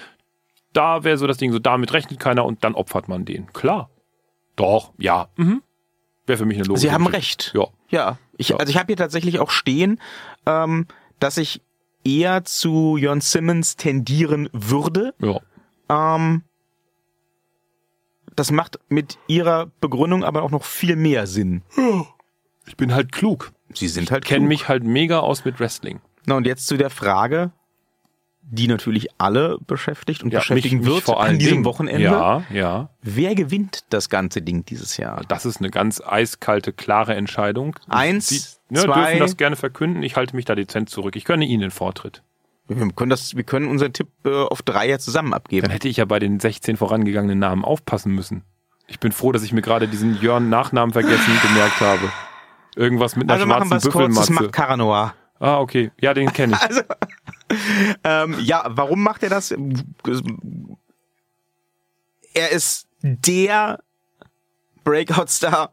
da 0.73 1.05
wäre 1.05 1.17
so 1.17 1.27
das 1.27 1.37
Ding, 1.37 1.53
so 1.53 1.59
damit 1.59 1.93
rechnet 1.93 2.19
keiner 2.19 2.45
und 2.45 2.65
dann 2.65 2.75
opfert 2.75 3.09
man 3.09 3.25
den. 3.25 3.53
Klar. 3.53 3.89
Doch, 4.57 4.93
ja. 4.99 5.29
Mhm. 5.37 5.63
Wäre 6.27 6.39
für 6.39 6.45
mich 6.47 6.57
eine 6.59 6.67
Logik. 6.67 6.81
Sie 6.81 6.93
haben 6.93 7.07
recht. 7.07 7.53
Ja. 7.55 7.67
Ja, 7.89 8.19
ich, 8.37 8.49
Ja. 8.51 8.57
also 8.57 8.71
ich 8.71 8.77
habe 8.77 8.87
hier 8.89 8.97
tatsächlich 8.97 9.39
auch 9.39 9.51
stehen, 9.51 10.01
ähm, 10.45 10.87
dass 11.21 11.37
ich 11.37 11.63
eher 12.05 12.45
zu 12.45 12.97
Jon 12.97 13.21
Simmons 13.21 13.77
tendieren 13.77 14.49
würde. 14.53 15.15
Ja. 15.21 15.41
Ähm, 15.89 16.43
das 18.35 18.51
macht 18.51 18.79
mit 18.89 19.19
ihrer 19.29 19.71
Begründung 19.81 20.25
aber 20.25 20.43
auch 20.43 20.51
noch 20.51 20.65
viel 20.65 20.97
mehr 20.97 21.27
Sinn. 21.27 21.63
Ich 22.67 22.77
bin 22.77 22.93
halt 22.93 23.13
klug. 23.13 23.53
Sie 23.73 23.89
sind 23.89 24.11
halt 24.11 24.25
Kenne 24.25 24.41
klug. 24.41 24.49
mich 24.49 24.69
halt 24.69 24.85
mega 24.85 25.21
aus 25.21 25.45
mit 25.45 25.59
Wrestling. 25.61 26.01
Na 26.27 26.37
und 26.37 26.47
jetzt 26.47 26.67
zu 26.67 26.77
der 26.77 26.91
Frage, 26.91 27.53
die 28.49 28.69
natürlich 28.69 29.09
alle 29.19 29.59
beschäftigt 29.67 30.23
und 30.23 30.31
beschäftigen 30.31 30.77
mich, 30.79 30.87
mich 30.87 30.95
wird 30.95 31.05
vor 31.05 31.21
an 31.23 31.39
diesem 31.39 31.53
Dingen. 31.55 31.65
Wochenende. 31.65 32.03
Ja, 32.05 32.43
ja. 32.53 32.91
Wer 33.03 33.35
gewinnt 33.35 33.85
das 33.91 34.09
ganze 34.09 34.41
Ding 34.41 34.65
dieses 34.65 34.97
Jahr? 34.99 35.23
Das 35.29 35.45
ist 35.45 35.59
eine 35.59 35.71
ganz 35.71 36.01
eiskalte, 36.01 36.73
klare 36.73 37.15
Entscheidung. 37.17 37.77
Eins, 37.89 38.29
Sie 38.29 38.41
ne, 38.69 38.81
zwei- 38.85 38.95
dürfen 39.03 39.19
das 39.21 39.37
gerne 39.37 39.57
verkünden. 39.57 40.03
Ich 40.05 40.15
halte 40.17 40.37
mich 40.37 40.45
da 40.45 40.55
dezent 40.55 40.91
zurück. 40.91 41.17
Ich 41.17 41.25
gönne 41.25 41.45
Ihnen 41.45 41.61
den 41.63 41.71
Vortritt. 41.73 42.23
Wir 42.69 42.89
können 42.93 43.11
das, 43.11 43.37
wir 43.37 43.45
können 43.45 43.69
unseren 43.69 43.93
Tipp 43.93 44.09
äh, 44.25 44.31
auf 44.45 44.63
drei 44.63 44.89
ja 44.89 44.99
zusammen 44.99 45.35
abgeben. 45.35 45.63
Dann 45.63 45.71
hätte 45.73 45.89
ich 45.89 45.97
ja 45.99 46.05
bei 46.05 46.19
den 46.19 46.39
16 46.41 46.77
vorangegangenen 46.77 47.39
Namen 47.39 47.65
aufpassen 47.65 48.13
müssen. 48.13 48.43
Ich 48.89 49.01
bin 49.01 49.11
froh, 49.13 49.33
dass 49.33 49.43
ich 49.43 49.53
mir 49.53 49.63
gerade 49.63 49.89
diesen 49.89 50.21
Jörn 50.21 50.49
Nachnamen 50.49 50.93
vergessen 50.93 51.33
gemerkt 51.43 51.81
habe. 51.81 52.11
Irgendwas 52.77 53.17
mit 53.17 53.25
einer 53.25 53.35
Also 53.35 53.47
machen 53.47 53.69
schwarzen 53.69 53.89
es 53.89 53.93
kurz, 53.93 54.15
das 54.15 54.27
Büffelmatze. 54.27 54.33
macht 54.45 54.53
Caranoa. 54.53 55.15
Ah, 55.39 55.59
okay. 55.59 55.91
Ja, 56.01 56.15
den 56.15 56.33
kenne 56.33 56.57
ich. 56.71 56.77
Ähm, 58.05 58.37
ja, 58.41 58.65
warum 58.69 59.03
macht 59.03 59.23
er 59.23 59.31
das? 59.31 59.55
Er 62.35 62.51
ist 62.51 62.87
der 63.03 63.79
Breakout-Star 64.85 65.73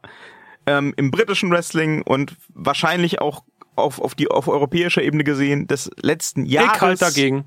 ähm, 0.66 0.94
im 0.98 1.12
britischen 1.12 1.52
Wrestling 1.52 2.02
und 2.04 2.36
wahrscheinlich 2.50 3.22
auch 3.22 3.44
auf, 3.76 4.00
auf 4.00 4.16
die 4.16 4.28
auf 4.28 4.48
europäischer 4.48 5.02
Ebene 5.02 5.24
gesehen 5.24 5.68
des 5.68 5.90
letzten 6.02 6.46
Jahres. 6.46 6.76
Ich 6.76 6.82
halt 6.82 7.02
dagegen. 7.02 7.46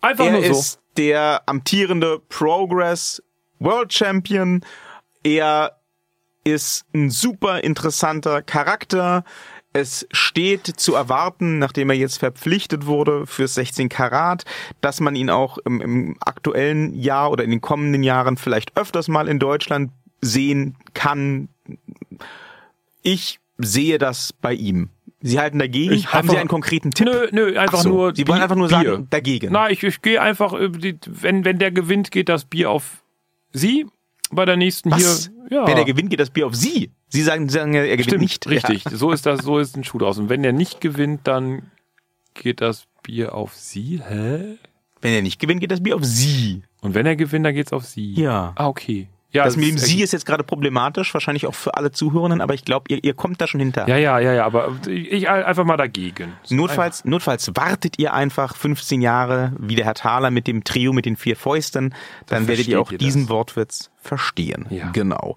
Einfach 0.00 0.26
Er 0.26 0.32
nur 0.32 0.44
so. 0.44 0.52
ist 0.52 0.80
der 0.96 1.42
amtierende 1.46 2.20
Progress 2.28 3.22
World 3.58 3.92
Champion. 3.92 4.64
Er 5.22 5.76
ist 6.44 6.84
ein 6.94 7.10
super 7.10 7.64
interessanter 7.64 8.42
Charakter. 8.42 9.24
Es 9.78 10.06
steht 10.10 10.66
zu 10.66 10.94
erwarten, 10.94 11.58
nachdem 11.58 11.90
er 11.90 11.96
jetzt 11.96 12.18
verpflichtet 12.18 12.86
wurde 12.86 13.26
fürs 13.26 13.52
16 13.56 13.90
Karat, 13.90 14.44
dass 14.80 15.00
man 15.00 15.14
ihn 15.14 15.28
auch 15.28 15.58
im, 15.58 15.82
im 15.82 16.16
aktuellen 16.20 16.94
Jahr 16.94 17.30
oder 17.30 17.44
in 17.44 17.50
den 17.50 17.60
kommenden 17.60 18.02
Jahren 18.02 18.38
vielleicht 18.38 18.74
öfters 18.78 19.08
mal 19.08 19.28
in 19.28 19.38
Deutschland 19.38 19.90
sehen 20.22 20.78
kann. 20.94 21.50
Ich 23.02 23.38
sehe 23.58 23.98
das 23.98 24.32
bei 24.32 24.54
ihm. 24.54 24.88
Sie 25.20 25.38
halten 25.38 25.58
dagegen? 25.58 25.92
Ich 25.92 26.10
Haben 26.10 26.30
Sie 26.30 26.38
einen 26.38 26.48
konkreten 26.48 26.92
Tipp? 26.92 27.06
Nö, 27.06 27.28
nö, 27.32 27.58
einfach 27.58 27.80
Ach 27.80 27.82
so, 27.82 27.88
nur. 27.90 28.16
Sie 28.16 28.26
wollen 28.26 28.40
einfach 28.40 28.56
nur 28.56 28.68
Bier. 28.68 28.78
sagen, 28.78 29.08
dagegen. 29.10 29.52
Na, 29.52 29.68
ich, 29.68 29.82
ich 29.82 30.00
gehe 30.00 30.22
einfach, 30.22 30.54
die, 30.70 30.98
wenn, 31.04 31.44
wenn 31.44 31.58
der 31.58 31.70
gewinnt, 31.70 32.10
geht 32.10 32.30
das 32.30 32.46
Bier 32.46 32.70
auf 32.70 33.02
Sie. 33.52 33.84
Bei 34.30 34.44
der 34.44 34.56
nächsten 34.56 34.90
Was? 34.90 35.30
hier. 35.48 35.58
Ja. 35.58 35.66
Wenn 35.66 35.76
er 35.76 35.84
gewinnt, 35.84 36.10
geht 36.10 36.20
das 36.20 36.30
Bier 36.30 36.46
auf 36.46 36.54
Sie. 36.54 36.90
Sie 37.08 37.22
sagen, 37.22 37.48
sagen 37.48 37.74
er 37.74 37.84
gewinnt 37.96 38.06
Stimmt, 38.06 38.20
nicht. 38.22 38.48
richtig. 38.48 38.84
So 38.92 39.12
ist 39.12 39.26
das, 39.26 39.44
so 39.44 39.58
ist 39.58 39.76
ein 39.76 39.84
Schuh 39.84 39.98
draus. 39.98 40.18
Und 40.18 40.28
wenn 40.28 40.42
der 40.42 40.52
nicht 40.52 40.80
gewinnt, 40.80 41.20
dann 41.24 41.70
geht 42.34 42.60
das 42.60 42.86
Bier 43.02 43.34
auf 43.34 43.54
Sie. 43.54 44.00
Hä? 44.06 44.56
Wenn 45.00 45.12
er 45.12 45.22
nicht 45.22 45.38
gewinnt, 45.40 45.60
geht 45.60 45.70
das 45.70 45.82
Bier 45.82 45.94
auf 45.96 46.04
Sie. 46.04 46.62
Und 46.80 46.94
wenn 46.94 47.06
er 47.06 47.14
gewinnt, 47.16 47.46
dann 47.46 47.54
geht's 47.54 47.72
auf 47.72 47.84
Sie. 47.84 48.14
Ja. 48.14 48.52
Ah, 48.56 48.66
okay. 48.66 49.08
Ja, 49.32 49.44
Das 49.44 49.56
mit 49.56 49.68
dem 49.68 49.76
Sie 49.76 50.02
ist 50.02 50.12
jetzt 50.12 50.24
gerade 50.24 50.44
problematisch, 50.44 51.12
wahrscheinlich 51.12 51.46
auch 51.46 51.54
für 51.54 51.74
alle 51.74 51.90
Zuhörenden, 51.90 52.40
aber 52.40 52.54
ich 52.54 52.64
glaube, 52.64 52.84
ihr, 52.88 53.02
ihr 53.04 53.12
kommt 53.12 53.40
da 53.40 53.46
schon 53.46 53.60
hinter. 53.60 53.86
Ja, 53.88 53.96
ja, 53.96 54.18
ja, 54.18 54.32
ja, 54.32 54.46
aber 54.46 54.76
ich, 54.86 55.28
einfach 55.28 55.64
mal 55.64 55.76
dagegen. 55.76 56.32
Notfalls, 56.48 57.04
notfalls 57.04 57.50
wartet 57.54 57.98
ihr 57.98 58.14
einfach 58.14 58.56
15 58.56 59.02
Jahre, 59.02 59.52
wie 59.58 59.74
der 59.74 59.84
Herr 59.84 59.94
Thaler 59.94 60.30
mit 60.30 60.46
dem 60.46 60.64
Trio 60.64 60.92
mit 60.92 61.04
den 61.06 61.16
vier 61.16 61.36
Fäusten, 61.36 61.94
dann 62.26 62.48
werdet 62.48 62.68
ihr 62.68 62.80
auch 62.80 62.92
ihr 62.92 62.98
diesen 62.98 63.22
das. 63.22 63.30
Wortwitz 63.30 63.90
verstehen. 64.00 64.66
Ja. 64.70 64.90
Genau. 64.92 65.36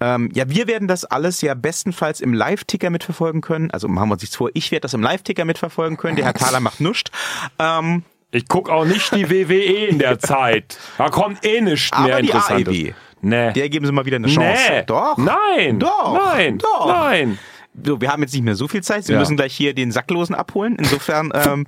Ähm, 0.00 0.30
ja, 0.32 0.48
wir 0.48 0.66
werden 0.66 0.88
das 0.88 1.04
alles 1.04 1.40
ja 1.42 1.54
bestenfalls 1.54 2.20
im 2.20 2.32
Live-Ticker 2.32 2.88
mitverfolgen 2.90 3.40
können. 3.40 3.70
Also 3.72 3.88
machen 3.88 4.08
wir 4.08 4.12
uns 4.14 4.22
nichts 4.22 4.36
vor, 4.36 4.48
ich 4.54 4.70
werde 4.70 4.82
das 4.82 4.94
im 4.94 5.02
Live-Ticker 5.02 5.44
mitverfolgen 5.44 5.96
können. 5.96 6.16
Der 6.16 6.24
Herr 6.24 6.34
Thaler 6.34 6.60
macht 6.60 6.80
nuscht. 6.80 7.10
Ähm, 7.58 8.04
Ich 8.30 8.46
guck 8.48 8.68
auch 8.70 8.84
nicht 8.84 9.14
die 9.14 9.28
WWE 9.28 9.86
in 9.88 9.98
der 9.98 10.18
Zeit. 10.20 10.78
Da 10.98 11.08
kommt 11.08 11.44
eh 11.44 11.60
nichts 11.60 11.92
Aber 11.92 12.06
mehr 12.06 12.20
die 12.22 12.26
Interessantes. 12.28 12.68
AEW. 12.74 12.92
Nee. 13.20 13.52
der 13.52 13.68
geben 13.68 13.84
Sie 13.86 13.92
mal 13.92 14.04
wieder 14.06 14.16
eine 14.16 14.28
Chance. 14.28 14.62
Nee. 14.70 14.82
Doch. 14.86 15.16
Nein. 15.18 15.78
Doch. 15.78 16.14
Nein. 16.34 16.58
Doch. 16.58 16.86
Nein. 16.86 17.38
So, 17.84 18.00
wir 18.00 18.10
haben 18.12 18.22
jetzt 18.22 18.32
nicht 18.34 18.42
mehr 18.44 18.54
so 18.56 18.66
viel 18.68 18.82
Zeit. 18.82 19.04
Sie 19.04 19.12
Ja. 19.12 19.18
müssen 19.18 19.36
gleich 19.36 19.54
hier 19.54 19.72
den 19.74 19.92
Sacklosen 19.92 20.34
abholen. 20.34 20.76
Insofern 20.78 21.30
ähm, 21.34 21.66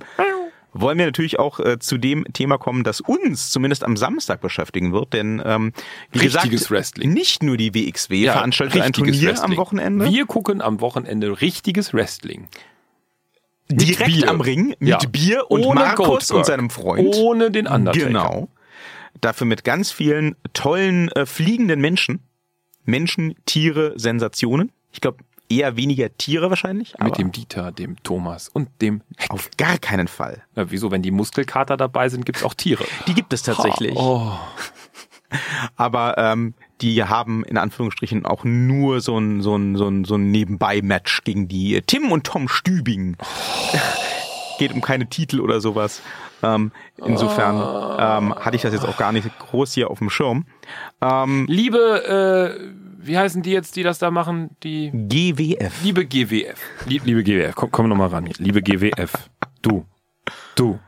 wollen 0.73 0.97
wir 0.97 1.05
natürlich 1.05 1.39
auch 1.39 1.59
äh, 1.59 1.79
zu 1.79 1.97
dem 1.97 2.25
Thema 2.33 2.57
kommen, 2.57 2.83
das 2.83 3.01
uns 3.01 3.51
zumindest 3.51 3.83
am 3.83 3.95
Samstag 3.97 4.41
beschäftigen 4.41 4.91
wird. 4.93 5.13
Denn 5.13 5.41
ähm, 5.45 5.73
wie 6.11 6.19
Richtiges 6.19 6.49
gesagt, 6.61 6.71
Wrestling. 6.71 7.13
nicht 7.13 7.43
nur 7.43 7.57
die 7.57 7.73
WXW 7.73 8.25
veranstaltet 8.25 8.81
ein 8.81 8.93
Turnier 8.93 9.29
Wrestling. 9.29 9.51
am 9.51 9.57
Wochenende. 9.57 10.09
Wir 10.09 10.25
gucken 10.25 10.61
am 10.61 10.79
Wochenende 10.81 11.39
richtiges 11.41 11.93
Wrestling. 11.93 12.47
direkt 13.69 14.11
Bier. 14.11 14.29
am 14.29 14.41
Ring 14.41 14.75
mit 14.79 14.89
Ja. 14.89 14.97
Bier 15.09 15.49
und 15.49 15.63
Ohne 15.65 15.79
Markus 15.79 16.07
Goldberg. 16.07 16.37
und 16.37 16.45
seinem 16.45 16.69
Freund. 16.69 17.15
Ohne 17.15 17.51
den 17.51 17.67
Undertaker. 17.67 18.07
Genau. 18.07 18.49
Dafür 19.19 19.47
mit 19.47 19.63
ganz 19.63 19.91
vielen 19.91 20.35
tollen 20.53 21.09
äh, 21.09 21.25
fliegenden 21.25 21.81
Menschen. 21.81 22.21
Menschen, 22.85 23.35
Tiere, 23.45 23.93
Sensationen. 23.97 24.71
Ich 24.91 25.01
glaube 25.01 25.23
eher 25.51 25.75
weniger 25.75 26.15
Tiere 26.17 26.49
wahrscheinlich. 26.49 26.93
Mit 26.93 27.01
aber 27.01 27.11
dem 27.11 27.31
Dieter, 27.31 27.71
dem 27.71 28.01
Thomas 28.03 28.47
und 28.49 28.69
dem 28.81 29.01
Heck. 29.17 29.31
auf 29.31 29.49
gar 29.57 29.77
keinen 29.77 30.07
Fall. 30.07 30.43
Na, 30.55 30.71
wieso, 30.71 30.91
wenn 30.91 31.01
die 31.01 31.11
Muskelkater 31.11 31.77
dabei 31.77 32.09
sind, 32.09 32.25
gibt's 32.25 32.43
auch 32.43 32.53
Tiere. 32.53 32.85
Die 33.07 33.13
gibt 33.13 33.33
es 33.33 33.43
tatsächlich. 33.43 33.95
Oh. 33.95 34.31
Aber 35.75 36.17
ähm, 36.17 36.53
die 36.81 37.03
haben 37.03 37.43
in 37.45 37.57
Anführungsstrichen 37.57 38.25
auch 38.25 38.43
nur 38.43 39.01
so 39.01 39.17
ein, 39.17 39.41
so 39.41 39.55
ein, 39.55 39.75
so 39.75 39.87
ein, 39.87 40.03
so 40.03 40.15
ein 40.15 40.31
Nebenbei-Match 40.31 41.23
gegen 41.23 41.47
die 41.47 41.75
äh, 41.75 41.81
Tim 41.81 42.11
und 42.11 42.25
Tom 42.25 42.47
Stübing. 42.47 43.17
Geht 44.61 44.73
um 44.73 44.81
keine 44.81 45.07
Titel 45.07 45.39
oder 45.39 45.59
sowas. 45.59 46.03
Ähm, 46.43 46.71
insofern 47.03 47.55
ähm, 47.99 48.35
hatte 48.35 48.55
ich 48.55 48.61
das 48.61 48.73
jetzt 48.73 48.85
auch 48.85 48.95
gar 48.95 49.11
nicht 49.11 49.27
groß 49.39 49.73
hier 49.73 49.89
auf 49.89 49.97
dem 49.97 50.11
Schirm. 50.11 50.45
Ähm, 51.01 51.47
Liebe, 51.49 52.59
äh, 52.59 53.03
wie 53.03 53.17
heißen 53.17 53.41
die 53.41 53.49
jetzt, 53.49 53.75
die 53.75 53.81
das 53.81 53.97
da 53.97 54.11
machen? 54.11 54.55
Die 54.61 54.91
GWF. 54.91 55.83
liebe 55.83 56.05
GWF. 56.05 56.59
Lieb, 56.85 57.05
liebe 57.05 57.23
GWF, 57.23 57.55
komm, 57.55 57.71
komm 57.71 57.89
noch 57.89 57.95
mal 57.95 58.09
ran 58.09 58.27
hier. 58.27 58.35
Liebe 58.37 58.61
GWF, 58.61 59.31
du, 59.63 59.83
du. 60.53 60.79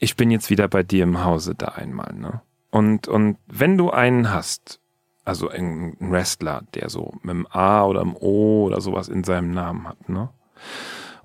Ich 0.00 0.16
bin 0.16 0.32
jetzt 0.32 0.50
wieder 0.50 0.66
bei 0.66 0.82
dir 0.82 1.04
im 1.04 1.22
Hause 1.22 1.54
da 1.54 1.68
einmal, 1.68 2.12
ne? 2.12 2.40
Und, 2.72 3.06
und 3.06 3.38
wenn 3.46 3.78
du 3.78 3.90
einen 3.90 4.32
hast, 4.32 4.80
also 5.24 5.48
einen 5.48 5.96
Wrestler, 6.00 6.64
der 6.74 6.88
so 6.88 7.12
mit 7.22 7.36
dem 7.36 7.46
A 7.50 7.84
oder 7.84 8.00
dem 8.00 8.16
O 8.16 8.64
oder 8.64 8.80
sowas 8.80 9.06
in 9.08 9.22
seinem 9.22 9.52
Namen 9.52 9.86
hat, 9.86 10.08
ne? 10.08 10.30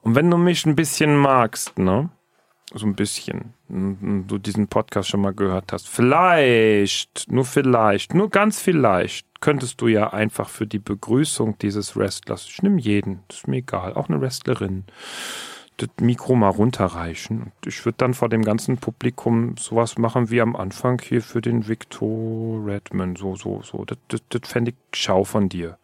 Und 0.07 0.15
wenn 0.15 0.31
du 0.31 0.37
mich 0.37 0.65
ein 0.65 0.77
bisschen 0.77 1.17
magst, 1.17 1.77
ne? 1.77 2.09
So 2.73 2.85
ein 2.85 2.95
bisschen, 2.95 3.53
du 3.67 4.37
diesen 4.37 4.69
Podcast 4.69 5.09
schon 5.09 5.19
mal 5.19 5.33
gehört 5.33 5.73
hast, 5.73 5.89
vielleicht, 5.89 7.29
nur 7.29 7.43
vielleicht, 7.43 8.13
nur 8.13 8.29
ganz 8.29 8.61
vielleicht, 8.61 9.27
könntest 9.41 9.81
du 9.81 9.87
ja 9.87 10.13
einfach 10.13 10.47
für 10.47 10.65
die 10.65 10.79
Begrüßung 10.79 11.57
dieses 11.59 11.97
Wrestlers, 11.97 12.47
ich 12.47 12.63
nehme 12.63 12.79
jeden, 12.79 13.19
das 13.27 13.39
ist 13.39 13.47
mir 13.49 13.57
egal, 13.57 13.95
auch 13.95 14.07
eine 14.07 14.21
Wrestlerin, 14.21 14.85
das 15.75 15.89
Mikro 15.99 16.35
mal 16.35 16.51
runterreichen. 16.51 17.41
Und 17.41 17.67
ich 17.67 17.83
würde 17.83 17.97
dann 17.97 18.13
vor 18.13 18.29
dem 18.29 18.43
ganzen 18.43 18.77
Publikum 18.77 19.57
sowas 19.57 19.97
machen 19.97 20.29
wie 20.29 20.39
am 20.39 20.55
Anfang 20.55 21.01
hier 21.01 21.21
für 21.21 21.41
den 21.41 21.67
Victor 21.67 22.65
Redman. 22.65 23.17
So, 23.17 23.35
so, 23.35 23.61
so. 23.61 23.83
Das, 23.83 23.97
das, 24.07 24.21
das 24.29 24.49
fände 24.49 24.71
ich 24.71 24.77
schau 24.93 25.25
von 25.25 25.49
dir. 25.49 25.77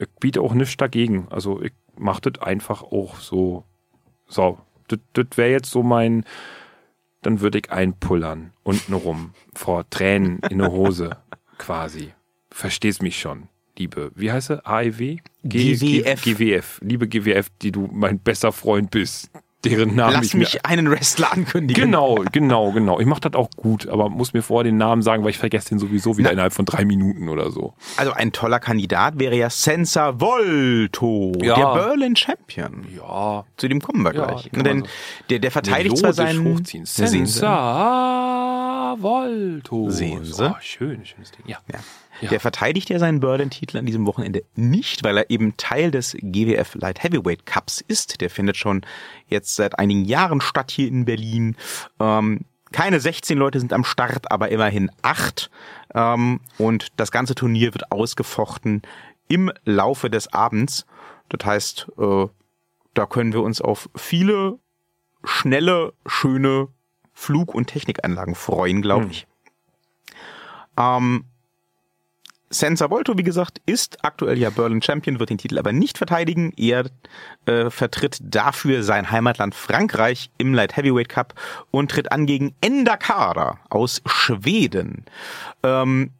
Ich 0.00 0.08
biete 0.18 0.40
auch 0.40 0.52
nichts 0.52 0.76
dagegen. 0.76 1.28
Also 1.30 1.62
ich 1.62 1.72
mach 1.96 2.20
das 2.20 2.42
einfach 2.42 2.82
auch 2.82 3.16
so. 3.18 3.64
So. 4.26 4.58
Das, 4.88 5.26
wäre 5.36 5.50
jetzt 5.50 5.70
so 5.70 5.82
mein. 5.82 6.24
Dann 7.22 7.40
würde 7.40 7.58
ich 7.58 7.70
einpullern. 7.70 8.52
Unten 8.62 8.92
rum. 8.94 9.32
Vor 9.54 9.88
Tränen 9.90 10.40
in 10.50 10.58
der 10.58 10.72
Hose. 10.72 11.16
quasi. 11.58 12.12
Verstehst 12.50 13.02
mich 13.02 13.18
schon. 13.20 13.48
Liebe, 13.78 14.10
wie 14.14 14.30
heißt 14.30 14.48
sie? 14.48 14.66
AIW? 14.66 15.18
G- 15.44 15.74
GWF. 15.74 16.22
G- 16.22 16.34
GWF. 16.34 16.80
Liebe 16.82 17.08
GWF, 17.08 17.46
die 17.62 17.72
du 17.72 17.88
mein 17.90 18.18
bester 18.18 18.52
Freund 18.52 18.90
bist. 18.90 19.30
Deren 19.64 19.94
Namen 19.94 20.14
Lass 20.14 20.26
ich 20.26 20.34
mir 20.34 20.40
mich 20.40 20.66
einen 20.66 20.90
Wrestler 20.90 21.32
ankündigen. 21.32 21.84
Genau, 21.84 22.16
genau, 22.32 22.72
genau. 22.72 22.98
Ich 22.98 23.06
mache 23.06 23.20
das 23.20 23.34
auch 23.34 23.48
gut, 23.56 23.86
aber 23.88 24.08
muss 24.08 24.32
mir 24.32 24.42
vorher 24.42 24.64
den 24.64 24.76
Namen 24.76 25.02
sagen, 25.02 25.22
weil 25.22 25.30
ich 25.30 25.38
vergesse 25.38 25.68
den 25.68 25.78
sowieso 25.78 26.18
wieder 26.18 26.32
innerhalb 26.32 26.52
von 26.52 26.64
drei 26.64 26.84
Minuten 26.84 27.28
oder 27.28 27.52
so. 27.52 27.72
Also 27.96 28.10
ein 28.12 28.32
toller 28.32 28.58
Kandidat 28.58 29.20
wäre 29.20 29.36
ja 29.36 29.50
Senza 29.50 30.20
Volto, 30.20 31.32
Ja. 31.40 31.54
der 31.54 31.74
Berlin 31.80 32.16
Champion. 32.16 32.84
Ja, 32.96 33.44
Zu 33.56 33.68
dem 33.68 33.80
kommen 33.80 34.02
wir 34.02 34.12
Ja, 34.14 34.26
gleich. 34.26 34.50
man 34.52 34.64
Denn 34.64 34.80
so 34.80 34.86
der, 35.30 35.38
der 35.38 35.50
verteidigt 35.52 35.96
zwar 35.96 36.12
seinen... 36.12 36.44
hochziehen. 36.56 36.84
Senza 36.84 37.46
Volto. 38.98 39.90
Sehen 39.90 40.24
Sie? 40.24 40.44
Oh, 40.50 40.56
schön, 40.60 41.06
schönes 41.06 41.30
Ding. 41.30 41.44
Ja. 41.46 41.58
Ja. 41.72 41.78
Ja. 42.22 42.28
Der 42.28 42.40
verteidigt 42.40 42.88
ja 42.88 43.00
seinen 43.00 43.18
Berlin-Titel 43.18 43.78
an 43.78 43.86
diesem 43.86 44.06
Wochenende 44.06 44.44
nicht, 44.54 45.02
weil 45.02 45.18
er 45.18 45.28
eben 45.28 45.56
Teil 45.56 45.90
des 45.90 46.16
GWF 46.20 46.76
Light 46.76 47.02
Heavyweight 47.02 47.46
Cups 47.46 47.80
ist. 47.80 48.20
Der 48.20 48.30
findet 48.30 48.56
schon 48.56 48.82
jetzt 49.26 49.56
seit 49.56 49.78
einigen 49.80 50.04
Jahren 50.04 50.40
statt 50.40 50.70
hier 50.70 50.86
in 50.86 51.04
Berlin. 51.04 51.56
Ähm, 51.98 52.42
keine 52.70 53.00
16 53.00 53.36
Leute 53.36 53.58
sind 53.58 53.72
am 53.72 53.84
Start, 53.84 54.30
aber 54.30 54.50
immerhin 54.50 54.90
acht. 55.02 55.50
Ähm, 55.94 56.38
und 56.58 56.88
das 56.96 57.10
ganze 57.10 57.34
Turnier 57.34 57.74
wird 57.74 57.90
ausgefochten 57.90 58.82
im 59.26 59.50
Laufe 59.64 60.08
des 60.08 60.32
Abends. 60.32 60.86
Das 61.28 61.44
heißt, 61.44 61.88
äh, 61.98 62.26
da 62.94 63.06
können 63.06 63.32
wir 63.32 63.42
uns 63.42 63.60
auf 63.60 63.90
viele 63.96 64.60
schnelle, 65.24 65.92
schöne 66.06 66.68
Flug- 67.12 67.54
und 67.54 67.66
Technikanlagen 67.66 68.36
freuen, 68.36 68.80
glaube 68.80 69.08
ich. 69.10 69.26
Ähm, 70.76 71.24
Senza 72.52 72.90
Volto, 72.90 73.16
wie 73.16 73.22
gesagt, 73.22 73.60
ist 73.66 74.04
aktuell 74.04 74.38
ja 74.38 74.50
Berlin 74.50 74.82
Champion, 74.82 75.18
wird 75.18 75.30
den 75.30 75.38
Titel 75.38 75.58
aber 75.58 75.72
nicht 75.72 75.96
verteidigen. 75.96 76.52
Er 76.56 76.84
äh, 77.46 77.70
vertritt 77.70 78.18
dafür 78.22 78.82
sein 78.82 79.10
Heimatland 79.10 79.54
Frankreich 79.54 80.30
im 80.38 80.52
Light 80.52 80.76
Heavyweight 80.76 81.08
Cup 81.08 81.34
und 81.70 81.90
tritt 81.90 82.12
an 82.12 82.26
gegen 82.26 82.54
Enda 82.60 82.96
Kara 82.96 83.58
aus 83.70 84.02
Schweden. 84.06 85.06
Ähm, 85.62 86.10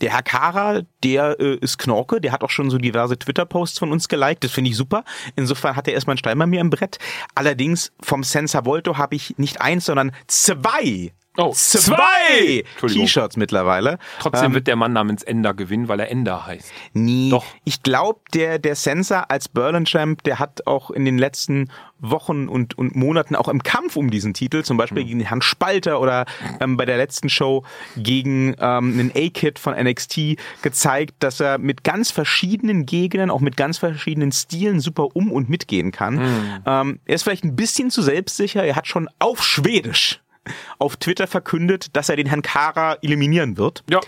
der 0.00 0.12
Herr 0.12 0.22
Kara, 0.22 0.82
der 1.02 1.38
äh, 1.40 1.56
ist 1.56 1.78
Knorke, 1.78 2.20
der 2.20 2.32
hat 2.32 2.42
auch 2.42 2.50
schon 2.50 2.70
so 2.70 2.78
diverse 2.78 3.18
Twitter-Posts 3.18 3.78
von 3.78 3.92
uns 3.92 4.08
geliked, 4.08 4.44
das 4.44 4.52
finde 4.52 4.70
ich 4.70 4.76
super. 4.76 5.04
Insofern 5.36 5.76
hat 5.76 5.88
er 5.88 5.94
erstmal 5.94 6.12
einen 6.12 6.18
Stein 6.18 6.38
bei 6.38 6.46
mir 6.46 6.60
im 6.60 6.70
Brett. 6.70 6.98
Allerdings 7.34 7.92
vom 8.00 8.22
Senza 8.22 8.64
Volto 8.64 8.96
habe 8.98 9.14
ich 9.14 9.36
nicht 9.38 9.60
eins, 9.60 9.86
sondern 9.86 10.12
zwei. 10.26 11.12
Oh, 11.36 11.52
zwei. 11.52 12.64
T-Shirts 12.80 13.36
mittlerweile. 13.36 13.98
Trotzdem 14.18 14.46
Ähm, 14.46 14.54
wird 14.54 14.66
der 14.66 14.74
Mann 14.74 14.92
namens 14.92 15.22
Ender 15.22 15.54
gewinnen, 15.54 15.86
weil 15.86 16.00
er 16.00 16.10
Ender 16.10 16.44
heißt. 16.44 16.72
Nee, 16.92 17.30
Doch. 17.30 17.44
ich 17.64 17.82
glaube, 17.84 18.20
der, 18.34 18.58
der 18.58 18.74
Sensor 18.74 19.30
als 19.30 19.48
Berlin 19.48 19.84
Champ, 19.84 20.24
der 20.24 20.40
hat 20.40 20.66
auch 20.66 20.90
in 20.90 21.04
den 21.04 21.18
letzten 21.18 21.70
Wochen 22.00 22.48
und, 22.48 22.76
und 22.76 22.96
Monaten 22.96 23.36
auch 23.36 23.46
im 23.48 23.62
Kampf 23.62 23.94
um 23.96 24.10
diesen 24.10 24.34
Titel, 24.34 24.64
zum 24.64 24.76
Beispiel 24.76 25.04
gegen 25.04 25.20
Herrn 25.20 25.42
Spalter 25.42 26.00
oder 26.00 26.24
ähm, 26.60 26.76
bei 26.76 26.84
der 26.84 26.96
letzten 26.96 27.28
Show 27.28 27.64
gegen 27.96 28.56
ähm, 28.58 28.98
einen 28.98 29.12
A-Kid 29.14 29.58
von 29.58 29.74
NXT 29.74 30.36
gezeigt, 30.62 31.14
dass 31.20 31.38
er 31.38 31.58
mit 31.58 31.84
ganz 31.84 32.10
verschiedenen 32.10 32.86
Gegnern, 32.86 33.30
auch 33.30 33.40
mit 33.40 33.56
ganz 33.56 33.78
verschiedenen 33.78 34.32
Stilen 34.32 34.80
super 34.80 35.14
um 35.14 35.30
und 35.30 35.48
mitgehen 35.48 35.92
kann. 35.92 36.62
Ähm, 36.66 37.00
er 37.04 37.14
ist 37.14 37.22
vielleicht 37.22 37.44
ein 37.44 37.54
bisschen 37.54 37.90
zu 37.90 38.02
selbstsicher, 38.02 38.64
er 38.64 38.74
hat 38.76 38.88
schon 38.88 39.08
auf 39.20 39.44
Schwedisch 39.44 40.20
auf 40.78 40.96
Twitter 40.96 41.26
verkündet, 41.26 41.96
dass 41.96 42.08
er 42.08 42.16
den 42.16 42.26
Herrn 42.26 42.42
Kara 42.42 42.94
eliminieren 43.02 43.56
wird 43.56 43.84
Ja. 43.90 44.00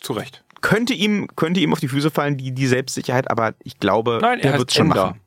Zu 0.00 0.12
Recht. 0.14 0.44
könnte 0.60 0.92
ihm, 0.94 1.28
könnte 1.36 1.60
ihm 1.60 1.72
auf 1.72 1.80
die 1.80 1.88
Füße 1.88 2.10
fallen, 2.10 2.36
die, 2.36 2.52
die 2.52 2.66
Selbstsicherheit, 2.66 3.30
aber 3.30 3.54
ich 3.62 3.78
glaube, 3.78 4.18
Nein, 4.20 4.40
er 4.40 4.58
wird's 4.58 4.74
schon 4.74 4.88
Ender. 4.90 5.06
machen. 5.06 5.20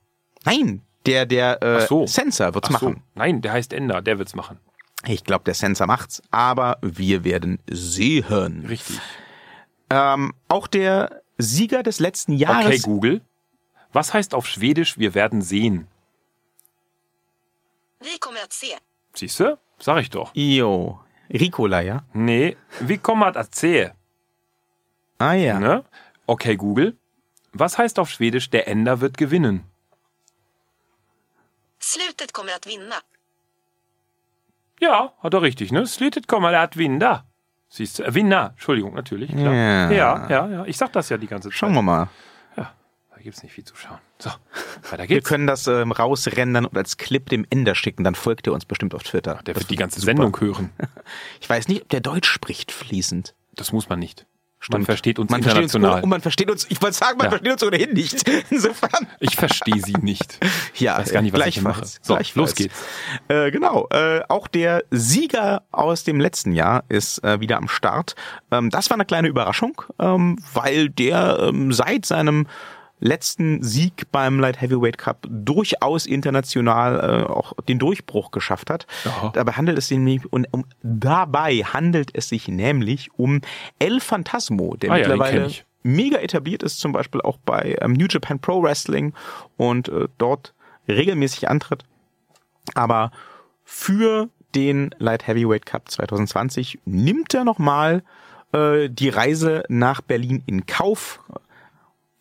Nein, 0.45 0.81
der, 1.05 1.25
der 1.25 1.61
äh, 1.63 1.77
Ach 1.83 1.87
so. 1.87 2.05
Sensor 2.07 2.53
wird's 2.53 2.69
Ach 2.73 2.79
so. 2.79 2.89
machen. 2.89 3.03
Nein, 3.15 3.41
der 3.41 3.53
heißt 3.53 3.73
Ender, 3.73 4.01
der 4.01 4.17
wird's 4.19 4.35
machen. 4.35 4.59
Ich 5.05 5.23
glaube, 5.23 5.43
der 5.45 5.53
Sensor 5.53 5.87
macht's, 5.87 6.21
aber 6.31 6.79
wir 6.81 7.23
werden 7.23 7.59
sehen. 7.69 8.65
Richtig. 8.67 8.99
Ähm, 9.89 10.33
auch 10.47 10.67
der 10.67 11.21
Sieger 11.37 11.81
des 11.83 11.99
letzten 11.99 12.33
Jahres. 12.33 12.65
Okay, 12.65 12.79
Google. 12.79 13.21
Was 13.93 14.13
heißt 14.13 14.33
auf 14.33 14.47
Schwedisch, 14.47 14.97
wir 14.97 15.13
werden 15.15 15.41
sehen? 15.41 15.87
Siehst 19.13 19.39
du? 19.39 19.57
Sag 19.79 20.01
ich 20.01 20.09
doch. 20.09 20.31
Jo, 20.33 20.99
Ricola, 21.29 21.81
ja? 21.81 22.03
Nee, 22.13 22.57
wie 22.79 22.97
kommt 22.97 23.23
das 23.23 23.35
erzählen? 23.35 23.91
Ah 25.19 25.33
ja. 25.33 25.59
Ne? 25.59 25.83
Okay, 26.25 26.55
Google. 26.55 26.95
Was 27.53 27.77
heißt 27.77 27.99
auf 27.99 28.09
Schwedisch, 28.09 28.49
der 28.49 28.67
Ender 28.67 29.01
wird 29.01 29.17
gewinnen? 29.17 29.63
Slutet 31.79 32.33
kommer 32.33 32.55
att 32.55 32.67
vinna. 32.67 32.95
Ja, 34.79 35.13
hat 35.23 35.33
er 35.33 35.41
richtig, 35.41 35.71
ne? 35.71 35.87
Slutet 35.87 36.27
kommer 36.27 36.53
att 36.53 36.75
vinna. 36.77 37.25
Siehst 37.69 37.99
du? 37.99 38.03
Äh, 38.03 38.13
Winner, 38.13 38.51
Entschuldigung, 38.51 38.93
natürlich. 38.93 39.31
Klar. 39.31 39.53
Ja. 39.53 39.91
ja, 39.91 40.27
ja, 40.29 40.47
ja. 40.47 40.65
Ich 40.65 40.77
sag 40.77 40.91
das 40.93 41.09
ja 41.09 41.17
die 41.17 41.27
ganze 41.27 41.49
Zeit. 41.49 41.57
Schauen 41.57 41.73
wir 41.73 41.81
mal. 41.81 42.09
Da 43.17 43.23
gibt's 43.23 43.41
nicht 43.41 43.51
viel 43.53 43.63
zu 43.63 43.75
schauen. 43.75 43.97
So, 44.19 44.29
weiter 44.91 45.03
Wir 45.03 45.07
geht's. 45.07 45.27
können 45.27 45.47
das 45.47 45.65
ähm, 45.65 45.91
rausrendern 45.91 46.65
und 46.65 46.77
als 46.77 46.97
Clip 46.97 47.27
dem 47.29 47.47
Ender 47.49 47.73
schicken, 47.73 48.03
dann 48.03 48.13
folgt 48.13 48.45
er 48.45 48.53
uns 48.53 48.65
bestimmt 48.65 48.93
auf 48.93 49.01
Twitter. 49.01 49.39
Der 49.43 49.55
Das 49.55 49.63
wird 49.63 49.71
die 49.71 49.75
ganze 49.75 49.99
super. 49.99 50.11
Sendung 50.11 50.39
hören. 50.39 50.69
Ich 51.41 51.49
weiß 51.49 51.67
nicht, 51.67 51.81
ob 51.83 51.89
der 51.89 52.01
Deutsch 52.01 52.29
spricht 52.29 52.71
fließend. 52.71 53.33
Das 53.55 53.71
muss 53.71 53.89
man 53.89 53.97
nicht. 53.97 54.27
Man 54.69 54.85
versteht 54.85 55.17
uns 55.19 55.29
man 55.31 55.41
versteht 55.41 55.63
international. 55.63 55.95
Uns, 55.97 56.03
und 56.03 56.09
man 56.09 56.21
versteht 56.21 56.49
uns, 56.51 56.65
ich 56.69 56.81
wollte 56.81 56.95
sagen, 56.97 57.17
man 57.17 57.25
Ja. 57.25 57.29
versteht 57.31 57.53
uns 57.53 57.63
ohnehin 57.63 57.93
nicht. 57.93 58.27
Insofern. 58.51 59.07
ich 59.19 59.35
verstehe 59.35 59.81
sie 59.83 59.93
nicht. 60.01 60.39
Ja, 60.75 60.97
weiß 60.97 61.11
gar 61.11 61.21
nicht, 61.23 61.33
was 61.33 61.45
ich 61.47 61.53
hier 61.55 61.63
mache. 61.63 61.83
So, 62.01 62.17
los 62.35 62.53
geht's. 62.55 62.75
Äh, 63.29 63.49
genau. 63.51 63.87
Äh, 63.91 64.21
auch 64.29 64.47
der 64.47 64.83
Sieger 64.91 65.63
aus 65.71 66.03
dem 66.03 66.19
letzten 66.19 66.51
Jahr 66.53 66.83
ist 66.89 67.23
äh, 67.23 67.39
wieder 67.39 67.57
am 67.57 67.67
Start. 67.67 68.15
Ähm, 68.51 68.69
das 68.69 68.89
war 68.89 68.95
eine 68.97 69.05
kleine 69.05 69.27
Überraschung, 69.27 69.81
ähm, 69.99 70.37
weil 70.53 70.89
der 70.89 71.37
ähm, 71.39 71.71
seit 71.71 72.05
seinem 72.05 72.47
letzten 72.99 73.61
Sieg 73.63 74.11
beim 74.11 74.39
Light 74.39 74.59
Heavyweight 74.61 74.97
Cup 74.97 75.27
durchaus 75.29 76.05
international 76.05 76.99
äh, 76.99 77.23
auch 77.25 77.53
den 77.67 77.79
Durchbruch 77.79 78.31
geschafft 78.31 78.69
hat. 78.69 78.87
Aha. 79.05 79.31
Dabei 79.33 79.53
handelt 79.53 79.77
es 79.77 79.87
sich 79.87 79.97
nämlich 79.97 80.31
um, 80.31 80.45
um 80.51 80.65
dabei 80.81 81.57
handelt 81.57 82.09
es 82.13 82.29
sich 82.29 82.47
nämlich 82.47 83.11
um 83.17 83.41
El 83.79 83.99
Phantasmo, 83.99 84.75
der 84.75 84.91
Ah 84.91 84.97
ja, 84.97 85.07
mittlerweile 85.07 85.45
ich. 85.45 85.65
mega 85.83 86.17
etabliert 86.17 86.63
ist, 86.63 86.79
zum 86.79 86.91
Beispiel 86.91 87.21
auch 87.21 87.37
bei 87.45 87.77
ähm, 87.81 87.93
New 87.93 88.07
Japan 88.09 88.39
Pro 88.39 88.63
Wrestling 88.63 89.13
und 89.57 89.89
äh, 89.89 90.07
dort 90.17 90.53
regelmäßig 90.87 91.49
antritt. 91.49 91.83
Aber 92.73 93.11
für 93.63 94.29
den 94.55 94.89
Light 94.97 95.27
Heavyweight 95.27 95.65
Cup 95.65 95.89
2020 95.91 96.79
nimmt 96.85 97.33
er 97.33 97.43
nochmal 97.43 98.03
äh, 98.53 98.89
die 98.89 99.09
Reise 99.09 99.63
nach 99.69 100.01
Berlin 100.01 100.41
in 100.45 100.65
Kauf. 100.65 101.19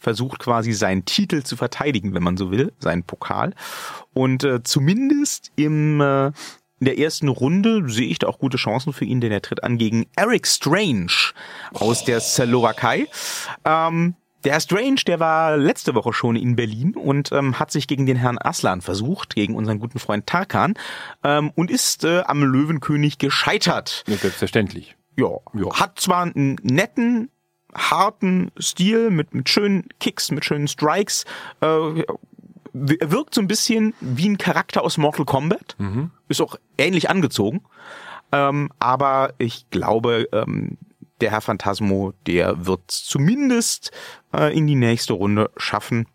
Versucht 0.06 0.38
quasi 0.38 0.72
seinen 0.72 1.04
Titel 1.04 1.42
zu 1.42 1.56
verteidigen, 1.56 2.14
wenn 2.14 2.22
man 2.22 2.36
so 2.36 2.52
will, 2.52 2.72
seinen 2.78 3.02
Pokal. 3.02 3.54
Und 4.14 4.44
äh, 4.44 4.62
zumindest 4.62 5.50
im 5.56 6.00
äh, 6.00 6.26
in 6.78 6.84
der 6.84 6.96
ersten 6.98 7.26
Runde 7.26 7.88
sehe 7.88 8.06
ich 8.06 8.20
da 8.20 8.28
auch 8.28 8.38
gute 8.38 8.56
Chancen 8.56 8.92
für 8.92 9.04
ihn, 9.04 9.20
denn 9.20 9.32
er 9.32 9.42
tritt 9.42 9.64
an 9.64 9.78
gegen 9.78 10.06
Eric 10.14 10.46
Strange 10.46 11.10
aus 11.72 12.04
der 12.04 12.20
Slowakei. 12.20 13.08
Ähm, 13.64 14.14
der 14.44 14.52
Herr 14.52 14.60
Strange, 14.60 15.00
der 15.08 15.18
war 15.18 15.56
letzte 15.56 15.96
Woche 15.96 16.12
schon 16.12 16.36
in 16.36 16.54
Berlin 16.54 16.94
und 16.94 17.32
ähm, 17.32 17.58
hat 17.58 17.72
sich 17.72 17.88
gegen 17.88 18.06
den 18.06 18.16
Herrn 18.16 18.38
Aslan 18.38 18.80
versucht, 18.80 19.34
gegen 19.34 19.56
unseren 19.56 19.80
guten 19.80 19.98
Freund 19.98 20.24
Tarkan, 20.28 20.74
ähm, 21.24 21.50
und 21.56 21.68
ist 21.68 22.04
äh, 22.04 22.20
am 22.26 22.44
Löwenkönig 22.44 23.18
gescheitert. 23.18 24.04
Ja, 24.06 24.14
selbstverständlich. 24.16 24.94
Ja, 25.16 25.30
Ja. 25.54 25.72
hat 25.80 25.98
zwar 25.98 26.22
einen 26.24 26.60
netten, 26.62 27.30
harten 27.76 28.50
Stil 28.58 29.10
mit, 29.10 29.34
mit 29.34 29.48
schönen 29.48 29.88
Kicks, 30.00 30.30
mit 30.30 30.44
schönen 30.44 30.68
Strikes, 30.68 31.24
äh, 31.60 32.02
er 33.00 33.10
wirkt 33.10 33.34
so 33.34 33.40
ein 33.40 33.48
bisschen 33.48 33.94
wie 34.00 34.28
ein 34.28 34.38
Charakter 34.38 34.82
aus 34.82 34.98
Mortal 34.98 35.24
Kombat, 35.24 35.76
ist 36.28 36.40
auch 36.42 36.56
ähnlich 36.76 37.08
angezogen, 37.08 37.62
ähm, 38.32 38.70
aber 38.78 39.32
ich 39.38 39.70
glaube, 39.70 40.28
ähm, 40.32 40.76
der 41.20 41.30
Herr 41.30 41.40
Phantasmo, 41.40 42.12
der 42.26 42.66
wird 42.66 42.82
zumindest 42.90 43.92
äh, 44.34 44.54
in 44.56 44.66
die 44.66 44.74
nächste 44.74 45.14
Runde 45.14 45.50
schaffen. 45.56 46.06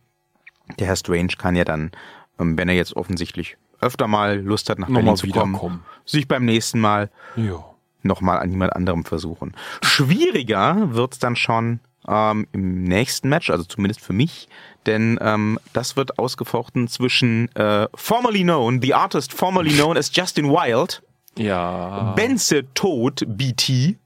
Der 0.78 0.88
Herr 0.88 0.96
Strange 0.96 1.34
kann 1.38 1.56
ja 1.56 1.64
dann, 1.64 1.92
ähm, 2.40 2.58
wenn 2.58 2.70
er 2.70 2.76
jetzt 2.76 2.96
offensichtlich 2.96 3.58
öfter 3.80 4.08
mal 4.08 4.40
Lust 4.40 4.70
hat, 4.70 4.78
nach 4.78 4.88
Nochmal 4.88 5.16
Berlin 5.16 5.18
zu 5.18 5.28
kommen, 5.40 5.84
sich 6.06 6.28
beim 6.28 6.46
nächsten 6.46 6.80
Mal 6.80 7.10
Ja. 7.36 7.71
Nochmal 8.04 8.40
an 8.40 8.50
jemand 8.52 8.76
anderem 8.76 9.06
versuchen. 9.06 9.54
Schwieriger 9.82 10.94
wird's 10.94 11.20
dann 11.20 11.36
schon 11.36 11.80
ähm, 12.08 12.48
im 12.52 12.84
nächsten 12.84 13.30
Match, 13.30 13.50
also 13.50 13.64
zumindest 13.64 14.02
für 14.02 14.14
mich, 14.14 14.48
denn 14.86 15.20
ähm, 15.22 15.60
das 15.74 15.96
wird 15.96 16.18
ausgefochten 16.20 16.88
zwischen 16.88 17.54
äh, 17.56 17.88
formerly 17.94 18.44
known, 18.44 18.82
the 18.82 18.94
artist 18.94 19.34
formerly 19.34 19.72
known 19.74 19.98
as 19.98 20.10
Justin 20.14 20.50
Wild, 20.50 21.04
Ja. 21.38 22.14
Benze 22.16 22.66
Tod 22.74 23.24
BT, 23.28 23.98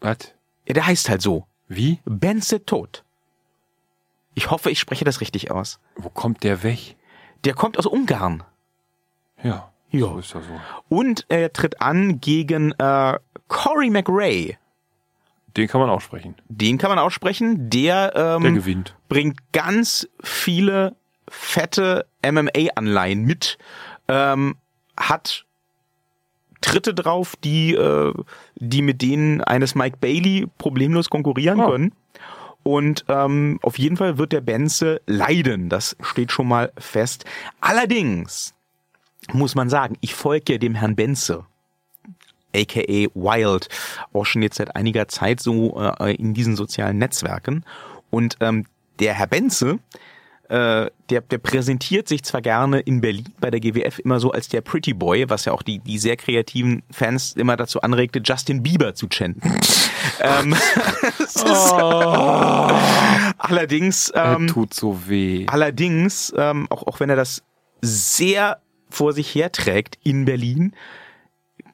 Was? 0.00 0.18
ja, 0.66 0.74
der 0.74 0.86
heißt 0.86 1.08
halt 1.10 1.20
so, 1.22 1.46
Wie? 1.68 2.00
Benze 2.06 2.64
Tod. 2.64 3.04
Ich 4.34 4.50
hoffe, 4.50 4.70
ich 4.70 4.78
spreche 4.78 5.04
das 5.04 5.20
richtig 5.20 5.50
aus. 5.50 5.80
Wo 5.96 6.08
kommt 6.10 6.44
der 6.44 6.62
weg? 6.62 6.96
Der 7.44 7.54
kommt 7.54 7.76
aus 7.78 7.86
Ungarn. 7.86 8.44
Ja. 9.42 9.70
Ja. 9.90 10.00
So 10.06 10.18
ist 10.18 10.34
er 10.34 10.42
so. 10.42 10.60
Und 10.88 11.24
er 11.28 11.52
tritt 11.52 11.80
an 11.80 12.20
gegen 12.20 12.72
äh, 12.72 13.18
Corey 13.48 13.90
McRae. 13.90 14.56
Den 15.56 15.66
kann 15.66 15.80
man 15.80 15.90
auch 15.90 16.00
sprechen. 16.00 16.34
Den 16.48 16.78
kann 16.78 16.90
man 16.90 16.98
aussprechen. 16.98 17.70
Der, 17.70 18.12
ähm, 18.14 18.42
Der 18.42 18.52
gewinnt. 18.52 18.94
bringt 19.08 19.38
ganz 19.52 20.08
viele 20.22 20.94
fette 21.28 22.06
MMA-Anleihen 22.22 23.24
mit, 23.24 23.58
ähm, 24.08 24.56
hat 24.96 25.44
Tritte 26.60 26.92
drauf, 26.94 27.34
die, 27.42 27.74
äh, 27.74 28.12
die 28.56 28.82
mit 28.82 29.00
denen 29.00 29.40
eines 29.42 29.74
Mike 29.74 29.98
Bailey 30.00 30.46
problemlos 30.58 31.08
konkurrieren 31.08 31.60
Oh. 31.60 31.70
können. 31.70 31.94
Und 32.64 33.04
ähm, 33.08 33.58
auf 33.62 33.78
jeden 33.78 33.96
Fall 33.96 34.18
wird 34.18 34.32
der 34.32 34.40
Benze 34.40 35.00
leiden. 35.06 35.68
Das 35.68 35.96
steht 36.02 36.32
schon 36.32 36.48
mal 36.48 36.72
fest. 36.76 37.24
Allerdings 37.60 38.54
muss 39.32 39.54
man 39.54 39.68
sagen, 39.68 39.96
ich 40.00 40.14
folge 40.14 40.54
ja 40.54 40.58
dem 40.58 40.74
Herrn 40.74 40.96
Benze 40.96 41.44
aka 42.54 43.06
Wild, 43.14 43.68
auch 44.12 44.24
schon 44.24 44.42
jetzt 44.42 44.56
seit 44.56 44.74
einiger 44.76 45.08
Zeit 45.08 45.40
so 45.40 45.80
äh, 46.00 46.14
in 46.14 46.34
diesen 46.34 46.56
sozialen 46.56 46.98
Netzwerken. 46.98 47.64
Und 48.10 48.36
ähm, 48.40 48.64
der 49.00 49.14
Herr 49.14 49.26
Benze, 49.26 49.78
äh, 50.48 50.90
der, 51.10 51.20
der 51.20 51.38
präsentiert 51.38 52.08
sich 52.08 52.22
zwar 52.24 52.40
gerne 52.40 52.80
in 52.80 53.00
Berlin 53.02 53.34
bei 53.38 53.50
der 53.50 53.60
GWF 53.60 53.98
immer 53.98 54.18
so 54.18 54.32
als 54.32 54.48
der 54.48 54.62
Pretty 54.62 54.94
Boy, 54.94 55.28
was 55.28 55.44
ja 55.44 55.52
auch 55.52 55.62
die, 55.62 55.78
die 55.78 55.98
sehr 55.98 56.16
kreativen 56.16 56.82
Fans 56.90 57.34
immer 57.34 57.56
dazu 57.56 57.82
anregte, 57.82 58.20
Justin 58.24 58.62
Bieber 58.62 58.94
zu 58.94 59.08
chanten. 59.08 59.58
ähm, 60.20 60.54
ist, 61.18 61.44
allerdings, 63.38 64.08
Er 64.10 64.36
ähm, 64.36 64.46
tut 64.46 64.72
so 64.72 65.06
weh. 65.06 65.44
allerdings, 65.48 66.32
ähm, 66.36 66.66
auch, 66.70 66.86
auch 66.86 66.98
wenn 67.00 67.10
er 67.10 67.16
das 67.16 67.42
sehr 67.82 68.58
vor 68.90 69.12
sich 69.12 69.34
herträgt 69.34 69.98
in 70.02 70.24
Berlin, 70.24 70.74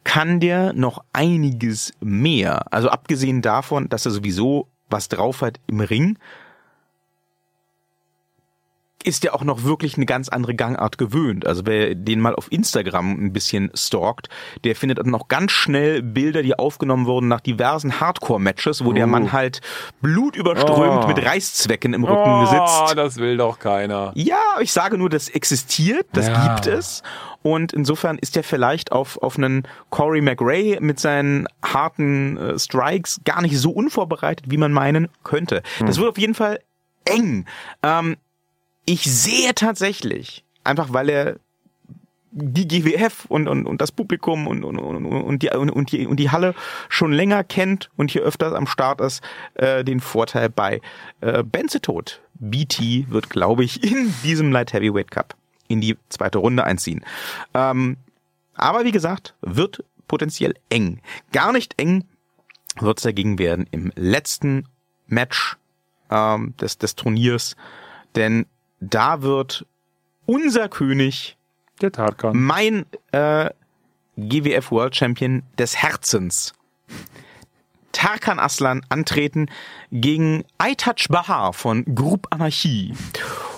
kann 0.04 0.38
der 0.38 0.72
noch 0.72 1.02
einiges 1.12 1.92
mehr. 2.00 2.72
Also 2.72 2.88
abgesehen 2.88 3.42
davon, 3.42 3.88
dass 3.88 4.04
er 4.04 4.12
sowieso 4.12 4.68
was 4.90 5.08
drauf 5.08 5.40
hat 5.40 5.58
im 5.66 5.80
Ring, 5.80 6.18
ist 9.04 9.24
er 9.24 9.34
auch 9.34 9.44
noch 9.44 9.62
wirklich 9.64 9.96
eine 9.96 10.06
ganz 10.06 10.28
andere 10.28 10.54
Gangart 10.54 10.98
gewöhnt. 10.98 11.46
Also 11.46 11.62
wer 11.66 11.94
den 11.94 12.20
mal 12.20 12.34
auf 12.34 12.50
Instagram 12.50 13.12
ein 13.12 13.32
bisschen 13.32 13.70
stalkt, 13.74 14.28
der 14.64 14.74
findet 14.74 14.98
dann 14.98 15.06
noch 15.10 15.28
ganz 15.28 15.52
schnell 15.52 16.02
Bilder, 16.02 16.42
die 16.42 16.58
aufgenommen 16.58 17.06
wurden 17.06 17.28
nach 17.28 17.40
diversen 17.40 18.00
Hardcore-Matches, 18.00 18.84
wo 18.84 18.92
der 18.92 19.04
Oh. 19.04 19.10
Mann 19.10 19.32
halt 19.32 19.60
blutüberströmt 20.00 21.04
Oh. 21.04 21.06
mit 21.08 21.24
Reißzwecken 21.24 21.92
im 21.94 22.04
Rücken 22.04 22.46
sitzt. 22.46 22.96
das 22.96 23.16
will 23.18 23.36
doch 23.36 23.58
keiner. 23.58 24.12
Ja, 24.14 24.40
ich 24.60 24.72
sage 24.72 24.96
nur, 24.98 25.10
das 25.10 25.28
existiert, 25.28 26.06
das 26.12 26.28
Ja. 26.28 26.54
gibt 26.54 26.66
es. 26.66 27.02
Und 27.42 27.72
insofern 27.74 28.16
ist 28.18 28.36
er 28.38 28.42
vielleicht 28.42 28.90
auf, 28.92 29.18
auf 29.22 29.36
einen 29.36 29.64
Corey 29.90 30.22
McRae 30.22 30.78
mit 30.80 30.98
seinen 30.98 31.46
harten 31.62 32.38
äh, 32.38 32.58
Strikes 32.58 33.20
gar 33.24 33.42
nicht 33.42 33.58
so 33.58 33.70
unvorbereitet, 33.70 34.46
wie 34.50 34.56
man 34.56 34.72
meinen 34.72 35.08
könnte. 35.24 35.62
Das 35.80 35.98
wird 35.98 36.08
auf 36.08 36.18
jeden 36.18 36.34
Fall 36.34 36.60
eng. 37.04 37.44
Ähm, 37.82 38.16
ich 38.84 39.02
sehe 39.04 39.54
tatsächlich, 39.54 40.44
einfach 40.62 40.92
weil 40.92 41.08
er 41.08 41.36
die 42.36 42.66
GWF 42.66 43.26
und, 43.26 43.46
und, 43.46 43.64
und 43.64 43.80
das 43.80 43.92
Publikum 43.92 44.48
und, 44.48 44.64
und, 44.64 44.76
und, 44.78 45.06
und, 45.06 45.42
die, 45.42 45.50
und, 45.50 45.70
und, 45.70 45.92
die, 45.92 46.06
und 46.06 46.16
die 46.18 46.30
Halle 46.30 46.54
schon 46.88 47.12
länger 47.12 47.44
kennt 47.44 47.90
und 47.96 48.10
hier 48.10 48.22
öfters 48.22 48.52
am 48.52 48.66
Start 48.66 49.00
ist, 49.00 49.22
äh, 49.54 49.84
den 49.84 50.00
Vorteil 50.00 50.50
bei 50.50 50.80
äh, 51.20 51.44
Benzetod. 51.44 52.20
BT 52.34 53.10
wird, 53.10 53.30
glaube 53.30 53.62
ich, 53.62 53.84
in 53.84 54.12
diesem 54.24 54.50
Light 54.50 54.72
Heavyweight 54.72 55.12
Cup 55.12 55.36
in 55.68 55.80
die 55.80 55.96
zweite 56.08 56.38
Runde 56.38 56.64
einziehen. 56.64 57.04
Ähm, 57.54 57.96
aber 58.54 58.84
wie 58.84 58.90
gesagt, 58.92 59.34
wird 59.40 59.84
potenziell 60.08 60.54
eng. 60.68 61.00
Gar 61.32 61.52
nicht 61.52 61.80
eng 61.80 62.04
wird 62.80 62.98
es 62.98 63.04
dagegen 63.04 63.38
werden 63.38 63.66
im 63.70 63.92
letzten 63.94 64.66
Match 65.06 65.56
ähm, 66.10 66.54
des, 66.60 66.78
des 66.78 66.96
Turniers, 66.96 67.56
denn 68.16 68.46
da 68.90 69.22
wird 69.22 69.66
unser 70.26 70.68
König 70.68 71.36
Der 71.80 71.92
Tarkan. 71.92 72.36
mein 72.36 72.86
äh, 73.12 73.50
GWF 74.16 74.70
World 74.70 74.96
Champion 74.96 75.42
des 75.58 75.76
Herzens, 75.76 76.52
Tarkan 77.92 78.38
Aslan, 78.38 78.84
antreten 78.88 79.50
gegen 79.90 80.44
iTouch 80.62 81.08
Bahar 81.08 81.52
von 81.52 81.84
Group 81.94 82.26
Anarchie. 82.30 82.94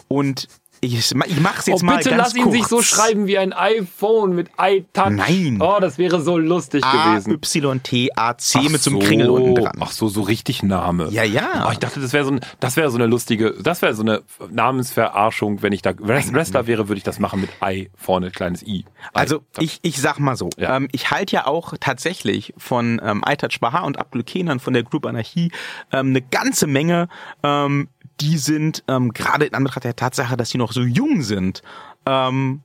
Und 0.09 0.49
ich, 0.81 0.95
ich 1.11 1.41
mach's 1.41 1.67
jetzt 1.67 1.83
oh, 1.83 1.87
mal 1.87 1.97
bitte 1.99 2.11
ganz 2.11 2.23
lass 2.23 2.35
ihn 2.35 2.43
kurz. 2.45 2.55
sich 2.57 2.67
so 2.67 2.83
schreiben 2.83 3.27
wie 3.27 3.39
ein 3.39 3.53
iPhone 3.53 4.35
mit 4.35 4.51
iTouch. 4.59 5.11
Nein. 5.11 5.59
Oh, 5.61 5.79
das 5.81 5.99
wäre 5.99 6.21
so 6.21 6.37
lustig 6.39 6.83
gewesen. 6.83 7.33
A-Y-T-A-C 7.33 8.69
mit 8.69 8.83
so 8.83 8.91
einem 8.91 9.01
Kringel 9.01 9.31
unten 9.31 9.55
dran. 9.55 9.73
Ach 9.81 9.91
so, 9.91 10.09
so 10.09 10.23
richtig 10.23 10.63
Name. 10.63 11.09
Ja, 11.11 11.23
ja. 11.25 11.67
Oh, 11.69 11.73
ich 11.73 11.79
dachte, 11.79 12.01
das 12.01 12.13
wäre 12.13 12.25
so, 12.25 12.33
ein, 12.33 12.41
das 12.61 12.77
wäre 12.77 12.91
so 12.91 12.97
eine 12.99 13.07
lustige, 13.07 13.55
das 13.63 13.83
wäre 13.83 13.95
so 13.95 14.03
eine 14.03 14.23
Namensverarschung. 14.51 15.63
Wenn 15.63 15.73
ich 15.73 15.83
da 15.83 15.93
Wrest- 15.99 16.33
Wrestler 16.33 16.67
wäre, 16.67 16.89
würde 16.89 16.99
ich 16.99 17.05
das 17.05 17.19
machen 17.19 17.41
mit 17.41 17.51
I 17.65 17.91
vorne, 17.97 18.31
kleines 18.31 18.63
I. 18.67 18.85
Also 19.13 19.41
ich, 19.59 19.79
ich 19.83 20.01
sag 20.01 20.19
mal 20.19 20.37
so, 20.37 20.51
Ja. 20.57 20.77
ähm, 20.77 20.89
ich 20.93 21.11
halte 21.11 21.37
ja 21.37 21.47
auch 21.47 21.75
tatsächlich 21.81 22.53
von 22.57 23.01
ähm, 23.05 23.23
iTouch 23.27 23.61
Bahar 23.61 23.85
und 23.85 23.99
Abdul 23.99 24.23
Kenan 24.25 24.61
von 24.61 24.73
der 24.75 24.83
Group 24.83 25.07
Anarchie 25.07 25.51
ähm, 25.93 26.09
eine 26.11 26.23
ganze 26.23 26.67
Menge. 26.67 27.09
Ähm, 27.43 27.89
die 28.21 28.39
sind 28.39 28.83
ähm, 28.89 29.13
gerade 29.13 29.45
in 29.47 29.55
Anbetracht 29.55 29.85
der 29.85 29.97
Tatsache, 29.97 30.37
dass 30.37 30.51
sie 30.51 30.59
noch 30.59 30.73
so 30.73 30.83
jung 30.83 31.23
sind, 31.23 31.63
ähm, 32.07 32.63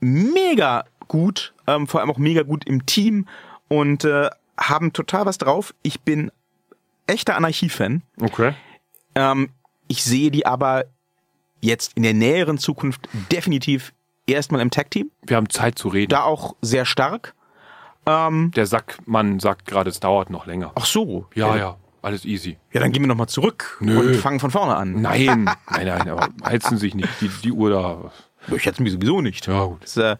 mega 0.00 0.84
gut, 1.08 1.54
ähm, 1.66 1.86
vor 1.86 2.00
allem 2.00 2.10
auch 2.10 2.18
mega 2.18 2.42
gut 2.42 2.64
im 2.66 2.86
Team 2.86 3.26
und 3.68 4.04
äh, 4.04 4.30
haben 4.58 4.92
total 4.92 5.26
was 5.26 5.38
drauf. 5.38 5.74
Ich 5.82 6.00
bin 6.00 6.30
echter 7.06 7.36
Anarchie-Fan. 7.36 8.02
Okay. 8.20 8.54
Ähm, 9.14 9.50
ich 9.88 10.04
sehe 10.04 10.30
die 10.30 10.46
aber 10.46 10.84
jetzt 11.60 11.94
in 11.96 12.02
der 12.02 12.14
näheren 12.14 12.58
Zukunft 12.58 13.08
definitiv 13.32 13.92
erstmal 14.26 14.60
im 14.60 14.70
Tag-Team. 14.70 15.10
Wir 15.26 15.36
haben 15.36 15.48
Zeit 15.50 15.78
zu 15.78 15.88
reden. 15.88 16.10
Da 16.10 16.22
auch 16.22 16.54
sehr 16.60 16.84
stark. 16.84 17.34
Ähm, 18.06 18.52
Der 18.54 18.66
Sackmann 18.66 19.40
sagt 19.40 19.66
gerade, 19.66 19.90
es 19.90 20.00
dauert 20.00 20.30
noch 20.30 20.46
länger. 20.46 20.72
ach 20.74 20.84
so. 20.86 21.26
Ja, 21.34 21.56
ja, 21.56 21.76
alles 22.02 22.24
easy. 22.24 22.56
Ja, 22.72 22.80
dann 22.80 22.92
gehen 22.92 23.02
wir 23.02 23.06
nochmal 23.08 23.28
zurück 23.28 23.78
Nö. 23.80 23.98
und 23.98 24.16
fangen 24.16 24.40
von 24.40 24.50
vorne 24.50 24.76
an. 24.76 25.00
Nein, 25.00 25.44
nein, 25.70 25.86
nein, 25.86 26.08
aber 26.08 26.28
heizen 26.44 26.78
sich 26.78 26.94
nicht. 26.94 27.08
Die, 27.20 27.28
die 27.28 27.52
Uhr 27.52 27.70
da. 27.70 28.12
Ich 28.54 28.64
hätte 28.66 28.82
mich 28.82 28.92
sowieso 28.92 29.20
nicht. 29.20 29.46
Ja, 29.46 29.64
gut. 29.64 29.82
Das, 29.82 29.96
äh, 29.96 30.16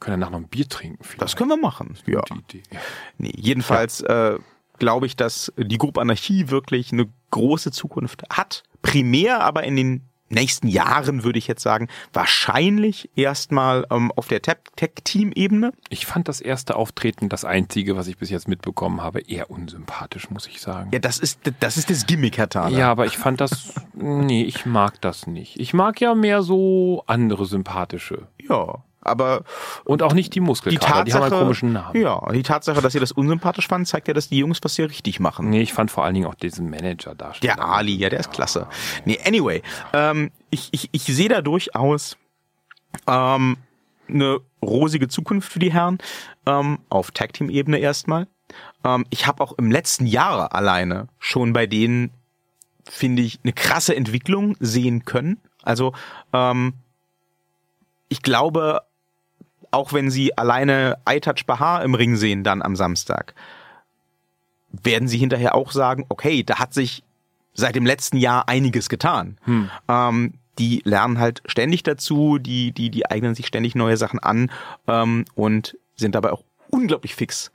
Können 0.00 0.14
wir 0.14 0.16
nachher 0.18 0.30
noch 0.32 0.38
ein 0.40 0.48
Bier 0.48 0.68
trinken. 0.68 1.02
Vielleicht. 1.02 1.22
das 1.22 1.36
können 1.36 1.50
wir 1.50 1.56
machen. 1.56 1.96
Ja. 2.06 2.20
Gute 2.20 2.34
Idee. 2.58 2.62
Ja. 2.72 2.80
Nee, 3.18 3.32
jedenfalls 3.36 4.00
äh, 4.02 4.38
glaube 4.78 5.06
ich, 5.06 5.16
dass 5.16 5.52
die 5.56 5.78
Gruppe 5.78 6.00
Anarchie 6.00 6.48
wirklich 6.50 6.92
eine 6.92 7.06
große 7.30 7.70
Zukunft 7.70 8.24
hat. 8.30 8.64
Primär 8.82 9.40
aber 9.40 9.64
in 9.64 9.76
den 9.76 10.02
nächsten 10.34 10.68
Jahren 10.68 11.24
würde 11.24 11.38
ich 11.38 11.46
jetzt 11.46 11.62
sagen, 11.62 11.88
wahrscheinlich 12.12 13.10
erstmal 13.16 13.86
ähm, 13.90 14.12
auf 14.12 14.28
der 14.28 14.42
Tech-Team-Ebene. 14.42 15.72
Ich 15.88 16.06
fand 16.06 16.28
das 16.28 16.40
erste 16.40 16.76
Auftreten, 16.76 17.28
das 17.28 17.44
einzige, 17.44 17.96
was 17.96 18.06
ich 18.06 18.18
bis 18.18 18.30
jetzt 18.30 18.48
mitbekommen 18.48 19.02
habe, 19.02 19.20
eher 19.20 19.50
unsympathisch, 19.50 20.30
muss 20.30 20.46
ich 20.46 20.60
sagen. 20.60 20.90
Ja, 20.92 20.98
das 20.98 21.18
ist 21.18 21.40
das 21.60 21.76
ist 21.76 21.90
das 21.90 22.06
Gimmick, 22.06 22.38
Herr 22.38 22.48
Thaler. 22.48 22.76
Ja, 22.76 22.90
aber 22.90 23.06
ich 23.06 23.16
fand 23.16 23.40
das, 23.40 23.74
nee, 23.94 24.44
ich 24.44 24.66
mag 24.66 25.00
das 25.00 25.26
nicht. 25.26 25.58
Ich 25.58 25.74
mag 25.74 26.00
ja 26.00 26.14
mehr 26.14 26.42
so 26.42 27.04
andere 27.06 27.46
sympathische. 27.46 28.26
ja. 28.48 28.82
Aber 29.04 29.44
Und 29.84 30.02
auch 30.02 30.12
nicht 30.12 30.34
die 30.34 30.34
die 30.34 30.40
Muskelkater, 30.40 31.04
die, 31.04 31.12
haben 31.12 31.20
Tatsache, 31.20 31.34
einen 31.36 31.44
komischen 31.44 31.72
Namen. 31.72 32.00
ja, 32.00 32.20
die 32.32 32.42
Tatsache, 32.42 32.80
dass 32.80 32.92
sie 32.92 33.00
das 33.00 33.12
unsympathisch 33.12 33.68
fanden, 33.68 33.86
zeigt 33.86 34.08
ja, 34.08 34.14
dass 34.14 34.28
die 34.28 34.38
Jungs 34.38 34.58
was 34.62 34.74
sehr 34.74 34.88
richtig 34.88 35.20
machen. 35.20 35.50
Nee, 35.50 35.62
ich 35.62 35.72
fand 35.72 35.90
vor 35.90 36.04
allen 36.04 36.14
Dingen 36.14 36.26
auch 36.26 36.34
diesen 36.34 36.70
Manager 36.70 37.14
da. 37.14 37.32
Der 37.42 37.64
Ali, 37.64 37.94
ja, 37.94 38.08
der 38.08 38.20
ist 38.20 38.32
klasse. 38.32 38.66
Nee, 39.04 39.18
anyway, 39.24 39.62
ähm, 39.92 40.30
ich, 40.50 40.68
ich, 40.72 40.88
ich 40.92 41.04
sehe 41.04 41.28
da 41.28 41.40
durchaus 41.40 42.16
ähm, 43.06 43.56
eine 44.08 44.40
rosige 44.62 45.08
Zukunft 45.08 45.52
für 45.52 45.58
die 45.58 45.72
Herren 45.72 45.98
ähm, 46.46 46.78
auf 46.88 47.10
Tag-Team-Ebene 47.10 47.78
erstmal. 47.78 48.26
Ähm, 48.84 49.06
ich 49.10 49.26
habe 49.26 49.42
auch 49.42 49.52
im 49.58 49.70
letzten 49.70 50.06
Jahr 50.06 50.54
alleine 50.54 51.08
schon 51.18 51.52
bei 51.52 51.66
denen, 51.66 52.10
finde 52.88 53.22
ich, 53.22 53.40
eine 53.42 53.52
krasse 53.52 53.96
Entwicklung 53.96 54.56
sehen 54.60 55.04
können. 55.04 55.40
Also 55.62 55.94
ähm, 56.32 56.74
ich 58.08 58.22
glaube, 58.22 58.82
auch 59.74 59.92
wenn 59.92 60.10
sie 60.10 60.36
alleine 60.38 60.98
iTouch 61.08 61.44
Bahar 61.46 61.82
im 61.84 61.94
Ring 61.94 62.16
sehen 62.16 62.44
dann 62.44 62.62
am 62.62 62.76
Samstag, 62.76 63.34
werden 64.70 65.08
sie 65.08 65.18
hinterher 65.18 65.54
auch 65.54 65.72
sagen, 65.72 66.06
okay, 66.08 66.42
da 66.42 66.58
hat 66.58 66.74
sich 66.74 67.02
seit 67.54 67.76
dem 67.76 67.86
letzten 67.86 68.16
Jahr 68.16 68.48
einiges 68.48 68.88
getan. 68.88 69.38
Ähm, 69.88 70.34
die 70.58 70.82
lernen 70.84 71.18
halt 71.18 71.42
ständig 71.46 71.82
dazu, 71.82 72.38
die, 72.38 72.72
die, 72.72 72.90
die 72.90 73.10
eignen 73.10 73.34
sich 73.34 73.46
ständig 73.46 73.74
neue 73.74 73.96
Sachen 73.96 74.20
an 74.20 74.50
ähm, 74.86 75.24
und 75.34 75.76
sind 75.96 76.14
dabei 76.14 76.32
auch 76.32 76.44
unglaublich 76.70 77.14
fix. 77.14 77.50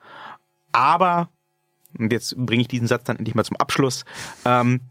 Aber, 0.71 1.29
und 1.97 2.11
jetzt 2.11 2.35
bringe 2.37 2.61
ich 2.61 2.67
diesen 2.67 2.87
Satz 2.87 3.05
dann 3.05 3.17
endlich 3.17 3.35
mal 3.35 3.43
zum 3.43 3.57
Abschluss, 3.57 4.05
ähm, 4.45 4.81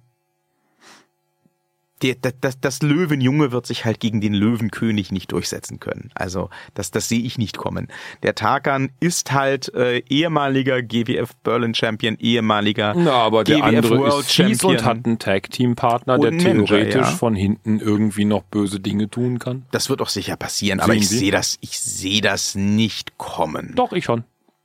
der, 2.02 2.14
das, 2.40 2.60
das, 2.60 2.82
Löwenjunge 2.82 3.52
wird 3.52 3.66
sich 3.66 3.84
halt 3.84 4.00
gegen 4.00 4.20
den 4.20 4.34
Löwenkönig 4.34 5.10
nicht 5.12 5.32
durchsetzen 5.32 5.80
können. 5.80 6.10
Also 6.14 6.50
das, 6.74 6.90
das 6.90 7.08
sehe 7.08 7.20
ich 7.20 7.38
nicht 7.38 7.56
kommen. 7.56 7.88
Der 8.22 8.34
Tarkan 8.34 8.90
ist 9.00 9.32
halt 9.32 9.74
äh, 9.74 9.98
ehemaliger 10.08 10.82
GWF 10.82 11.34
Berlin 11.42 11.74
Champion, 11.74 12.16
ehemaliger 12.18 12.94
Na, 12.96 13.12
aber 13.12 13.44
der 13.44 13.56
GWF 13.56 13.64
andere 13.66 13.98
World 13.98 14.20
ist 14.20 14.32
fies 14.32 14.64
und 14.64 14.78
Champion. 14.78 14.84
hat 14.84 15.06
einen 15.06 15.18
Tag-Team-Partner, 15.18 16.14
Und 16.14 16.20
der 16.22 16.30
einen 16.30 16.42
Manager, 16.42 16.66
theoretisch 16.66 16.94
ja. 16.94 17.04
von 17.04 17.34
hinten 17.34 17.80
irgendwie 17.80 18.24
noch 18.24 18.42
böse 18.44 18.80
Dinge 18.80 19.10
tun 19.10 19.38
kann. 19.38 19.64
Das 19.70 19.90
wird 19.90 20.00
auch 20.00 20.08
sicher 20.08 20.36
passieren, 20.36 20.80
aber 20.80 20.92
Sehen 20.92 21.02
ich 21.02 21.08
Sie? 21.08 21.18
sehe 21.18 21.32
das, 21.32 21.58
ich 21.60 21.78
sehe 21.80 22.20
das 22.20 22.54
nicht 22.54 23.18
kommen. 23.18 23.72
Doch, 23.74 23.92
ich 23.92 24.04
schon. 24.04 24.24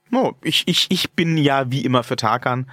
No, 0.10 0.36
ich, 0.44 0.64
ich, 0.68 0.88
ich 0.90 1.12
bin 1.12 1.38
ja 1.38 1.72
wie 1.72 1.84
immer 1.84 2.04
für 2.04 2.16
Tarkan. 2.16 2.70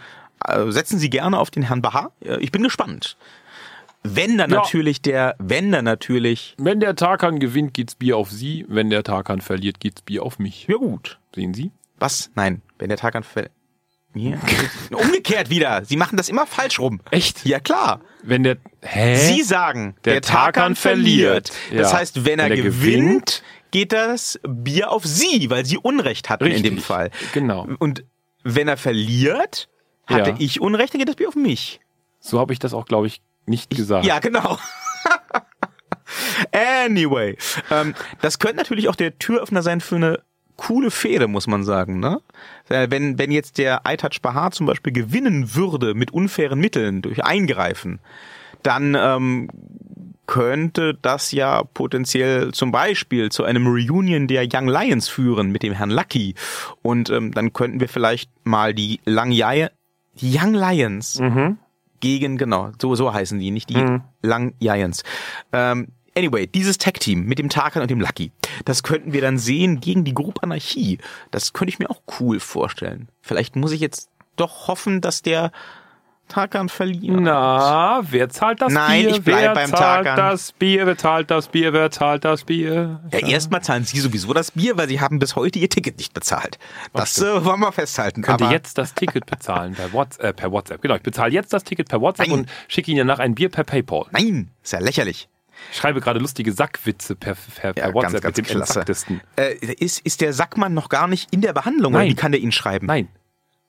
Äh, 0.47 0.71
setzen 0.71 0.99
Sie 0.99 1.09
gerne 1.09 1.39
auf 1.39 1.51
den 1.51 1.63
Herrn 1.63 1.81
Bahar. 1.81 2.13
Ich 2.41 2.53
bin 2.53 2.63
gespannt. 2.63 3.17
Wenn 4.03 4.39
dann 4.39 4.51
Ja. 4.51 4.59
natürlich 4.59 5.03
der, 5.03 5.37
wenn 5.39 5.71
dann 5.73 5.85
natürlich, 5.85 6.55
Wenn 6.59 6.81
der 6.81 6.97
Tarkan 6.97 7.39
gewinnt, 7.39 7.75
geht's 7.75 7.95
Bier 7.95 8.17
auf 8.17 8.31
Sie. 8.31 8.65
Wenn 8.69 8.89
der 8.91 9.03
Tarkan 9.03 9.41
verliert, 9.41 9.79
geht's 9.81 10.03
Bier 10.03 10.23
auf 10.23 10.39
mich. 10.39 10.67
ja 10.69 10.77
gut. 10.77 11.19
Sehen 11.35 11.53
Sie? 11.55 11.71
Was? 11.99 12.31
Nein, 12.35 12.63
wenn 12.79 12.89
der 12.89 12.97
Tarkan 12.99 13.23
ver 13.23 13.51
ja. 14.13 14.39
Umgekehrt 14.91 15.51
wieder. 15.51 15.85
Sie 15.85 15.97
machen 15.97 16.17
das 16.17 16.29
immer 16.29 16.45
falsch 16.45 16.81
rum. 16.81 17.01
Echt? 17.13 17.47
Ja 17.47 17.61
klar. 17.61 18.01
Wenn 18.25 18.43
der. 18.43 18.57
Hä? 18.83 19.15
Sie 19.17 19.43
sagen, 19.43 19.95
der, 20.05 20.15
Der 20.15 20.23
Tarkan 20.23 20.43
Tarkan 20.53 20.77
verliert. 20.77 21.51
verliert. 21.51 21.81
Das 21.85 21.93
Ja. 21.93 21.99
heißt, 21.99 22.25
wenn 22.25 22.41
er, 22.41 22.47
Wenn 22.47 22.59
er 22.59 22.65
gewinnt, 22.65 22.81
gewinnt, 22.83 23.43
geht 23.71 23.93
das 23.93 24.41
Bier 24.49 24.91
auf 24.91 25.05
Sie, 25.05 25.49
weil 25.51 25.65
Sie 25.65 25.79
Unrecht 25.79 26.29
hatten 26.29 26.45
in 26.47 26.53
Richtig. 26.53 26.71
dem 26.71 26.79
Fall. 26.81 27.11
Genau. 27.35 27.69
Und 27.79 28.03
wenn 28.43 28.67
er 28.67 28.77
verliert, 28.77 29.69
hatte 30.07 30.31
Ja. 30.31 30.37
ich 30.41 30.61
Unrecht, 30.61 30.93
dann 30.93 30.99
geht 30.99 31.09
das 31.09 31.15
Bier 31.17 31.29
auf 31.29 31.37
mich. 31.37 31.79
So 32.19 32.41
habe 32.41 32.53
ich 32.53 32.59
das 32.59 32.75
auch, 32.75 32.87
glaube 32.87 33.07
ich, 33.07 33.21
nicht 33.47 33.71
gesagt. 33.71 34.05
Ja, 34.05 34.19
genau. 34.19 34.59
anyway, 36.85 37.37
ähm, 37.71 37.95
das 38.21 38.39
könnte 38.39 38.57
natürlich 38.57 38.89
auch 38.89 38.97
der 38.97 39.19
Türöffner 39.19 39.63
sein 39.63 39.81
für 39.81 39.97
eine 39.97 40.21
coole 40.57 40.91
Fehde, 40.91 41.27
muss 41.27 41.47
man 41.47 41.65
sagen. 41.65 42.01
Ne? 42.01 42.21
Äh, 42.69 42.89
Wenn, 42.91 43.19
wenn 43.19 43.33
jetzt 43.33 43.59
der 43.59 43.83
iTouch 43.87 44.21
Bahar 44.21 44.51
zum 44.51 44.67
Beispiel 44.67 44.93
gewinnen 44.93 45.55
würde 45.55 45.95
mit 45.95 46.11
unfairen 46.11 46.61
Mitteln 46.61 47.01
durch 47.03 47.25
Eingreifen, 47.25 47.99
dann 48.63 48.95
ähm, 48.95 49.49
könnte 50.27 50.97
das 51.01 51.33
ja 51.33 51.65
potenziell 51.65 52.53
zum 52.53 52.71
Beispiel 52.71 53.31
zu 53.31 53.43
einem 53.43 53.67
Reunion 53.67 54.29
der 54.29 54.47
Young 54.53 54.69
Lions 54.69 55.09
führen 55.09 55.51
mit 55.51 55.63
dem 55.63 55.73
Herrn 55.73 55.91
Lucky. 55.91 56.35
Und 56.83 57.11
ähm, 57.11 57.33
dann 57.33 57.53
könnten 57.53 57.81
wir 57.81 57.89
vielleicht 57.89 58.31
mal 58.45 58.75
die 58.75 59.01
Lang 59.05 59.31
die 59.31 60.39
Young 60.39 60.55
Lions 60.55 61.19
gegen, 62.01 62.37
genau, 62.37 62.73
so, 62.81 62.95
so 62.95 63.13
heißen 63.13 63.39
die, 63.39 63.51
nicht 63.51 63.71
die 63.71 63.99
Lang 64.23 64.55
Giants. 64.61 65.03
Ähm, 65.53 65.89
anyway, 66.17 66.47
dieses 66.47 66.79
Tag-Team 66.79 67.25
mit 67.25 67.39
dem 67.39 67.49
Tarkan 67.49 67.83
und 67.83 67.91
dem 67.91 68.01
Lucky, 68.01 68.33
das 68.65 68.83
könnten 68.83 69.13
wir 69.13 69.21
dann 69.21 69.39
sehen 69.39 69.81
gegen 69.81 70.05
die 70.05 70.15
Gruppe 70.15 70.43
Anarchie. 70.43 70.99
Das 71.31 71.53
könnte 71.53 71.71
ich 71.71 71.79
mir 71.79 71.91
auch 71.91 72.03
cool 72.21 72.41
vorstellen. 72.41 73.09
Vielleicht 73.21 73.57
muss 73.57 73.73
ich 73.73 73.81
jetzt 73.81 74.11
doch 74.37 74.69
hoffen, 74.69 75.01
dass 75.01 75.23
der 75.23 75.53
Tarkan 76.31 76.69
verliert. 76.71 77.21
Na, 77.21 78.01
wer 78.11 78.29
zahlt 78.31 78.63
das 78.63 78.73
Nein, 78.73 79.03
Bier? 79.03 79.11
ich 79.17 79.23
bleib 79.23 79.41
wer 79.43 79.55
beim 79.55 79.69
zahlt 79.71 80.07
Tarkan. 80.07 80.17
das 80.17 80.53
Bier? 80.53 80.87
Wer 80.87 80.97
zahlt 80.97 81.31
das 81.31 81.49
Bier? 81.49 81.73
Wer 81.75 81.91
zahlt 81.91 82.25
das 82.25 82.45
Bier? 82.45 83.01
Ja, 83.13 83.19
erstmal 83.19 83.63
zahlen 83.63 83.85
sie 83.85 84.01
sowieso 84.01 84.33
das 84.33 84.53
Bier, 84.53 84.79
weil 84.79 84.89
sie 84.89 85.01
haben 85.01 85.19
bis 85.19 85.37
heute 85.37 85.59
ihr 85.59 85.69
Ticket 85.69 85.99
nicht 85.99 86.15
bezahlt. 86.15 86.59
Das 86.95 87.19
äh, 87.21 87.45
wollen 87.45 87.61
wir 87.61 87.73
festhalten. 87.73 88.23
Könnte 88.23 88.45
Aber 88.45 88.53
jetzt 88.53 88.79
das 88.79 88.95
Ticket 88.95 89.27
bezahlen 89.27 89.75
per 89.75 89.93
WhatsApp, 89.93 90.25
äh, 90.25 90.33
per 90.33 90.51
WhatsApp. 90.51 90.81
Genau, 90.81 90.95
ich 90.97 91.03
bezahle 91.03 91.33
jetzt 91.33 91.53
das 91.53 91.65
Ticket 91.65 91.89
per 91.89 92.01
WhatsApp 92.01 92.29
Nein. 92.29 92.39
und 92.41 92.49
schicke 92.69 92.91
Ihnen 92.91 93.07
danach 93.07 93.19
ein 93.19 93.35
Bier 93.35 93.51
per 93.51 93.65
PayPal. 93.65 94.07
nein, 94.13 94.51
ist 94.63 94.73
ja 94.73 94.79
lächerlich. 94.79 95.29
Ich 95.73 95.77
schreibe 95.79 96.01
gerade 96.01 96.19
lustige 96.21 96.53
Sackwitze 96.53 97.15
per, 97.17 97.37
per, 97.55 97.75
per 97.75 97.89
Ja, 97.89 97.93
WhatsApp 97.95 98.23
ganz, 98.23 98.37
ganz 98.37 98.37
mit 98.39 98.49
dem 98.49 98.57
klasse. 98.57 99.21
Äh, 99.37 99.55
ist, 99.75 100.01
ist 100.01 100.21
der 100.23 100.33
Sackmann 100.33 100.73
noch 100.73 100.89
gar 100.89 101.07
nicht 101.07 101.33
in 101.33 101.43
der 101.43 101.53
Behandlung? 101.53 101.93
Oder 101.93 102.03
Nein. 102.05 102.11
wie 102.11 102.15
kann 102.15 102.33
der 102.33 102.41
ihn 102.41 102.53
schreiben? 102.53 102.87
Nein, 102.87 103.09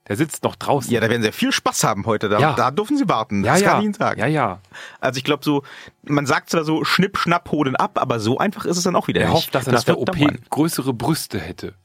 der 0.08 0.16
sitzt 0.18 0.44
noch 0.44 0.56
draußen. 0.56 0.92
Ja, 0.92 1.00
da 1.00 1.10
werden 1.10 1.22
sie 1.22 1.32
viel 1.32 1.52
Spaß 1.52 1.84
haben 1.84 2.06
heute. 2.06 2.28
Da, 2.28 2.40
Ja. 2.40 2.54
da 2.54 2.72
dürfen 2.72 2.98
sie 2.98 3.08
warten. 3.08 3.44
ja, 3.44 3.54
Das 3.54 3.62
ja. 3.62 3.70
kann 3.70 3.80
ich 3.80 3.86
Ihnen 3.86 3.94
sagen. 3.94 4.20
Ja, 4.20 4.26
ja. 4.28 4.60
Also 5.00 5.18
ich 5.18 5.24
glaube 5.24 5.44
so, 5.46 5.64
man 6.04 6.26
sagt 6.26 6.50
zwar 6.50 6.64
so 6.64 6.84
schnipp, 6.84 7.18
schnapp, 7.18 7.52
holen 7.52 7.76
ab, 7.76 8.00
aber 8.02 8.20
so 8.20 8.38
einfach 8.40 8.66
ist 8.66 8.78
es 8.78 8.84
dann 8.84 8.96
auch 8.96 9.08
wieder 9.08 9.22
Er 9.22 9.28
nicht. 9.28 9.36
hofft, 9.38 9.56
dass 9.56 9.68
er 9.68 9.74
nach 9.74 9.84
der 9.84 10.00
OP 10.00 10.16
größere 10.50 10.94
Brüste 10.94 11.40
hätte. 11.40 11.76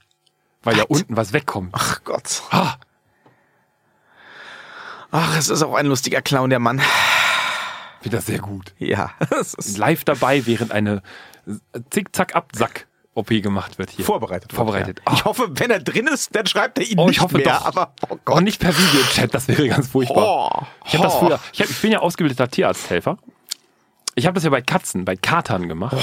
Weil 0.63 0.77
ja 0.79 0.85
Was? 0.89 1.01
unten 1.01 1.17
was 1.17 1.33
wegkommt. 1.33 1.71
Ach 1.73 2.03
Gott. 2.05 2.43
Ah, 2.51 2.75
Ach, 5.13 5.37
es 5.39 5.49
ist 5.49 5.63
auch 5.63 5.75
ein 5.75 5.87
lustiger 5.87 6.21
Clown, 6.21 6.51
der 6.51 6.59
Mann. 6.59 6.81
wieder 8.03 8.21
sehr 8.21 8.39
gut. 8.41 8.75
Ja, 8.79 9.11
Live 9.77 10.05
dabei, 10.05 10.47
während 10.47 10.73
eine 10.73 11.03
Zick-Zack-Ab-Zack-OP 13.17 13.43
gemacht 13.43 13.79
wird 13.79 13.91
hier. 13.91 14.05
vorbereitet. 14.05 14.53
Vorbereitet. 14.53 15.01
Ja. 15.07 15.15
Ich 15.15 15.25
hoffe, 15.25 15.49
wenn 15.51 15.71
er 15.71 15.81
drin 15.81 16.07
ist, 16.07 16.35
dann 16.35 16.47
schreibt 16.47 16.79
er 16.79 16.85
ihn 16.85 16.99
Oh, 16.99 17.07
nicht 17.07 17.17
ich 17.17 17.23
hoffe 17.23 17.37
mehr. 17.39 17.45
doch. 17.47 17.67
Aber 17.67 17.93
oh 18.09 18.13
Und 18.15 18.25
Gott. 18.25 18.43
nicht 18.43 18.61
per 18.61 18.77
Videochat, 18.77 19.35
das 19.35 19.49
wäre 19.49 19.69
ganz 19.69 19.89
furchtbar. 19.89 20.51
Oh. 20.63 20.67
Ich 20.87 20.95
habe 20.95 21.05
das 21.05 21.15
Oh. 21.17 21.21
früher, 21.27 21.41
ich, 21.53 21.61
hab, 21.61 21.71
ich 21.71 21.81
bin 21.81 21.93
ja 21.93 22.01
ausgebildeter 22.01 22.49
Tierarzthelfer. 22.49 23.19
Ich 24.15 24.27
habe 24.27 24.35
das 24.35 24.45
ja 24.45 24.51
bei 24.51 24.63
Katzen, 24.63 25.05
bei 25.05 25.17
Katern 25.17 25.69
gemacht. 25.69 25.97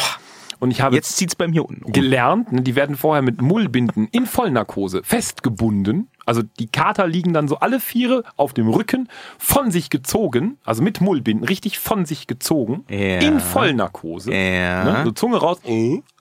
Und 0.59 0.71
ich 0.71 0.79
habe 0.81 0.95
Jetzt 0.95 1.17
zieht's 1.17 1.35
bei 1.35 1.47
mir 1.47 1.65
unten. 1.67 1.83
rum. 1.83 1.91
gelernt, 1.91 2.51
ne, 2.53 2.61
die 2.61 2.75
werden 2.75 2.95
vorher 2.95 3.21
mit 3.21 3.41
Mullbinden 3.41 4.07
in 4.11 4.25
Vollnarkose 4.25 5.01
festgebunden. 5.03 6.07
Also 6.25 6.41
die 6.57 6.67
Kater 6.67 7.05
liegen 7.05 7.33
dann 7.33 7.49
so 7.49 7.57
alle 7.57 7.81
Viere 7.81 8.23
auf 8.37 8.53
dem 8.53 8.69
Rücken, 8.69 9.09
von 9.37 9.71
sich 9.71 9.89
gezogen, 9.89 10.57
also 10.63 10.81
mit 10.81 11.01
Mullbinden, 11.01 11.45
richtig 11.45 11.79
von 11.79 12.05
sich 12.05 12.27
gezogen, 12.27 12.85
Ja. 12.89 13.17
in 13.19 13.41
Vollnarkose. 13.41 14.33
Ja. 14.33 14.83
Ne, 14.85 15.01
so 15.03 15.11
Zunge 15.11 15.37
raus, 15.37 15.57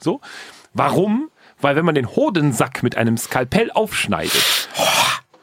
so. 0.01 0.21
Warum? 0.75 1.31
Weil 1.61 1.77
wenn 1.77 1.85
man 1.85 1.95
den 1.95 2.09
Hodensack 2.09 2.83
mit 2.83 2.97
einem 2.97 3.17
Skalpell 3.17 3.71
aufschneidet 3.73 4.69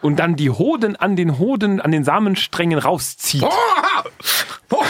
und 0.02 0.18
dann 0.18 0.36
die 0.36 0.50
Hoden 0.50 0.96
an 0.96 1.16
den 1.16 1.38
Hoden, 1.40 1.80
an 1.82 1.92
den 1.92 2.04
Samensträngen 2.04 2.80
rauszieht, 2.80 3.46
Oh, 4.72 4.84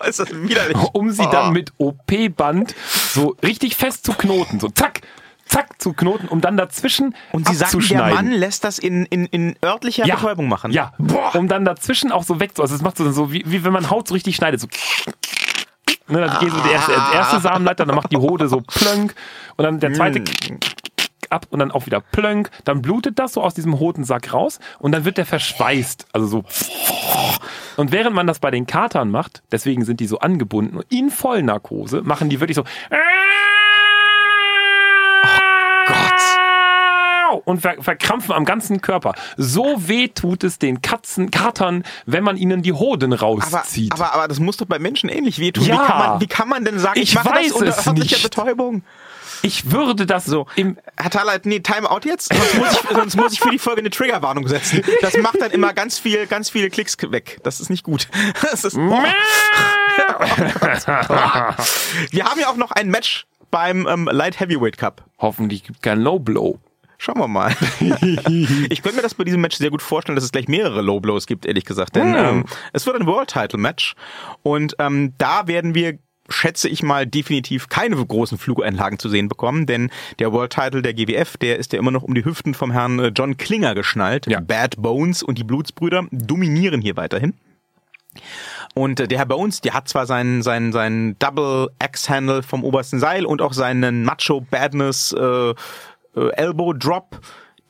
ist 0.08 0.20
das 0.20 0.30
widerlich. 0.30 0.76
um 0.92 1.10
sie 1.10 1.26
Oh. 1.26 1.30
dann 1.30 1.52
mit 1.52 1.72
OP-Band 1.78 2.74
so 3.12 3.36
richtig 3.42 3.74
fest 3.76 4.04
zu 4.04 4.12
knoten, 4.12 4.60
so 4.60 4.68
zack, 4.68 5.00
zack 5.46 5.80
zu 5.80 5.92
knoten, 5.94 6.28
um 6.28 6.40
dann 6.40 6.56
dazwischen 6.56 7.14
Und 7.32 7.48
Sie 7.48 7.54
sagen, 7.54 7.80
der. 7.88 8.06
Mann 8.14 8.30
lässt 8.30 8.62
das 8.64 8.78
in, 8.78 9.04
in, 9.06 9.26
in 9.26 9.56
örtlicher 9.64 10.04
Betäubung 10.04 10.48
machen. 10.48 10.70
Ja, 10.72 10.92
Boah. 10.98 11.34
um 11.34 11.48
dann 11.48 11.64
dazwischen 11.64 12.12
auch 12.12 12.22
so 12.22 12.38
weg, 12.38 12.52
also 12.58 12.74
es 12.74 12.82
macht 12.82 12.98
so, 12.98 13.10
so 13.10 13.32
wie, 13.32 13.42
wie 13.46 13.64
wenn 13.64 13.72
man 13.72 13.90
Haut 13.90 14.06
so 14.08 14.14
richtig 14.14 14.36
schneidet, 14.36 14.60
so 14.60 14.68
Ne, 16.08 16.20
dann 16.20 16.38
geht 16.40 16.50
so 16.50 16.60
der 16.60 16.72
erste, 16.72 16.92
der 16.92 17.12
erste 17.14 17.40
Samenleiter, 17.40 17.84
dann 17.86 17.94
macht 17.96 18.12
die 18.12 18.16
Hode 18.16 18.48
so 18.48 18.60
plönk 18.60 19.14
und 19.56 19.64
dann 19.64 19.80
der 19.80 19.92
zweite 19.92 20.20
Mm. 20.20 20.58
ab 21.30 21.46
und 21.50 21.58
dann 21.58 21.70
auch 21.70 21.84
wieder 21.86 22.00
plönk. 22.00 22.50
Dann 22.64 22.80
blutet 22.80 23.18
das 23.18 23.34
so 23.34 23.42
aus 23.42 23.52
diesem 23.54 23.78
Hodensack 23.78 24.32
raus 24.32 24.58
und 24.78 24.92
dann 24.92 25.04
wird 25.04 25.18
der 25.18 25.26
verschweißt. 25.26 26.06
Also 26.12 26.26
so. 26.26 26.44
Und 27.76 27.92
während 27.92 28.14
man 28.14 28.26
das 28.26 28.38
bei 28.38 28.50
den 28.50 28.66
Katern 28.66 29.10
macht, 29.10 29.42
deswegen 29.52 29.84
sind 29.84 30.00
die 30.00 30.06
so 30.06 30.18
angebunden, 30.18 30.80
in 30.88 31.10
Vollnarkose, 31.10 32.02
machen 32.02 32.28
die 32.28 32.40
wirklich 32.40 32.56
so. 32.56 32.64
Gott. 37.30 37.42
Und 37.46 37.60
ver 37.60 37.76
verkrampfen 37.82 38.32
am 38.34 38.44
ganzen 38.44 38.80
Körper. 38.80 39.14
So 39.36 39.74
weh 39.88 40.08
tut 40.08 40.44
es 40.44 40.58
den 40.58 40.82
Katzen, 40.82 41.30
Katern, 41.30 41.84
wenn 42.06 42.24
man 42.24 42.36
ihnen 42.36 42.62
die 42.62 42.72
Hoden 42.72 43.12
Aber, 43.12 43.22
rauszieht. 43.22 43.92
aber, 43.92 44.14
aber 44.14 44.28
das 44.28 44.38
muss 44.40 44.56
doch 44.56 44.66
bei 44.66 44.78
Menschen 44.78 45.08
ähnlich 45.08 45.38
wehtun. 45.38 45.64
Ja. 45.64 45.74
Wie, 45.74 45.86
kann 45.86 45.98
man, 45.98 46.20
wie 46.20 46.26
kann 46.26 46.48
man 46.48 46.64
denn 46.64 46.78
sagen, 46.78 46.98
ich, 47.00 47.10
Ich 47.10 47.14
mache 47.14 47.30
weiß 47.30 47.48
das 47.48 47.56
unter 47.56 47.78
es 47.78 47.86
nicht. 48.10 48.22
Betäubung? 48.22 48.82
ich 49.42 49.70
würde 49.70 50.04
das 50.04 50.24
So, 50.24 50.46
im 50.56 50.78
Herr 50.96 51.10
Thaler, 51.10 51.38
nee, 51.44 51.60
Time 51.60 51.88
out 51.90 52.04
jetzt. 52.04 52.32
Sonst 52.34 52.54
muss, 52.58 52.72
ich, 52.72 52.96
sonst 52.96 53.16
muss 53.16 53.32
ich 53.32 53.40
für 53.40 53.50
die 53.50 53.58
Folge 53.58 53.80
eine 53.80 53.90
Triggerwarnung 53.90 54.48
setzen. 54.48 54.82
Das 55.00 55.16
macht 55.18 55.40
dann 55.40 55.52
immer 55.52 55.72
ganz 55.72 55.98
viel, 55.98 56.26
ganz 56.26 56.50
viele 56.50 56.70
Klicks 56.70 56.96
weg. 57.10 57.38
Das 57.44 57.60
ist 57.60 57.70
nicht 57.70 57.84
gut. 57.84 58.08
Das 58.42 58.64
ist, 58.64 58.76
oh. 58.76 59.02
Wir 62.10 62.24
haben 62.24 62.40
ja 62.40 62.48
auch 62.48 62.56
noch 62.56 62.70
ein 62.72 62.88
Match 62.88 63.26
beim 63.50 63.86
ähm, 63.86 64.08
Light 64.10 64.40
Heavyweight 64.40 64.76
Cup. 64.78 65.04
Hoffentlich 65.18 65.64
gibt 65.64 65.82
kein 65.82 66.00
Low 66.00 66.18
Blow. 66.18 66.58
Schauen 67.00 67.18
wir 67.18 67.28
mal. 67.28 67.54
ich 67.80 68.82
könnte 68.82 68.96
mir 68.96 69.02
das 69.02 69.14
bei 69.14 69.22
diesem 69.22 69.40
Match 69.40 69.56
sehr 69.56 69.70
gut 69.70 69.82
vorstellen, 69.82 70.16
dass 70.16 70.24
es 70.24 70.32
gleich 70.32 70.48
mehrere 70.48 70.82
Low 70.82 70.98
Blows 70.98 71.26
gibt, 71.26 71.46
ehrlich 71.46 71.64
gesagt. 71.64 71.94
Denn 71.94 72.14
ähm, 72.16 72.44
es 72.72 72.86
wird 72.86 72.96
ein 72.96 73.06
World 73.06 73.30
Title 73.30 73.58
Match 73.58 73.94
und 74.42 74.74
ähm, 74.80 75.14
da 75.16 75.46
werden 75.46 75.74
wir 75.74 75.98
schätze 76.30 76.68
ich 76.68 76.82
mal 76.82 77.06
definitiv 77.06 77.68
keine 77.68 77.96
großen 77.96 78.36
Flugeinlagen 78.36 78.98
zu 78.98 79.08
sehen 79.08 79.28
bekommen, 79.28 79.64
denn 79.64 79.90
der 80.18 80.30
World 80.30 80.52
Title 80.52 80.82
der 80.82 80.92
GWF, 80.92 81.38
der 81.38 81.58
ist 81.58 81.72
ja 81.72 81.78
immer 81.78 81.90
noch 81.90 82.02
um 82.02 82.14
die 82.14 82.24
Hüften 82.24 82.52
vom 82.52 82.70
Herrn 82.70 82.98
äh, 82.98 83.12
John 83.14 83.38
Klinger 83.38 83.74
geschnallt. 83.74 84.26
Ja. 84.26 84.40
Bad 84.40 84.76
Bones 84.76 85.22
und 85.22 85.38
die 85.38 85.44
Blutsbrüder 85.44 86.06
dominieren 86.10 86.82
hier 86.82 86.96
weiterhin. 86.96 87.32
Und 88.74 89.00
äh, 89.00 89.08
der 89.08 89.18
Herr 89.18 89.26
Bones, 89.26 89.60
der 89.60 89.74
hat 89.74 89.88
zwar 89.88 90.06
seinen, 90.06 90.42
seinen, 90.42 90.72
seinen 90.72 91.18
Double 91.18 91.68
Axe-Handle 91.78 92.42
vom 92.42 92.64
obersten 92.64 92.98
Seil 92.98 93.24
und 93.24 93.40
auch 93.40 93.52
seinen 93.52 94.04
Macho 94.04 94.40
Badness 94.40 95.12
äh, 95.12 95.54
äh, 96.16 96.28
Elbow 96.30 96.72
Drop, 96.72 97.20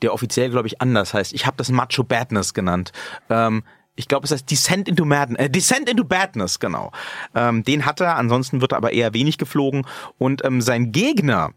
der 0.02 0.12
offiziell, 0.14 0.50
glaube 0.50 0.68
ich, 0.68 0.80
anders 0.80 1.14
heißt. 1.14 1.32
Ich 1.32 1.46
habe 1.46 1.56
das 1.56 1.70
Macho 1.70 2.04
Badness 2.04 2.54
genannt. 2.54 2.92
Ähm, 3.30 3.64
ich 3.96 4.06
glaube, 4.06 4.26
es 4.26 4.30
heißt 4.30 4.48
Descent 4.48 4.88
into 4.88 5.04
Madness. 5.04 5.46
Äh, 5.46 5.50
Descent 5.50 5.88
into 5.88 6.04
Badness, 6.04 6.60
genau. 6.60 6.92
Ähm, 7.34 7.64
den 7.64 7.84
hat 7.84 8.00
er, 8.00 8.16
ansonsten 8.16 8.60
wird 8.60 8.72
er 8.72 8.78
aber 8.78 8.92
eher 8.92 9.12
wenig 9.12 9.38
geflogen. 9.38 9.86
Und 10.18 10.44
ähm, 10.44 10.60
sein 10.60 10.92
Gegner 10.92 11.50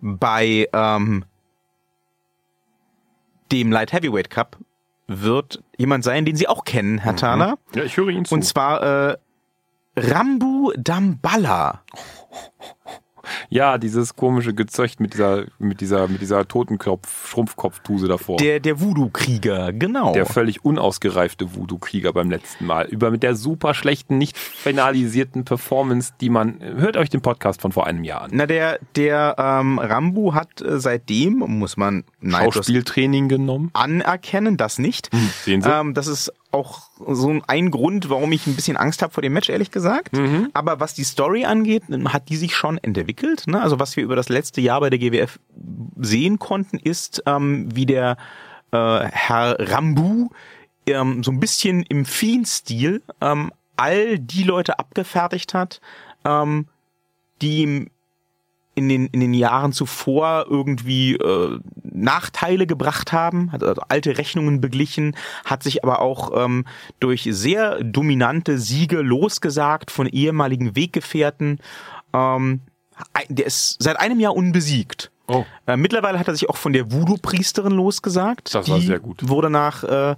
bei 0.00 0.68
ähm, 0.72 1.24
dem 3.52 3.70
Light 3.70 3.92
Heavyweight 3.92 4.30
Cup 4.30 4.58
wird 5.06 5.62
jemand 5.76 6.02
sein, 6.02 6.24
den 6.24 6.34
Sie 6.34 6.48
auch 6.48 6.64
kennen, 6.64 6.98
Herr 6.98 7.14
Thaler. 7.14 7.58
Ja, 7.74 7.84
ich 7.84 7.96
höre 7.96 8.08
Ihnen 8.08 8.24
zu. 8.24 8.34
Und 8.34 8.42
zwar 8.42 9.10
äh, 9.10 9.16
Rambu 9.96 10.72
Damballa. 10.76 11.82
ja, 13.48 13.78
dieses 13.78 14.16
komische 14.16 14.54
Gezöcht 14.54 15.00
mit 15.00 15.14
dieser, 15.14 15.44
mit 15.58 15.80
dieser, 15.80 16.08
mit 16.08 16.20
dieser 16.20 16.46
Totenkopf, 16.46 17.28
Schrumpfkopftuse 17.28 18.08
davor. 18.08 18.38
Der, 18.38 18.60
der 18.60 18.80
Voodoo-Krieger, 18.80 19.72
genau. 19.72 20.12
der 20.12 20.26
völlig 20.26 20.64
unausgereifte 20.64 21.54
Voodoo-Krieger 21.54 22.12
beim 22.12 22.30
letzten 22.30 22.66
Mal. 22.66 22.86
Über 22.86 23.10
mit 23.10 23.22
der 23.22 23.34
super 23.34 23.74
schlechten, 23.74 24.18
nicht 24.18 24.36
finalisierten 24.36 25.44
Performance, 25.44 26.12
die 26.20 26.30
man, 26.30 26.60
hört 26.60 26.96
euch 26.96 27.10
den 27.10 27.20
Podcast 27.20 27.60
von 27.60 27.72
vor 27.72 27.86
einem 27.86 28.04
Jahr 28.04 28.22
an. 28.22 28.30
Na, 28.32 28.46
der, 28.46 28.78
der 28.94 29.36
ähm, 29.38 29.78
Rambu 29.78 30.34
hat 30.34 30.60
äh, 30.60 30.78
seitdem, 30.78 31.38
muss 31.38 31.76
man 31.76 32.04
Schauspieltraining 32.22 33.28
genommen. 33.28 33.70
anerkennen, 33.72 34.56
das 34.56 34.78
nicht. 34.78 35.10
sehen 35.44 35.62
Sie? 35.62 35.68
Ähm, 35.68 35.94
das 35.94 36.06
ist 36.06 36.32
auch 36.56 36.82
so 37.06 37.40
ein 37.46 37.70
Grund, 37.70 38.10
warum 38.10 38.32
ich 38.32 38.46
ein 38.46 38.56
bisschen 38.56 38.76
Angst 38.76 39.02
habe 39.02 39.12
vor 39.12 39.22
dem 39.22 39.32
Match, 39.32 39.48
ehrlich 39.48 39.70
gesagt. 39.70 40.16
Aber 40.52 40.80
was 40.80 40.94
die 40.94 41.04
Story 41.04 41.44
angeht, 41.44 41.84
hat 42.08 42.28
die 42.28 42.36
sich 42.36 42.56
schon 42.56 42.78
entwickelt. 42.78 43.46
Ne? 43.46 43.62
Also 43.62 43.78
was 43.78 43.96
wir 43.96 44.02
über 44.02 44.16
das 44.16 44.28
letzte 44.28 44.60
Jahr 44.60 44.80
bei 44.80 44.90
der 44.90 44.98
GWF 44.98 45.38
sehen 46.00 46.38
konnten, 46.38 46.78
ist, 46.78 47.22
ähm, 47.26 47.68
wie 47.74 47.86
der 47.86 48.16
äh, 48.72 49.04
Herr 49.12 49.56
Rambu 49.58 50.30
ähm, 50.86 51.22
so 51.22 51.30
ein 51.30 51.40
bisschen 51.40 51.82
im 51.82 52.04
Fiend-Stil 52.04 53.02
ähm, 53.20 53.52
all 53.76 54.18
die 54.18 54.44
Leute 54.44 54.78
abgefertigt 54.78 55.54
hat, 55.54 55.80
ähm, 56.24 56.66
die 57.42 57.62
ihm 57.62 57.90
in 58.76 58.90
den, 58.90 59.06
in 59.06 59.20
den 59.20 59.34
Jahren 59.34 59.72
zuvor 59.72 60.46
irgendwie 60.48 61.14
äh, 61.14 61.58
Nachteile 61.82 62.66
gebracht 62.66 63.10
haben, 63.10 63.50
hat 63.50 63.64
also 63.64 63.80
alte 63.88 64.18
Rechnungen 64.18 64.60
beglichen, 64.60 65.16
hat 65.46 65.62
sich 65.62 65.82
aber 65.82 66.00
auch 66.00 66.44
ähm, 66.44 66.66
durch 67.00 67.26
sehr 67.30 67.82
dominante 67.82 68.58
Siege 68.58 69.00
losgesagt 69.00 69.90
von 69.90 70.06
ehemaligen 70.06 70.76
Weggefährten. 70.76 71.58
Ähm, 72.12 72.60
der 73.28 73.46
ist 73.46 73.82
seit 73.82 73.98
einem 73.98 74.20
Jahr 74.20 74.36
unbesiegt. 74.36 75.10
Oh. 75.26 75.44
Äh, 75.66 75.78
mittlerweile 75.78 76.18
hat 76.18 76.28
er 76.28 76.34
sich 76.34 76.48
auch 76.50 76.58
von 76.58 76.74
der 76.74 76.92
Voodoo-Priesterin 76.92 77.72
losgesagt. 77.72 78.54
Das 78.54 78.68
war 78.68 78.80
sehr 78.80 79.00
gut. 79.00 79.26
Wurde 79.26 79.48
nach, 79.48 79.84
äh, 79.84 80.16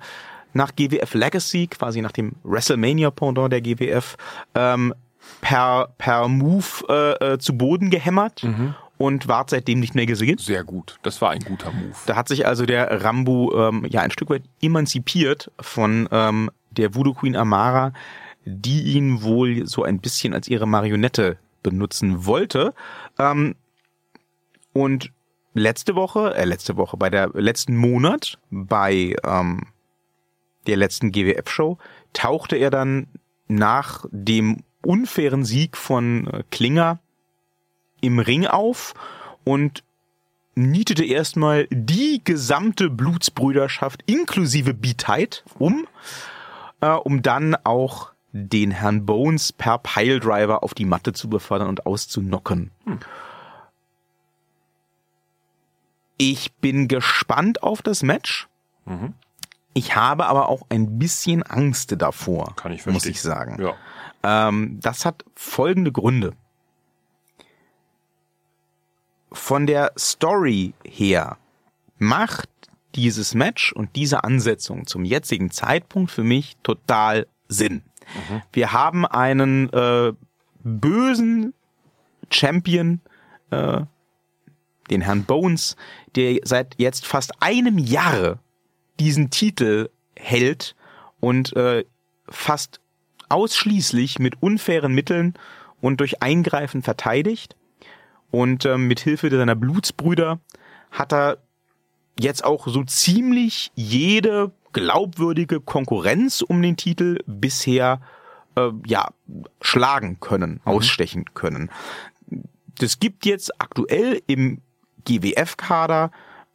nach 0.52 0.74
GWF 0.74 1.14
Legacy, 1.14 1.68
quasi 1.68 2.02
nach 2.02 2.12
dem 2.12 2.32
WrestleMania-Pendant 2.42 3.52
der 3.52 3.60
GWF, 3.60 4.16
ähm, 4.56 4.94
per, 5.40 5.88
per 5.98 6.28
Move 6.28 6.64
äh, 6.88 7.32
äh, 7.34 7.38
zu 7.38 7.56
Boden 7.56 7.90
gehämmert 7.90 8.42
Mhm. 8.42 8.74
und 8.98 9.28
ward 9.28 9.50
seitdem 9.50 9.80
nicht 9.80 9.94
mehr 9.94 10.06
gesehen. 10.06 10.38
Sehr 10.38 10.64
gut. 10.64 10.98
Das 11.02 11.20
war 11.22 11.30
ein 11.30 11.40
guter 11.40 11.70
Move. 11.72 11.94
Da 12.06 12.16
hat 12.16 12.28
sich 12.28 12.46
also 12.46 12.66
der 12.66 13.02
Rambo 13.04 13.68
ähm, 13.68 13.86
ja 13.88 14.00
ein 14.02 14.10
Stück 14.10 14.30
weit 14.30 14.42
emanzipiert 14.60 15.50
von 15.60 16.08
ähm, 16.10 16.50
der 16.70 16.94
Voodoo 16.94 17.14
Queen 17.14 17.36
Amara, 17.36 17.92
die 18.44 18.82
ihn 18.94 19.22
wohl 19.22 19.66
so 19.66 19.82
ein 19.84 20.00
bisschen 20.00 20.34
als 20.34 20.48
ihre 20.48 20.66
Marionette 20.66 21.38
benutzen 21.62 22.24
wollte. 22.26 22.72
Ähm, 23.18 23.54
und 24.72 25.12
letzte 25.54 25.94
Woche, 25.94 26.34
äh, 26.34 26.44
letzte 26.44 26.76
Woche, 26.76 26.96
bei 26.96 27.10
der 27.10 27.30
letzten 27.34 27.76
Monat, 27.76 28.38
bei 28.50 29.16
ähm, 29.24 29.62
der 30.66 30.76
letzten 30.76 31.10
GWF-Show, 31.12 31.78
tauchte 32.12 32.56
er 32.56 32.70
dann 32.70 33.08
nach 33.48 34.04
dem 34.10 34.62
unfairen 34.88 35.44
Sieg 35.44 35.76
von 35.76 36.26
äh, 36.28 36.42
Klinger 36.50 36.98
im 38.00 38.18
Ring 38.18 38.46
auf 38.46 38.94
und 39.44 39.84
nietete 40.54 41.04
erstmal 41.04 41.68
die 41.70 42.22
gesamte 42.24 42.88
Blutsbrüderschaft 42.88 44.02
inklusive 44.06 44.72
Beatheit 44.72 45.44
um, 45.58 45.86
äh, 46.80 46.88
um 46.88 47.20
dann 47.20 47.54
auch 47.54 48.12
den 48.32 48.70
Herrn 48.70 49.04
Bones 49.04 49.52
per 49.52 49.78
Piledriver 49.78 50.62
auf 50.62 50.72
die 50.72 50.86
Matte 50.86 51.12
zu 51.12 51.28
befördern 51.28 51.68
und 51.68 51.84
auszunocken. 51.84 52.70
Ich 56.16 56.54
bin 56.54 56.88
gespannt 56.88 57.62
auf 57.62 57.82
das 57.82 58.02
Match. 58.02 58.48
Mhm. 58.86 59.14
Ich 59.74 59.94
habe 59.96 60.26
aber 60.26 60.48
auch 60.48 60.62
ein 60.70 60.98
bisschen 60.98 61.42
Angst 61.42 61.94
davor, 61.98 62.56
Kann 62.56 62.72
ich 62.72 62.86
muss 62.86 63.04
ich 63.04 63.20
sagen. 63.20 63.62
Ja. 63.62 63.74
Ähm, 64.22 64.78
das 64.80 65.04
hat 65.04 65.24
folgende 65.34 65.92
Gründe. 65.92 66.34
Von 69.32 69.66
der 69.66 69.92
Story 69.98 70.74
her 70.84 71.36
macht 71.98 72.48
dieses 72.94 73.34
Match 73.34 73.72
und 73.72 73.94
diese 73.96 74.24
Ansetzung 74.24 74.86
zum 74.86 75.04
jetzigen 75.04 75.50
Zeitpunkt 75.50 76.10
für 76.10 76.24
mich 76.24 76.56
total 76.62 77.26
Sinn. 77.48 77.82
Wir 78.52 78.72
haben 78.72 79.04
einen 79.06 79.70
äh, 79.72 80.12
bösen 80.64 81.54
Champion, 82.30 83.00
äh, 83.50 83.82
den 84.90 85.02
Herrn 85.02 85.24
Bones, 85.24 85.76
der 86.14 86.38
seit 86.44 86.74
jetzt 86.78 87.06
fast 87.06 87.42
einem 87.42 87.78
Jahr 87.78 88.38
diesen 88.98 89.30
Titel 89.30 89.90
hält 90.16 90.74
und 91.20 91.54
äh, 91.56 91.84
fast 92.28 92.80
ausschließlich 93.28 94.18
mit 94.18 94.42
unfairen 94.42 94.92
Mitteln 94.92 95.34
und 95.80 96.00
durch 96.00 96.22
Eingreifen 96.22 96.82
verteidigt. 96.82 97.56
Und 98.30 98.66
ähm, 98.66 98.86
mit 98.86 99.00
Hilfe 99.00 99.30
seiner 99.30 99.54
Blutsbrüder 99.54 100.38
hat 100.90 101.12
er 101.12 101.38
jetzt 102.18 102.44
auch 102.44 102.66
so 102.68 102.84
ziemlich 102.84 103.70
jede 103.74 104.52
glaubwürdige 104.72 105.60
Konkurrenz 105.60 106.42
um 106.42 106.60
den 106.60 106.76
Titel 106.76 107.18
bisher 107.26 108.00
äh, 108.56 108.70
ja 108.86 109.08
schlagen 109.62 110.20
können, 110.20 110.60
ausstechen 110.64 111.24
können. 111.34 111.70
Das 112.78 113.00
gibt 113.00 113.24
jetzt 113.24 113.60
aktuell 113.60 114.20
im 114.26 114.60
GWF-Kader 115.04 116.10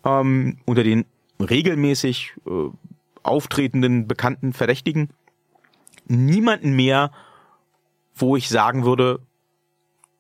ähm, 0.05 0.57
unter 0.65 0.83
den 0.83 1.05
regelmäßig 1.39 2.33
äh, 2.45 2.69
auftretenden 3.23 4.07
bekannten 4.07 4.53
Verdächtigen 4.53 5.09
niemanden 6.07 6.73
mehr, 6.73 7.11
wo 8.15 8.35
ich 8.35 8.49
sagen 8.49 8.85
würde, 8.85 9.19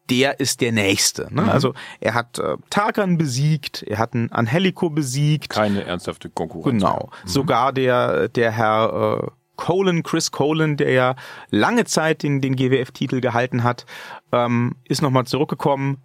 der 0.09 0.39
ist 0.39 0.61
der 0.61 0.71
Nächste. 0.71 1.33
Ne? 1.33 1.49
Also 1.49 1.73
er 1.99 2.13
hat 2.13 2.37
äh, 2.37 2.57
Tarkan 2.69 3.17
besiegt, 3.17 3.83
er 3.83 3.99
hat 3.99 4.13
einen 4.13 4.31
Angelico 4.31 4.89
besiegt. 4.89 5.49
Keine 5.49 5.85
ernsthafte 5.85 6.29
Konkurrenz. 6.29 6.83
Genau. 6.83 7.09
Sogar 7.25 7.71
der, 7.71 8.27
der 8.27 8.51
Herr 8.51 9.21
äh, 9.23 9.27
Colin, 9.55 10.03
Chris 10.03 10.31
Colin, 10.31 10.77
der 10.77 10.91
ja 10.91 11.15
lange 11.51 11.85
Zeit 11.85 12.23
den, 12.23 12.41
den 12.41 12.55
GWF-Titel 12.55 13.21
gehalten 13.21 13.63
hat, 13.63 13.85
ähm, 14.31 14.75
ist 14.83 15.01
nochmal 15.01 15.25
zurückgekommen, 15.25 15.97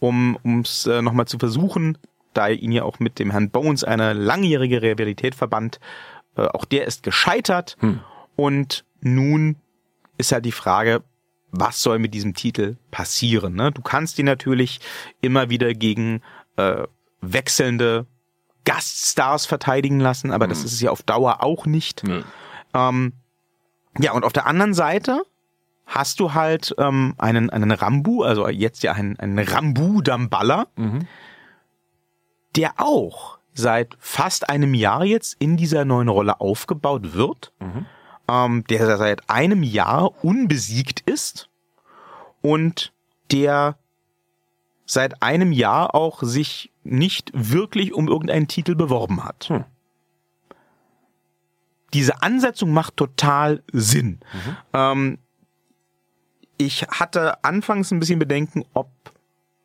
um 0.00 0.36
es 0.62 0.86
äh, 0.86 1.00
nochmal 1.00 1.26
zu 1.26 1.38
versuchen, 1.38 1.98
da 2.34 2.48
er 2.48 2.54
ihn 2.54 2.72
ja 2.72 2.82
auch 2.82 2.98
mit 2.98 3.18
dem 3.18 3.30
Herrn 3.30 3.50
Bones 3.50 3.84
eine 3.84 4.14
langjährige 4.14 4.82
Rivalität 4.82 5.34
verband. 5.34 5.78
Äh, 6.36 6.46
auch 6.46 6.64
der 6.64 6.86
ist 6.86 7.02
gescheitert. 7.02 7.76
Und 8.34 8.84
nun 9.02 9.56
ist 10.16 10.32
halt 10.32 10.44
die 10.44 10.52
Frage, 10.52 11.02
was 11.50 11.82
soll 11.82 11.98
mit 11.98 12.14
diesem 12.14 12.34
Titel 12.34 12.76
passieren? 12.90 13.54
Ne? 13.54 13.72
Du 13.72 13.82
kannst 13.82 14.18
ihn 14.18 14.26
natürlich 14.26 14.80
immer 15.20 15.50
wieder 15.50 15.74
gegen 15.74 16.22
äh, 16.56 16.84
wechselnde 17.20 18.06
Gaststars 18.64 19.44
verteidigen 19.46 20.00
lassen, 20.00 20.30
aber 20.32 20.46
das 20.46 20.64
ist 20.64 20.72
es 20.72 20.80
ja 20.80 20.90
auf 20.90 21.02
Dauer 21.02 21.42
auch 21.42 21.66
nicht. 21.66 22.04
Nö. 22.04 22.22
Ähm, 22.74 23.12
ja, 23.98 24.12
und 24.12 24.24
auf 24.24 24.32
der 24.32 24.46
anderen 24.46 24.72
Seite 24.72 25.22
hast 25.84 26.20
du 26.20 26.32
halt 26.32 26.74
ähm, 26.78 27.14
einen, 27.18 27.50
einen 27.50 27.72
Rambu, 27.72 28.22
also 28.22 28.48
jetzt 28.48 28.82
ja 28.82 28.92
einen, 28.92 29.18
einen 29.18 29.38
Rambu 29.38 30.00
Damballa, 30.00 30.68
der 32.56 32.74
auch 32.78 33.38
seit 33.52 33.96
fast 33.98 34.48
einem 34.48 34.72
Jahr 34.74 35.04
jetzt 35.04 35.36
in 35.38 35.56
dieser 35.56 35.84
neuen 35.84 36.08
Rolle 36.08 36.40
aufgebaut 36.40 37.12
wird, 37.14 37.52
ähm, 38.32 38.64
der 38.64 38.96
seit 38.96 39.28
einem 39.28 39.62
Jahr 39.62 40.24
unbesiegt 40.24 41.00
ist 41.00 41.50
und 42.40 42.92
der 43.30 43.76
seit 44.86 45.22
einem 45.22 45.52
Jahr 45.52 45.94
auch 45.94 46.22
sich 46.22 46.72
nicht 46.82 47.30
wirklich 47.34 47.92
um 47.92 48.08
irgendeinen 48.08 48.48
Titel 48.48 48.74
beworben 48.74 49.22
hat. 49.22 49.48
Hm. 49.50 49.64
Diese 51.92 52.22
Ansetzung 52.22 52.72
macht 52.72 52.96
total 52.96 53.62
Sinn. 53.70 54.20
Ähm, 54.72 55.18
ich 56.56 56.82
hatte 56.84 57.44
anfangs 57.44 57.90
ein 57.90 58.00
bisschen 58.00 58.18
Bedenken, 58.18 58.64
ob 58.72 58.90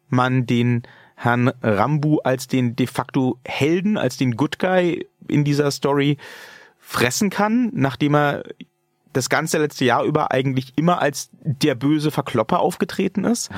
man 0.09 0.45
den 0.45 0.83
Herrn 1.15 1.51
Rambu 1.61 2.19
als 2.19 2.47
den 2.47 2.75
de 2.75 2.85
facto 2.85 3.39
Helden, 3.45 3.97
als 3.97 4.17
den 4.17 4.35
Good 4.35 4.59
Guy 4.59 5.07
in 5.27 5.45
dieser 5.45 5.71
Story 5.71 6.17
fressen 6.87 7.29
kann, 7.29 7.69
nachdem 7.73 8.15
er 8.15 8.43
das 9.11 9.27
ganze 9.27 9.57
letzte 9.57 9.83
Jahr 9.83 10.05
über 10.05 10.31
eigentlich 10.31 10.71
immer 10.77 11.01
als 11.01 11.29
der 11.41 11.75
böse 11.75 12.11
Verklopper 12.11 12.61
aufgetreten 12.61 13.25
ist. 13.25 13.49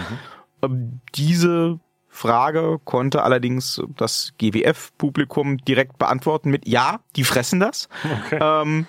Ähm, 0.64 1.00
Diese 1.14 1.80
Frage 2.08 2.80
konnte 2.84 3.22
allerdings 3.22 3.84
das 3.96 4.34
GWF-Publikum 4.40 5.60
direkt 5.60 6.00
beantworten 6.00 6.50
mit 6.50 6.68
Ja, 6.68 7.02
die 7.16 7.24
fressen 7.24 7.60
das. 7.60 7.88
Ähm, 8.32 8.88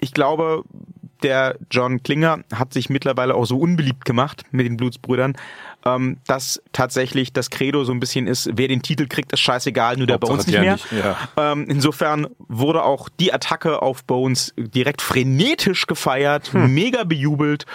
ich 0.00 0.12
glaube, 0.12 0.64
der 1.22 1.56
John 1.70 2.02
Klinger 2.02 2.40
hat 2.54 2.72
sich 2.72 2.90
mittlerweile 2.90 3.34
auch 3.34 3.44
so 3.44 3.58
unbeliebt 3.58 4.04
gemacht 4.04 4.42
mit 4.50 4.66
den 4.66 4.76
Blutsbrüdern, 4.76 5.36
ähm, 5.84 6.18
dass 6.26 6.62
tatsächlich 6.72 7.32
das 7.32 7.50
Credo 7.50 7.84
so 7.84 7.92
ein 7.92 8.00
bisschen 8.00 8.26
ist, 8.26 8.50
wer 8.54 8.68
den 8.68 8.82
Titel 8.82 9.06
kriegt, 9.06 9.32
ist 9.32 9.40
scheißegal, 9.40 9.96
nur 9.96 10.06
der 10.06 10.14
Hauptsache 10.14 10.32
Bones 10.32 10.46
nicht 10.46 10.60
mehr. 10.60 10.72
nicht, 10.74 10.92
ja. 10.92 11.16
Ähm, 11.36 11.66
insofern 11.68 12.28
wurde 12.48 12.82
auch 12.82 13.08
die 13.08 13.32
Attacke 13.32 13.82
auf 13.82 14.04
Bones 14.04 14.52
direkt 14.56 15.02
frenetisch 15.02 15.86
gefeiert, 15.86 16.52
mega 16.54 17.04
bejubelt, 17.04 17.66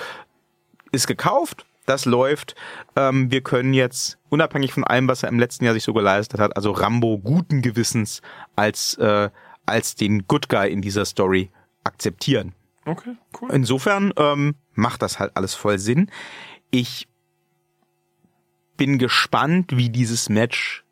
ist 0.91 1.07
gekauft, 1.07 1.65
das 1.85 2.05
läuft. 2.05 2.55
Ähm, 2.95 3.31
wir 3.31 3.41
können 3.41 3.73
jetzt, 3.73 4.17
unabhängig 4.29 4.73
von 4.73 4.83
allem, 4.83 5.07
was 5.07 5.23
er 5.23 5.29
im 5.29 5.39
letzten 5.39 5.65
Jahr 5.65 5.73
sich 5.73 5.83
so 5.83 5.93
geleistet 5.93 6.39
hat, 6.39 6.55
also 6.55 6.71
Rambo 6.71 7.17
guten 7.17 7.61
Gewissens 7.61 8.21
als, 8.55 8.95
äh, 8.95 9.29
als 9.65 9.95
den 9.95 10.27
Good 10.27 10.49
Guy 10.49 10.71
in 10.71 10.81
dieser 10.81 11.05
Story 11.05 11.49
akzeptieren. 11.83 12.53
Okay, 12.85 13.15
cool. 13.41 13.51
Insofern 13.51 14.13
ähm, 14.15 14.55
macht 14.73 15.01
das 15.01 15.19
halt 15.19 15.35
alles 15.35 15.55
voll 15.55 15.79
Sinn. 15.79 16.11
Ich 16.69 17.07
bin 18.77 18.99
gespannt, 18.99 19.75
wie 19.75 19.89
dieses 19.89 20.29
Match 20.29 20.83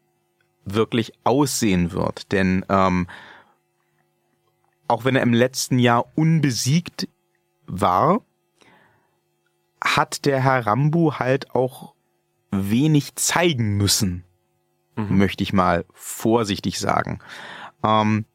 wirklich 0.66 1.14
aussehen 1.24 1.92
wird, 1.92 2.32
denn 2.32 2.66
ähm, 2.70 3.08
auch 4.88 5.06
wenn 5.06 5.16
er 5.16 5.24
im 5.24 5.34
letzten 5.34 5.80
Jahr 5.80 6.06
unbesiegt 6.16 7.08
war, 7.66 8.22
hat 9.84 10.26
der 10.26 10.40
Herr 10.42 10.66
Rambu 10.66 11.14
halt 11.16 11.54
auch 11.56 11.94
wenig 12.52 13.16
zeigen 13.16 13.76
müssen, 13.78 14.24
möchte 14.96 15.44
ich 15.44 15.54
mal 15.54 15.86
vorsichtig 15.94 16.80
sagen. 16.80 17.20
Ähm, 17.84 18.26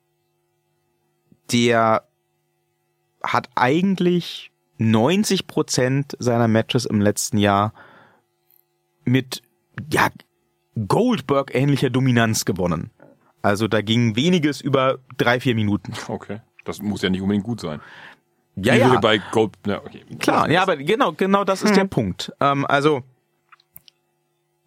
der 1.52 2.07
hat 3.22 3.48
eigentlich 3.54 4.50
90 4.78 5.46
Prozent 5.46 6.16
seiner 6.18 6.48
Matches 6.48 6.86
im 6.86 7.00
letzten 7.00 7.38
Jahr 7.38 7.72
mit 9.04 9.42
ja, 9.90 10.08
Goldberg-ähnlicher 10.86 11.90
Dominanz 11.90 12.44
gewonnen. 12.44 12.90
Also 13.42 13.68
da 13.68 13.82
ging 13.82 14.16
weniges 14.16 14.60
über 14.60 14.98
drei, 15.16 15.40
vier 15.40 15.54
Minuten. 15.54 15.92
Okay. 16.08 16.40
Das 16.64 16.82
muss 16.82 17.02
ja 17.02 17.10
nicht 17.10 17.22
unbedingt 17.22 17.44
gut 17.44 17.60
sein. 17.60 17.80
Ja, 18.56 18.74
Wie 18.74 18.78
ja. 18.78 19.00
bei 19.00 19.18
Gold, 19.18 19.52
na, 19.64 19.78
okay. 19.78 20.04
Klar, 20.18 20.50
ja, 20.50 20.62
aber 20.62 20.76
genau, 20.76 21.12
genau 21.12 21.44
das 21.44 21.62
ist 21.62 21.76
der 21.76 21.84
Punkt. 21.84 22.32
Ähm, 22.40 22.66
also, 22.66 23.02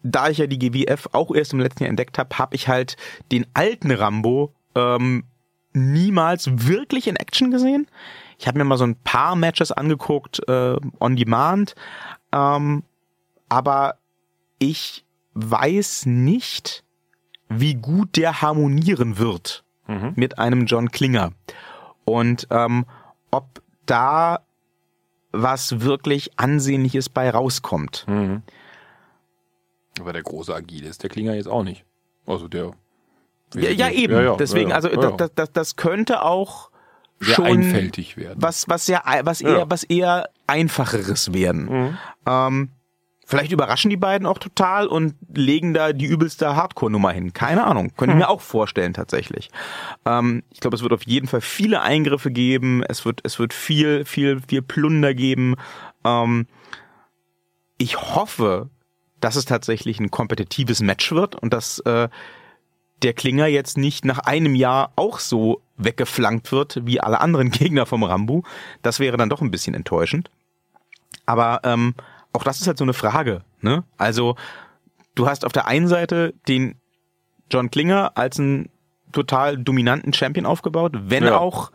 da 0.02 0.28
ich 0.30 0.38
ja 0.38 0.46
die 0.46 0.58
GWF 0.58 1.10
auch 1.12 1.34
erst 1.34 1.52
im 1.52 1.60
letzten 1.60 1.84
Jahr 1.84 1.90
entdeckt 1.90 2.18
habe, 2.18 2.38
habe 2.38 2.56
ich 2.56 2.68
halt 2.68 2.96
den 3.30 3.46
alten 3.54 3.90
Rambo 3.90 4.52
ähm, 4.74 5.24
niemals 5.74 6.66
wirklich 6.66 7.06
in 7.06 7.16
Action 7.16 7.50
gesehen. 7.50 7.86
Ich 8.42 8.48
habe 8.48 8.58
mir 8.58 8.64
mal 8.64 8.76
so 8.76 8.82
ein 8.82 8.96
paar 8.96 9.36
Matches 9.36 9.70
angeguckt, 9.70 10.40
äh, 10.48 10.76
on 10.98 11.14
demand, 11.14 11.76
ähm, 12.32 12.82
aber 13.48 13.98
ich 14.58 15.04
weiß 15.34 16.06
nicht, 16.06 16.82
wie 17.48 17.74
gut 17.74 18.16
der 18.16 18.42
harmonieren 18.42 19.16
wird 19.18 19.62
mit 20.16 20.40
einem 20.40 20.66
John 20.66 20.90
Klinger. 20.90 21.32
Und 22.04 22.48
ähm, 22.50 22.84
ob 23.30 23.62
da 23.86 24.40
was 25.30 25.80
wirklich 25.82 26.32
Ansehnliches 26.36 27.08
bei 27.08 27.30
rauskommt. 27.30 28.06
Aber 30.00 30.12
der 30.12 30.22
große 30.24 30.52
Agile 30.52 30.88
ist 30.88 31.04
der 31.04 31.10
Klinger 31.10 31.34
jetzt 31.34 31.48
auch 31.48 31.62
nicht. 31.62 31.84
Also 32.26 32.48
der. 32.48 32.72
Ja, 33.54 33.70
ja 33.70 33.88
eben. 33.90 34.14
Ja, 34.14 34.22
ja, 34.22 34.36
Deswegen, 34.36 34.72
also. 34.72 34.88
Das, 34.88 35.30
das, 35.32 35.52
das 35.52 35.76
könnte 35.76 36.22
auch 36.22 36.71
Sehr 37.22 37.34
schon 37.34 37.46
einfältig 37.46 38.16
werden. 38.16 38.40
was, 38.42 38.68
was 38.68 38.86
sehr, 38.86 39.02
was 39.24 39.40
Ja. 39.40 39.48
Mhm. 39.50 39.56
eher, 39.56 39.70
was 39.70 39.84
eher 39.84 40.28
einfacheres 40.46 41.32
werden. 41.32 41.96
Ähm, 42.26 42.70
vielleicht 43.24 43.52
überraschen 43.52 43.88
die 43.90 43.96
beiden 43.96 44.26
auch 44.26 44.38
total 44.38 44.86
und 44.86 45.14
legen 45.32 45.72
da 45.72 45.92
die 45.92 46.04
übelste 46.06 46.54
Hardcore-Nummer 46.56 47.12
hin. 47.12 47.32
Keine 47.32 47.64
Ahnung. 47.64 47.86
Mhm. 47.86 47.96
Könnte 47.96 48.14
ich 48.14 48.18
mir 48.20 48.28
auch 48.28 48.40
vorstellen, 48.42 48.92
tatsächlich. 48.92 49.50
Ähm, 50.04 50.42
ich 50.50 50.60
glaube, 50.60 50.76
es 50.76 50.82
wird 50.82 50.92
auf 50.92 51.04
jeden 51.06 51.28
Fall 51.28 51.40
viele 51.40 51.80
Eingriffe 51.82 52.30
geben. 52.30 52.82
Es 52.88 53.04
wird, 53.04 53.20
es 53.22 53.38
wird 53.38 53.54
viel, 53.54 54.04
viel, 54.04 54.40
viel 54.46 54.60
Plunder 54.62 55.14
geben. 55.14 55.54
Ähm, 56.04 56.46
ich 57.78 57.98
hoffe, 58.00 58.68
dass 59.20 59.36
es 59.36 59.44
tatsächlich 59.44 60.00
ein 60.00 60.10
kompetitives 60.10 60.80
Match 60.80 61.12
wird 61.12 61.36
und 61.36 61.52
dass 61.52 61.78
äh, 61.80 62.08
der 63.02 63.12
Klinger 63.14 63.46
jetzt 63.46 63.78
nicht 63.78 64.04
nach 64.04 64.18
einem 64.18 64.54
Jahr 64.54 64.92
auch 64.96 65.18
so 65.18 65.62
weggeflankt 65.84 66.52
wird 66.52 66.80
wie 66.84 67.00
alle 67.00 67.20
anderen 67.20 67.50
Gegner 67.52 67.86
vom 67.86 68.02
Rambu. 68.04 68.42
Das 68.82 68.98
wäre 69.00 69.16
dann 69.16 69.28
doch 69.28 69.40
ein 69.40 69.50
bisschen 69.50 69.74
enttäuschend. 69.74 70.30
Aber 71.26 71.60
ähm, 71.64 71.94
auch 72.32 72.44
das 72.44 72.60
ist 72.60 72.66
halt 72.66 72.78
so 72.78 72.84
eine 72.84 72.94
Frage. 72.94 73.42
Ne? 73.60 73.84
Also 73.96 74.36
du 75.14 75.26
hast 75.26 75.44
auf 75.44 75.52
der 75.52 75.66
einen 75.66 75.88
Seite 75.88 76.34
den 76.48 76.76
John 77.50 77.70
Klinger 77.70 78.12
als 78.16 78.38
einen 78.40 78.70
total 79.12 79.58
dominanten 79.58 80.12
Champion 80.12 80.46
aufgebaut, 80.46 80.92
wenn 80.94 81.24
Ja. 81.24 81.36
auch 81.38 81.70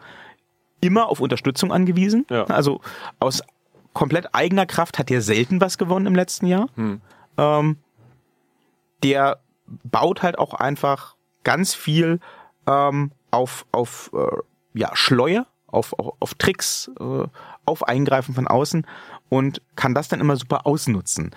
immer 0.82 1.08
auf 1.08 1.20
Unterstützung 1.20 1.72
angewiesen. 1.72 2.26
Ja. 2.30 2.46
Also 2.46 2.82
aus 3.20 3.42
komplett 3.94 4.34
eigener 4.34 4.66
Kraft 4.66 5.00
hat 5.00 5.10
er 5.12 5.22
selten 5.22 5.62
was 5.62 5.78
gewonnen 5.78 6.06
im 6.08 6.16
letzten 6.16 6.48
Jahr. 6.48 6.68
Hm. 6.76 7.02
Ähm, 7.38 7.78
der 9.04 9.40
baut 9.84 10.24
halt 10.24 10.38
auch 10.40 10.54
einfach 10.54 11.16
ganz 11.44 11.74
viel 11.76 12.20
ähm, 12.68 13.12
auf, 13.32 13.66
auf 13.72 14.12
äh, 14.14 14.38
ja, 14.74 14.92
Schleuer, 14.94 15.48
auf, 15.68 15.94
auf, 15.94 16.16
auf 16.20 16.34
Tricks, 16.36 16.90
äh, 17.00 17.28
auf 17.66 17.88
Eingreifen 17.88 18.34
von 18.34 18.48
außen 18.48 18.86
und 19.30 19.62
kann 19.76 19.94
das 19.94 20.08
dann 20.08 20.22
immer 20.22 20.36
super 20.36 20.66
ausnutzen. 20.66 21.32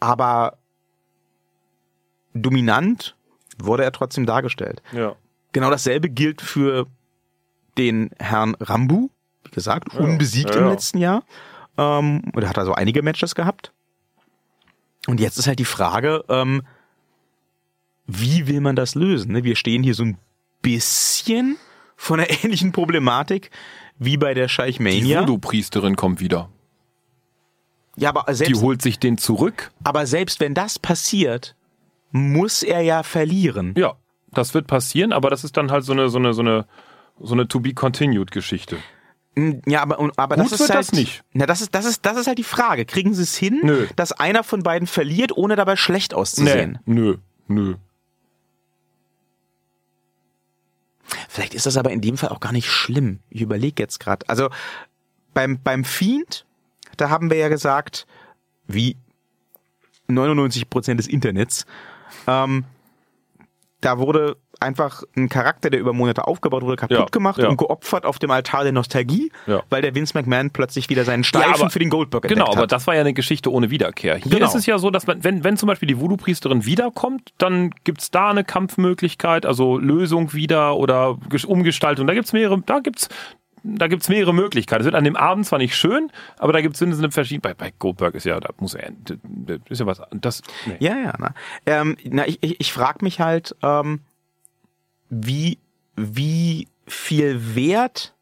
Aber 0.00 0.58
dominant 2.34 3.16
wurde 3.58 3.84
er 3.84 3.92
trotzdem 3.92 4.26
dargestellt. 4.26 4.82
Ja. 4.92 5.14
Genau 5.52 5.70
dasselbe 5.70 6.08
gilt 6.08 6.40
für 6.40 6.86
den 7.78 8.10
Herrn 8.18 8.56
Rambu, 8.60 9.10
wie 9.44 9.50
gesagt, 9.50 9.92
Ja, 9.94 10.00
unbesiegt 10.00 10.54
ja, 10.54 10.60
im 10.62 10.68
letzten 10.68 10.98
Jahr. 10.98 11.22
Ähm, 11.78 12.22
und 12.34 12.42
er 12.42 12.48
hat 12.48 12.58
also 12.58 12.74
einige 12.74 13.02
Matches 13.02 13.34
gehabt. 13.34 13.72
Und 15.06 15.20
jetzt 15.20 15.38
ist 15.38 15.46
halt 15.46 15.58
die 15.58 15.64
Frage, 15.64 16.24
ähm, 16.28 16.62
wie 18.06 18.46
will 18.46 18.60
man 18.60 18.76
das 18.76 18.94
lösen? 18.94 19.32
ne? 19.32 19.44
Wir 19.44 19.56
stehen 19.56 19.82
hier 19.82 19.94
so 19.94 20.04
ein 20.04 20.18
bisschen 20.62 21.56
von 21.96 22.20
einer 22.20 22.30
ähnlichen 22.44 22.72
Problematik 22.72 23.50
wie 23.98 24.16
bei 24.16 24.34
der 24.34 24.48
Scheich 24.48 24.80
Die. 24.80 25.20
Voodoo-Priesterin 25.20 25.96
kommt 25.96 26.20
wieder. 26.20 26.48
Ja, 27.96 28.08
aber 28.08 28.24
Die 28.28 28.34
selbst, 28.34 28.62
holt 28.62 28.80
sich 28.82 28.98
den 28.98 29.18
zurück. 29.18 29.70
aber 29.84 30.06
selbst 30.06 30.40
wenn 30.40 30.54
das 30.54 30.78
passiert, 30.78 31.54
muss 32.10 32.62
er 32.62 32.80
ja 32.80 33.02
verlieren. 33.02 33.74
Ja, 33.76 33.94
das 34.32 34.54
wird 34.54 34.66
passieren, 34.66 35.12
aber 35.12 35.28
das 35.30 35.44
ist 35.44 35.56
dann 35.56 35.70
halt 35.70 35.84
so 35.84 35.92
eine, 35.92 36.08
so 36.08 36.18
eine, 36.18 36.32
so 36.32 36.40
eine, 36.40 36.66
so 37.20 37.34
eine 37.34 37.46
To-be-continued-Geschichte. 37.48 38.78
Ja, 39.66 39.82
aber, 39.82 39.98
aber 40.16 40.36
Gut 40.36 40.44
das 40.52 40.60
ist 40.60 40.68
halt, 40.68 40.78
das 40.78 40.92
nicht. 40.92 41.22
Na, 41.32 41.46
das 41.46 41.60
ist, 41.62 41.74
das 41.74 41.84
ist, 41.86 42.04
das 42.04 42.16
ist 42.18 42.26
halt 42.26 42.38
die 42.38 42.44
Frage. 42.44 42.84
Kriegen 42.84 43.14
sie 43.14 43.22
es 43.22 43.36
hin, 43.36 43.60
Nö. 43.62 43.86
dass 43.96 44.12
einer 44.12 44.42
von 44.44 44.62
beiden 44.62 44.86
verliert, 44.86 45.34
ohne 45.36 45.56
dabei 45.56 45.76
schlecht 45.76 46.12
auszusehen? 46.14 46.78
nö, 46.84 47.16
nö. 47.48 47.76
Vielleicht 51.28 51.54
ist 51.54 51.66
das 51.66 51.76
aber 51.76 51.90
in 51.90 52.00
dem 52.00 52.16
Fall 52.16 52.30
auch 52.30 52.40
gar 52.40 52.52
nicht 52.52 52.70
schlimm. 52.70 53.20
Ich 53.30 53.40
überlege 53.40 53.82
jetzt 53.82 54.00
gerade. 54.00 54.28
Also 54.28 54.48
beim, 55.34 55.60
beim 55.62 55.84
Fiend, 55.84 56.46
da 56.96 57.10
haben 57.10 57.30
wir 57.30 57.38
ja 57.38 57.48
gesagt, 57.48 58.06
wie 58.66 58.96
99 60.08 60.68
Prozent 60.68 61.00
des 61.00 61.06
Internets, 61.06 61.66
ähm, 62.26 62.64
da 63.80 63.98
wurde 63.98 64.36
einfach 64.62 65.02
ein 65.16 65.28
Charakter, 65.28 65.68
der 65.70 65.80
über 65.80 65.92
Monate 65.92 66.26
aufgebaut 66.26 66.62
wurde, 66.62 66.76
kaputt 66.76 66.96
Ja, 66.96 67.04
gemacht 67.06 67.38
ja. 67.38 67.48
und 67.48 67.56
geopfert 67.56 68.04
auf 68.06 68.18
dem 68.18 68.30
Altar 68.30 68.62
der 68.64 68.72
Nostalgie, 68.72 69.30
Ja. 69.46 69.62
weil 69.70 69.82
der 69.82 69.94
Vince 69.94 70.16
McMahon 70.16 70.50
plötzlich 70.50 70.88
wieder 70.88 71.04
seinen 71.04 71.24
Streifen 71.24 71.54
aber- 71.62 71.70
für 71.70 71.78
den 71.78 71.90
Goldberg 71.90 72.22
Genau, 72.24 72.32
entdeckt 72.44 72.52
aber 72.56 72.62
hat. 72.62 72.72
das 72.72 72.86
war 72.86 72.94
ja 72.94 73.00
eine 73.02 73.12
Geschichte 73.12 73.50
ohne 73.52 73.70
Wiederkehr. 73.70 74.16
Hier 74.16 74.30
Genau. 74.32 74.46
ist 74.46 74.54
es 74.54 74.66
ja 74.66 74.78
so, 74.78 74.90
dass 74.90 75.06
man, 75.06 75.22
wenn, 75.24 75.44
wenn 75.44 75.56
zum 75.56 75.66
Beispiel 75.66 75.86
die 75.88 76.00
Voodoo-Priesterin 76.00 76.64
wiederkommt, 76.64 77.32
dann 77.38 77.70
gibt's 77.84 78.10
da 78.10 78.30
eine 78.30 78.44
Kampfmöglichkeit, 78.44 79.46
also 79.46 79.78
Lösung 79.78 80.32
wieder 80.32 80.76
oder 80.76 81.18
Ges- 81.30 81.46
Umgestaltung. 81.46 82.06
Da 82.06 82.14
gibt's 82.14 82.32
mehrere, 82.32 82.60
da 82.64 82.78
gibt's 82.80 83.08
da 83.64 83.86
gibt's 83.86 84.08
mehrere 84.08 84.34
Möglichkeiten. 84.34 84.80
Es 84.80 84.86
wird 84.86 84.96
an 84.96 85.04
dem 85.04 85.14
Abend 85.14 85.46
zwar 85.46 85.60
nicht 85.60 85.76
schön, 85.76 86.10
aber 86.36 86.52
da 86.52 86.60
gibt's 86.60 86.82
eine 86.82 87.12
verschiedene. 87.12 87.42
Bei, 87.42 87.54
bei 87.54 87.72
Goldberg 87.78 88.16
ist 88.16 88.24
ja, 88.26 88.40
da 88.40 88.48
muss 88.58 88.74
er, 88.74 88.90
ist 89.68 89.78
ja 89.78 89.86
was. 89.86 90.02
Das, 90.10 90.42
nee. 90.66 90.74
Ja, 90.80 90.96
ja. 90.98 91.12
Na, 91.20 91.32
ähm, 91.66 91.96
na 92.02 92.26
ich 92.26 92.38
ich, 92.42 92.58
ich 92.60 92.72
frage 92.72 93.04
mich 93.04 93.20
halt, 93.20 93.54
ähm, 93.62 94.00
wie, 95.12 95.58
wie 95.94 96.68
viel 96.86 97.54
Wert 97.54 98.14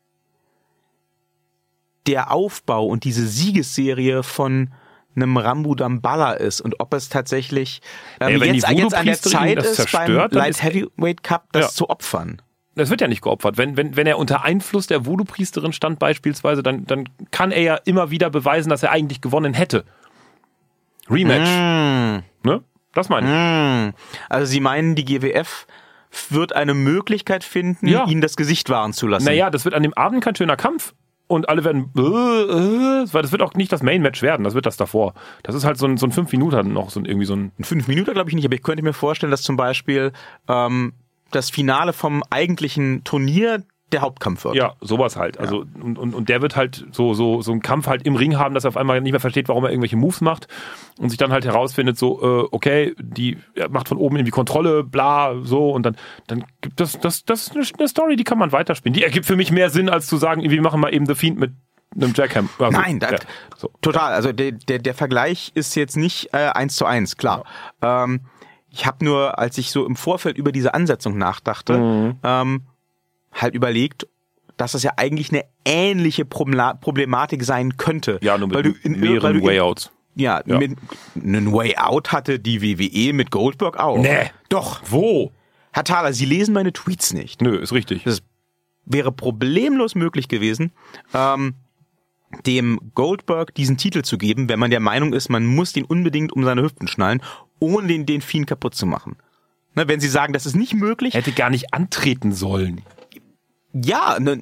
der 2.06 2.32
Aufbau 2.32 2.86
und 2.86 3.04
diese 3.04 3.26
Siegesserie 3.26 4.24
von 4.24 4.72
einem 5.14 5.36
Rambu 5.36 5.74
Damballa 5.76 6.32
ist 6.32 6.60
und 6.60 6.80
ob 6.80 6.92
es 6.94 7.08
tatsächlich 7.08 7.80
ähm, 8.20 8.34
Ja, 8.34 8.40
wenn 8.40 8.54
jetzt, 8.54 8.68
jetzt 8.68 8.94
an 8.94 9.06
der 9.06 9.20
Zeit 9.20 9.58
ist, 9.62 9.92
beim 9.92 10.12
Light 10.30 10.62
Heavyweight 10.62 11.22
Cup 11.22 11.48
das 11.52 11.66
Ja. 11.66 11.68
zu 11.70 11.90
opfern. 11.90 12.42
Das 12.74 12.90
wird 12.90 13.00
ja 13.00 13.08
nicht 13.08 13.22
geopfert. 13.22 13.56
Wenn, 13.56 13.76
wenn, 13.76 13.96
wenn 13.96 14.06
er 14.06 14.18
unter 14.18 14.42
Einfluss 14.42 14.86
der 14.86 15.06
Voodoo-Priesterin 15.06 15.72
stand 15.72 15.98
beispielsweise, 15.98 16.62
dann, 16.62 16.86
dann 16.86 17.08
kann 17.30 17.52
er 17.52 17.62
ja 17.62 17.74
immer 17.76 18.10
wieder 18.10 18.30
beweisen, 18.30 18.70
dass 18.70 18.82
er 18.82 18.90
eigentlich 18.90 19.20
gewonnen 19.20 19.54
hätte. 19.54 19.84
Rematch. 21.08 21.50
Ne? 22.42 22.64
Das 22.94 23.08
meine 23.08 23.26
ich. 23.26 23.32
Hm. 23.32 23.94
Also 24.28 24.46
Sie 24.46 24.60
meinen, 24.60 24.94
die 24.94 25.04
GWF 25.04 25.66
wird 26.28 26.54
eine 26.54 26.74
Möglichkeit 26.74 27.44
finden, 27.44 27.86
Ja. 27.86 28.06
ihnen 28.06 28.20
das 28.20 28.36
Gesicht 28.36 28.68
wahren 28.70 28.92
zu 28.92 29.06
lassen. 29.06 29.24
Naja, 29.26 29.50
das 29.50 29.64
wird 29.64 29.74
an 29.74 29.82
dem 29.82 29.94
Abend 29.94 30.22
kein 30.24 30.34
schöner 30.36 30.56
Kampf. 30.56 30.94
Und 31.26 31.48
alle 31.48 31.62
werden, 31.62 31.90
äh, 31.96 32.00
äh, 32.00 33.06
weil 33.12 33.22
das 33.22 33.30
wird 33.30 33.40
auch 33.42 33.54
nicht 33.54 33.70
das 33.70 33.84
Main-Match 33.84 34.20
werden, 34.20 34.42
das 34.42 34.54
wird 34.54 34.66
das 34.66 34.76
davor. 34.76 35.14
Das 35.44 35.54
ist 35.54 35.64
halt 35.64 35.78
so 35.78 35.86
ein, 35.86 35.96
so 35.96 36.06
ein 36.06 36.10
fünf 36.10 36.32
Minuten 36.32 36.72
noch, 36.72 36.90
so 36.90 36.98
ein, 36.98 37.04
irgendwie 37.04 37.26
so 37.26 37.36
ein, 37.36 37.52
In 37.56 37.62
fünf 37.64 37.86
Minuten 37.86 38.12
glaube 38.14 38.28
ich 38.30 38.34
nicht, 38.34 38.44
aber 38.44 38.56
ich 38.56 38.64
könnte 38.64 38.82
mir 38.82 38.92
vorstellen, 38.92 39.30
dass 39.30 39.42
zum 39.42 39.56
Beispiel 39.56 40.10
ähm, 40.48 40.92
das 41.30 41.48
Finale 41.48 41.92
vom 41.92 42.24
eigentlichen 42.30 43.04
Turnier 43.04 43.62
der 43.92 44.00
Hauptkampf 44.02 44.44
wird. 44.44 44.54
ja, 44.54 44.74
sowas 44.80 45.16
halt. 45.16 45.38
Also, 45.38 45.64
und, 45.80 45.98
und, 45.98 46.14
und 46.14 46.28
der 46.28 46.42
wird 46.42 46.56
halt 46.56 46.86
so, 46.92 47.14
so, 47.14 47.42
so 47.42 47.52
einen 47.52 47.60
Kampf 47.62 47.86
halt 47.86 48.06
im 48.06 48.16
Ring 48.16 48.38
haben, 48.38 48.54
dass 48.54 48.64
er 48.64 48.68
auf 48.68 48.76
einmal 48.76 49.00
nicht 49.00 49.12
mehr 49.12 49.20
versteht, 49.20 49.48
warum 49.48 49.64
er 49.64 49.70
irgendwelche 49.70 49.96
Moves 49.96 50.20
macht 50.20 50.46
und 50.98 51.08
sich 51.10 51.18
dann 51.18 51.32
halt 51.32 51.44
herausfindet, 51.44 51.98
so, 51.98 52.20
äh, 52.22 52.48
okay, 52.50 52.94
die 52.98 53.38
er 53.54 53.68
macht 53.68 53.88
von 53.88 53.98
oben 53.98 54.16
irgendwie 54.16 54.30
Kontrolle, 54.30 54.84
bla, 54.84 55.34
so, 55.42 55.70
und 55.70 55.84
dann, 55.86 55.96
dann 56.26 56.44
gibt 56.60 56.78
das, 56.80 56.98
das, 57.00 57.24
das 57.24 57.48
ist 57.48 57.78
eine- 57.78 57.88
Story, 57.88 58.16
die 58.16 58.24
kann 58.24 58.38
man 58.38 58.52
weiterspielen. 58.52 58.94
Die 58.94 59.02
ergibt 59.02 59.26
für 59.26 59.36
mich 59.36 59.50
mehr 59.50 59.70
Sinn, 59.70 59.88
als 59.88 60.06
zu 60.06 60.16
sagen, 60.16 60.42
wir 60.48 60.62
machen 60.62 60.80
mal 60.80 60.94
eben 60.94 61.06
The 61.06 61.14
Fiend 61.14 61.38
mit 61.38 61.52
einem 61.96 62.12
Jackham. 62.14 62.48
Also, 62.58 62.78
Nein, 62.78 63.00
das, 63.00 63.10
ja, 63.10 63.18
so. 63.56 63.70
total. 63.82 64.12
Also 64.12 64.32
der, 64.32 64.52
der, 64.52 64.78
der 64.78 64.94
Vergleich 64.94 65.50
ist 65.54 65.74
jetzt 65.74 65.96
nicht 65.96 66.32
äh, 66.32 66.50
eins 66.50 66.76
zu 66.76 66.86
eins, 66.86 67.16
klar. 67.16 67.44
Ähm, 67.82 68.20
ich 68.72 68.86
habe 68.86 69.04
nur, 69.04 69.40
als 69.40 69.58
ich 69.58 69.72
so 69.72 69.84
im 69.84 69.96
Vorfeld 69.96 70.38
über 70.38 70.52
diese 70.52 70.72
Ansetzung 70.74 71.18
nachdachte, 71.18 71.76
Mhm. 71.78 72.16
ähm, 72.22 72.62
halt 73.32 73.54
überlegt, 73.54 74.06
dass 74.56 74.72
das 74.72 74.82
ja 74.82 74.92
eigentlich 74.96 75.30
eine 75.32 75.44
ähnliche 75.64 76.24
Problematik 76.24 77.44
sein 77.44 77.76
könnte. 77.76 78.18
Ja, 78.22 78.36
nur 78.36 78.48
mit 78.48 78.56
weil 78.56 78.62
du 78.64 78.72
in, 78.82 79.00
mehreren 79.00 79.36
in, 79.36 79.44
Wayouts. 79.44 79.90
Ja, 80.14 80.42
Ja. 80.44 80.58
Mit, 80.58 80.76
einen 81.14 81.52
Way 81.52 81.76
Out 81.76 82.12
hatte 82.12 82.38
die 82.38 82.60
WWE 82.60 83.12
mit 83.12 83.30
Goldberg 83.30 83.78
auch. 83.78 83.98
Nee. 83.98 84.30
Doch. 84.48 84.82
Wo? 84.86 85.32
Herr 85.72 85.84
Thaler, 85.84 86.12
Sie 86.12 86.24
lesen 86.26 86.52
meine 86.52 86.72
Tweets 86.72 87.12
nicht. 87.14 87.40
Nö, 87.40 87.56
ist 87.56 87.72
richtig. 87.72 88.02
Das 88.04 88.22
wäre 88.84 89.12
problemlos 89.12 89.94
möglich 89.94 90.28
gewesen, 90.28 90.72
ähm, 91.14 91.54
dem 92.46 92.80
Goldberg 92.94 93.54
diesen 93.54 93.76
Titel 93.76 94.02
zu 94.02 94.18
geben, 94.18 94.48
wenn 94.48 94.58
man 94.58 94.70
der 94.70 94.80
Meinung 94.80 95.12
ist, 95.12 95.28
man 95.28 95.46
muss 95.46 95.72
den 95.72 95.84
unbedingt 95.84 96.32
um 96.32 96.44
seine 96.44 96.62
Hüften 96.62 96.88
schnallen, 96.88 97.22
ohne 97.58 97.88
den, 97.88 98.06
den 98.06 98.20
Fiend 98.20 98.46
kaputt 98.46 98.74
zu 98.74 98.86
machen. 98.86 99.16
Ne, 99.74 99.86
wenn 99.88 100.00
Sie 100.00 100.08
sagen, 100.08 100.32
das 100.32 100.46
ist 100.46 100.56
nicht 100.56 100.74
möglich, 100.74 101.14
Hätte 101.14 101.32
gar 101.32 101.50
nicht 101.50 101.72
antreten 101.72 102.32
sollen. 102.32 102.82
Ja, 103.72 104.18
ne, 104.18 104.38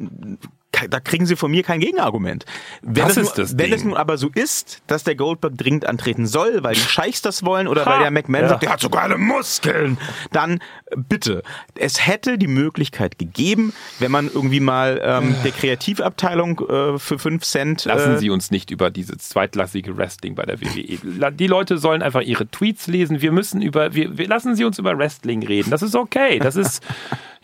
da 0.90 1.00
kriegen 1.00 1.26
Sie 1.26 1.34
von 1.34 1.50
mir 1.50 1.64
kein 1.64 1.80
Gegenargument. 1.80 2.44
Wenn, 2.82 3.04
Das 3.08 3.16
es, 3.16 3.32
das 3.32 3.58
wenn 3.58 3.72
es 3.72 3.82
nun 3.82 3.94
aber 3.94 4.16
so 4.16 4.28
ist, 4.32 4.80
dass 4.86 5.02
der 5.02 5.16
Goldberg 5.16 5.56
dringend 5.58 5.86
antreten 5.86 6.24
soll, 6.26 6.62
weil 6.62 6.74
die 6.74 6.80
Scheichs 6.80 7.20
das 7.20 7.44
wollen 7.44 7.66
oder 7.66 7.84
Ha. 7.84 7.90
weil 7.90 7.98
der 8.00 8.10
McMahon 8.12 8.42
Ja. 8.44 8.48
sagt, 8.50 8.62
der 8.62 8.70
hat 8.70 8.80
so 8.80 8.88
geile 8.88 9.18
Muskeln, 9.18 9.98
dann 10.30 10.58
äh, 10.86 10.96
bitte. 10.96 11.42
Es 11.74 12.06
hätte 12.06 12.38
die 12.38 12.46
Möglichkeit 12.46 13.18
gegeben, 13.18 13.72
wenn 13.98 14.12
man 14.12 14.30
irgendwie 14.32 14.60
mal 14.60 15.00
ähm, 15.02 15.34
der 15.42 15.50
Kreativabteilung 15.50 16.60
äh, 16.68 16.98
für 17.00 17.18
5 17.18 17.42
Cent 17.42 17.84
Lassen 17.86 18.14
äh, 18.14 18.18
Sie 18.18 18.30
uns 18.30 18.52
nicht 18.52 18.70
über 18.70 18.90
dieses 18.90 19.30
zweitklassige 19.30 19.96
Wrestling 19.96 20.36
bei 20.36 20.44
der 20.44 20.60
WWE. 20.60 21.32
Die 21.32 21.46
Leute 21.48 21.78
sollen 21.78 22.02
einfach 22.02 22.20
ihre 22.22 22.46
Tweets 22.46 22.86
lesen. 22.86 23.20
Wir 23.20 23.32
müssen 23.32 23.62
über, 23.62 23.94
wir, 23.94 24.16
wir 24.16 24.28
lassen 24.28 24.54
Sie 24.54 24.64
uns 24.64 24.78
über 24.78 24.96
Wrestling 24.96 25.44
reden. 25.44 25.70
Das 25.70 25.82
ist 25.82 25.96
okay. 25.96 26.38
Das 26.38 26.54
ist 26.54 26.84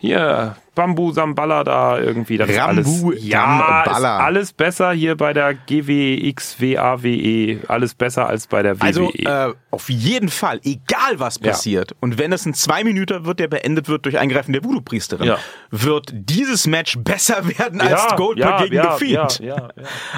hier 0.05 0.55
Bambu 0.75 1.11
Sambala 1.11 1.63
da 1.63 1.99
irgendwie. 1.99 2.37
Das 2.37 2.49
Rambu 2.49 3.11
ist 3.11 3.13
alles, 3.13 3.23
ja, 3.23 3.83
ist 3.83 4.03
alles 4.03 4.53
besser 4.53 4.91
hier 4.91 5.15
bei 5.15 5.33
der 5.33 5.53
GWXWAWE. 5.53 7.59
Alles 7.67 7.95
besser 7.95 8.27
als 8.27 8.47
bei 8.47 8.61
der 8.61 8.79
WWE. 8.79 8.85
Also 8.85 9.11
äh, 9.13 9.53
auf 9.71 9.89
jeden 9.89 10.29
Fall, 10.29 10.59
egal 10.63 11.19
was 11.19 11.39
Ja. 11.41 11.51
passiert, 11.51 11.95
und 12.01 12.17
wenn 12.17 12.33
es 12.33 12.45
ein 12.45 12.53
zwei 12.53 12.83
Minuten 12.83 13.25
wird, 13.25 13.39
der 13.39 13.47
beendet 13.47 13.87
wird 13.87 14.05
durch 14.05 14.17
Eingreifen 14.17 14.53
der 14.53 14.63
Voodoo-Priesterin, 14.63 15.27
Ja. 15.27 15.37
wird 15.71 16.11
dieses 16.13 16.67
Match 16.67 16.97
besser 16.99 17.47
werden 17.57 17.81
als 17.81 18.15
Goldberg 18.15 18.63
gegen 18.63 18.75
ja, 18.75 18.97
The 18.97 19.05
Fiend. 19.05 19.39
Ja, 19.39 19.55
ja, 19.55 19.69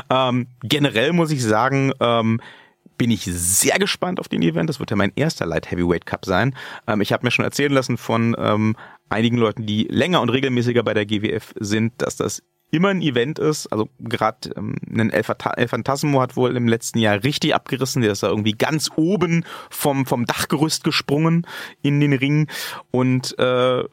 ja. 0.10 0.30
Ähm, 0.30 0.48
generell 0.64 1.14
muss 1.14 1.32
ich 1.32 1.44
sagen, 1.44 1.92
ähm, 2.00 2.42
bin 2.98 3.12
ich 3.12 3.26
sehr 3.26 3.78
gespannt 3.78 4.20
auf 4.20 4.28
den 4.28 4.42
Event. 4.42 4.70
Das 4.70 4.80
wird 4.80 4.90
ja 4.90 4.98
mein 4.98 5.12
erster 5.16 5.46
Light 5.46 5.70
Heavyweight 5.70 6.08
Cup 6.08 6.26
sein. 6.26 6.56
Ähm, 6.88 7.02
ich 7.02 7.14
habe 7.14 7.26
mir 7.26 7.32
schon 7.32 7.46
erzählen 7.46 7.72
lassen 7.72 7.98
von 7.98 8.36
ähm, 8.40 8.76
einigen 9.10 9.38
Leuten, 9.38 9.66
die 9.66 9.84
länger 9.90 10.22
und 10.22 10.30
regelmäßiger 10.30 10.84
bei 10.84 10.94
der 10.94 11.06
GWF 11.06 11.54
sind, 11.60 11.94
dass 12.02 12.16
das 12.16 12.44
immer 12.70 12.90
ein 12.90 13.02
Event 13.02 13.40
ist. 13.40 13.68
Also 13.68 13.88
gerade 14.00 14.50
ähm, 14.58 14.76
ein 14.90 15.10
El 15.10 15.24
Fata- 15.24 15.54
El 15.56 15.68
Phantasmo 15.70 16.20
hat 16.22 16.36
wohl 16.36 16.56
im 16.58 16.68
letzten 16.68 17.00
Jahr 17.00 17.24
richtig 17.24 17.56
abgerissen. 17.56 18.02
Der 18.02 18.12
ist 18.12 18.24
da 18.24 18.28
irgendwie 18.28 18.52
ganz 18.52 18.90
oben 18.96 19.46
vom, 19.70 20.06
vom 20.06 20.26
Dachgerüst 20.26 20.84
gesprungen 20.84 21.48
in 21.82 22.00
den 22.02 22.14
Ring. 22.14 22.48
Und 22.92 23.38
äh, 23.40 23.84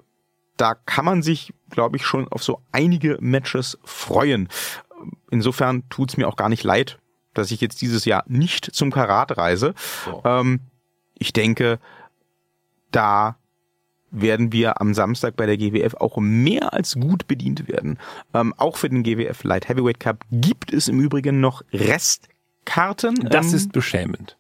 da 0.57 0.75
kann 0.87 1.05
man 1.05 1.23
sich, 1.23 1.53
glaube 1.71 1.97
ich, 1.97 2.05
schon 2.05 2.27
auf 2.29 2.43
so 2.43 2.61
einige 2.73 3.17
Matches 3.21 3.79
freuen. 3.85 4.49
Insofern 5.31 5.89
tut's 5.89 6.17
mir 6.17 6.27
auch 6.27 6.37
gar 6.37 6.49
nicht 6.49 6.65
leid, 6.65 6.99
dass 7.33 7.51
ich 7.51 7.61
jetzt 7.61 7.81
dieses 7.81 8.05
Jahr 8.05 8.25
nicht 8.27 8.65
zum 8.75 8.91
Karat 8.91 9.37
reise. 9.37 9.75
So. 10.05 10.23
Ähm, 10.25 10.61
ich 11.17 11.33
denke, 11.33 11.79
da 12.91 13.37
werden 14.15 14.53
wir 14.53 14.81
am 14.81 14.95
Samstag 14.95 15.37
bei 15.37 15.47
der 15.47 15.57
GWF 15.57 15.95
auch 15.95 16.17
mehr 16.19 16.73
als 16.73 16.95
gut 16.95 17.27
bedient 17.27 17.69
werden. 17.69 17.99
Ähm, 18.33 18.55
auch 18.57 18.77
für 18.77 18.89
den 18.89 19.03
GWF 19.03 19.45
Light 19.45 19.69
Heavyweight 19.69 20.01
Cup 20.01 20.25
gibt 20.31 20.73
es 20.73 20.89
im 20.89 21.01
Übrigen 21.01 21.41
noch 21.41 21.63
Restkarten. 21.73 23.15
Das 23.31 23.49
ähm, 23.51 23.55
ist 23.57 23.73
beschämend. 23.73 24.37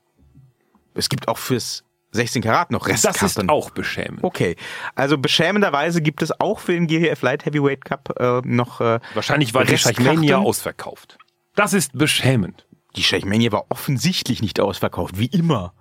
es 0.94 1.09
gibt 1.09 1.28
auch 1.28 1.38
fürs 1.38 1.84
16 2.12 2.42
Karat 2.42 2.70
noch 2.70 2.86
Das 2.86 3.05
Restkarten. 3.05 3.46
ist 3.46 3.48
auch 3.51 3.70
beschämend. 3.70 4.22
Okay, 4.22 4.55
also 4.94 5.18
beschämenderweise 5.18 6.01
gibt 6.01 6.22
es 6.22 6.38
auch 6.40 6.60
für 6.60 6.72
den 6.72 6.86
GWF 6.86 7.20
Light 7.22 7.44
Heavyweight 7.44 7.84
Cup 7.84 8.14
äh, 8.20 8.40
noch 8.44 8.80
äh, 8.80 9.01
Wahrscheinlich 9.14 9.52
war 9.55 9.64
die. 9.64 9.76
Scheichmania 9.76 10.38
ausverkauft. 10.38 11.18
Das 11.56 11.72
ist 11.72 11.96
beschämend. 11.98 12.66
Die 12.96 13.02
Scheichmania 13.02 13.51
war 13.51 13.66
offensichtlich 13.70 14.40
nicht 14.42 14.60
ausverkauft, 14.60 15.18
wie 15.18 15.26
immer. 15.26 15.72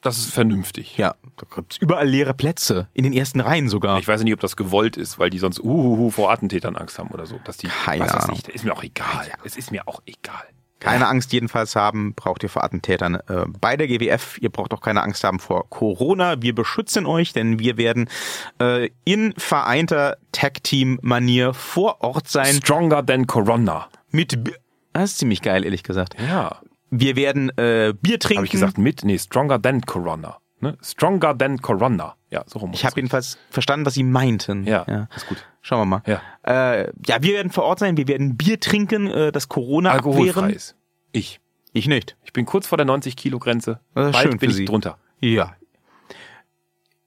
Das 0.00 0.18
ist 0.18 0.32
vernünftig. 0.32 0.96
Ja, 0.96 1.16
da 1.36 1.46
gibt's 1.52 1.76
überall 1.76 2.08
leere 2.08 2.32
Plätze. 2.32 2.88
In 2.94 3.02
den 3.02 3.12
ersten 3.12 3.40
Reihen 3.40 3.68
sogar. 3.68 3.98
Ich 3.98 4.06
weiß 4.06 4.22
nicht, 4.22 4.32
ob 4.32 4.40
das 4.40 4.56
gewollt 4.56 4.96
ist, 4.96 5.18
weil 5.18 5.30
die 5.30 5.38
sonst 5.38 5.58
uhuhu 5.58 6.10
vor 6.10 6.30
Attentätern 6.30 6.76
Angst 6.76 6.98
haben 6.98 7.10
oder 7.10 7.26
so. 7.26 7.40
Dass 7.44 7.56
die, 7.56 7.66
Keine 7.66 8.04
das 8.04 8.14
Ahnung. 8.14 8.36
nicht. 8.36 8.48
Ist 8.48 8.64
mir 8.64 8.72
auch 8.72 8.84
egal. 8.84 9.26
Es 9.44 9.56
ist 9.56 9.72
mir 9.72 9.88
auch 9.88 10.00
egal. 10.06 10.44
Keine 10.80 11.08
Angst 11.08 11.32
jedenfalls 11.32 11.74
haben, 11.74 12.14
braucht 12.14 12.44
ihr 12.44 12.48
vor 12.48 12.62
Attentätern 12.62 13.16
äh, 13.16 13.46
bei 13.60 13.76
der 13.76 13.88
GWF. 13.88 14.38
Ihr 14.40 14.50
braucht 14.50 14.72
auch 14.72 14.80
keine 14.80 15.02
Angst 15.02 15.24
haben 15.24 15.40
vor 15.40 15.68
Corona. 15.68 16.40
Wir 16.40 16.54
beschützen 16.54 17.04
euch, 17.04 17.32
denn 17.32 17.58
wir 17.58 17.76
werden 17.76 18.08
äh, 18.60 18.90
in 19.04 19.34
vereinter 19.36 20.18
Tag-Team-Manier 20.30 21.52
vor 21.52 22.00
Ort 22.02 22.28
sein. 22.28 22.54
Stronger 22.54 23.04
than 23.04 23.26
Corona. 23.26 23.88
Mit 24.10 24.38
das 24.92 25.12
ist 25.12 25.18
ziemlich 25.18 25.42
geil, 25.42 25.64
ehrlich 25.64 25.82
gesagt. 25.82 26.16
Ja. 26.20 26.60
Wir 26.90 27.16
werden 27.16 27.50
äh, 27.58 27.94
Bier 28.00 28.18
trinken. 28.18 28.38
Habe 28.38 28.46
ich 28.46 28.52
gesagt 28.52 28.78
mit? 28.78 29.04
Nee, 29.04 29.18
stronger 29.18 29.60
than 29.60 29.82
Corona. 29.82 30.38
Ne? 30.60 30.76
Stronger 30.82 31.36
than 31.36 31.60
Corona. 31.60 32.16
Ja, 32.30 32.44
so 32.46 32.58
rum. 32.58 32.72
Ich 32.74 32.84
habe 32.84 32.96
jedenfalls 32.96 33.38
verstanden, 33.50 33.86
was 33.86 33.94
sie 33.94 34.02
meinten. 34.02 34.64
Ja, 34.64 35.08
ist 35.14 35.26
gut. 35.28 35.44
Schauen 35.60 35.80
wir 35.80 35.84
mal. 35.84 36.02
Ja. 36.06 36.20
Äh, 36.42 36.90
ja, 37.06 37.22
wir 37.22 37.34
werden 37.34 37.52
vor 37.52 37.64
Ort 37.64 37.78
sein. 37.78 37.96
Wir 37.96 38.08
werden 38.08 38.36
Bier 38.36 38.58
trinken, 38.58 39.06
äh, 39.06 39.32
das 39.32 39.48
Corona 39.48 39.90
abwehren. 39.92 40.18
Alkoholfreies. 40.28 40.74
Ich. 41.12 41.40
Ich 41.72 41.86
nicht. 41.86 42.16
Ich 42.24 42.32
bin 42.32 42.44
kurz 42.46 42.66
vor 42.66 42.76
der 42.78 42.86
90 42.86 43.16
Kilo 43.16 43.38
Grenze. 43.38 43.80
Das 43.94 44.06
ist 44.06 44.12
Bald 44.12 44.28
schön 44.28 44.38
bin 44.38 44.50
ich 44.50 44.56
Sie. 44.56 44.64
drunter. 44.64 44.98
Ja. 45.20 45.54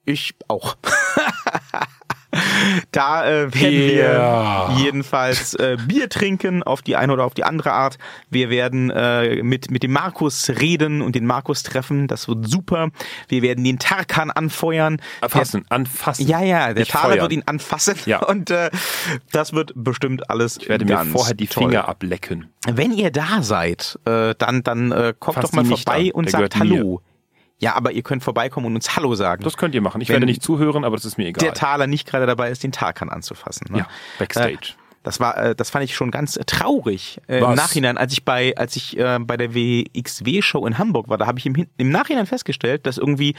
Ich 0.05 0.35
auch. 0.47 0.77
da 2.91 3.25
äh, 3.25 3.53
werden 3.53 3.97
Ja. 3.97 4.69
wir 4.69 4.83
jedenfalls 4.83 5.53
äh, 5.55 5.77
Bier 5.87 6.09
trinken 6.09 6.63
auf 6.63 6.81
die 6.81 6.95
eine 6.95 7.13
oder 7.13 7.25
auf 7.25 7.33
die 7.33 7.43
andere 7.43 7.71
Art. 7.73 7.97
Wir 8.29 8.49
werden 8.49 8.89
äh, 8.89 9.43
mit, 9.43 9.71
mit 9.71 9.83
dem 9.83 9.91
Markus 9.91 10.49
reden 10.49 11.01
und 11.01 11.15
den 11.15 11.25
Markus 11.25 11.63
treffen. 11.63 12.07
Das 12.07 12.27
wird 12.27 12.47
super. 12.47 12.89
Wir 13.27 13.41
werden 13.41 13.63
den 13.63 13.79
Tarkan 13.79 14.31
anfeuern. 14.31 15.01
Anfassen. 15.21 15.65
Der, 15.69 16.39
ja, 16.39 16.41
ja, 16.41 16.73
der 16.73 16.85
feuern. 16.85 17.19
wird 17.21 17.31
ihn 17.33 17.43
anfassen. 17.45 17.95
Ja. 18.05 18.19
Und 18.31 18.49
äh, 18.49 18.69
das 19.31 19.53
wird 19.53 19.73
bestimmt 19.75 20.29
alles 20.29 20.57
Ich 20.57 20.69
werde 20.69 20.85
mir 20.85 20.97
vorher 21.05 21.33
die 21.33 21.47
toll. 21.47 21.65
Finger 21.69 21.87
ablecken. 21.87 22.49
Wenn 22.67 22.91
ihr 22.91 23.11
da 23.11 23.41
seid, 23.41 23.99
äh, 24.05 24.35
dann, 24.37 24.63
dann 24.63 24.91
äh, 24.91 25.13
kommt 25.19 25.35
Fass 25.35 25.45
doch 25.51 25.53
mal 25.53 25.65
vorbei 25.65 26.05
an. 26.05 26.11
und 26.11 26.25
Der 26.25 26.31
sagt 26.31 26.53
gehört 26.53 26.69
mir. 26.69 26.97
Ja, 27.61 27.75
aber 27.75 27.91
ihr 27.91 28.01
könnt 28.01 28.23
vorbeikommen 28.23 28.65
und 28.65 28.75
uns 28.75 28.95
Hallo 28.95 29.13
sagen. 29.13 29.43
Das 29.43 29.55
könnt 29.55 29.75
ihr 29.75 29.81
machen. 29.81 30.01
Ich 30.01 30.09
Wenn 30.09 30.15
werde 30.15 30.25
nicht 30.25 30.41
zuhören, 30.41 30.83
aber 30.83 30.95
das 30.95 31.05
ist 31.05 31.17
mir 31.17 31.27
egal. 31.27 31.45
der 31.45 31.53
Taler 31.53 31.85
nicht 31.85 32.07
gerade 32.07 32.25
dabei 32.25 32.49
ist, 32.49 32.63
den 32.63 32.71
Tarkan 32.71 33.09
anzufassen. 33.09 33.67
Ne? 33.69 33.79
Ja, 33.79 33.87
Backstage. 34.17 34.53
Äh, 34.53 34.81
das 35.03 35.19
war, 35.19 35.37
äh, 35.37 35.55
das 35.55 35.69
fand 35.69 35.85
ich 35.85 35.95
schon 35.95 36.11
ganz 36.11 36.39
traurig 36.47 37.19
äh, 37.27 37.39
im? 37.39 37.53
Nachhinein, 37.53 37.97
als 37.97 38.13
ich 38.13 38.25
bei, 38.25 38.55
als 38.57 38.75
ich 38.75 38.97
äh, 38.97 39.19
bei 39.19 39.37
der 39.37 39.53
WXW-Show 39.53 40.65
in 40.65 40.79
Hamburg 40.79 41.07
war. 41.07 41.17
Da 41.17 41.27
habe 41.27 41.37
ich 41.37 41.45
im, 41.45 41.67
im 41.77 41.89
Nachhinein 41.89 42.25
festgestellt, 42.25 42.87
dass 42.87 42.97
irgendwie 42.97 43.35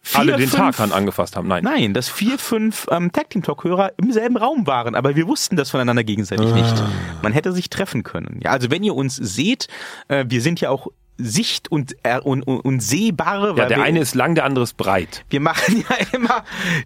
vier, 0.00 0.20
Alle 0.20 0.36
den 0.36 0.48
fünf, 0.48 0.76
Tarkan 0.76 0.92
angefasst 0.92 1.36
haben. 1.36 1.46
Nein. 1.46 1.62
Nein, 1.62 1.94
dass 1.94 2.08
vier, 2.08 2.38
fünf 2.38 2.86
ähm, 2.90 3.12
Tag 3.12 3.30
Team 3.30 3.42
Talk 3.42 3.62
Hörer 3.64 3.92
im 3.98 4.12
selben 4.12 4.36
Raum 4.36 4.66
waren, 4.66 4.96
aber 4.96 5.14
wir 5.14 5.26
wussten 5.26 5.56
das 5.56 5.70
voneinander 5.70 6.04
gegenseitig 6.04 6.52
nicht. 6.54 6.74
Ah. 6.76 6.90
Man 7.22 7.32
hätte 7.32 7.52
sich 7.52 7.70
treffen 7.70 8.02
können. 8.02 8.40
Ja, 8.42 8.50
also 8.50 8.70
wenn 8.70 8.82
ihr 8.82 8.94
uns 8.94 9.16
seht, 9.16 9.68
äh, 10.08 10.24
wir 10.28 10.42
sind 10.42 10.60
ja 10.60 10.70
auch 10.70 10.88
sicht- 11.20 11.70
und, 11.70 11.96
äh, 12.02 12.18
und, 12.18 12.42
und, 12.42 12.60
und 12.60 12.80
sehbare. 12.80 13.54
Ja, 13.56 13.66
der 13.66 13.78
wir, 13.78 13.84
eine 13.84 14.00
ist 14.00 14.14
lang, 14.14 14.34
der 14.34 14.44
andere 14.44 14.64
ist 14.64 14.76
breit. 14.76 15.24
wir 15.30 15.40
machen 15.40 15.84
ja 15.90 15.96
immer 16.12 16.44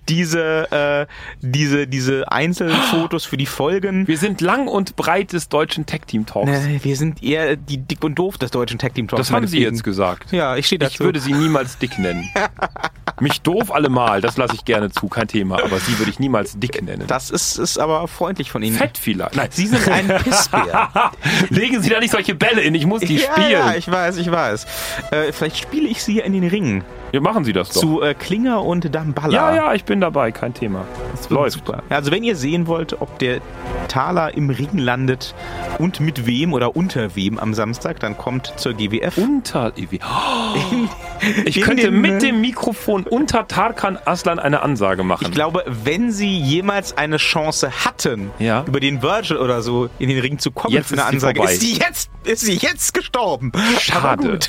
diese, 0.09 0.70
äh, 0.70 1.06
diese, 1.40 1.86
diese 1.86 2.31
Einzelfotos 2.31 3.24
für 3.24 3.36
die 3.36 3.47
Folgen. 3.47 4.06
Wir 4.06 4.19
sind 4.19 4.40
lang 4.40 4.69
und 4.69 4.97
breit 4.97 5.32
des 5.32 5.48
deutschen 5.48 5.86
Tech-Team-Talks. 5.86 6.51
Ne, 6.51 6.81
wir 6.82 6.97
sind 6.97 7.23
eher 7.23 7.56
die 7.56 7.78
dick 7.78 8.02
und 8.05 8.19
doof 8.19 8.39
des 8.39 8.51
deutschen 8.51 8.78
Tag 8.78 8.94
Team 8.94 9.09
Talks. 9.09 9.28
das 9.28 9.35
haben 9.35 9.47
Sie 9.47 9.61
jetzt 9.61 9.82
gesagt. 9.85 10.32
Ja, 10.32 10.56
ich 10.56 10.66
stehe 10.66 10.78
dazu. 10.78 10.94
Ich 10.94 11.01
würde 11.01 11.20
Sie 11.20 11.32
niemals 11.32 11.78
dick 11.78 11.98
nennen. 11.98 12.28
Mich 13.20 13.41
doof 13.43 13.73
allemal, 13.73 14.20
das 14.20 14.36
lasse 14.36 14.55
ich 14.55 14.65
gerne 14.65 14.91
zu, 14.91 15.09
kein 15.09 15.28
Thema. 15.28 15.62
Aber 15.62 15.78
Sie 15.78 15.99
würde 15.99 16.11
ich 16.11 16.19
niemals 16.19 16.59
dick 16.59 16.82
nennen. 16.82 17.07
das 17.07 17.31
ist, 17.31 17.59
ist 17.59 17.78
aber 17.78 18.07
freundlich 18.09 18.51
von 18.51 18.62
Ihnen. 18.62 18.77
Fett 18.77 18.99
vielleicht. 18.99 19.36
Nein. 19.36 19.49
Sie 19.51 19.66
sind 19.66 19.89
ein 19.89 20.09
Pissbär. 20.09 20.91
Legen 21.49 21.82
Sie 21.82 21.91
da 21.91 22.01
nicht 22.01 22.11
solche 22.11 22.35
Bälle 22.35 22.61
in, 22.62 22.74
ich 22.74 22.86
muss 22.86 23.03
die 23.03 23.16
ja, 23.16 23.32
spielen. 23.32 23.51
ja, 23.51 23.74
ich 23.74 23.91
weiß, 23.91 24.16
ich 24.16 24.31
weiß. 24.31 24.66
Äh, 25.11 25.32
vielleicht 25.32 25.59
spiele 25.59 25.89
ich 25.89 26.03
sie 26.03 26.19
in 26.19 26.32
den 26.32 26.49
Ring 26.49 26.85
ja, 27.15 27.20
machen 27.20 27.45
Sie 27.45 27.53
das 27.53 27.69
doch. 27.70 27.81
zu 27.81 28.03
äh, 28.03 28.15
Klinger 28.15 28.62
und 28.65 28.95
Damballa. 28.95 29.32
ja, 29.32 29.55
ja, 29.55 29.74
ich 29.74 29.85
bin 29.85 30.01
dabei, 30.01 30.32
kein 30.32 30.53
Thema. 30.53 30.85
Das 31.12 31.31
läuft. 31.31 31.53
Super. 31.53 31.82
Also 31.89 32.11
wenn 32.11 32.24
ihr 32.24 32.36
sehen 32.36 32.66
wollt, 32.66 33.01
ob 33.01 33.19
der 33.20 33.41
Taler 33.89 34.35
im 34.36 34.51
Ring 34.51 34.77
landet 34.78 35.35
und 35.78 36.01
mit 36.01 36.27
wem 36.27 36.53
oder 36.53 36.74
unter 36.77 37.15
wem 37.16 37.39
am 37.39 37.55
Samstag, 37.55 38.01
dann 38.01 38.19
kommt 38.19 38.53
zur 38.57 38.73
GWF. 38.74 39.16
Unter 39.19 39.73
Evi. 39.77 40.01
Ich 41.47 41.57
In 41.57 41.62
könnte 41.62 41.85
den, 41.91 42.01
mit 42.03 42.20
dem 42.20 42.41
Mikrofon 42.43 43.05
unter 43.05 43.49
Tarkan 43.49 43.99
Aslan 44.05 44.39
eine 44.39 44.61
Ansage 44.62 45.05
machen. 45.05 45.24
Ich 45.27 45.31
glaube, 45.32 45.65
wenn 45.66 46.12
sie 46.12 46.39
jemals 46.39 46.99
eine 46.99 47.16
Chance 47.16 47.70
hatten, 47.85 48.31
Ja. 48.39 48.65
über 48.66 48.78
den 48.81 49.01
Virgil 49.03 49.39
oder 49.39 49.62
so 49.62 49.89
in 49.99 50.09
den 50.11 50.19
Ring 50.19 50.39
zu 50.39 50.51
kommen 50.51 50.74
Jetzt 50.74 50.89
für 50.89 50.95
eine 50.95 51.05
Ansage, 51.07 51.36
vorbei. 51.39 51.53
ist 51.55 51.61
sie 51.62 51.74
jetzt, 51.78 52.11
ist 52.24 52.41
sie 52.43 52.57
jetzt 52.57 52.93
gestorben. 52.93 53.53
Schade. 53.81 54.39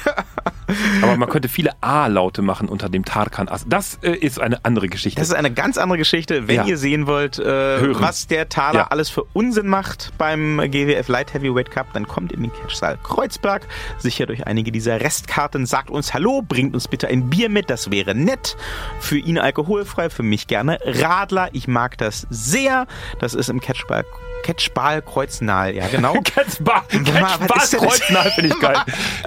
Aber 1.02 1.16
man 1.18 1.30
könnte 1.30 1.48
viele 1.50 1.72
A-Laute 1.82 2.42
machen 2.42 2.68
unter 2.70 2.90
dem 2.90 3.06
Tarkan 3.06 3.48
Aslan. 3.50 3.70
Das 3.70 4.00
äh, 4.02 4.12
ist 4.12 4.40
eine 4.40 4.64
andere 4.66 4.88
Geschichte. 4.88 5.20
Das 5.20 5.30
ist 5.30 5.34
eine 5.36 5.52
ganz 5.52 5.78
andere 5.78 5.98
Geschichte, 5.98 6.48
wenn 6.48 6.56
Ja. 6.56 6.66
ihr 6.66 6.78
sehen 6.78 7.08
wollt, 7.08 7.40
äh, 7.40 8.00
was 8.02 8.28
der 8.28 8.50
Taler 8.50 8.80
Ja. 8.80 8.88
alles 8.88 9.10
für 9.10 9.24
Unsinn 9.34 9.68
macht 9.68 10.12
beim 10.18 10.58
GWF 10.72 11.08
Light 11.08 11.34
Heavyweight 11.34 11.72
Cup, 11.72 11.88
dann 11.94 12.08
kommt 12.08 12.32
in 12.32 12.42
den 12.44 12.52
Catchsaal 12.54 12.98
Kreuzberg, 13.04 13.68
sichert 13.98 14.30
euch 14.32 14.48
einige 14.48 14.72
dieser 14.72 15.00
Restkarten, 15.02 15.66
sagt 15.66 15.90
uns 15.90 16.14
Hallo, 16.14 16.42
bringt 16.42 16.74
uns 16.74 16.88
bitte 16.88 17.08
ein 17.08 17.30
Bier 17.30 17.50
mit, 17.50 17.70
das 17.70 17.92
wäre 17.92 18.16
nett. 18.16 18.58
Für 19.00 19.18
ihn 19.18 19.38
alkoholfrei, 19.38 20.10
für 20.10 20.24
mich 20.24 20.48
gerne 20.48 20.80
Radler. 20.86 21.50
Ich 21.54 21.68
mag 21.68 21.98
das 21.98 22.26
sehr. 22.30 22.88
Das 23.20 23.34
ist 23.34 23.50
im 23.50 23.60
Catchball, 23.62 24.06
Catchball 24.46 25.02
Kreuznahl, 25.02 25.74
ja 25.76 25.88
genau. 25.88 26.14
Catchball, 26.24 26.84
Catchball? 26.88 27.80
Kreuznall 27.80 28.30
finde 28.32 28.54
ich 28.54 28.60
geil. 28.60 28.76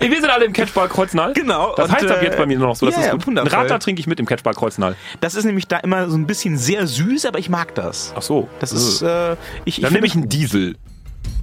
Wir 0.00 0.20
sind 0.20 0.30
alle 0.30 0.44
im 0.44 0.52
Catchball 0.52 0.88
Kreuznall. 0.88 1.32
Genau, 1.32 1.74
Das 1.76 1.88
und, 1.88 1.96
heißt 1.96 2.06
ab 2.08 2.22
äh, 2.22 2.24
jetzt 2.26 2.36
bei 2.38 2.46
mir 2.46 2.56
nur 2.56 2.68
noch 2.68 2.76
so. 2.76 2.86
Das 2.86 2.94
ja, 2.94 3.12
ist 3.14 3.24
gut. 3.24 3.36
Ein. 3.36 3.38
Radler 3.48 3.80
trinke 3.80 3.98
ich 4.00 4.06
mit 4.06 4.20
im 4.20 4.26
Catchball 4.26 4.54
Kreuznall. 4.54 4.94
Das 5.20 5.34
ist 5.34 5.44
nämlich 5.44 5.66
da 5.66 5.78
immer 5.78 6.08
so 6.08 6.16
ein 6.16 6.26
bisschen 6.28 6.56
sehr 6.56 6.86
süß, 6.86 7.26
aber 7.26 7.40
ich 7.40 7.48
mag 7.48 7.74
das. 7.74 8.12
Ach 8.16 8.22
so. 8.22 8.48
Das 8.60 8.70
ist, 8.70 9.02
äh, 9.02 9.34
ich, 9.64 9.80
Dann 9.80 9.92
nehme 9.92 10.06
ich 10.06 10.14
einen 10.14 10.28
Diesel. 10.28 10.76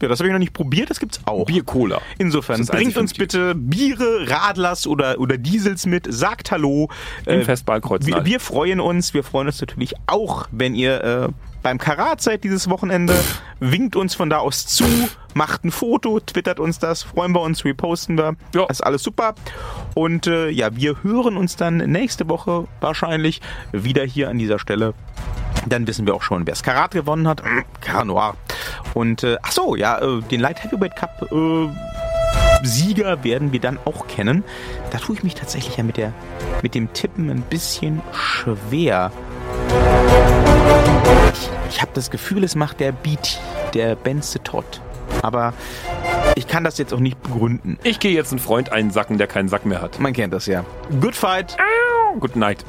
ja, 0.02 0.08
das 0.08 0.20
habe 0.20 0.30
ich 0.30 0.32
noch 0.34 0.40
nicht 0.40 0.54
probiert, 0.54 0.90
das 0.90 1.02
gibt's 1.02 1.20
auch. 1.26 1.46
Bier 1.46 1.64
Cola. 1.66 2.00
Insofern, 2.18 2.66
bringt 2.66 2.96
uns 2.96 3.14
bitte 3.14 3.56
Biere, 3.56 4.30
Radlers 4.30 4.88
oder, 4.88 5.20
oder 5.20 5.38
Diesels 5.38 5.86
mit, 5.86 6.08
sagt 6.10 6.52
Hallo. 6.52 6.88
Im 7.26 7.42
Äh, 7.42 7.44
Festball 7.44 7.82
Kreuznall. 7.82 8.22
wir, 8.24 8.26
wir 8.32 8.40
freuen 8.40 8.80
uns, 8.80 9.14
wir 9.14 9.24
freuen 9.26 9.48
uns 9.48 9.60
natürlich 9.60 9.94
auch, 10.08 10.48
wenn 10.52 10.76
ihr 10.76 11.04
äh, 11.04 11.28
beim 11.66 11.80
Karat 11.80 12.22
seid 12.22 12.44
dieses 12.44 12.70
Wochenende. 12.70 13.20
Winkt 13.60 13.96
uns 13.96 14.14
von 14.14 14.30
da 14.30 14.38
aus 14.38 14.68
zu, 14.68 14.86
macht 15.34 15.66
ein 15.66 15.72
Foto, 15.72 16.20
twittert 16.20 16.60
uns 16.60 16.78
das, 16.78 17.02
freuen 17.02 17.32
wir 17.32 17.42
uns, 17.42 17.66
reposten 17.66 18.20
wir. 18.20 18.36
Ja. 18.54 18.68
Das 18.68 18.82
ist 18.82 18.82
alles 18.82 19.02
super. 19.02 19.34
Und 19.96 20.28
äh, 20.28 20.50
ja, 20.50 20.76
wir 20.76 21.02
hören 21.02 21.38
uns 21.38 21.56
dann 21.56 21.78
nächste 21.78 22.30
Woche 22.30 22.68
wahrscheinlich 22.82 23.42
wieder 23.72 24.04
hier 24.04 24.30
an 24.30 24.38
dieser 24.38 24.60
Stelle. 24.60 24.94
Dann 25.66 25.88
wissen 25.88 26.06
wir 26.06 26.14
auch 26.14 26.22
schon, 26.22 26.46
wer 26.46 26.52
das 26.52 26.62
Karat 26.62 26.92
gewonnen 26.92 27.28
hat. 27.28 27.42
Karat 27.82 28.06
Noir. 28.06 28.36
Und 28.94 29.24
äh, 29.24 29.38
ach 29.42 29.52
so, 29.52 29.76
ja, 29.76 29.98
äh, 29.98 30.22
den 30.22 30.42
Light 30.42 30.64
Heavyweight 30.64 30.96
Cup 30.96 31.32
äh, 31.32 31.68
Sieger 32.62 33.24
werden 33.24 33.52
wir 33.52 33.60
dann 33.60 33.80
auch 33.86 34.06
kennen. 34.06 34.44
Da 34.92 35.00
tue 35.00 35.16
ich 35.16 35.24
mich 35.24 35.34
tatsächlich 35.34 35.78
ja 35.78 35.84
mit, 35.84 35.98
der, 35.98 36.14
mit 36.62 36.76
dem 36.76 36.94
Tippen 36.94 37.32
ein 37.32 37.42
bisschen 37.42 38.04
schwer. 38.14 39.12
Ich, 41.76 41.82
habe 41.82 41.92
das 41.94 42.10
Gefühl, 42.10 42.46
es 42.46 42.56
macht 42.56 42.80
der 42.80 42.94
BT, 42.94 43.38
der 43.74 43.98
Benze 43.98 44.42
Todd. 44.42 44.80
Aber 45.22 45.54
ich 46.36 46.48
kann 46.48 46.64
das 46.64 46.78
jetzt 46.78 46.94
auch 46.94 47.02
nicht 47.02 47.22
begründen. 47.22 47.78
Ich 47.84 48.00
gehe 48.00 48.14
jetzt 48.14 48.32
einen 48.32 48.40
Freund 48.40 48.72
einsacken, 48.72 49.18
der 49.18 49.28
keinen 49.28 49.50
Sack 49.50 49.66
mehr 49.66 49.82
hat. 49.82 50.00
Man 50.00 50.14
kennt 50.14 50.34
das 50.34 50.46
ja. 50.46 50.64
Good 51.02 51.16
fight. 51.16 51.58
Good 52.18 52.38
night. 52.38 52.64